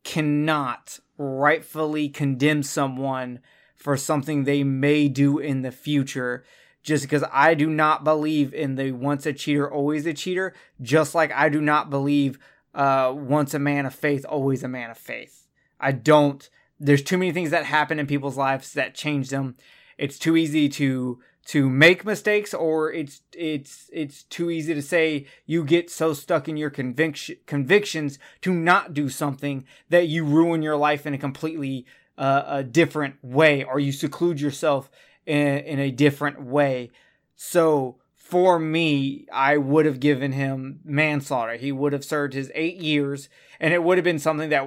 cannot 0.04 0.98
rightfully 1.16 2.08
condemn 2.08 2.62
someone 2.62 3.40
for 3.74 3.96
something 3.96 4.44
they 4.44 4.62
may 4.62 5.08
do 5.08 5.38
in 5.38 5.62
the 5.62 5.72
future 5.72 6.44
just 6.82 7.04
because 7.04 7.24
I 7.32 7.54
do 7.54 7.70
not 7.70 8.04
believe 8.04 8.52
in 8.52 8.74
the 8.74 8.92
once 8.92 9.24
a 9.24 9.32
cheater, 9.32 9.70
always 9.70 10.04
a 10.06 10.12
cheater, 10.12 10.52
just 10.80 11.14
like 11.14 11.32
I 11.32 11.48
do 11.48 11.60
not 11.60 11.90
believe 11.90 12.38
uh, 12.74 13.12
once 13.14 13.54
a 13.54 13.58
man 13.58 13.86
of 13.86 13.94
faith, 13.94 14.24
always 14.28 14.62
a 14.62 14.68
man 14.68 14.90
of 14.90 14.98
faith. 14.98 15.46
I 15.78 15.92
don't, 15.92 16.48
there's 16.82 17.02
too 17.02 17.16
many 17.16 17.32
things 17.32 17.50
that 17.50 17.64
happen 17.64 17.98
in 18.00 18.06
people's 18.06 18.36
lives 18.36 18.72
that 18.72 18.94
change 18.94 19.30
them. 19.30 19.56
It's 19.96 20.18
too 20.18 20.36
easy 20.36 20.68
to 20.70 21.20
to 21.44 21.68
make 21.68 22.04
mistakes 22.04 22.54
or 22.54 22.92
it's 22.92 23.22
it's 23.32 23.90
it's 23.92 24.22
too 24.24 24.50
easy 24.50 24.74
to 24.74 24.82
say 24.82 25.26
you 25.44 25.64
get 25.64 25.90
so 25.90 26.12
stuck 26.12 26.48
in 26.48 26.56
your 26.56 26.70
conviction 26.70 27.36
convictions 27.46 28.18
to 28.42 28.52
not 28.52 28.94
do 28.94 29.08
something 29.08 29.64
that 29.88 30.06
you 30.08 30.24
ruin 30.24 30.62
your 30.62 30.76
life 30.76 31.04
in 31.04 31.14
a 31.14 31.18
completely 31.18 31.84
uh, 32.18 32.42
a 32.46 32.64
different 32.64 33.16
way 33.22 33.64
or 33.64 33.80
you 33.80 33.90
seclude 33.90 34.40
yourself 34.40 34.90
in, 35.26 35.58
in 35.58 35.78
a 35.78 35.90
different 35.90 36.42
way. 36.42 36.90
So 37.34 37.96
for 38.32 38.58
me, 38.58 39.26
I 39.30 39.58
would 39.58 39.84
have 39.84 40.00
given 40.00 40.32
him 40.32 40.80
manslaughter. 40.84 41.56
He 41.56 41.70
would 41.70 41.92
have 41.92 42.02
served 42.02 42.32
his 42.32 42.50
eight 42.54 42.78
years, 42.78 43.28
and 43.60 43.74
it 43.74 43.82
would 43.82 43.98
have 43.98 44.06
been 44.06 44.18
something 44.18 44.48
that 44.48 44.66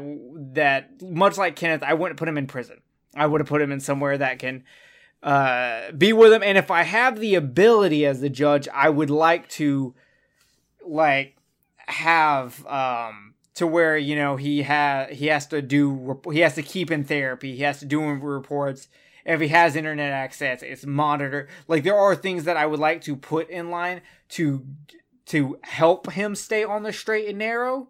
that 0.53 1.01
much 1.01 1.39
like 1.39 1.55
Kenneth, 1.55 1.81
I 1.81 1.95
wouldn't 1.95 2.19
put 2.19 2.27
him 2.27 2.37
in 2.37 2.45
prison. 2.45 2.81
I 3.15 3.25
would 3.25 3.41
have 3.41 3.47
put 3.47 3.63
him 3.63 3.71
in 3.71 3.79
somewhere 3.79 4.19
that 4.19 4.37
can 4.37 4.65
uh, 5.23 5.91
be 5.93 6.13
with 6.13 6.31
him. 6.31 6.43
And 6.43 6.59
if 6.59 6.69
I 6.69 6.83
have 6.83 7.19
the 7.19 7.33
ability 7.33 8.05
as 8.05 8.21
the 8.21 8.29
judge, 8.29 8.67
I 8.71 8.89
would 8.89 9.09
like 9.09 9.49
to 9.49 9.95
like 10.85 11.35
have 11.87 12.63
um 12.67 13.33
to 13.55 13.65
where 13.65 13.97
you 13.97 14.15
know 14.15 14.35
he 14.35 14.61
has 14.61 15.17
he 15.17 15.25
has 15.25 15.47
to 15.47 15.63
do 15.63 16.21
he 16.31 16.41
has 16.41 16.53
to 16.53 16.61
keep 16.61 16.91
in 16.91 17.03
therapy 17.03 17.55
he 17.55 17.63
has 17.63 17.79
to 17.79 17.85
do 17.85 18.07
reports 18.07 18.89
if 19.26 19.41
he 19.41 19.47
has 19.47 19.76
internet 19.76 20.11
access 20.11 20.61
it's 20.61 20.85
monitored. 20.85 21.49
Like 21.68 21.84
there 21.84 21.97
are 21.97 22.15
things 22.15 22.43
that 22.45 22.57
i 22.57 22.65
would 22.65 22.80
like 22.80 23.02
to 23.02 23.15
put 23.15 23.49
in 23.49 23.69
line 23.72 24.02
to 24.30 24.65
to 25.27 25.57
help 25.64 26.11
him 26.11 26.35
stay 26.35 26.64
on 26.64 26.84
the 26.84 26.93
straight 26.93 27.27
and 27.27 27.39
narrow 27.39 27.89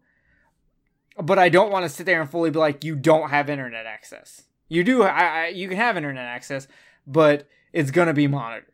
but 1.22 1.38
i 1.38 1.50
don't 1.50 1.72
want 1.72 1.84
to 1.84 1.90
sit 1.90 2.06
there 2.06 2.22
and 2.22 2.30
fully 2.30 2.50
be 2.50 2.60
like 2.60 2.84
you 2.84 2.96
don't 2.96 3.30
have 3.30 3.50
internet 3.50 3.86
access. 3.86 4.44
You 4.68 4.84
do 4.84 5.04
I, 5.04 5.10
I 5.10 5.48
you 5.48 5.68
can 5.68 5.78
have 5.78 5.98
internet 5.98 6.26
access 6.26 6.68
but 7.06 7.48
it's 7.74 7.92
gonna 7.92 8.14
be 8.14 8.28
monitored. 8.28 8.72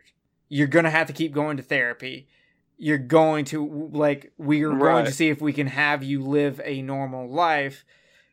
You're 0.47 0.67
gonna 0.67 0.91
have 0.91 1.07
to 1.07 1.13
keep 1.13 1.33
going 1.33 1.57
to 1.57 1.63
therapy. 1.63 2.27
You're 2.77 2.97
going 2.97 3.45
to 3.45 3.89
like 3.93 4.31
we're 4.37 4.69
right. 4.69 4.79
going 4.79 5.05
to 5.05 5.11
see 5.11 5.29
if 5.29 5.41
we 5.41 5.53
can 5.53 5.67
have 5.67 6.03
you 6.03 6.23
live 6.23 6.61
a 6.63 6.81
normal 6.81 7.29
life. 7.29 7.85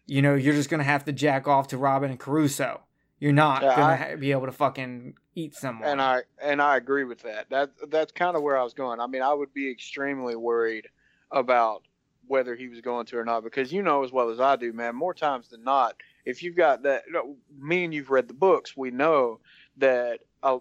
You 0.07 0.23
know 0.23 0.35
you're 0.35 0.55
just 0.55 0.71
gonna 0.71 0.85
have 0.85 1.05
to 1.07 1.13
jack 1.13 1.47
off 1.49 1.69
to 1.69 1.79
robin 1.79 2.11
and 2.11 2.21
caruso 2.21 2.83
you're 3.19 3.32
not 3.32 3.62
yeah, 3.62 3.77
gonna 3.77 4.12
I, 4.12 4.16
be 4.16 4.32
able 4.32 4.47
to 4.47 4.53
fucking 4.53 5.15
eat 5.35 5.55
someone. 5.55 5.89
And 5.89 6.01
i 6.01 6.23
and 6.43 6.61
i 6.62 6.77
agree 6.77 7.05
with 7.05 7.23
that. 7.23 7.51
That 7.51 7.70
that's 7.89 8.12
kind 8.12 8.36
of 8.36 8.43
where 8.43 8.57
i 8.57 8.62
was 8.62 8.74
going. 8.74 9.01
I 9.01 9.07
mean 9.07 9.23
i 9.23 9.32
would 9.32 9.53
be 9.53 9.70
extremely 9.70 10.36
worried 10.36 10.89
about 11.31 11.82
whether 12.27 12.55
he 12.55 12.69
was 12.69 12.81
going 12.81 13.07
to 13.07 13.16
or 13.16 13.24
not 13.24 13.43
because 13.43 13.73
you 13.73 13.82
know 13.82 14.05
as 14.05 14.12
well 14.12 14.28
as 14.28 14.39
i 14.39 14.55
do 14.55 14.70
man 14.70 14.95
more 14.95 15.15
times 15.15 15.49
than 15.49 15.65
not 15.65 15.95
if 16.28 16.43
you've 16.43 16.57
got 16.57 16.82
that 16.82 17.05
you 17.07 17.12
know, 17.15 17.36
me 17.59 17.85
and 17.85 17.95
you've 17.95 18.11
read 18.11 18.28
the 18.28 18.35
books 18.35 18.77
we 18.77 18.90
know 18.90 19.40
that, 19.78 20.20
uh, 20.43 20.59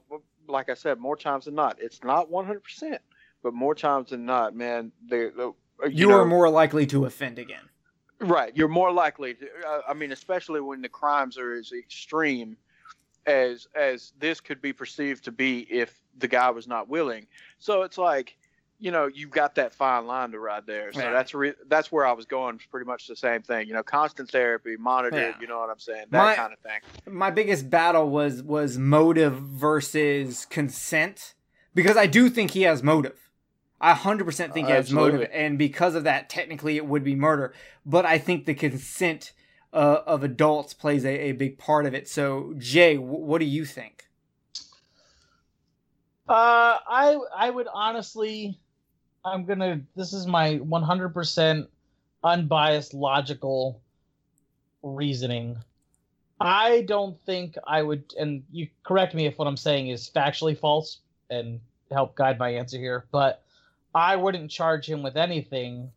like 0.48 0.70
I 0.70 0.76
said, 0.76 0.98
more 0.98 1.18
times 1.18 1.46
than 1.46 1.56
not, 1.56 1.78
it's 1.82 2.04
not 2.04 2.32
100%, 2.32 2.98
but 3.44 3.54
more 3.54 3.76
times 3.76 4.12
than 4.12 4.26
not, 4.26 4.56
man, 4.56 4.92
they, 5.10 5.26
uh, 5.26 5.30
you, 5.40 5.54
You, 5.92 6.08
know, 6.08 6.20
are 6.20 6.26
more 6.26 6.50
likely 6.50 6.86
to 6.88 7.06
offend 7.06 7.38
again. 7.38 7.64
Right, 8.20 8.56
you're 8.56 8.68
more 8.68 8.92
likely. 8.92 9.36
To, 9.36 9.46
uh, 9.68 9.82
I 9.88 9.94
mean, 9.94 10.12
especially 10.12 10.60
when 10.62 10.82
the 10.82 10.90
crimes 10.90 11.38
are 11.38 11.54
as 11.54 11.72
extreme 11.72 12.58
as 13.26 13.68
as 13.76 14.14
this 14.20 14.40
could 14.42 14.62
be 14.62 14.74
perceived 14.74 15.24
to 15.26 15.32
be 15.32 15.60
if 15.70 15.94
the 16.18 16.28
guy 16.28 16.50
was 16.50 16.68
not 16.68 16.88
willing. 16.90 17.28
So 17.60 17.84
it's 17.84 17.98
like, 17.98 18.36
you 18.80 18.90
know, 18.90 19.08
you've 19.08 19.30
got 19.32 19.56
that 19.56 19.74
fine 19.74 20.08
line 20.08 20.32
to 20.32 20.40
ride 20.40 20.66
there. 20.66 20.92
So 20.94 21.02
Yeah. 21.02 21.12
that's 21.12 21.34
re- 21.36 21.54
that's 21.68 21.92
where 21.92 22.06
I 22.08 22.14
was 22.14 22.26
going. 22.26 22.60
Pretty 22.72 22.86
much 22.88 23.06
the 23.08 23.16
same 23.16 23.42
thing. 23.44 23.68
You 23.68 23.74
know, 23.74 23.84
constant 23.84 24.32
therapy, 24.32 24.78
monitored. 24.78 25.36
Yeah. 25.36 25.42
You 25.42 25.48
know 25.48 25.60
what 25.60 25.70
I'm 25.70 25.80
saying? 25.80 26.06
That 26.10 26.24
My- 26.24 26.36
kind 26.36 26.54
of 26.54 26.60
thing. 26.60 26.80
my 27.14 27.30
biggest 27.30 27.70
battle 27.70 28.10
was 28.10 28.42
was 28.42 28.78
motive 28.80 29.34
versus 29.40 30.46
consent 30.46 31.36
because 31.76 31.98
I 31.98 32.08
do 32.08 32.30
think 32.30 32.52
he 32.52 32.64
has 32.64 32.82
motive. 32.82 33.27
I 33.80 33.94
100% 33.94 34.54
think 34.54 34.68
he 34.68 34.74
has 34.74 34.92
motive 34.92 35.30
and 35.32 35.58
because 35.58 35.94
of 35.96 36.04
that 36.06 36.30
technically 36.30 36.78
it 36.78 36.86
would 36.86 37.04
be 37.04 37.16
murder, 37.16 37.54
but 37.86 38.06
I 38.06 38.18
think 38.18 38.46
the 38.46 38.56
consent 38.56 39.34
uh, 39.74 40.00
of 40.06 40.24
adults 40.24 40.74
plays 40.74 41.06
a, 41.06 41.30
a 41.30 41.32
big 41.34 41.58
part 41.58 41.86
of 41.86 41.94
it. 41.94 42.08
So 42.08 42.54
Jay, 42.58 42.96
w- 42.96 43.24
what 43.24 43.40
do 43.40 43.46
you 43.46 43.66
think? 43.66 44.08
Uh, 46.28 46.78
I 46.88 47.18
I 47.36 47.50
would 47.50 47.68
honestly, 47.74 48.60
I'm 49.24 49.46
gonna. 49.46 49.82
This 49.96 50.12
is 50.12 50.28
my 50.28 50.58
100% 50.58 51.68
unbiased, 52.24 52.94
logical 52.94 53.82
reasoning. 54.84 55.58
I 56.40 56.82
don't 56.82 57.18
think 57.26 57.56
I 57.66 57.82
would, 57.82 58.14
and 58.20 58.44
you 58.52 58.68
correct 58.84 59.16
me 59.16 59.26
if 59.26 59.38
what 59.38 59.48
I'm 59.48 59.58
saying 59.58 59.88
is 59.88 60.10
factually 60.14 60.58
false, 60.58 61.00
and 61.30 61.62
help 61.92 62.16
guide 62.16 62.38
my 62.38 62.50
answer 62.50 62.78
here. 62.78 63.06
But 63.12 63.44
I 63.98 64.16
wouldn't 64.16 64.52
charge 64.52 64.88
him 64.88 65.02
with 65.02 65.18
anything 65.18 65.92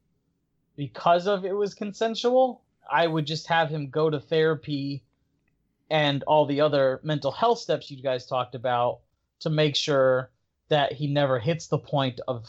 because 0.77 1.27
of 1.27 1.45
it 1.45 1.53
was 1.53 1.75
consensual. 1.75 2.63
I 2.91 3.07
would 3.07 3.27
just 3.27 3.47
have 3.49 3.69
him 3.69 3.91
go 3.91 4.09
to 4.11 4.19
therapy 4.19 5.05
and 5.91 6.23
all 6.25 6.47
the 6.47 6.61
other 6.61 7.01
mental 7.03 7.31
health 7.31 7.59
steps 7.59 7.91
you 7.91 8.03
guys 8.03 8.27
talked 8.27 8.55
about 8.55 9.01
to 9.41 9.51
make 9.51 9.77
sure 9.77 10.31
that 10.69 10.93
he 10.93 11.09
never 11.09 11.39
hits 11.39 11.67
the 11.67 11.79
point 11.79 12.21
of 12.27 12.49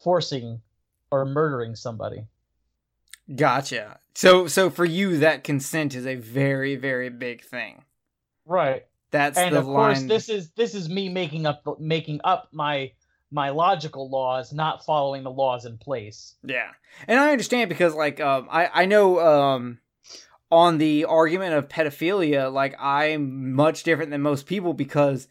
forcing 0.00 0.60
or 1.10 1.24
murdering 1.24 1.74
somebody. 1.74 2.24
Gotcha. 3.34 3.98
So 4.14 4.46
so 4.46 4.70
for 4.70 4.84
you 4.84 5.18
that 5.18 5.44
consent 5.44 5.94
is 5.94 6.06
a 6.06 6.14
very 6.14 6.76
very 6.76 7.08
big 7.08 7.42
thing. 7.42 7.84
Right. 8.46 8.86
That's 9.10 9.38
and 9.38 9.54
the 9.54 9.60
of 9.60 9.64
course 9.64 10.02
this 10.02 10.28
is 10.28 10.50
this 10.50 10.74
is 10.74 10.88
me 10.88 11.08
making 11.08 11.46
up 11.46 11.80
making 11.80 12.20
up 12.24 12.48
my 12.52 12.92
my 13.30 13.50
logical 13.50 14.08
laws, 14.08 14.52
not 14.52 14.84
following 14.84 15.22
the 15.22 15.30
laws 15.30 15.64
in 15.64 15.78
place. 15.78 16.34
Yeah, 16.42 16.70
and 17.06 17.18
I 17.18 17.30
understand 17.30 17.68
because 17.68 17.94
like 17.94 18.20
um, 18.20 18.48
I 18.50 18.82
I 18.82 18.84
know 18.86 19.20
um, 19.20 19.78
on 20.50 20.78
the 20.78 21.04
argument 21.04 21.54
of 21.54 21.68
pedophilia, 21.68 22.52
like 22.52 22.74
I'm 22.78 23.54
much 23.54 23.82
different 23.82 24.10
than 24.10 24.22
most 24.22 24.46
people 24.46 24.72
because 24.72 25.28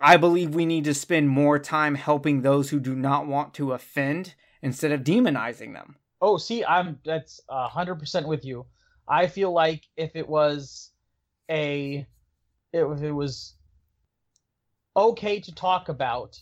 I 0.00 0.16
believe 0.16 0.54
we 0.54 0.66
need 0.66 0.84
to 0.84 0.94
spend 0.94 1.28
more 1.28 1.58
time 1.58 1.94
helping 1.94 2.42
those 2.42 2.70
who 2.70 2.78
do 2.78 2.94
not 2.94 3.26
want 3.26 3.54
to 3.54 3.72
offend 3.72 4.34
instead 4.62 4.92
of 4.92 5.02
demonizing 5.02 5.72
them. 5.72 5.96
Oh, 6.20 6.36
see, 6.36 6.64
I'm 6.64 6.98
that's 7.04 7.40
a 7.48 7.68
hundred 7.68 7.96
percent 7.96 8.28
with 8.28 8.44
you. 8.44 8.66
I 9.08 9.26
feel 9.26 9.52
like 9.52 9.84
if 9.96 10.16
it 10.16 10.28
was 10.28 10.90
a 11.50 12.06
if 12.72 13.02
it 13.02 13.12
was 13.12 13.54
okay 14.96 15.40
to 15.40 15.54
talk 15.54 15.88
about 15.88 16.40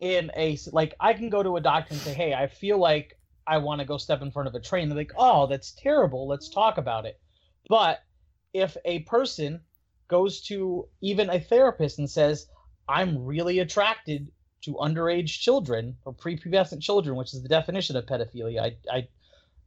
in 0.00 0.30
a 0.36 0.58
like 0.72 0.94
I 1.00 1.14
can 1.14 1.30
go 1.30 1.42
to 1.42 1.56
a 1.56 1.60
doctor 1.60 1.94
and 1.94 2.02
say, 2.02 2.14
"Hey, 2.14 2.34
I 2.34 2.46
feel 2.46 2.78
like 2.78 3.18
I 3.46 3.58
want 3.58 3.80
to 3.80 3.86
go 3.86 3.96
step 3.96 4.22
in 4.22 4.30
front 4.30 4.48
of 4.48 4.54
a 4.54 4.60
train." 4.60 4.88
They're 4.88 4.98
like, 4.98 5.12
"Oh, 5.16 5.46
that's 5.46 5.72
terrible. 5.72 6.26
Let's 6.26 6.48
talk 6.48 6.78
about 6.78 7.06
it." 7.06 7.20
But 7.68 8.00
if 8.52 8.76
a 8.84 9.00
person 9.00 9.60
goes 10.08 10.40
to 10.42 10.88
even 11.00 11.30
a 11.30 11.40
therapist 11.40 11.98
and 11.98 12.10
says, 12.10 12.48
"I'm 12.88 13.24
really 13.24 13.58
attracted 13.60 14.30
to 14.66 14.74
underage 14.74 15.28
children 15.28 15.96
or 16.04 16.12
prepubescent 16.12 16.82
children, 16.82 17.16
which 17.16 17.32
is 17.32 17.42
the 17.42 17.48
definition 17.48 17.96
of 17.96 18.04
pedophilia. 18.04 18.60
I, 18.60 18.76
I, 18.92 19.08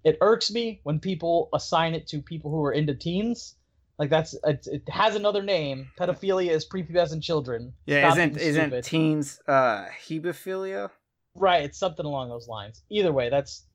it 0.04 0.18
irks 0.20 0.52
me 0.52 0.82
when 0.84 1.00
people 1.00 1.50
assign 1.54 1.96
it 1.96 2.08
to 2.08 2.22
people 2.22 2.52
who 2.52 2.64
are 2.66 2.74
into 2.74 2.94
teens. 2.94 3.56
Like 4.00 4.10
that's 4.10 4.34
it, 4.46 4.66
it 4.72 4.90
has 4.90 5.16
another 5.16 5.44
name. 5.44 5.90
Pedophilia 6.00 6.52
is 6.52 6.66
prepubescent 6.66 7.22
children. 7.22 7.74
Yeah, 7.86 8.08
Stop 8.10 8.18
isn't 8.18 8.38
isn't 8.38 8.62
stupid. 8.70 8.84
teens 8.86 9.42
uh 9.48 9.86
hebephilia? 10.08 10.90
Right, 11.36 11.64
it's 11.64 11.78
something 11.78 12.06
along 12.06 12.30
those 12.30 12.48
lines. 12.48 12.82
Either 12.90 13.12
way, 13.12 13.30
that's 13.30 13.66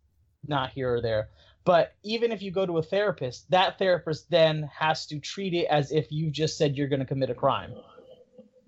not 0.49 0.71
here 0.71 0.95
or 0.95 1.01
there. 1.03 1.29
But 1.67 1.95
even 2.03 2.33
if 2.33 2.43
you 2.43 2.51
go 2.51 2.67
to 2.67 2.79
a 2.79 2.83
therapist, 2.83 3.51
that 3.51 3.79
therapist 3.79 4.29
then 4.31 4.69
has 4.79 5.07
to 5.07 5.19
treat 5.19 5.55
it 5.55 5.67
as 5.71 5.93
if 5.93 6.11
you 6.11 6.31
just 6.31 6.59
said 6.59 6.77
you're 6.77 6.89
going 6.89 7.01
to 7.01 7.07
commit 7.07 7.31
a 7.31 7.35
crime. 7.35 7.73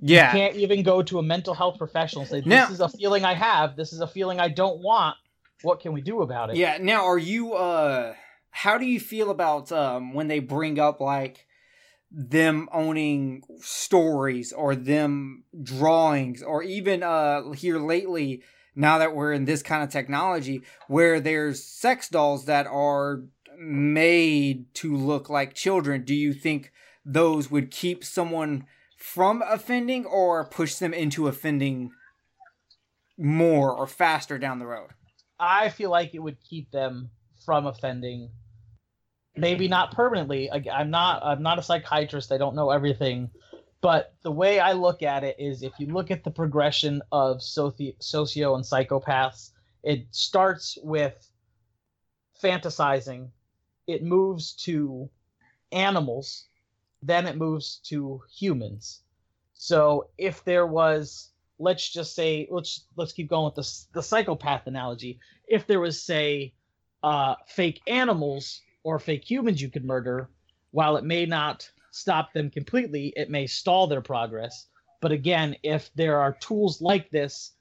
Yeah, 0.01 0.33
You 0.33 0.39
can't 0.39 0.57
even 0.57 0.83
go 0.83 1.03
to 1.03 1.19
a 1.19 1.23
mental 1.23 1.55
health 1.55 1.79
professional 1.79 2.23
and 2.23 2.31
say, 2.31 2.41
"This 2.41 2.47
Now- 2.49 2.69
is 2.71 2.81
a 2.81 2.89
feeling 2.89 3.25
I 3.25 3.33
have. 3.35 3.77
This 3.77 3.93
is 3.95 4.01
a 4.01 4.07
feeling 4.07 4.41
I 4.41 4.49
don't 4.49 4.83
want. 4.83 5.17
What 5.63 5.81
can 5.81 5.93
we 5.95 6.03
do 6.03 6.21
about 6.21 6.51
it?" 6.51 6.57
Yeah. 6.57 6.77
Now, 6.81 7.07
are 7.07 7.19
you? 7.19 7.55
uh 7.55 8.15
How 8.51 8.77
do 8.79 8.85
you 8.87 9.01
feel 9.01 9.31
about 9.31 9.73
um 9.73 10.13
when 10.15 10.29
they 10.29 10.39
bring 10.39 10.79
up 10.79 11.01
like 11.01 11.46
them 12.19 12.67
owning 12.73 13.43
stories 13.61 14.51
or 14.51 14.75
them 14.75 15.45
drawings 15.63 16.43
or 16.43 16.63
even 16.63 17.03
uh 17.03 17.53
here 17.53 17.79
lately 17.79 18.43
now 18.75 18.97
that 18.97 19.15
we're 19.15 19.35
in 19.35 19.45
this 19.45 19.63
kind 19.63 19.83
of 19.83 19.91
technology 19.91 20.63
where 20.89 21.21
there's 21.21 21.63
sex 21.63 22.09
dolls 22.09 22.47
that 22.47 22.67
are 22.67 23.23
made 23.59 24.73
to 24.73 24.97
look 24.97 25.29
like 25.29 25.53
children 25.53 26.05
do 26.05 26.15
you 26.15 26.33
think 26.33 26.73
those 27.05 27.51
would 27.51 27.71
keep 27.71 28.03
someone 28.03 28.65
from 28.97 29.43
offending 29.43 30.07
or 30.07 30.43
push 30.47 30.77
them 30.77 30.95
into 30.95 31.29
offending 31.29 31.91
more 33.19 33.71
or 33.71 33.87
faster 33.87 34.39
down 34.39 34.59
the 34.59 34.67
road 34.67 34.89
I 35.39 35.69
feel 35.69 35.91
like 35.91 36.15
it 36.15 36.21
would 36.21 36.39
keep 36.43 36.71
them 36.71 37.11
from 37.45 37.67
offending. 37.67 38.31
Maybe 39.37 39.69
not 39.69 39.93
permanently. 39.93 40.51
I, 40.51 40.65
I'm 40.73 40.91
not. 40.91 41.23
I'm 41.23 41.43
not 41.43 41.59
a 41.59 41.63
psychiatrist. 41.63 42.33
I 42.33 42.39
don't 42.39 42.57
know 42.57 42.71
everything, 42.71 43.31
but 43.81 44.15
the 44.23 44.33
way 44.33 44.61
I 44.61 44.73
look 44.73 45.03
at 45.03 45.25
it 45.25 45.37
is, 45.39 45.63
if 45.63 45.73
you 45.79 45.89
look 45.89 46.11
at 46.11 46.25
the 46.25 46.31
progression 46.31 47.03
of 47.13 47.39
soci- 47.39 47.97
socio 48.01 48.55
and 48.55 48.65
psychopaths, 48.65 49.51
it 49.83 50.07
starts 50.11 50.79
with 50.83 51.31
fantasizing. 52.43 53.29
It 53.87 54.03
moves 54.03 54.53
to 54.65 55.09
animals, 55.71 56.47
then 57.03 57.27
it 57.27 57.37
moves 57.37 57.77
to 57.85 58.23
humans. 58.35 59.03
So 59.55 60.09
if 60.19 60.45
there 60.45 60.67
was, 60.67 61.31
let's 61.59 61.89
just 61.89 62.15
say, 62.15 62.49
let's 62.51 62.85
let's 62.97 63.13
keep 63.13 63.29
going 63.29 63.45
with 63.45 63.55
the 63.55 63.85
the 63.93 64.03
psychopath 64.03 64.67
analogy. 64.67 65.21
If 65.47 65.67
there 65.67 65.81
was, 65.81 66.03
say, 66.03 66.55
uh, 67.03 67.35
fake 67.47 67.81
animals 67.87 68.61
or 68.87 69.01
fake 69.01 69.29
humans 69.29 69.61
you 69.61 69.69
could 69.69 69.85
murder, 69.85 70.31
while 70.71 70.97
it 70.97 71.03
may 71.05 71.27
not 71.27 71.69
stop 71.91 72.33
them 72.33 72.49
completely, 72.49 73.13
it 73.17 73.29
may 73.29 73.45
stall 73.45 73.89
their 73.89 74.01
progress. 74.01 74.69
But 75.01 75.11
again, 75.11 75.57
if 75.65 75.91
there 75.97 76.21
are 76.21 76.35
tools 76.41 76.81
like 76.81 77.11
this, 77.11 77.53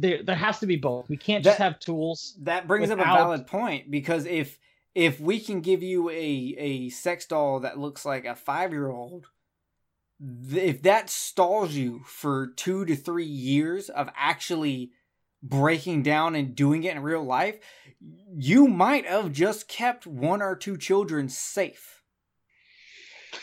there 0.00 0.24
there 0.24 0.34
has 0.34 0.58
to 0.58 0.66
be 0.66 0.74
both. 0.76 1.08
We 1.08 1.16
can't 1.16 1.44
just 1.44 1.58
That- 1.58 1.64
have 1.72 1.78
tools. 1.80 2.36
that 2.42 2.66
brings 2.66 2.90
up 2.90 2.98
a 2.98 3.04
valid 3.04 3.46
point 3.46 3.88
because 3.88 4.26
if 4.26 4.58
if 4.96 5.20
we 5.20 5.38
can 5.38 5.60
give 5.60 5.82
you 5.82 6.10
a 6.10 6.56
a 6.58 6.88
sex 6.88 7.24
doll 7.26 7.60
that 7.60 7.78
looks 7.78 8.04
like 8.04 8.24
a 8.24 8.34
five 8.34 8.72
year 8.72 8.90
old, 8.90 9.26
if 10.50 10.82
that 10.82 11.08
stalls 11.08 11.74
you 11.74 12.00
for 12.06 12.48
two 12.48 12.84
to 12.84 12.96
three 12.96 13.24
years 13.24 13.88
of 13.88 14.08
actually 14.16 14.90
breaking 15.44 16.02
down 16.02 16.34
and 16.34 16.56
doing 16.56 16.82
it 16.84 16.96
in 16.96 17.02
real 17.02 17.22
life, 17.22 17.58
you 18.34 18.66
might 18.66 19.06
have 19.06 19.30
just 19.30 19.68
kept 19.68 20.06
one 20.06 20.42
or 20.42 20.56
two 20.56 20.76
children 20.76 21.28
safe. 21.28 22.02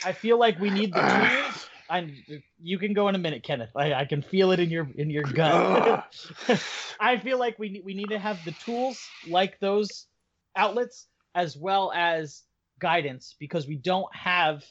I 0.04 0.12
feel 0.14 0.38
like 0.40 0.60
we 0.60 0.70
need 0.70 0.94
the 0.94 1.00
tools. 1.52 1.68
I 1.90 2.14
you 2.62 2.80
can 2.80 2.94
go 2.94 3.08
in 3.10 3.16
a 3.16 3.20
minute, 3.20 3.44
Kenneth. 3.44 3.72
I, 3.76 3.94
I 3.94 4.06
can 4.06 4.22
feel 4.22 4.52
it 4.52 4.60
in 4.60 4.70
your 4.70 4.88
in 4.96 5.10
your 5.10 5.24
gut. 5.24 6.14
I 7.00 7.18
feel 7.20 7.38
like 7.38 7.60
we 7.60 7.70
need 7.70 7.84
we 7.86 7.94
need 7.94 8.10
to 8.10 8.20
have 8.20 8.44
the 8.46 8.52
tools 8.66 9.00
like 9.28 9.60
those 9.60 10.08
outlets 10.56 11.08
as 11.36 11.56
well 11.58 11.92
as 11.96 12.44
guidance 12.80 13.36
because 13.40 13.68
we 13.68 13.76
don't 13.76 14.14
have 14.16 14.64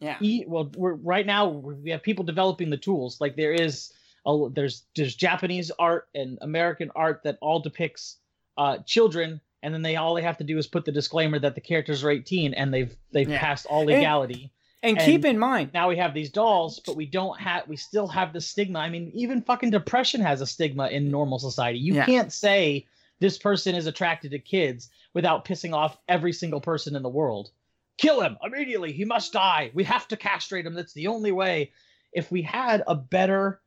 Yeah. 0.00 0.16
e- 0.20 0.44
well 0.48 0.70
we're 0.76 0.94
right 0.94 1.24
now 1.24 1.48
we 1.48 1.90
have 1.90 2.02
people 2.02 2.24
developing 2.24 2.70
the 2.70 2.76
tools 2.76 3.18
like 3.20 3.36
there 3.36 3.52
is 3.52 3.92
a, 4.26 4.48
there's 4.54 4.84
there's 4.96 5.14
Japanese 5.14 5.70
art 5.78 6.08
and 6.14 6.38
American 6.42 6.90
art 6.94 7.22
that 7.24 7.38
all 7.40 7.60
depicts 7.60 8.16
uh, 8.56 8.78
children 8.86 9.40
and 9.62 9.72
then 9.72 9.82
they 9.82 9.96
all 9.96 10.14
they 10.14 10.22
have 10.22 10.38
to 10.38 10.44
do 10.44 10.58
is 10.58 10.66
put 10.66 10.84
the 10.84 10.92
disclaimer 10.92 11.38
that 11.38 11.54
the 11.54 11.60
characters 11.60 12.02
are 12.04 12.10
18 12.10 12.54
and 12.54 12.72
they've 12.72 12.94
they've 13.12 13.28
Yeah. 13.28 13.38
passed 13.40 13.66
all 13.66 13.80
And- 13.80 13.88
legality 13.88 14.52
And, 14.84 14.98
and 14.98 15.06
keep 15.06 15.24
in 15.24 15.38
mind, 15.38 15.70
now 15.72 15.88
we 15.88 15.96
have 15.98 16.12
these 16.14 16.30
dolls, 16.30 16.80
but 16.84 16.96
we 16.96 17.06
don't 17.06 17.38
have, 17.40 17.68
we 17.68 17.76
still 17.76 18.08
have 18.08 18.32
the 18.32 18.40
stigma. 18.40 18.80
I 18.80 18.90
mean, 18.90 19.12
even 19.14 19.40
fucking 19.40 19.70
depression 19.70 20.20
has 20.20 20.40
a 20.40 20.46
stigma 20.46 20.88
in 20.88 21.08
normal 21.08 21.38
society. 21.38 21.78
You 21.78 21.94
yeah. 21.94 22.04
can't 22.06 22.32
say 22.32 22.86
this 23.20 23.38
person 23.38 23.76
is 23.76 23.86
attracted 23.86 24.32
to 24.32 24.40
kids 24.40 24.90
without 25.14 25.44
pissing 25.44 25.72
off 25.72 25.96
every 26.08 26.32
single 26.32 26.60
person 26.60 26.96
in 26.96 27.02
the 27.04 27.08
world. 27.08 27.50
Kill 27.96 28.20
him 28.22 28.36
immediately. 28.42 28.90
He 28.90 29.04
must 29.04 29.32
die. 29.32 29.70
We 29.72 29.84
have 29.84 30.08
to 30.08 30.16
castrate 30.16 30.66
him. 30.66 30.74
That's 30.74 30.94
the 30.94 31.06
only 31.06 31.30
way. 31.30 31.70
If 32.12 32.32
we 32.32 32.42
had 32.42 32.82
a 32.88 32.96
better 32.96 33.60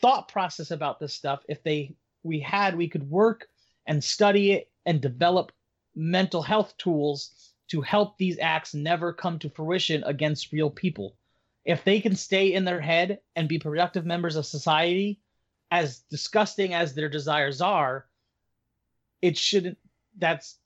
thought 0.00 0.28
process 0.28 0.70
about 0.70 1.00
this 1.00 1.14
stuff, 1.14 1.42
if 1.48 1.62
they 1.62 1.94
we 2.22 2.40
had, 2.40 2.76
we 2.76 2.88
could 2.88 3.08
work 3.08 3.48
and 3.86 4.02
study 4.02 4.52
it 4.52 4.70
and 4.84 5.00
develop 5.00 5.52
mental 5.94 6.42
health 6.42 6.76
tools 6.76 7.52
to 7.68 7.80
help 7.80 8.16
these 8.16 8.38
acts 8.40 8.74
never 8.74 9.12
come 9.12 9.38
to 9.38 9.50
fruition 9.50 10.02
against 10.04 10.52
real 10.52 10.70
people. 10.70 11.16
If 11.64 11.82
they 11.84 12.00
can 12.00 12.14
stay 12.14 12.52
in 12.52 12.64
their 12.64 12.80
head 12.80 13.18
and 13.34 13.48
be 13.48 13.58
productive 13.58 14.06
members 14.06 14.36
of 14.36 14.46
society, 14.46 15.20
as 15.70 16.00
disgusting 16.10 16.74
as 16.74 16.94
their 16.94 17.08
desires 17.08 17.60
are, 17.60 18.06
it 19.20 19.36
shouldn't. 19.36 19.78
That's 20.18 20.58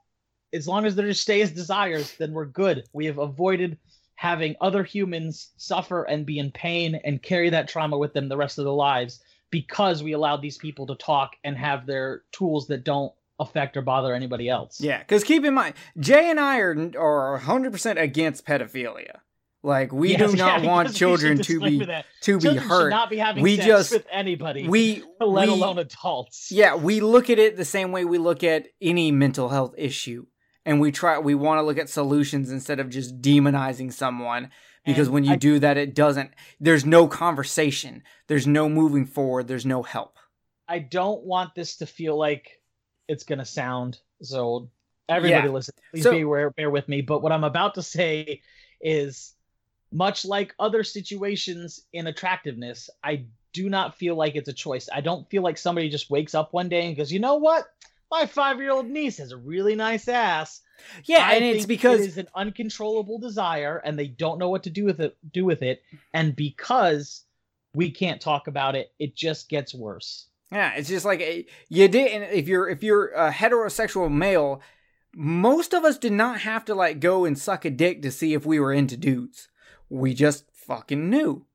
as 0.53 0.69
long 0.69 0.85
as 0.85 0.95
they 0.95 1.05
just 1.05 1.23
stay 1.23 1.41
as 1.41 1.53
desires, 1.53 2.15
then 2.19 2.33
we're 2.33 2.45
good. 2.45 2.85
We 2.93 3.07
have 3.07 3.19
avoided 3.19 3.79
having 4.21 4.55
other 4.61 4.85
humans 4.85 5.49
suffer 5.57 6.03
and 6.03 6.27
be 6.27 6.39
in 6.39 6.51
pain 6.51 6.95
and 7.05 7.23
carry 7.23 7.49
that 7.49 7.67
trauma 7.67 7.97
with 7.97 8.13
them 8.13 8.29
the 8.29 8.37
rest 8.37 8.59
of 8.59 8.67
their 8.67 8.75
lives 8.75 9.21
because 9.49 10.03
we 10.03 10.13
allowed 10.13 10.43
these 10.43 10.59
people 10.59 10.87
to 10.87 10.95
talk 10.97 11.37
and 11.43 11.57
have 11.57 11.87
their 11.87 12.21
tools 12.31 12.67
that 12.67 12.85
don't 12.85 13.15
affect 13.39 13.79
or 13.79 13.81
bother 13.81 14.15
anybody 14.15 14.47
else. 14.47 14.79
Yeah, 14.79 14.99
because 14.99 15.25
keep 15.25 15.43
in 15.43 15.55
mind, 15.55 15.75
Jay 15.99 16.29
and 16.29 16.39
I 16.39 16.59
are 16.59 16.75
are 16.99 17.41
100% 17.41 17.99
against 17.99 18.45
pedophilia. 18.45 19.21
Like 19.63 19.91
we 19.91 20.11
yes, 20.11 20.31
do 20.31 20.37
not 20.37 20.63
yeah, 20.63 20.69
want 20.69 20.95
children 20.95 21.39
to 21.39 21.61
be 21.61 21.85
that. 21.87 22.05
to 22.21 22.39
children 22.39 22.55
be 22.57 22.61
hurt. 22.61 22.91
not 22.91 23.09
be 23.09 23.17
having 23.17 23.43
we 23.43 23.57
just 23.57 23.93
with 23.93 24.07
anybody. 24.13 24.69
We 24.69 25.03
let 25.21 25.49
we, 25.49 25.55
alone 25.55 25.79
adults. 25.79 26.53
Yeah, 26.53 26.77
we 26.77 27.01
look 27.01 27.31
at 27.31 27.39
it 27.39 27.57
the 27.57 27.65
same 27.65 27.91
way 27.91 28.05
we 28.05 28.19
look 28.19 28.45
at 28.45 28.69
any 28.83 29.13
mental 29.13 29.49
health 29.49 29.75
issue, 29.79 30.27
and 30.65 30.81
we 30.81 30.93
try. 30.93 31.19
We 31.19 31.35
want 31.35 31.59
to 31.59 31.63
look 31.63 31.79
at 31.79 31.89
solutions 31.89 32.51
instead 32.51 32.81
of 32.81 32.89
just 32.89 33.21
demonizing 33.21 33.93
someone. 33.93 34.51
Because 34.85 35.09
and 35.09 35.15
when 35.15 35.25
you 35.25 35.33
I, 35.33 35.37
do 35.37 35.59
that, 35.59 35.77
it 35.77 35.95
doesn't. 35.95 36.31
There's 36.59 36.87
no 36.87 37.07
conversation. 37.07 38.03
There's 38.29 38.47
no 38.47 38.69
moving 38.69 39.07
forward. 39.07 39.47
There's 39.47 39.67
no 39.67 39.83
help. 39.83 40.17
I 40.69 40.79
don't 40.79 41.23
want 41.25 41.55
this 41.55 41.77
to 41.79 41.87
feel 41.87 42.17
like 42.17 42.61
it's 43.09 43.25
gonna 43.25 43.45
sound 43.45 43.99
so. 44.23 44.71
Everybody 45.09 45.49
yeah. 45.49 45.53
listen. 45.53 45.75
Please 45.91 46.05
so, 46.05 46.13
bear, 46.13 46.51
bear 46.51 46.71
with 46.71 46.89
me. 46.89 47.01
But 47.03 47.21
what 47.21 47.33
I'm 47.33 47.45
about 47.45 47.75
to 47.75 47.83
say 47.83 48.43
is 48.81 49.35
much 49.93 50.25
like 50.25 50.55
other 50.59 50.85
situations 50.85 51.85
in 51.93 52.07
attractiveness, 52.07 52.89
I 53.03 53.25
do 53.53 53.69
not 53.69 53.97
feel 53.97 54.15
like 54.15 54.37
it's 54.37 54.49
a 54.49 54.53
choice. 54.53 54.89
I 54.93 55.01
don't 55.01 55.29
feel 55.29 55.43
like 55.43 55.59
somebody 55.59 55.89
just 55.89 56.11
wakes 56.11 56.35
up 56.35 56.53
one 56.53 56.69
day 56.69 56.87
and 56.87 56.97
goes, 56.97 57.13
you 57.13 57.19
know 57.19 57.37
what? 57.37 57.65
My 58.11 58.27
five 58.27 58.59
year 58.59 58.71
old 58.71 58.89
niece 58.89 59.19
has 59.19 59.33
a 59.33 59.37
really 59.37 59.75
nice 59.75 60.09
ass. 60.09 60.61
Yeah, 61.05 61.27
I 61.27 61.35
and 61.35 61.45
it's 61.45 61.67
because 61.67 62.01
it 62.01 62.09
is 62.09 62.19
an 62.19 62.29
uncontrollable 62.35 63.19
desire 63.19 63.81
and 63.85 63.99
they 63.99 64.09
don't 64.09 64.39
know 64.39 64.49
what 64.49 64.65
to 64.65 64.71
do 64.71 64.85
with 64.85 65.01
it 65.01 65.17
do 65.33 65.45
with 65.45 65.63
it. 65.63 65.83
And 66.13 66.35
because 66.35 67.25
we 67.75 67.91
can't 67.91 68.21
talk 68.21 68.47
about 68.47 68.75
it, 68.75 68.93
it 68.99 69.15
just 69.15 69.49
gets 69.49 69.75
worse. 69.75 70.27
Yeah, 70.51 70.73
it's 70.75 70.89
just 70.89 71.05
like 71.05 71.21
eh, 71.21 71.43
you 71.69 71.89
didn't. 71.89 72.35
If 72.35 72.49
you're 72.49 72.69
if 72.69 72.83
you're 72.83 73.09
a 73.09 73.31
heterosexual 73.31 74.11
male, 74.11 74.61
most 75.15 75.73
of 75.73 75.85
us 75.85 75.99
did 75.99 76.13
not 76.13 76.41
have 76.41 76.65
to 76.67 76.75
like 76.75 77.01
go 77.01 77.25
and 77.25 77.39
suck 77.39 77.65
a 77.65 77.71
dick 77.71 78.03
to 78.03 78.11
see 78.11 78.35
if 78.35 78.45
we 78.45 78.59
were 78.59 78.73
into 78.73 78.97
dudes. 78.97 79.49
We 79.89 80.15
just 80.15 80.45
fucking 80.53 81.11
knew. 81.11 81.47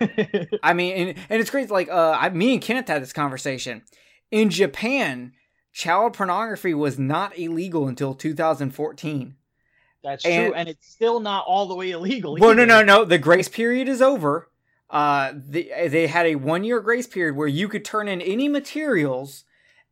I 0.62 0.72
mean, 0.72 0.94
and, 0.96 1.18
and 1.28 1.40
it's 1.40 1.50
crazy. 1.50 1.68
Like, 1.68 1.90
uh, 1.90 2.16
I, 2.18 2.30
me 2.30 2.54
and 2.54 2.62
Kenneth 2.62 2.88
had 2.88 3.02
this 3.02 3.12
conversation. 3.12 3.82
In 4.30 4.48
Japan, 4.48 5.32
child 5.72 6.14
pornography 6.14 6.74
was 6.74 6.98
not 6.98 7.38
illegal 7.38 7.88
until 7.88 8.14
2014. 8.14 9.34
That's 10.02 10.24
and, 10.24 10.46
true, 10.46 10.54
and 10.54 10.68
it's 10.68 10.88
still 10.88 11.20
not 11.20 11.44
all 11.46 11.66
the 11.66 11.74
way 11.74 11.90
illegal. 11.90 12.36
Well, 12.38 12.50
either. 12.50 12.66
no, 12.66 12.82
no, 12.82 12.98
no. 12.98 13.04
The 13.04 13.18
grace 13.18 13.48
period 13.48 13.88
is 13.88 14.02
over 14.02 14.48
uh, 14.92 15.32
they, 15.34 15.88
they 15.88 16.06
had 16.06 16.26
a 16.26 16.34
one 16.36 16.62
year 16.62 16.78
grace 16.78 17.06
period 17.06 17.34
where 17.34 17.48
you 17.48 17.66
could 17.66 17.84
turn 17.84 18.08
in 18.08 18.20
any 18.20 18.46
materials 18.46 19.44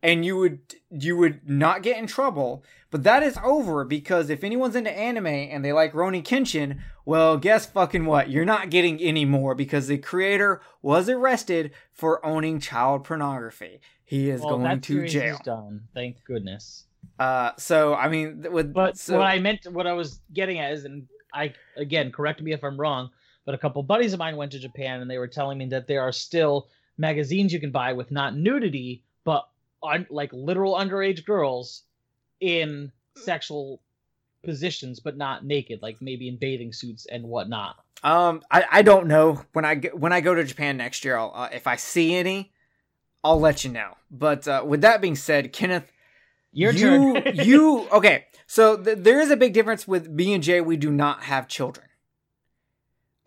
and 0.03 0.25
you 0.25 0.37
would 0.37 0.61
you 0.91 1.17
would 1.17 1.49
not 1.49 1.83
get 1.83 1.97
in 1.97 2.07
trouble. 2.07 2.63
But 2.91 3.03
that 3.05 3.23
is 3.23 3.39
over 3.43 3.85
because 3.85 4.29
if 4.29 4.45
anyone's 4.45 4.77
into 4.77 4.91
anime 4.91 5.27
and 5.27 5.65
they 5.65 5.73
like 5.73 5.93
Rurouni 5.93 6.23
Kenshin, 6.23 6.81
well, 7.05 7.39
guess 7.39 7.65
fucking 7.65 8.05
what? 8.05 8.29
You're 8.29 8.45
not 8.45 8.69
getting 8.69 9.01
any 9.01 9.25
more 9.25 9.55
because 9.55 9.87
the 9.87 9.97
creator 9.97 10.61
was 10.83 11.09
arrested 11.09 11.71
for 11.93 12.25
owning 12.25 12.61
child 12.61 13.05
pornography. 13.05 13.81
He 14.11 14.29
is 14.29 14.41
well, 14.41 14.59
going 14.59 14.81
to 14.81 15.07
jail. 15.07 15.39
done. 15.45 15.83
Thank 15.95 16.25
goodness. 16.25 16.85
Uh, 17.19 17.53
so 17.57 17.95
I 17.95 18.09
mean, 18.09 18.45
with 18.51 18.73
but 18.73 18.99
so, 18.99 19.17
what 19.17 19.27
I 19.27 19.39
meant, 19.39 19.67
what 19.71 19.87
I 19.87 19.93
was 19.93 20.21
getting 20.33 20.59
at 20.59 20.73
is, 20.73 20.85
and 20.85 21.07
I 21.33 21.55
again 21.77 22.13
correct 22.13 22.43
me 22.43 22.53
if 22.53 22.63
I'm 22.63 22.79
wrong 22.79 23.11
but 23.45 23.55
a 23.55 23.59
couple 23.59 23.83
buddies 23.83 24.13
of 24.13 24.19
mine 24.19 24.37
went 24.37 24.53
to 24.53 24.59
Japan 24.59 25.01
and 25.01 25.11
they 25.11 25.19
were 25.19 25.27
telling 25.27 25.59
me 25.59 25.67
that 25.67 25.87
there 25.87 26.03
are 26.03 26.13
still 26.13 26.69
magazines 26.99 27.53
you 27.53 27.61
can 27.61 27.71
buy 27.71 27.93
with 27.93 28.11
not 28.11 28.37
nudity, 28.37 29.03
but 29.25 29.49
un- 29.83 30.07
like 30.11 30.31
literal 30.33 30.75
underage 30.75 31.25
girls 31.25 31.83
in 32.41 32.93
sexual 33.17 33.81
positions, 34.45 35.01
but 35.01 35.17
not 35.17 35.45
naked, 35.45 35.83
like 35.83 36.01
maybe 36.01 36.29
in 36.29 36.37
bathing 36.37 36.73
suits 36.73 37.07
and 37.07 37.25
whatnot. 37.25 37.77
Um, 38.03 38.43
I, 38.51 38.65
I 38.71 38.83
don't 38.83 39.09
know 39.09 39.45
when 39.53 39.65
I 39.65 39.77
when 39.95 40.13
I 40.13 40.21
go 40.21 40.35
to 40.35 40.45
Japan 40.45 40.77
next 40.77 41.05
year. 41.05 41.17
I'll, 41.17 41.33
uh, 41.35 41.49
if 41.53 41.67
I 41.67 41.77
see 41.77 42.15
any, 42.15 42.53
I'll 43.23 43.41
let 43.41 43.65
you 43.65 43.71
know. 43.71 43.97
But 44.11 44.49
uh, 44.49 44.65
with 44.67 44.81
that 44.81 45.01
being 45.01 45.17
said, 45.17 45.53
Kenneth, 45.53 45.93
your 46.53 46.73
you 46.73 47.15
turn. 47.15 47.35
you 47.35 47.89
okay? 47.91 48.27
So 48.47 48.77
th- 48.77 48.99
there 49.01 49.21
is 49.21 49.31
a 49.31 49.37
big 49.37 49.53
difference 49.53 49.87
with 49.87 50.17
B 50.17 50.33
and 50.33 50.43
J. 50.43 50.61
We 50.61 50.77
do 50.77 50.91
not 50.91 51.25
have 51.25 51.49
children. 51.49 51.87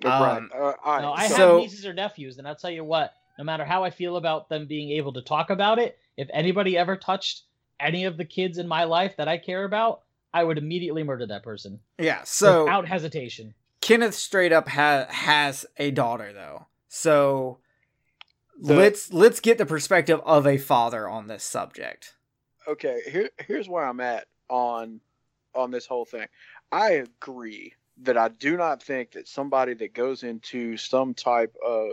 Um, 0.03 0.51
uh, 0.53 0.73
no, 0.99 1.13
I 1.13 1.27
so, 1.27 1.35
have 1.35 1.57
nieces 1.61 1.85
or 1.85 1.93
nephews, 1.93 2.37
and 2.37 2.47
I'll 2.47 2.55
tell 2.55 2.71
you 2.71 2.83
what. 2.83 3.13
No 3.37 3.43
matter 3.43 3.65
how 3.65 3.83
I 3.83 3.89
feel 3.89 4.17
about 4.17 4.47
them 4.49 4.67
being 4.67 4.91
able 4.91 5.13
to 5.13 5.21
talk 5.21 5.49
about 5.49 5.79
it, 5.79 5.97
if 6.17 6.27
anybody 6.31 6.77
ever 6.77 6.95
touched 6.95 7.43
any 7.79 8.05
of 8.05 8.15
the 8.15 8.25
kids 8.25 8.59
in 8.59 8.67
my 8.67 8.83
life 8.83 9.17
that 9.17 9.27
I 9.27 9.39
care 9.39 9.63
about, 9.63 10.01
I 10.33 10.43
would 10.43 10.59
immediately 10.59 11.03
murder 11.03 11.25
that 11.27 11.41
person. 11.41 11.79
Yeah, 11.97 12.21
so 12.25 12.65
without 12.65 12.87
hesitation. 12.87 13.55
Kenneth 13.81 14.13
straight 14.13 14.53
up 14.53 14.67
ha- 14.69 15.07
has 15.09 15.65
a 15.77 15.91
daughter 15.91 16.31
though. 16.31 16.67
So 16.89 17.57
the, 18.59 18.75
let's 18.75 19.11
let's 19.11 19.39
get 19.39 19.57
the 19.57 19.65
perspective 19.65 20.21
of 20.25 20.45
a 20.47 20.57
father 20.57 21.07
on 21.07 21.27
this 21.27 21.43
subject. 21.43 22.15
Okay, 22.67 23.01
here 23.09 23.29
here's 23.39 23.67
where 23.67 23.85
I'm 23.85 23.99
at 23.99 24.27
on 24.49 25.01
on 25.55 25.71
this 25.71 25.85
whole 25.85 26.05
thing. 26.05 26.27
I 26.71 26.91
agree 26.91 27.73
that 28.01 28.17
I 28.17 28.29
do 28.29 28.57
not 28.57 28.81
think 28.81 29.11
that 29.11 29.27
somebody 29.27 29.73
that 29.75 29.93
goes 29.93 30.23
into 30.23 30.77
some 30.77 31.13
type 31.13 31.55
of 31.63 31.89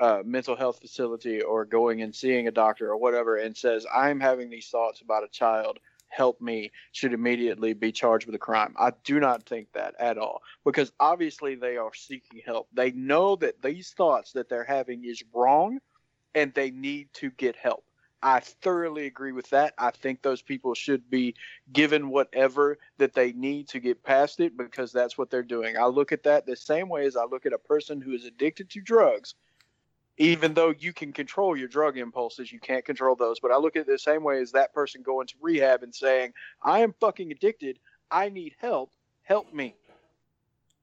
uh, 0.00 0.22
mental 0.24 0.56
health 0.56 0.80
facility 0.80 1.42
or 1.42 1.64
going 1.64 2.02
and 2.02 2.14
seeing 2.14 2.48
a 2.48 2.52
doctor 2.52 2.90
or 2.90 2.96
whatever 2.96 3.36
and 3.36 3.56
says, 3.56 3.86
I'm 3.92 4.20
having 4.20 4.50
these 4.50 4.68
thoughts 4.68 5.00
about 5.00 5.24
a 5.24 5.28
child, 5.28 5.78
help 6.08 6.40
me, 6.40 6.72
should 6.92 7.12
immediately 7.12 7.72
be 7.72 7.92
charged 7.92 8.26
with 8.26 8.34
a 8.34 8.38
crime. 8.38 8.74
I 8.78 8.92
do 9.04 9.20
not 9.20 9.44
think 9.44 9.72
that 9.72 9.94
at 9.98 10.18
all 10.18 10.42
because 10.64 10.92
obviously 11.00 11.54
they 11.54 11.76
are 11.76 11.94
seeking 11.94 12.40
help. 12.44 12.68
They 12.72 12.92
know 12.92 13.36
that 13.36 13.62
these 13.62 13.90
thoughts 13.90 14.32
that 14.32 14.48
they're 14.48 14.64
having 14.64 15.04
is 15.04 15.22
wrong 15.34 15.78
and 16.34 16.52
they 16.54 16.70
need 16.70 17.12
to 17.14 17.30
get 17.30 17.56
help. 17.56 17.84
I 18.22 18.40
thoroughly 18.40 19.06
agree 19.06 19.32
with 19.32 19.48
that. 19.50 19.72
I 19.78 19.90
think 19.90 20.20
those 20.20 20.42
people 20.42 20.74
should 20.74 21.08
be 21.08 21.34
given 21.72 22.10
whatever 22.10 22.78
that 22.98 23.14
they 23.14 23.32
need 23.32 23.68
to 23.68 23.80
get 23.80 24.02
past 24.02 24.40
it 24.40 24.56
because 24.58 24.92
that's 24.92 25.16
what 25.16 25.30
they're 25.30 25.42
doing. 25.42 25.78
I 25.78 25.86
look 25.86 26.12
at 26.12 26.24
that 26.24 26.44
the 26.44 26.56
same 26.56 26.88
way 26.88 27.06
as 27.06 27.16
I 27.16 27.24
look 27.24 27.46
at 27.46 27.54
a 27.54 27.58
person 27.58 28.00
who 28.00 28.12
is 28.12 28.26
addicted 28.26 28.68
to 28.70 28.80
drugs. 28.80 29.34
Even 30.18 30.52
though 30.52 30.74
you 30.78 30.92
can 30.92 31.14
control 31.14 31.56
your 31.56 31.68
drug 31.68 31.96
impulses, 31.96 32.52
you 32.52 32.60
can't 32.60 32.84
control 32.84 33.16
those. 33.16 33.40
But 33.40 33.52
I 33.52 33.56
look 33.56 33.74
at 33.76 33.82
it 33.82 33.86
the 33.86 33.98
same 33.98 34.22
way 34.22 34.38
as 34.42 34.52
that 34.52 34.74
person 34.74 35.00
going 35.00 35.26
to 35.28 35.34
rehab 35.40 35.82
and 35.82 35.94
saying, 35.94 36.34
I 36.62 36.80
am 36.80 36.94
fucking 37.00 37.32
addicted. 37.32 37.78
I 38.10 38.28
need 38.28 38.54
help. 38.60 38.92
Help 39.22 39.54
me. 39.54 39.76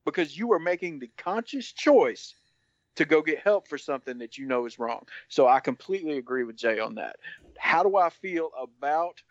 Because 0.06 0.36
you 0.36 0.54
are 0.54 0.60
making 0.60 0.98
the 0.98 1.12
conscious 1.18 1.72
choice 1.72 2.34
to 2.98 3.06
go 3.06 3.22
get 3.22 3.40
help 3.40 3.68
for 3.68 3.78
something 3.78 4.18
that 4.18 4.38
you 4.38 4.46
know 4.46 4.66
is 4.66 4.80
wrong. 4.80 5.06
So 5.30 5.48
I 5.48 5.60
completely 5.60 6.18
agree 6.18 6.44
with 6.44 6.58
Jay 6.58 6.80
on 6.80 6.96
that. 6.96 7.18
How 7.58 7.84
do 7.84 7.96
I 7.96 8.10
feel 8.10 8.52
about 8.60 9.22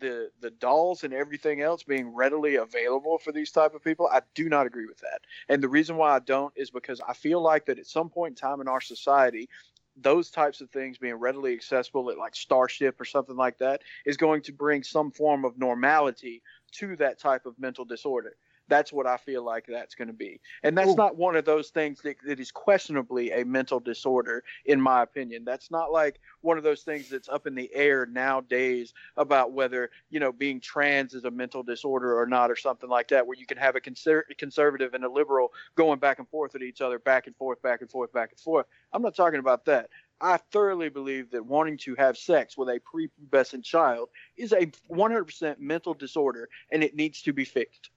the 0.00 0.30
the 0.40 0.50
dolls 0.50 1.04
and 1.04 1.14
everything 1.14 1.60
else 1.60 1.84
being 1.84 2.14
readily 2.14 2.56
available 2.56 3.18
for 3.18 3.32
these 3.32 3.52
type 3.52 3.74
of 3.74 3.82
people? 3.82 4.08
I 4.12 4.22
do 4.34 4.48
not 4.48 4.66
agree 4.66 4.86
with 4.86 4.98
that. 4.98 5.20
And 5.48 5.62
the 5.62 5.68
reason 5.68 5.96
why 5.96 6.14
I 6.14 6.18
don't 6.18 6.52
is 6.56 6.70
because 6.70 7.00
I 7.06 7.14
feel 7.14 7.40
like 7.40 7.66
that 7.66 7.78
at 7.78 7.86
some 7.86 8.10
point 8.10 8.32
in 8.32 8.36
time 8.36 8.60
in 8.60 8.68
our 8.68 8.80
society, 8.80 9.48
those 9.96 10.30
types 10.30 10.60
of 10.60 10.70
things 10.70 10.98
being 10.98 11.14
readily 11.14 11.52
accessible 11.52 12.10
at 12.10 12.18
like 12.18 12.34
Starship 12.34 13.00
or 13.00 13.04
something 13.04 13.36
like 13.36 13.58
that 13.58 13.82
is 14.04 14.16
going 14.16 14.42
to 14.42 14.52
bring 14.52 14.82
some 14.82 15.10
form 15.12 15.44
of 15.44 15.58
normality 15.58 16.42
to 16.72 16.96
that 16.96 17.20
type 17.20 17.46
of 17.46 17.58
mental 17.58 17.84
disorder. 17.84 18.36
That's 18.68 18.92
what 18.92 19.06
I 19.06 19.16
feel 19.16 19.44
like 19.44 19.66
that's 19.66 19.94
going 19.94 20.08
to 20.08 20.14
be. 20.14 20.40
And 20.62 20.76
that's 20.76 20.90
Ooh. 20.90 20.96
not 20.96 21.16
one 21.16 21.36
of 21.36 21.44
those 21.44 21.70
things 21.70 22.00
that, 22.02 22.16
that 22.26 22.40
is 22.40 22.50
questionably 22.50 23.30
a 23.32 23.44
mental 23.44 23.80
disorder, 23.80 24.44
in 24.64 24.80
my 24.80 25.02
opinion. 25.02 25.44
That's 25.44 25.70
not 25.70 25.92
like 25.92 26.20
one 26.40 26.58
of 26.58 26.64
those 26.64 26.82
things 26.82 27.08
that's 27.08 27.28
up 27.28 27.46
in 27.46 27.54
the 27.54 27.70
air 27.74 28.06
nowadays 28.06 28.94
about 29.16 29.52
whether, 29.52 29.90
you 30.10 30.20
know, 30.20 30.32
being 30.32 30.60
trans 30.60 31.14
is 31.14 31.24
a 31.24 31.30
mental 31.30 31.62
disorder 31.62 32.18
or 32.18 32.26
not, 32.26 32.50
or 32.50 32.56
something 32.56 32.88
like 32.88 33.08
that, 33.08 33.26
where 33.26 33.36
you 33.36 33.46
can 33.46 33.58
have 33.58 33.76
a 33.76 33.80
conser- 33.80 34.22
conservative 34.38 34.94
and 34.94 35.04
a 35.04 35.08
liberal 35.08 35.52
going 35.74 35.98
back 35.98 36.18
and 36.18 36.28
forth 36.28 36.52
with 36.52 36.62
each 36.62 36.80
other, 36.80 36.98
back 36.98 37.26
and 37.26 37.36
forth, 37.36 37.60
back 37.62 37.80
and 37.80 37.90
forth, 37.90 38.12
back 38.12 38.30
and 38.30 38.40
forth. 38.40 38.66
I'm 38.92 39.02
not 39.02 39.16
talking 39.16 39.40
about 39.40 39.64
that. 39.66 39.90
I 40.22 40.36
thoroughly 40.52 40.88
believe 40.88 41.32
that 41.32 41.44
wanting 41.44 41.78
to 41.78 41.96
have 41.96 42.16
sex 42.16 42.56
with 42.56 42.68
a 42.68 42.80
prepubescent 42.80 43.64
child 43.64 44.08
is 44.36 44.52
a 44.52 44.66
100% 44.88 45.58
mental 45.58 45.94
disorder 45.94 46.48
and 46.70 46.84
it 46.84 46.94
needs 46.94 47.22
to 47.22 47.32
be 47.32 47.44
fixed. 47.44 47.90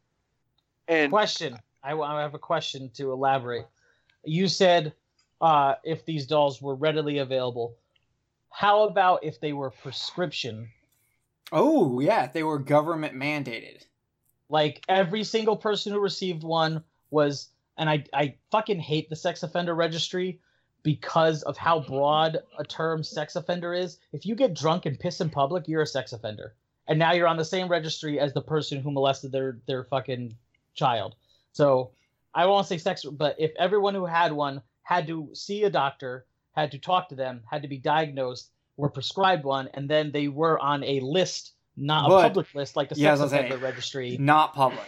And 0.88 1.12
question. 1.12 1.58
I, 1.84 1.94
I 1.94 2.22
have 2.22 2.34
a 2.34 2.40
question 2.40 2.90
to 2.96 3.12
elaborate. 3.12 3.68
You 4.24 4.48
said 4.48 4.94
uh, 5.42 5.76
if 5.84 6.06
these 6.06 6.26
dolls 6.26 6.62
were 6.62 6.76
readily 6.76 7.20
available. 7.20 7.76
How 8.50 8.84
about 8.84 9.24
if 9.24 9.40
they 9.40 9.54
were 9.54 9.70
prescription? 9.70 10.70
Oh 11.52 12.00
yeah, 12.00 12.28
they 12.28 12.44
were 12.44 12.58
government 12.58 13.14
mandated. 13.14 13.86
Like 14.50 14.84
every 14.88 15.24
single 15.24 15.58
person 15.58 15.92
who 15.92 16.00
received 16.00 16.44
one 16.44 16.84
was, 17.12 17.50
and 17.78 17.90
I 17.90 18.06
I 18.14 18.36
fucking 18.52 18.80
hate 18.80 19.10
the 19.10 19.16
sex 19.16 19.44
offender 19.44 19.76
registry 19.76 20.40
because 20.84 21.44
of 21.44 21.58
how 21.58 21.82
broad 21.82 22.40
a 22.58 22.64
term 22.64 23.04
sex 23.04 23.36
offender 23.36 23.74
is. 23.74 24.00
If 24.14 24.26
you 24.26 24.36
get 24.36 24.54
drunk 24.54 24.86
and 24.86 25.00
piss 25.00 25.20
in 25.20 25.30
public, 25.30 25.68
you're 25.68 25.82
a 25.82 25.88
sex 25.88 26.14
offender, 26.14 26.56
and 26.88 26.98
now 26.98 27.12
you're 27.12 27.28
on 27.28 27.38
the 27.38 27.46
same 27.46 27.68
registry 27.68 28.20
as 28.20 28.34
the 28.34 28.42
person 28.42 28.82
who 28.82 28.92
molested 28.92 29.32
their 29.32 29.60
their 29.68 29.84
fucking 29.84 30.36
child. 30.76 31.16
So 31.54 31.92
I 32.34 32.46
won't 32.46 32.68
say 32.68 32.78
sex, 32.78 33.04
but 33.04 33.36
if 33.40 33.52
everyone 33.58 33.96
who 33.96 34.06
had 34.06 34.32
one 34.34 34.62
had 34.84 35.08
to 35.08 35.30
see 35.34 35.64
a 35.64 35.70
doctor, 35.70 36.26
had 36.52 36.72
to 36.72 36.78
talk 36.78 37.10
to 37.10 37.16
them, 37.16 37.42
had 37.50 37.62
to 37.64 37.68
be 37.68 37.78
diagnosed, 37.78 38.52
were 38.78 38.90
prescribed 38.90 39.44
one, 39.46 39.70
and 39.74 39.90
then 39.90 40.12
they 40.12 40.28
were 40.28 40.60
on 40.60 40.84
a 40.84 41.00
list, 41.00 41.54
not 41.76 42.10
But- 42.10 42.20
a 42.20 42.28
public 42.28 42.54
list 42.54 42.76
like 42.76 42.90
the 42.90 42.96
yeah, 42.96 43.10
I 43.10 43.14
sex 43.14 43.22
was 43.24 43.32
gonna 43.32 43.46
offender 43.48 43.66
registry, 43.66 44.18
Not 44.18 44.54
public. 44.54 44.88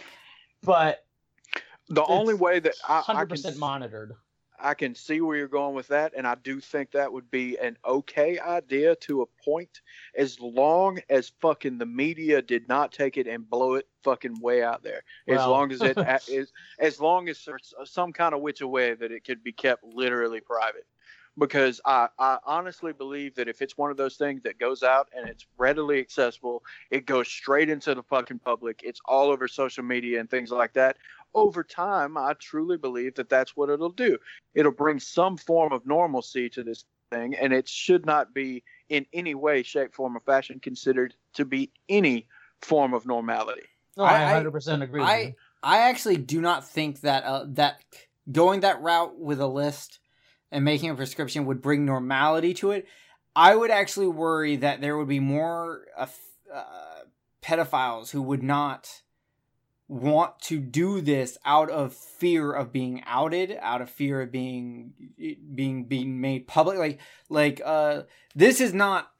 but 0.62 1.04
the 1.88 2.04
only 2.04 2.34
way 2.34 2.60
that 2.60 2.74
I, 2.86 2.98
I 2.98 3.00
hundred 3.00 3.20
can 3.20 3.28
percent 3.30 3.56
monitored. 3.56 4.14
I 4.60 4.74
can 4.74 4.94
see 4.94 5.20
where 5.20 5.36
you're 5.36 5.48
going 5.48 5.74
with 5.74 5.88
that, 5.88 6.12
and 6.16 6.26
I 6.26 6.34
do 6.34 6.60
think 6.60 6.92
that 6.92 7.12
would 7.12 7.30
be 7.30 7.56
an 7.58 7.76
okay 7.84 8.38
idea 8.38 8.96
to 8.96 9.22
a 9.22 9.26
point, 9.44 9.80
as 10.16 10.40
long 10.40 11.00
as 11.08 11.32
fucking 11.40 11.78
the 11.78 11.86
media 11.86 12.42
did 12.42 12.68
not 12.68 12.92
take 12.92 13.16
it 13.16 13.26
and 13.26 13.48
blow 13.48 13.74
it 13.74 13.86
fucking 14.02 14.40
way 14.40 14.62
out 14.62 14.82
there. 14.82 15.02
As 15.26 15.38
long 15.38 15.72
as 15.72 15.82
it 15.82 15.96
is, 16.28 16.52
as 16.78 17.00
long 17.00 17.28
as 17.28 17.44
there's 17.44 17.74
some 17.84 18.12
kind 18.12 18.34
of 18.34 18.40
which 18.40 18.60
away 18.60 18.94
that 18.94 19.12
it 19.12 19.24
could 19.24 19.42
be 19.42 19.52
kept 19.52 19.84
literally 19.84 20.40
private. 20.40 20.86
Because 21.38 21.80
I, 21.84 22.08
I 22.18 22.38
honestly 22.44 22.92
believe 22.92 23.36
that 23.36 23.46
if 23.46 23.62
it's 23.62 23.78
one 23.78 23.92
of 23.92 23.96
those 23.96 24.16
things 24.16 24.42
that 24.42 24.58
goes 24.58 24.82
out 24.82 25.08
and 25.16 25.28
it's 25.28 25.46
readily 25.56 26.00
accessible, 26.00 26.64
it 26.90 27.06
goes 27.06 27.28
straight 27.28 27.68
into 27.68 27.94
the 27.94 28.02
fucking 28.02 28.40
public. 28.40 28.80
It's 28.82 29.00
all 29.04 29.30
over 29.30 29.46
social 29.46 29.84
media 29.84 30.18
and 30.18 30.28
things 30.28 30.50
like 30.50 30.72
that 30.72 30.96
over 31.34 31.62
time, 31.62 32.16
I 32.16 32.34
truly 32.34 32.76
believe 32.76 33.14
that 33.16 33.28
that's 33.28 33.56
what 33.56 33.70
it'll 33.70 33.90
do. 33.90 34.18
It'll 34.54 34.72
bring 34.72 34.98
some 35.00 35.36
form 35.36 35.72
of 35.72 35.86
normalcy 35.86 36.48
to 36.50 36.62
this 36.62 36.84
thing, 37.10 37.34
and 37.34 37.52
it 37.52 37.68
should 37.68 38.06
not 38.06 38.34
be 38.34 38.64
in 38.88 39.06
any 39.12 39.34
way, 39.34 39.62
shape, 39.62 39.94
form, 39.94 40.16
or 40.16 40.20
fashion 40.20 40.60
considered 40.60 41.14
to 41.34 41.44
be 41.44 41.70
any 41.88 42.26
form 42.62 42.94
of 42.94 43.06
normality. 43.06 43.62
No, 43.96 44.04
I- 44.04 44.14
I 44.14 44.22
I- 44.24 44.34
hundred 44.34 44.52
percent 44.52 44.82
agree. 44.82 45.00
with 45.00 45.08
I 45.08 45.18
you. 45.20 45.34
I 45.62 45.78
actually 45.90 46.16
do 46.18 46.40
not 46.40 46.68
think 46.68 47.00
that 47.00 47.24
uh, 47.24 47.44
that 47.48 47.82
going 48.30 48.60
that 48.60 48.80
route 48.80 49.18
with 49.18 49.40
a 49.40 49.46
list 49.46 49.98
and 50.52 50.64
making 50.64 50.90
a 50.90 50.94
prescription 50.94 51.46
would 51.46 51.60
bring 51.60 51.84
normality 51.84 52.54
to 52.54 52.70
it. 52.70 52.86
I 53.34 53.54
would 53.54 53.70
actually 53.70 54.08
worry 54.08 54.56
that 54.56 54.80
there 54.80 54.96
would 54.96 55.08
be 55.08 55.20
more 55.20 55.86
uh, 55.96 56.06
uh, 56.52 56.64
pedophiles 57.42 58.10
who 58.10 58.22
would 58.22 58.42
not 58.42 59.02
want 59.88 60.38
to 60.38 60.58
do 60.58 61.00
this 61.00 61.38
out 61.46 61.70
of 61.70 61.94
fear 61.94 62.52
of 62.52 62.72
being 62.72 63.02
outed, 63.06 63.56
out 63.60 63.80
of 63.80 63.88
fear 63.88 64.20
of 64.20 64.30
being 64.30 64.92
being 65.54 65.84
being 65.84 66.20
made 66.20 66.46
public. 66.46 66.78
Like 66.78 67.00
like 67.28 67.60
uh, 67.64 68.02
this 68.34 68.60
is 68.60 68.74
not 68.74 69.10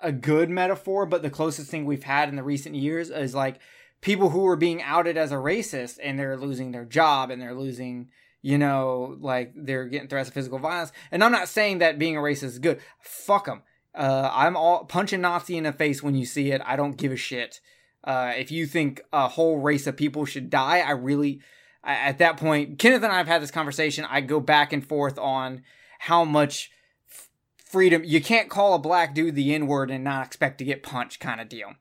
a 0.00 0.12
good 0.12 0.50
metaphor, 0.50 1.06
but 1.06 1.22
the 1.22 1.30
closest 1.30 1.70
thing 1.70 1.84
we've 1.84 2.02
had 2.02 2.28
in 2.28 2.36
the 2.36 2.42
recent 2.42 2.74
years 2.74 3.08
is 3.08 3.34
like 3.34 3.60
people 4.00 4.30
who 4.30 4.46
are 4.46 4.56
being 4.56 4.82
outed 4.82 5.16
as 5.16 5.32
a 5.32 5.36
racist 5.36 5.98
and 6.02 6.18
they're 6.18 6.36
losing 6.36 6.72
their 6.72 6.84
job 6.84 7.30
and 7.30 7.40
they're 7.40 7.54
losing 7.54 8.08
you 8.42 8.58
know 8.58 9.16
like 9.20 9.52
they're 9.56 9.86
getting 9.86 10.08
threats 10.08 10.28
of 10.28 10.34
physical 10.34 10.58
violence. 10.58 10.92
And 11.10 11.22
i'm 11.22 11.32
not 11.32 11.48
saying 11.48 11.78
that 11.78 11.98
being 11.98 12.16
a 12.16 12.20
racist 12.20 12.44
is 12.44 12.58
good. 12.58 12.80
Fuck 13.00 13.46
them 13.46 13.62
uh, 13.94 14.28
i'm 14.32 14.56
all 14.56 14.84
punching 14.84 15.20
nazi 15.20 15.56
in 15.56 15.64
the 15.64 15.72
face 15.72 16.02
when 16.02 16.14
you 16.14 16.26
see 16.26 16.50
it. 16.50 16.60
I 16.64 16.76
don't 16.76 16.96
give 16.96 17.12
a 17.12 17.16
shit 17.16 17.60
uh, 18.06 18.32
if 18.36 18.50
you 18.50 18.66
think 18.66 19.02
a 19.12 19.28
whole 19.28 19.58
race 19.58 19.86
of 19.86 19.96
people 19.96 20.24
should 20.24 20.48
die 20.50 20.78
i 20.80 20.90
really 20.92 21.40
at 21.84 22.18
that 22.18 22.36
point 22.36 22.78
kenneth 22.78 23.02
and 23.02 23.12
i 23.12 23.18
have 23.18 23.26
had 23.28 23.42
this 23.42 23.50
conversation 23.50 24.04
i 24.08 24.20
go 24.20 24.40
back 24.40 24.72
and 24.72 24.86
forth 24.86 25.18
on 25.18 25.62
how 26.00 26.24
much 26.24 26.70
f- 27.10 27.28
freedom 27.56 28.02
you 28.04 28.20
can't 28.20 28.48
call 28.50 28.74
a 28.74 28.78
black 28.78 29.14
dude 29.14 29.34
the 29.34 29.54
n-word 29.54 29.90
and 29.90 30.04
not 30.04 30.24
expect 30.26 30.58
to 30.58 30.64
get 30.64 30.82
punched 30.82 31.20
kind 31.20 31.40
of 31.40 31.48
deal 31.48 31.72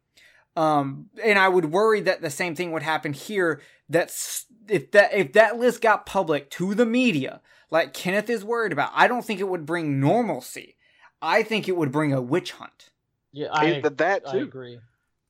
um, 0.57 1.07
and 1.22 1.38
I 1.38 1.49
would 1.49 1.65
worry 1.73 1.99
that 1.99 2.22
the 2.22 2.30
same 2.30 2.56
thing 2.56 2.72
would 2.72 2.81
happen 2.81 3.11
here. 3.11 3.61
That's 3.89 4.45
if 4.69 4.91
that 4.91 5.14
if 5.14 5.34
that 5.34 5.57
list 5.57 5.81
got 5.81 6.06
public 6.06 6.49
to 6.52 6.73
the 6.73 6.85
media, 6.85 7.41
like 7.69 7.93
Kenneth 7.93 8.30
is 8.30 8.45
worried 8.45 8.72
about, 8.72 8.91
I 8.95 9.10
don't 9.10 9.26
think 9.26 9.41
it 9.41 9.49
would 9.49 9.65
bring 9.65 9.99
normalcy. 9.99 10.77
I 11.22 11.43
think 11.43 11.68
it 11.68 11.76
would 11.76 11.91
bring 11.91 12.14
a 12.14 12.22
witch 12.22 12.53
hunt. 12.53 12.89
Yeah, 13.34 13.47
I, 13.52 13.65
It- 13.65 13.97
that 13.97 14.23
I 14.26 14.38
agree. 14.38 14.80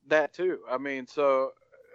That 0.08 0.32
too. 0.32 0.60
I 0.70 0.78
mean, 0.78 1.06
so. 1.06 1.52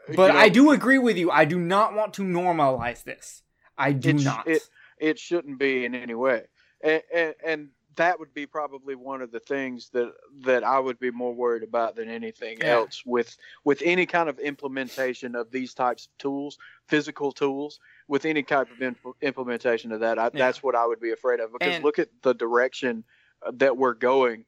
you 0.09 0.15
But 0.15 0.33
know, 0.33 0.39
I 0.39 0.49
do 0.49 0.71
agree 0.71 0.97
with 0.99 1.17
you. 1.17 1.31
I 1.31 1.45
do 1.45 1.59
not 1.59 1.93
want 1.93 2.13
to 2.15 2.23
normalize 2.23 3.03
this. 3.03 3.43
I 3.77 3.93
do 3.93 4.09
it 4.09 4.23
not. 4.23 4.47
It, 4.47 4.61
it 4.99 5.19
shouldn't 5.19 5.57
be 5.57 5.85
in 5.85 5.95
any 5.95 6.13
way, 6.13 6.43
and, 6.83 7.01
and 7.13 7.33
and 7.45 7.69
that 7.97 8.19
would 8.19 8.33
be 8.33 8.45
probably 8.45 8.95
one 8.95 9.21
of 9.21 9.31
the 9.31 9.39
things 9.39 9.89
that 9.93 10.11
that 10.45 10.63
I 10.63 10.79
would 10.79 10.99
be 10.99 11.11
more 11.11 11.33
worried 11.33 11.63
about 11.63 11.95
than 11.95 12.07
anything 12.09 12.57
Yeah. 12.59 12.71
else 12.75 13.03
with 13.05 13.35
with 13.63 13.81
any 13.83 14.05
kind 14.05 14.29
of 14.29 14.39
implementation 14.39 15.35
of 15.35 15.51
these 15.51 15.73
types 15.73 16.05
of 16.07 16.17
tools, 16.17 16.57
physical 16.87 17.31
tools, 17.31 17.79
with 18.07 18.25
any 18.25 18.43
type 18.43 18.71
of 18.71 18.81
imp- 18.81 18.99
implementation 19.21 19.91
of 19.91 20.01
that. 20.01 20.19
I, 20.19 20.29
That's 20.29 20.61
what 20.61 20.75
I 20.75 20.85
would 20.85 20.99
be 20.99 21.11
afraid 21.11 21.39
of 21.39 21.51
because 21.53 21.75
And- 21.75 21.83
look 21.83 21.97
at 21.99 22.09
the 22.21 22.33
direction 22.33 23.03
uh, 23.45 23.51
that 23.55 23.75
we're 23.77 23.93
going. 23.95 24.45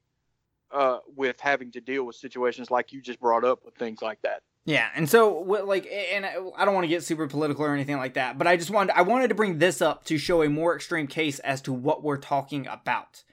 Uh, 0.73 0.97
with 1.15 1.39
having 1.39 1.71
to 1.71 1.79
deal 1.79 2.03
with 2.03 2.15
situations 2.15 2.71
like 2.71 2.91
you 2.91 2.99
just 2.99 3.19
brought 3.19 3.43
up 3.43 3.63
with 3.63 3.75
things 3.75 4.01
like 4.01 4.19
that. 4.23 4.41
Yeah, 4.65 4.89
and 4.95 5.07
so 5.07 5.39
like, 5.39 5.85
and 5.85 6.25
I 6.25 6.37
I 6.57 6.65
don't 6.65 6.73
want 6.73 6.85
to 6.85 6.89
get 6.89 7.03
super 7.03 7.27
political 7.27 7.63
or 7.63 7.73
anything 7.73 7.97
like 7.97 8.15
that, 8.15 8.39
but 8.39 8.47
I 8.47 8.57
just 8.57 8.71
wanted 8.71 8.97
I 8.97 9.03
wanted 9.03 9.27
to 9.27 9.35
bring 9.35 9.59
this 9.59 9.83
up 9.83 10.03
to 10.05 10.17
show 10.17 10.41
a 10.41 10.49
more 10.49 10.75
extreme 10.75 11.05
case 11.05 11.37
as 11.39 11.61
to 11.63 11.73
what 11.73 12.01
we're 12.03 12.17
talking 12.17 12.65
about. 12.65 13.23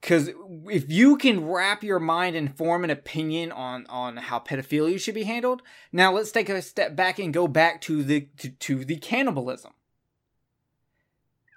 Because 0.00 0.30
if 0.66 0.88
you 0.88 1.16
can 1.16 1.48
wrap 1.48 1.82
your 1.82 1.98
mind 1.98 2.36
and 2.36 2.54
form 2.54 2.84
an 2.84 2.90
opinion 2.90 3.50
on 3.50 3.86
on 3.88 4.18
how 4.18 4.38
pedophilia 4.38 5.00
should 5.00 5.14
be 5.14 5.24
handled, 5.24 5.62
now 5.90 6.12
let's 6.12 6.30
take 6.30 6.48
a 6.48 6.62
step 6.62 6.94
back 6.94 7.18
and 7.18 7.34
go 7.34 7.48
back 7.48 7.80
to 7.80 8.04
the 8.04 8.28
to, 8.36 8.50
to 8.50 8.84
the 8.84 8.98
cannibalism. 8.98 9.72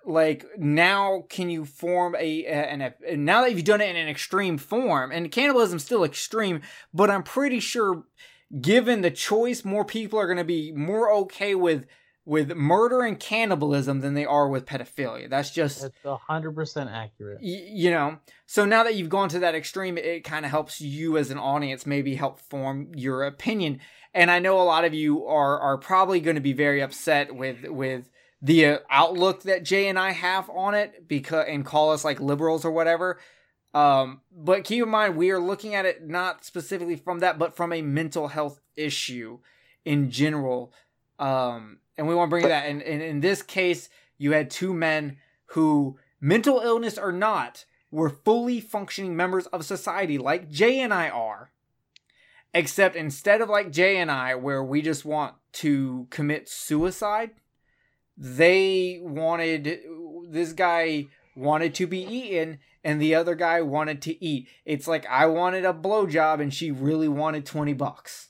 Like 0.08 0.46
now, 0.58 1.26
can 1.30 1.50
you 1.50 1.66
form 1.66 2.16
a 2.18 2.46
an 2.46 2.82
a, 2.82 3.18
now 3.18 3.42
that 3.42 3.52
you've 3.52 3.66
done 3.66 3.82
it 3.82 3.90
in 3.90 3.98
an 3.98 4.08
extreme 4.08 4.58
form, 4.58 5.12
and 5.12 5.30
cannibalism's 5.30 5.84
still 5.84 6.06
extreme, 6.06 6.62
but 6.94 7.12
I'm 7.12 7.24
pretty 7.24 7.60
sure 7.60 8.06
given 8.62 9.02
the 9.02 9.12
choice, 9.12 9.66
more 9.66 9.84
people 9.84 10.18
are 10.18 10.26
going 10.26 10.38
to 10.38 10.46
be 10.46 10.72
more 10.72 11.12
okay 11.12 11.56
with 11.56 11.86
with 12.24 12.54
murder 12.56 13.02
and 13.02 13.20
cannibalism 13.20 14.02
than 14.02 14.14
they 14.14 14.26
are 14.26 14.48
with 14.48 14.66
pedophilia. 14.66 15.30
That's 15.30 15.52
just 15.52 15.82
That's 15.82 16.22
hundred 16.28 16.56
percent 16.56 16.90
accurate. 16.90 17.40
y- 17.42 17.68
you 17.68 17.92
know. 17.92 18.20
So 18.46 18.66
now 18.66 18.84
that 18.84 18.96
you've 18.96 19.10
gone 19.10 19.28
to 19.30 19.40
that 19.40 19.56
extreme, 19.56 19.98
it 19.98 20.24
kind 20.24 20.46
of 20.46 20.52
helps 20.52 20.80
you 20.80 21.18
as 21.18 21.32
an 21.32 21.38
audience 21.38 21.86
maybe 21.86 22.16
help 22.16 22.40
form 22.40 22.92
your 22.96 23.24
opinion. 23.24 23.82
And 24.14 24.32
I 24.32 24.40
know 24.40 24.60
a 24.62 24.64
lot 24.64 24.86
of 24.86 24.94
you 24.94 25.26
are 25.26 25.60
are 25.60 25.78
probably 25.78 26.22
going 26.22 26.36
to 26.36 26.42
be 26.42 26.54
very 26.54 26.82
upset 26.82 27.36
with 27.36 27.66
with 27.68 28.10
the 28.42 28.66
uh, 28.66 28.78
outlook 28.90 29.44
that 29.44 29.64
Jay 29.64 29.88
and 29.88 29.98
I 29.98 30.12
have 30.12 30.50
on 30.50 30.74
it 30.74 31.08
because 31.08 31.46
and 31.48 31.66
call 31.66 31.92
us 31.92 32.06
like 32.06 32.20
liberals 32.20 32.66
or 32.66 32.72
whatever. 32.72 33.20
Um, 33.74 34.22
but 34.32 34.64
keep 34.64 34.84
in 34.84 34.90
mind, 34.90 35.18
we 35.18 35.32
are 35.32 35.40
looking 35.40 35.76
at 35.76 35.86
it 35.86 36.08
not 36.08 36.46
specifically 36.46 36.96
from 36.96 37.20
that, 37.20 37.38
but 37.38 37.56
from 37.56 37.74
a 37.74 37.82
mental 37.82 38.28
health 38.30 38.60
issue 38.76 39.40
in 39.86 40.10
general. 40.10 40.74
Um, 41.20 41.80
and 41.98 42.08
we 42.08 42.16
want 42.16 42.30
to 42.30 42.32
bring 42.32 42.48
that. 42.48 42.68
And, 42.68 42.82
and 42.82 43.02
in 43.02 43.20
this 43.22 43.42
case, 43.42 43.90
you 44.18 44.32
had 44.32 44.50
two 44.50 44.74
men 44.74 45.18
who, 45.48 45.98
mental 46.20 46.60
illness 46.60 46.98
or 46.98 47.12
not, 47.12 47.66
were 47.92 48.10
fully 48.10 48.60
functioning 48.60 49.16
members 49.16 49.48
of 49.48 49.66
society, 49.66 50.18
like 50.18 50.50
Jay 50.50 50.80
and 50.80 50.94
I 50.94 51.10
are. 51.10 51.52
Except 52.54 52.96
instead 52.96 53.42
of 53.42 53.50
like 53.50 53.72
Jay 53.72 53.98
and 53.98 54.10
I, 54.10 54.36
where 54.36 54.64
we 54.64 54.82
just 54.82 55.06
want 55.06 55.36
to 55.54 56.08
commit 56.10 56.50
suicide, 56.50 57.32
they 58.18 59.00
wanted 59.02 59.80
this 60.30 60.54
guy 60.54 61.08
wanted 61.36 61.76
to 61.76 61.88
be 61.88 62.00
eaten 62.00 62.60
and 62.84 63.02
the 63.02 63.14
other 63.14 63.36
guy 63.36 63.62
wanted 63.62 64.02
to 64.02 64.24
eat. 64.24 64.48
It's 64.66 64.88
like 64.88 65.06
I 65.08 65.28
wanted 65.28 65.66
a 65.66 65.74
blowjob 65.74 66.42
and 66.42 66.54
she 66.54 66.72
really 66.72 67.08
wanted 67.08 67.46
20 67.46 67.74
bucks. 67.74 68.30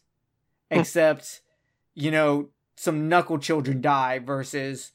Hmm. 0.72 0.80
Except, 0.80 1.42
you 1.94 2.12
know, 2.12 2.50
some 2.76 3.08
knuckle 3.08 3.40
children 3.40 3.82
die 3.82 4.20
versus 4.20 4.92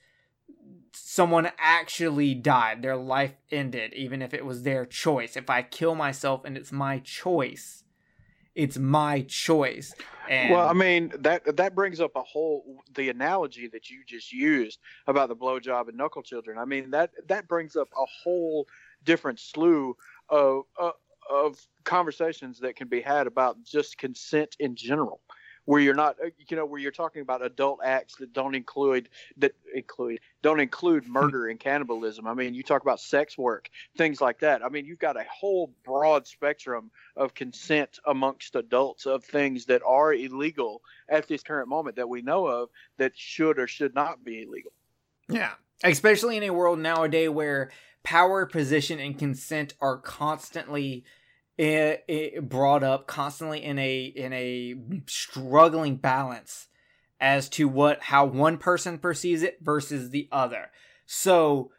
someone 0.92 1.50
actually 1.58 2.34
died. 2.34 2.82
Their 2.82 2.96
life 2.96 3.34
ended, 3.50 3.94
even 3.94 4.20
if 4.20 4.34
it 4.34 4.44
was 4.44 4.62
their 4.62 4.84
choice. 4.84 5.36
If 5.36 5.48
I 5.48 5.62
kill 5.62 5.94
myself 5.94 6.44
and 6.44 6.56
it's 6.56 6.72
my 6.72 6.98
choice, 6.98 7.84
it's 8.54 8.78
my 8.78 9.22
choice. 9.22 9.94
And 10.32 10.50
well, 10.50 10.66
I 10.66 10.72
mean 10.72 11.12
that 11.18 11.58
that 11.58 11.74
brings 11.74 12.00
up 12.00 12.16
a 12.16 12.22
whole 12.22 12.82
the 12.94 13.10
analogy 13.10 13.68
that 13.68 13.90
you 13.90 14.02
just 14.06 14.32
used 14.32 14.80
about 15.06 15.28
the 15.28 15.36
blowjob 15.36 15.88
and 15.88 15.96
knuckle 15.98 16.22
children. 16.22 16.56
I 16.56 16.64
mean 16.64 16.90
that 16.92 17.10
that 17.28 17.46
brings 17.46 17.76
up 17.76 17.90
a 17.92 18.06
whole 18.06 18.66
different 19.04 19.38
slew 19.38 19.94
of 20.30 20.62
uh, 20.80 20.92
of 21.30 21.60
conversations 21.84 22.60
that 22.60 22.76
can 22.76 22.88
be 22.88 23.02
had 23.02 23.26
about 23.26 23.62
just 23.62 23.98
consent 23.98 24.56
in 24.58 24.74
general 24.74 25.20
where 25.64 25.80
you're 25.80 25.94
not 25.94 26.16
uh, 26.22 26.28
you 26.48 26.56
know 26.56 26.66
where 26.66 26.80
you're 26.80 26.90
talking 26.90 27.22
about 27.22 27.44
adult 27.44 27.80
acts 27.84 28.16
that 28.16 28.32
don't 28.32 28.54
include 28.54 29.08
that 29.36 29.52
include 29.74 30.20
don't 30.42 30.60
include 30.60 31.04
hmm. 31.04 31.12
murder 31.12 31.48
and 31.48 31.60
cannibalism. 31.60 32.26
I 32.26 32.34
mean 32.34 32.54
you 32.54 32.62
talk 32.62 32.82
about 32.82 33.00
sex 33.00 33.36
work 33.38 33.70
things 33.96 34.20
like 34.20 34.40
that. 34.40 34.64
I 34.64 34.68
mean 34.68 34.86
you've 34.86 34.98
got 34.98 35.16
a 35.16 35.24
whole 35.30 35.72
broad 35.84 36.26
spectrum 36.26 36.90
of 37.16 37.34
consent 37.34 37.98
amongst 38.06 38.56
adults 38.56 39.06
of 39.06 39.24
things 39.24 39.66
that 39.66 39.82
are 39.86 40.12
illegal 40.12 40.82
at 41.08 41.28
this 41.28 41.42
current 41.42 41.68
moment 41.68 41.96
that 41.96 42.08
we 42.08 42.22
know 42.22 42.46
of 42.46 42.70
that 42.98 43.12
should 43.16 43.58
or 43.58 43.66
should 43.66 43.94
not 43.94 44.24
be 44.24 44.42
illegal. 44.42 44.72
Yeah. 45.28 45.52
Especially 45.84 46.36
in 46.36 46.42
a 46.44 46.50
world 46.50 46.78
nowadays 46.78 47.30
where 47.30 47.70
power 48.04 48.46
position 48.46 48.98
and 48.98 49.18
consent 49.18 49.74
are 49.80 49.96
constantly 49.96 51.04
it, 51.58 52.04
it 52.08 52.48
brought 52.48 52.82
up 52.82 53.06
constantly 53.06 53.62
in 53.62 53.78
a 53.78 54.04
in 54.04 54.32
a 54.32 54.74
struggling 55.06 55.96
balance 55.96 56.68
as 57.20 57.48
to 57.50 57.68
what 57.68 58.02
how 58.04 58.24
one 58.24 58.58
person 58.58 58.98
perceives 58.98 59.42
it 59.42 59.58
versus 59.60 60.10
the 60.10 60.28
other. 60.32 60.70
So 61.06 61.70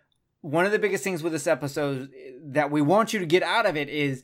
one 0.42 0.66
of 0.66 0.72
the 0.72 0.80
biggest 0.80 1.04
things 1.04 1.24
with 1.24 1.34
this 1.34 1.48
episode 1.48 2.12
that 2.44 2.70
we 2.70 2.82
want 2.82 3.14
you 3.14 3.20
to 3.20 3.26
get 3.26 3.44
out 3.44 3.66
of 3.66 3.76
it 3.76 3.90
is 3.90 4.24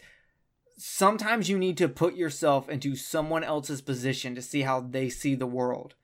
sometimes 0.78 1.50
you 1.50 1.58
need 1.58 1.78
to 1.78 1.90
put 1.90 2.16
yourself 2.16 2.70
into 2.70 2.96
someone 2.96 3.44
else's 3.44 3.82
position 3.82 4.36
to 4.36 4.42
see 4.42 4.62
how 4.62 4.82
they 4.82 5.10
see 5.10 5.36
the 5.36 5.48
world. 5.48 5.96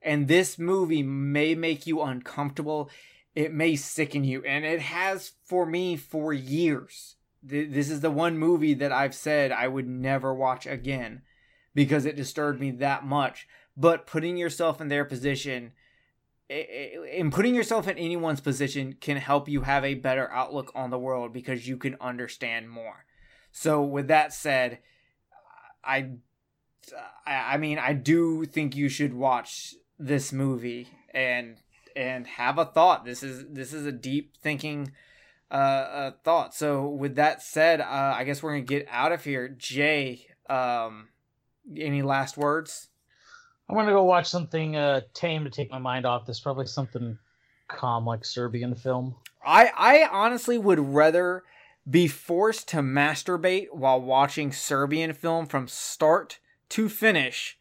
And 0.00 0.28
this 0.28 0.58
movie 0.58 1.02
may 1.02 1.54
make 1.54 1.86
you 1.86 2.02
uncomfortable. 2.02 2.90
It 3.34 3.52
may 3.52 3.76
sicken 3.76 4.24
you. 4.24 4.42
And 4.44 4.64
it 4.64 4.80
has 4.80 5.32
for 5.44 5.64
me 5.64 5.96
for 5.96 6.32
years 6.32 7.16
this 7.42 7.90
is 7.90 8.00
the 8.00 8.10
one 8.10 8.38
movie 8.38 8.74
that 8.74 8.92
I've 8.92 9.14
said 9.14 9.52
I 9.52 9.68
would 9.68 9.88
never 9.88 10.32
watch 10.32 10.66
again 10.66 11.22
because 11.74 12.04
it 12.04 12.16
disturbed 12.16 12.60
me 12.60 12.70
that 12.72 13.04
much. 13.04 13.48
But 13.76 14.06
putting 14.06 14.36
yourself 14.36 14.80
in 14.80 14.88
their 14.88 15.04
position, 15.04 15.72
and 16.50 17.32
putting 17.32 17.54
yourself 17.54 17.88
in 17.88 17.96
anyone's 17.96 18.40
position 18.40 18.96
can 19.00 19.16
help 19.16 19.48
you 19.48 19.62
have 19.62 19.84
a 19.84 19.94
better 19.94 20.30
outlook 20.30 20.70
on 20.74 20.90
the 20.90 20.98
world 20.98 21.32
because 21.32 21.66
you 21.66 21.76
can 21.76 21.96
understand 22.00 22.68
more. 22.68 23.06
So, 23.50 23.82
with 23.82 24.08
that 24.08 24.32
said, 24.32 24.78
I, 25.84 26.10
I 27.26 27.56
mean, 27.56 27.78
I 27.78 27.94
do 27.94 28.44
think 28.44 28.76
you 28.76 28.88
should 28.88 29.14
watch 29.14 29.74
this 29.98 30.32
movie 30.32 30.88
and 31.14 31.56
and 31.94 32.26
have 32.26 32.58
a 32.58 32.64
thought. 32.64 33.04
This 33.04 33.22
is 33.22 33.44
this 33.50 33.72
is 33.72 33.86
a 33.86 33.92
deep 33.92 34.36
thinking 34.36 34.92
uh, 35.52 35.54
uh, 35.54 36.10
thought. 36.24 36.54
So 36.54 36.88
with 36.88 37.16
that 37.16 37.42
said, 37.42 37.82
uh, 37.82 38.14
I 38.16 38.24
guess 38.24 38.42
we're 38.42 38.52
gonna 38.52 38.62
get 38.62 38.88
out 38.90 39.12
of 39.12 39.22
here. 39.22 39.48
Jay, 39.48 40.26
um, 40.48 41.08
any 41.76 42.00
last 42.00 42.38
words? 42.38 42.88
I'm 43.68 43.76
gonna 43.76 43.92
go 43.92 44.02
watch 44.02 44.26
something 44.26 44.76
uh, 44.76 45.02
tame 45.12 45.44
to 45.44 45.50
take 45.50 45.70
my 45.70 45.78
mind 45.78 46.06
off 46.06 46.24
this. 46.24 46.40
Probably 46.40 46.66
something 46.66 47.18
calm 47.68 48.06
like 48.06 48.24
Serbian 48.24 48.74
film. 48.74 49.14
I 49.44 49.70
I 49.76 50.08
honestly 50.10 50.56
would 50.56 50.80
rather 50.80 51.42
be 51.88 52.08
forced 52.08 52.68
to 52.68 52.78
masturbate 52.78 53.66
while 53.72 54.00
watching 54.00 54.52
Serbian 54.52 55.12
film 55.12 55.46
from 55.46 55.68
start 55.68 56.38
to 56.70 56.88
finish 56.88 57.58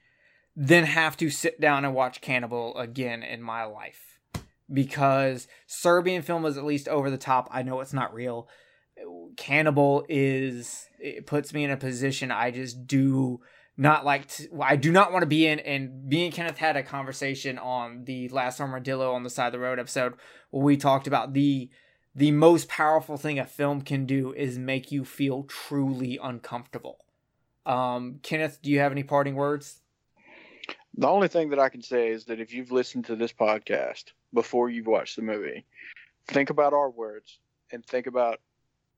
than 0.56 0.86
have 0.86 1.18
to 1.18 1.30
sit 1.30 1.60
down 1.60 1.84
and 1.84 1.94
watch 1.94 2.22
Cannibal 2.22 2.78
again 2.78 3.24
in 3.24 3.42
my 3.42 3.64
life 3.64 4.11
because 4.74 5.48
Serbian 5.68 6.22
film 6.22 6.44
was 6.44 6.58
at 6.58 6.66
least 6.66 6.88
over 6.88 7.10
the 7.10 7.18
top. 7.18 7.48
I 7.52 7.64
know 7.64 7.80
it's 7.80 7.94
not 7.94 8.14
real. 8.14 8.48
Cannibal 9.38 10.06
is 10.10 10.88
it 11.00 11.26
puts 11.26 11.54
me 11.54 11.64
in 11.64 11.72
a 11.72 11.78
position 11.78 12.32
I 12.32 12.52
just 12.52 12.86
do 12.86 13.42
not 13.78 14.06
like 14.06 14.28
to, 14.28 14.48
I 14.62 14.76
do 14.76 14.92
not 14.92 15.12
want 15.12 15.24
to 15.24 15.28
be 15.28 15.48
in 15.48 15.60
and 15.60 16.06
me 16.06 16.26
and 16.26 16.34
Kenneth 16.34 16.58
had 16.58 16.78
a 16.78 16.84
conversation 16.84 17.58
on 17.58 18.04
the 18.06 18.30
last 18.30 18.60
armadillo 18.60 19.14
on 19.14 19.24
the 19.24 19.30
side 19.30 19.48
of 19.48 19.54
the 19.54 19.60
road 19.60 19.80
episode 19.80 20.14
where 20.52 20.64
we 20.64 20.78
talked 20.78 21.08
about 21.08 21.34
the 21.34 21.70
the 22.14 22.32
most 22.32 22.68
powerful 22.68 23.16
thing 23.16 23.40
a 23.40 23.46
film 23.46 23.82
can 23.82 24.06
do 24.06 24.34
is 24.34 24.58
make 24.58 24.92
you 24.92 25.06
feel 25.06 25.44
truly 25.44 26.20
uncomfortable. 26.22 27.06
Um 27.66 28.20
Kenneth, 28.22 28.62
do 28.62 28.70
you 28.70 28.80
have 28.80 28.92
any 28.92 29.04
parting 29.04 29.36
words? 29.36 29.81
The 30.96 31.08
only 31.08 31.28
thing 31.28 31.50
that 31.50 31.60
I 31.60 31.70
can 31.70 31.82
say 31.82 32.10
is 32.10 32.26
that 32.26 32.40
if 32.40 32.54
you've 32.54 32.72
listened 32.72 33.06
to 33.06 33.16
this 33.16 33.32
podcast 33.32 34.12
before 34.34 34.70
you've 34.70 34.88
watched 34.88 35.16
the 35.16 35.22
movie, 35.22 35.66
think 36.28 36.50
about 36.50 36.74
our 36.74 36.90
words 36.90 37.40
and 37.72 37.86
think 37.86 38.08
about 38.08 38.42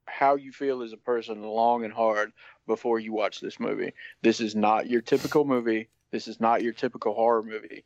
how 0.06 0.35
you 0.35 0.52
feel 0.52 0.81
as 0.81 0.91
a 0.91 0.98
person 0.98 1.44
long 1.44 1.85
and 1.85 1.94
hard 1.94 2.34
before 2.68 2.99
you 2.99 3.14
watch 3.14 3.40
this 3.40 3.60
movie. 3.60 3.94
This 4.22 4.41
is 4.41 4.56
not 4.56 4.90
your 4.90 5.02
typical 5.02 5.45
movie. 5.45 5.90
This 6.11 6.27
is 6.27 6.40
not 6.40 6.61
your 6.61 6.73
typical 6.73 7.14
horror 7.14 7.44
movie. 7.44 7.85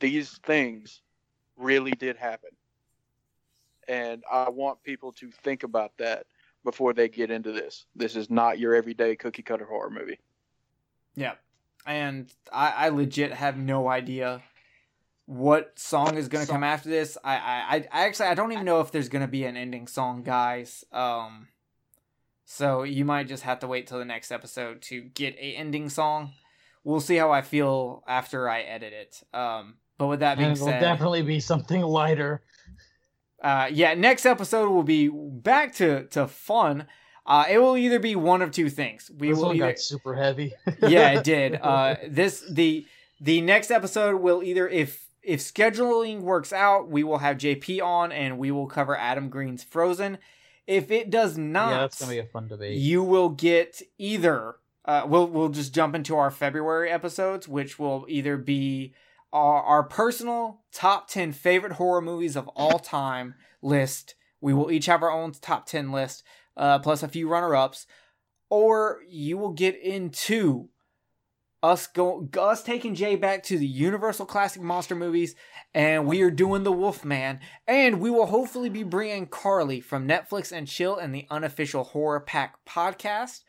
These 0.00 0.38
things 0.38 1.00
really 1.56 1.92
did 1.92 2.16
happen. 2.16 2.50
And 3.86 4.22
I 4.30 4.50
want 4.50 4.82
people 4.82 5.12
to 5.12 5.30
think 5.30 5.62
about 5.62 5.92
that 5.98 6.26
before 6.64 6.92
they 6.92 7.08
get 7.08 7.30
into 7.30 7.52
this. 7.52 7.86
This 7.94 8.16
is 8.16 8.30
not 8.30 8.58
your 8.58 8.74
everyday 8.74 9.16
cookie 9.16 9.42
cutter 9.42 9.66
horror 9.66 9.90
movie. 9.90 10.18
Yeah 11.14 11.34
and 11.86 12.32
I, 12.52 12.70
I 12.70 12.88
legit 12.90 13.32
have 13.32 13.56
no 13.56 13.88
idea 13.88 14.42
what 15.26 15.78
song 15.78 16.16
is 16.16 16.28
gonna 16.28 16.46
come 16.46 16.64
after 16.64 16.88
this. 16.88 17.16
I, 17.24 17.36
I, 17.36 17.76
I 17.92 18.06
actually 18.06 18.26
I 18.26 18.34
don't 18.34 18.52
even 18.52 18.64
know 18.64 18.80
if 18.80 18.90
there's 18.90 19.08
gonna 19.08 19.28
be 19.28 19.44
an 19.44 19.56
ending 19.56 19.86
song, 19.86 20.22
guys. 20.22 20.84
Um, 20.92 21.48
so 22.44 22.82
you 22.82 23.04
might 23.04 23.28
just 23.28 23.42
have 23.42 23.60
to 23.60 23.66
wait 23.66 23.86
till 23.86 23.98
the 23.98 24.04
next 24.04 24.30
episode 24.30 24.82
to 24.82 25.00
get 25.00 25.34
a 25.36 25.54
ending 25.54 25.88
song. 25.88 26.32
We'll 26.82 27.00
see 27.00 27.16
how 27.16 27.32
I 27.32 27.40
feel 27.40 28.04
after 28.06 28.48
I 28.48 28.60
edit 28.60 28.92
it. 28.92 29.22
Um, 29.36 29.76
but 29.96 30.08
with 30.08 30.20
that 30.20 30.36
being 30.36 30.50
and 30.50 30.58
it 30.58 30.60
will 30.60 30.68
said, 30.68 30.80
definitely 30.80 31.22
be 31.22 31.40
something 31.40 31.80
lighter. 31.80 32.42
Uh, 33.42 33.68
yeah, 33.72 33.94
next 33.94 34.26
episode 34.26 34.70
will 34.70 34.82
be 34.82 35.08
back 35.08 35.74
to 35.76 36.06
to 36.08 36.26
fun. 36.26 36.86
Uh, 37.26 37.44
it 37.48 37.58
will 37.58 37.76
either 37.76 37.98
be 37.98 38.16
one 38.16 38.42
of 38.42 38.50
two 38.50 38.68
things. 38.68 39.10
We 39.16 39.28
this 39.28 39.38
will 39.38 39.46
one 39.46 39.56
either... 39.56 39.68
got 39.68 39.78
super 39.78 40.14
heavy. 40.14 40.52
yeah, 40.82 41.18
it 41.18 41.24
did. 41.24 41.54
Uh, 41.64 41.96
this 42.08 42.44
the 42.50 42.86
the 43.20 43.40
next 43.40 43.70
episode 43.70 44.20
will 44.20 44.42
either 44.42 44.68
if 44.68 45.08
if 45.22 45.40
scheduling 45.40 46.20
works 46.20 46.52
out, 46.52 46.88
we 46.88 47.02
will 47.02 47.18
have 47.18 47.38
JP 47.38 47.82
on 47.82 48.12
and 48.12 48.38
we 48.38 48.50
will 48.50 48.66
cover 48.66 48.96
Adam 48.96 49.30
Green's 49.30 49.64
Frozen. 49.64 50.18
If 50.66 50.90
it 50.90 51.10
does 51.10 51.38
not, 51.38 51.70
yeah, 51.70 51.78
that's 51.78 52.00
gonna 52.00 52.12
be 52.12 52.18
a 52.18 52.26
fun 52.26 52.48
debate. 52.48 52.76
You 52.76 53.02
will 53.02 53.30
get 53.30 53.80
either. 53.98 54.56
Uh, 54.84 55.04
we'll 55.06 55.26
we'll 55.26 55.48
just 55.48 55.74
jump 55.74 55.94
into 55.94 56.16
our 56.16 56.30
February 56.30 56.90
episodes, 56.90 57.48
which 57.48 57.78
will 57.78 58.04
either 58.08 58.36
be 58.36 58.94
our, 59.32 59.62
our 59.62 59.82
personal 59.82 60.60
top 60.72 61.08
ten 61.08 61.32
favorite 61.32 61.74
horror 61.74 62.02
movies 62.02 62.36
of 62.36 62.48
all 62.48 62.78
time 62.78 63.34
list. 63.62 64.14
We 64.40 64.52
will 64.52 64.70
each 64.70 64.86
have 64.86 65.02
our 65.02 65.10
own 65.10 65.32
top 65.32 65.66
ten 65.66 65.90
list 65.90 66.22
uh, 66.56 66.78
plus 66.78 67.02
a 67.02 67.08
few 67.08 67.28
runner 67.28 67.54
ups, 67.54 67.86
or 68.50 69.00
you 69.08 69.38
will 69.38 69.52
get 69.52 69.80
into 69.80 70.68
us 71.64 71.86
go 71.86 72.28
us 72.38 72.62
taking 72.62 72.94
Jay 72.94 73.16
back 73.16 73.42
to 73.44 73.56
the 73.56 73.66
Universal 73.66 74.26
Classic 74.26 74.60
Monster 74.60 74.94
movies, 74.94 75.34
and 75.72 76.06
we 76.06 76.20
are 76.20 76.30
doing 76.30 76.62
the 76.62 76.72
Wolfman, 76.72 77.40
and 77.66 78.00
we 78.00 78.10
will 78.10 78.26
hopefully 78.26 78.68
be 78.68 78.82
bringing 78.82 79.26
Carly 79.26 79.80
from 79.80 80.06
Netflix 80.06 80.52
and 80.52 80.68
Chill 80.68 80.98
and 80.98 81.14
the 81.14 81.26
unofficial 81.30 81.84
Horror 81.84 82.20
Pack 82.20 82.64
podcast 82.66 83.44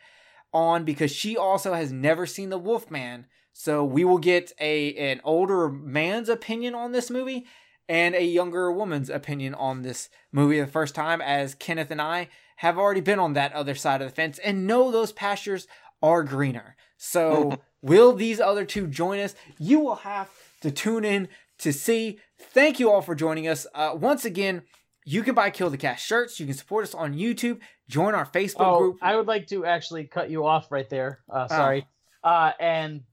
on 0.53 0.85
because 0.85 1.11
she 1.11 1.35
also 1.35 1.73
has 1.73 1.91
never 1.91 2.25
seen 2.25 2.49
the 2.49 2.57
Wolfman. 2.57 3.27
So 3.51 3.83
we 3.83 4.05
will 4.05 4.17
get 4.17 4.53
a 4.59 4.95
an 4.95 5.19
older 5.25 5.69
man's 5.69 6.29
opinion 6.29 6.73
on 6.73 6.93
this 6.93 7.09
movie 7.09 7.45
and 7.87 8.15
a 8.15 8.23
younger 8.23 8.71
woman's 8.71 9.09
opinion 9.09 9.53
on 9.53 9.81
this 9.81 10.09
movie 10.31 10.59
the 10.59 10.67
first 10.67 10.95
time 10.95 11.21
as 11.21 11.53
Kenneth 11.53 11.91
and 11.91 12.01
I 12.01 12.29
have 12.55 12.77
already 12.77 13.01
been 13.01 13.19
on 13.19 13.33
that 13.33 13.53
other 13.53 13.75
side 13.75 14.01
of 14.01 14.09
the 14.09 14.15
fence 14.15 14.39
and 14.39 14.67
know 14.67 14.91
those 14.91 15.11
pastures 15.11 15.67
are 16.01 16.23
greener. 16.23 16.75
So 16.97 17.59
Will 17.85 18.13
these 18.13 18.39
other 18.39 18.65
two 18.65 18.87
join 18.87 19.19
us? 19.19 19.35
You 19.59 19.79
will 19.79 19.97
have 19.97 20.31
to 20.61 20.71
tune 20.71 21.05
in 21.05 21.27
to 21.59 21.71
see. 21.71 22.17
Thank 22.39 22.79
you 22.79 22.91
all 22.91 23.03
for 23.03 23.13
joining 23.13 23.47
us. 23.47 23.67
Uh, 23.75 23.91
once 23.95 24.25
again, 24.25 24.63
you 25.05 25.21
can 25.21 25.35
buy 25.35 25.51
Kill 25.51 25.69
the 25.69 25.77
Cast 25.77 26.03
shirts. 26.03 26.39
You 26.39 26.47
can 26.47 26.55
support 26.55 26.83
us 26.83 26.95
on 26.95 27.13
YouTube. 27.13 27.59
Join 27.87 28.15
our 28.15 28.25
Facebook 28.25 28.55
oh, 28.61 28.79
group. 28.79 28.97
I 29.03 29.15
would 29.15 29.27
like 29.27 29.45
to 29.49 29.65
actually 29.65 30.05
cut 30.05 30.31
you 30.31 30.47
off 30.47 30.71
right 30.71 30.89
there. 30.89 31.19
Uh, 31.29 31.47
sorry. 31.47 31.85
Oh. 32.23 32.27
Uh, 32.27 32.51
and 32.59 33.03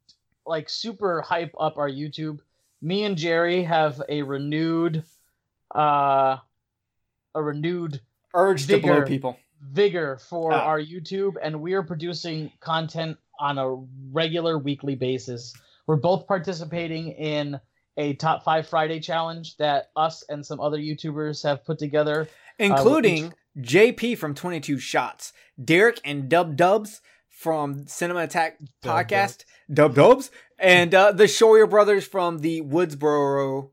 like 0.47 0.71
super 0.71 1.21
hype 1.21 1.53
up 1.61 1.77
our 1.77 1.91
YouTube. 1.91 2.39
Me 2.81 3.05
and 3.05 3.19
Jerry 3.19 3.65
have 3.65 4.01
a 4.09 4.23
renewed, 4.23 5.05
uh, 5.75 6.39
a 7.35 7.43
renewed 7.43 8.01
urge 8.35 8.63
vigor, 8.65 8.81
to 8.81 8.87
blow 8.87 9.03
people 9.05 9.39
vigor 9.71 10.19
for 10.19 10.53
oh. 10.53 10.57
our 10.57 10.81
YouTube, 10.81 11.35
and 11.43 11.61
we 11.61 11.75
are 11.75 11.83
producing 11.83 12.51
content 12.61 13.17
on 13.39 13.59
a 13.59 13.77
regular 14.13 14.59
weekly 14.59 14.95
basis. 14.95 15.55
We're 15.87 15.97
both 15.97 16.27
participating 16.27 17.09
in 17.09 17.61
a 17.97 18.15
top 18.15 18.45
five 18.45 18.67
Friday 18.67 19.01
challenge 19.01 19.57
that 19.57 19.91
us 19.97 20.25
and 20.29 20.45
some 20.45 20.61
other 20.61 20.79
YouTubers 20.79 21.43
have 21.43 21.65
put 21.65 21.79
together, 21.79 22.23
uh, 22.23 22.65
including 22.65 23.27
uh, 23.27 23.31
JP 23.61 24.19
from 24.19 24.35
22 24.35 24.79
Shots, 24.79 25.33
Derek 25.63 26.01
and 26.05 26.29
Dub 26.29 26.57
Dubs 26.57 27.01
from 27.29 27.87
Cinema 27.87 28.21
Attack 28.21 28.59
Podcast, 28.83 29.45
Dub 29.73 29.95
Dubs, 29.95 30.31
and 30.59 30.95
uh, 30.95 31.13
the 31.13 31.25
Shoyer 31.25 31.69
brothers 31.69 32.07
from 32.07 32.39
the 32.39 32.63
Woodsboro 32.63 33.71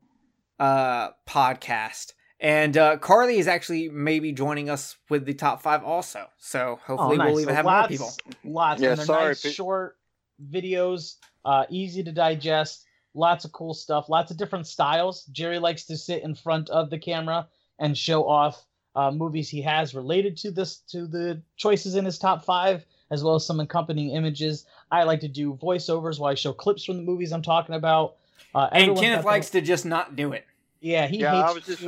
uh, 0.58 1.10
podcast. 1.28 2.12
And 2.40 2.76
uh, 2.78 2.96
Carly 2.96 3.38
is 3.38 3.46
actually 3.46 3.90
maybe 3.90 4.32
joining 4.32 4.70
us 4.70 4.96
with 5.10 5.26
the 5.26 5.34
top 5.34 5.60
five 5.60 5.84
also. 5.84 6.26
So 6.38 6.80
hopefully 6.86 7.16
oh, 7.16 7.18
nice. 7.18 7.32
we'll 7.32 7.40
even 7.40 7.52
so 7.52 7.56
have 7.56 7.64
lots, 7.66 7.80
more 7.82 7.88
people. 7.88 8.12
Lots. 8.44 8.80
Yeah, 8.80 8.90
and 8.90 8.98
they're 8.98 9.06
sorry, 9.06 9.28
nice, 9.28 9.52
short 9.52 9.98
videos, 10.50 11.16
uh, 11.44 11.66
easy 11.68 12.02
to 12.02 12.12
digest. 12.12 12.86
Lots 13.12 13.44
of 13.44 13.52
cool 13.52 13.74
stuff. 13.74 14.08
Lots 14.08 14.30
of 14.30 14.38
different 14.38 14.66
styles. 14.66 15.24
Jerry 15.26 15.58
likes 15.58 15.84
to 15.86 15.96
sit 15.98 16.22
in 16.22 16.34
front 16.34 16.70
of 16.70 16.88
the 16.88 16.98
camera 16.98 17.46
and 17.78 17.96
show 17.96 18.26
off 18.26 18.64
uh, 18.94 19.10
movies 19.10 19.48
he 19.48 19.60
has 19.62 19.94
related 19.94 20.36
to 20.38 20.50
this 20.50 20.78
to 20.90 21.06
the 21.06 21.42
choices 21.56 21.94
in 21.94 22.04
his 22.04 22.18
top 22.18 22.44
five, 22.44 22.84
as 23.10 23.22
well 23.22 23.34
as 23.34 23.44
some 23.44 23.60
accompanying 23.60 24.10
images. 24.10 24.64
I 24.90 25.02
like 25.02 25.20
to 25.20 25.28
do 25.28 25.58
voiceovers 25.60 26.18
while 26.18 26.32
I 26.32 26.34
show 26.34 26.52
clips 26.52 26.84
from 26.84 26.96
the 26.96 27.02
movies 27.02 27.32
I'm 27.32 27.42
talking 27.42 27.74
about. 27.74 28.16
Uh, 28.54 28.68
and 28.72 28.96
Kenneth 28.96 29.24
likes 29.24 29.50
to 29.50 29.60
just 29.60 29.84
not 29.84 30.16
do 30.16 30.32
it. 30.32 30.46
Yeah, 30.80 31.06
he 31.06 31.18
yeah, 31.18 31.32
hates 31.32 31.50
I 31.50 31.52
was 31.52 31.64
just, 31.64 31.82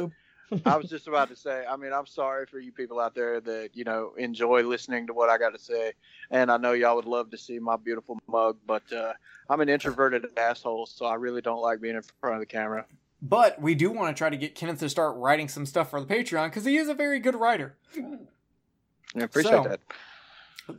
I 0.67 0.77
was 0.77 0.89
just 0.89 1.09
about 1.09 1.29
to 1.31 1.37
say. 1.37 1.65
I 1.69 1.77
mean, 1.77 1.93
I'm 1.93 2.07
sorry 2.07 2.47
for 2.47 2.59
you 2.59 2.73
people 2.73 3.01
out 3.01 3.15
there 3.15 3.41
that 3.41 3.71
you 3.75 3.85
know 3.85 4.13
enjoy 4.17 4.63
listening 4.63 5.07
to 5.07 5.13
what 5.13 5.29
I 5.29 5.39
got 5.39 5.51
to 5.51 5.59
say, 5.59 5.93
and 6.31 6.51
I 6.51 6.57
know 6.57 6.73
y'all 6.73 6.97
would 6.97 7.07
love 7.07 7.31
to 7.31 7.39
see 7.39 7.59
my 7.59 7.77
beautiful 7.77 8.19
mug, 8.29 8.59
but 8.67 8.91
uh, 8.93 9.13
I'm 9.49 9.61
an 9.61 9.69
introverted 9.69 10.27
asshole, 10.37 10.87
so 10.87 11.07
I 11.07 11.15
really 11.15 11.41
don't 11.41 11.61
like 11.61 11.81
being 11.81 11.97
in 11.97 12.03
front 12.21 12.37
of 12.37 12.41
the 12.41 12.47
camera. 12.47 12.87
But 13.21 13.61
we 13.61 13.75
do 13.75 13.91
want 13.91 14.15
to 14.15 14.19
try 14.19 14.31
to 14.31 14.37
get 14.37 14.55
Kenneth 14.55 14.81
to 14.81 14.89
start 14.89 15.17
writing 15.17 15.49
some 15.49 15.65
stuff 15.65 15.91
for 15.91 16.01
the 16.01 16.07
Patreon 16.07 16.49
because 16.49 16.65
he 16.65 16.77
is 16.77 16.89
a 16.89 16.95
very 16.95 17.21
good 17.21 17.37
writer. 17.37 17.77
I 17.97 19.21
appreciate 19.21 19.53
so, 19.53 19.63
that. 19.65 19.81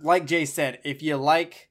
Like 0.02 0.26
Jay 0.26 0.46
said, 0.46 0.80
if 0.84 1.02
you 1.02 1.16
like 1.16 1.70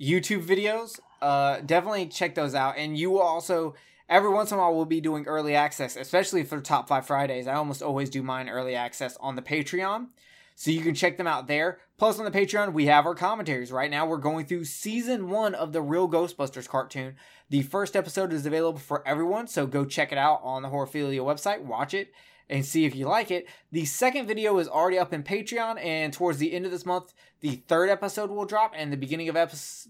YouTube 0.00 0.44
videos, 0.44 1.00
uh, 1.20 1.60
definitely 1.60 2.06
check 2.06 2.34
those 2.34 2.54
out, 2.54 2.76
and 2.76 2.96
you 2.96 3.10
will 3.10 3.22
also 3.22 3.74
every 4.08 4.30
once 4.30 4.50
in 4.50 4.58
a 4.58 4.60
while 4.60 4.74
we'll 4.74 4.84
be 4.84 5.00
doing 5.00 5.26
early 5.26 5.54
access, 5.54 5.96
especially 5.96 6.44
for 6.44 6.60
top 6.60 6.88
five 6.88 7.06
Fridays. 7.06 7.46
I 7.46 7.54
almost 7.54 7.82
always 7.82 8.10
do 8.10 8.22
mine 8.22 8.48
early 8.48 8.74
access 8.74 9.16
on 9.20 9.36
the 9.36 9.42
Patreon. 9.42 10.08
So 10.56 10.70
you 10.70 10.82
can 10.82 10.94
check 10.94 11.16
them 11.16 11.26
out 11.26 11.48
there. 11.48 11.80
Plus 11.98 12.18
on 12.18 12.24
the 12.24 12.30
Patreon, 12.30 12.72
we 12.72 12.86
have 12.86 13.06
our 13.06 13.14
commentaries. 13.14 13.72
Right 13.72 13.90
now 13.90 14.06
we're 14.06 14.18
going 14.18 14.46
through 14.46 14.64
season 14.64 15.28
one 15.28 15.54
of 15.54 15.72
the 15.72 15.82
Real 15.82 16.08
Ghostbusters 16.08 16.68
cartoon. 16.68 17.16
The 17.50 17.62
first 17.62 17.96
episode 17.96 18.32
is 18.32 18.46
available 18.46 18.78
for 18.78 19.06
everyone, 19.06 19.48
so 19.48 19.66
go 19.66 19.84
check 19.84 20.12
it 20.12 20.18
out 20.18 20.40
on 20.44 20.62
the 20.62 20.68
Horrorphilia 20.68 21.20
website, 21.20 21.62
watch 21.62 21.92
it, 21.92 22.12
and 22.48 22.64
see 22.64 22.84
if 22.84 22.94
you 22.94 23.06
like 23.06 23.30
it. 23.30 23.48
The 23.72 23.84
second 23.84 24.26
video 24.26 24.58
is 24.58 24.68
already 24.68 24.98
up 24.98 25.12
in 25.12 25.22
Patreon, 25.22 25.82
and 25.84 26.12
towards 26.12 26.38
the 26.38 26.52
end 26.52 26.66
of 26.66 26.70
this 26.70 26.86
month, 26.86 27.12
the 27.40 27.62
third 27.68 27.90
episode 27.90 28.30
will 28.30 28.44
drop, 28.44 28.72
and 28.76 28.92
the 28.92 28.96
beginning 28.96 29.28
of 29.28 29.34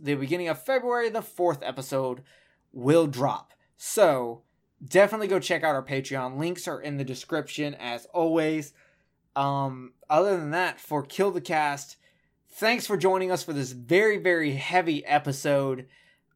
the 0.00 0.14
beginning 0.14 0.48
of 0.48 0.62
February, 0.62 1.10
the 1.10 1.22
fourth 1.22 1.62
episode 1.62 2.22
will 2.72 3.06
drop. 3.06 3.53
So 3.86 4.40
definitely 4.82 5.28
go 5.28 5.38
check 5.38 5.62
out 5.62 5.74
our 5.74 5.84
Patreon. 5.84 6.38
Links 6.38 6.66
are 6.66 6.80
in 6.80 6.96
the 6.96 7.04
description 7.04 7.74
as 7.74 8.06
always. 8.06 8.72
Um, 9.36 9.92
other 10.08 10.38
than 10.38 10.52
that, 10.52 10.80
for 10.80 11.02
Kill 11.02 11.30
the 11.30 11.42
Cast, 11.42 11.98
thanks 12.48 12.86
for 12.86 12.96
joining 12.96 13.30
us 13.30 13.44
for 13.44 13.52
this 13.52 13.72
very, 13.72 14.16
very 14.16 14.52
heavy 14.52 15.04
episode. 15.04 15.86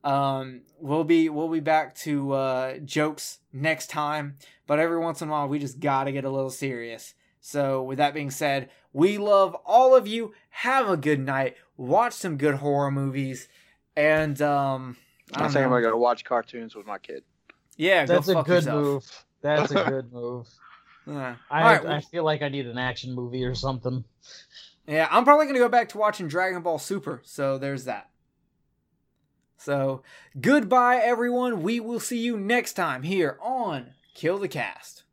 Um, 0.04 0.60
we'll 0.78 1.04
be 1.04 1.30
we'll 1.30 1.48
be 1.48 1.60
back 1.60 1.94
to 2.00 2.32
uh, 2.32 2.78
jokes 2.84 3.38
next 3.50 3.88
time, 3.88 4.36
but 4.66 4.78
every 4.78 4.98
once 4.98 5.22
in 5.22 5.28
a 5.28 5.32
while 5.32 5.48
we 5.48 5.58
just 5.58 5.80
gotta 5.80 6.12
get 6.12 6.26
a 6.26 6.30
little 6.30 6.50
serious. 6.50 7.14
So, 7.40 7.82
with 7.82 7.96
that 7.96 8.12
being 8.12 8.30
said, 8.30 8.68
we 8.92 9.16
love 9.16 9.56
all 9.64 9.96
of 9.96 10.06
you. 10.06 10.34
Have 10.50 10.90
a 10.90 10.98
good 10.98 11.20
night. 11.20 11.56
Watch 11.78 12.12
some 12.12 12.36
good 12.36 12.56
horror 12.56 12.90
movies, 12.90 13.48
and 13.96 14.40
um, 14.42 14.98
I, 15.34 15.44
I 15.44 15.48
think 15.48 15.64
I'm 15.64 15.70
gonna 15.70 15.82
go 15.82 15.96
watch 15.96 16.24
cartoons 16.24 16.74
with 16.74 16.86
my 16.86 16.98
kid. 16.98 17.24
Yeah, 17.78 18.04
that's 18.04 18.28
a 18.28 18.34
good 18.42 18.64
yourself. 18.64 18.82
move. 18.82 19.24
That's 19.40 19.70
a 19.70 19.84
good 19.88 20.12
move. 20.12 20.46
Yeah. 21.06 21.36
I, 21.50 21.78
right, 21.78 21.86
I 21.86 22.00
feel 22.00 22.24
like 22.24 22.42
I 22.42 22.48
need 22.48 22.66
an 22.66 22.76
action 22.76 23.14
movie 23.14 23.44
or 23.44 23.54
something. 23.54 24.04
Yeah, 24.86 25.08
I'm 25.10 25.24
probably 25.24 25.46
gonna 25.46 25.58
go 25.58 25.68
back 25.68 25.88
to 25.90 25.98
watching 25.98 26.28
Dragon 26.28 26.60
Ball 26.60 26.78
Super. 26.78 27.22
So 27.24 27.56
there's 27.56 27.84
that. 27.84 28.10
So 29.56 30.02
goodbye, 30.38 30.96
everyone. 30.96 31.62
We 31.62 31.80
will 31.80 32.00
see 32.00 32.18
you 32.18 32.36
next 32.36 32.74
time 32.74 33.04
here 33.04 33.38
on 33.40 33.94
Kill 34.14 34.38
the 34.38 34.48
Cast. 34.48 35.04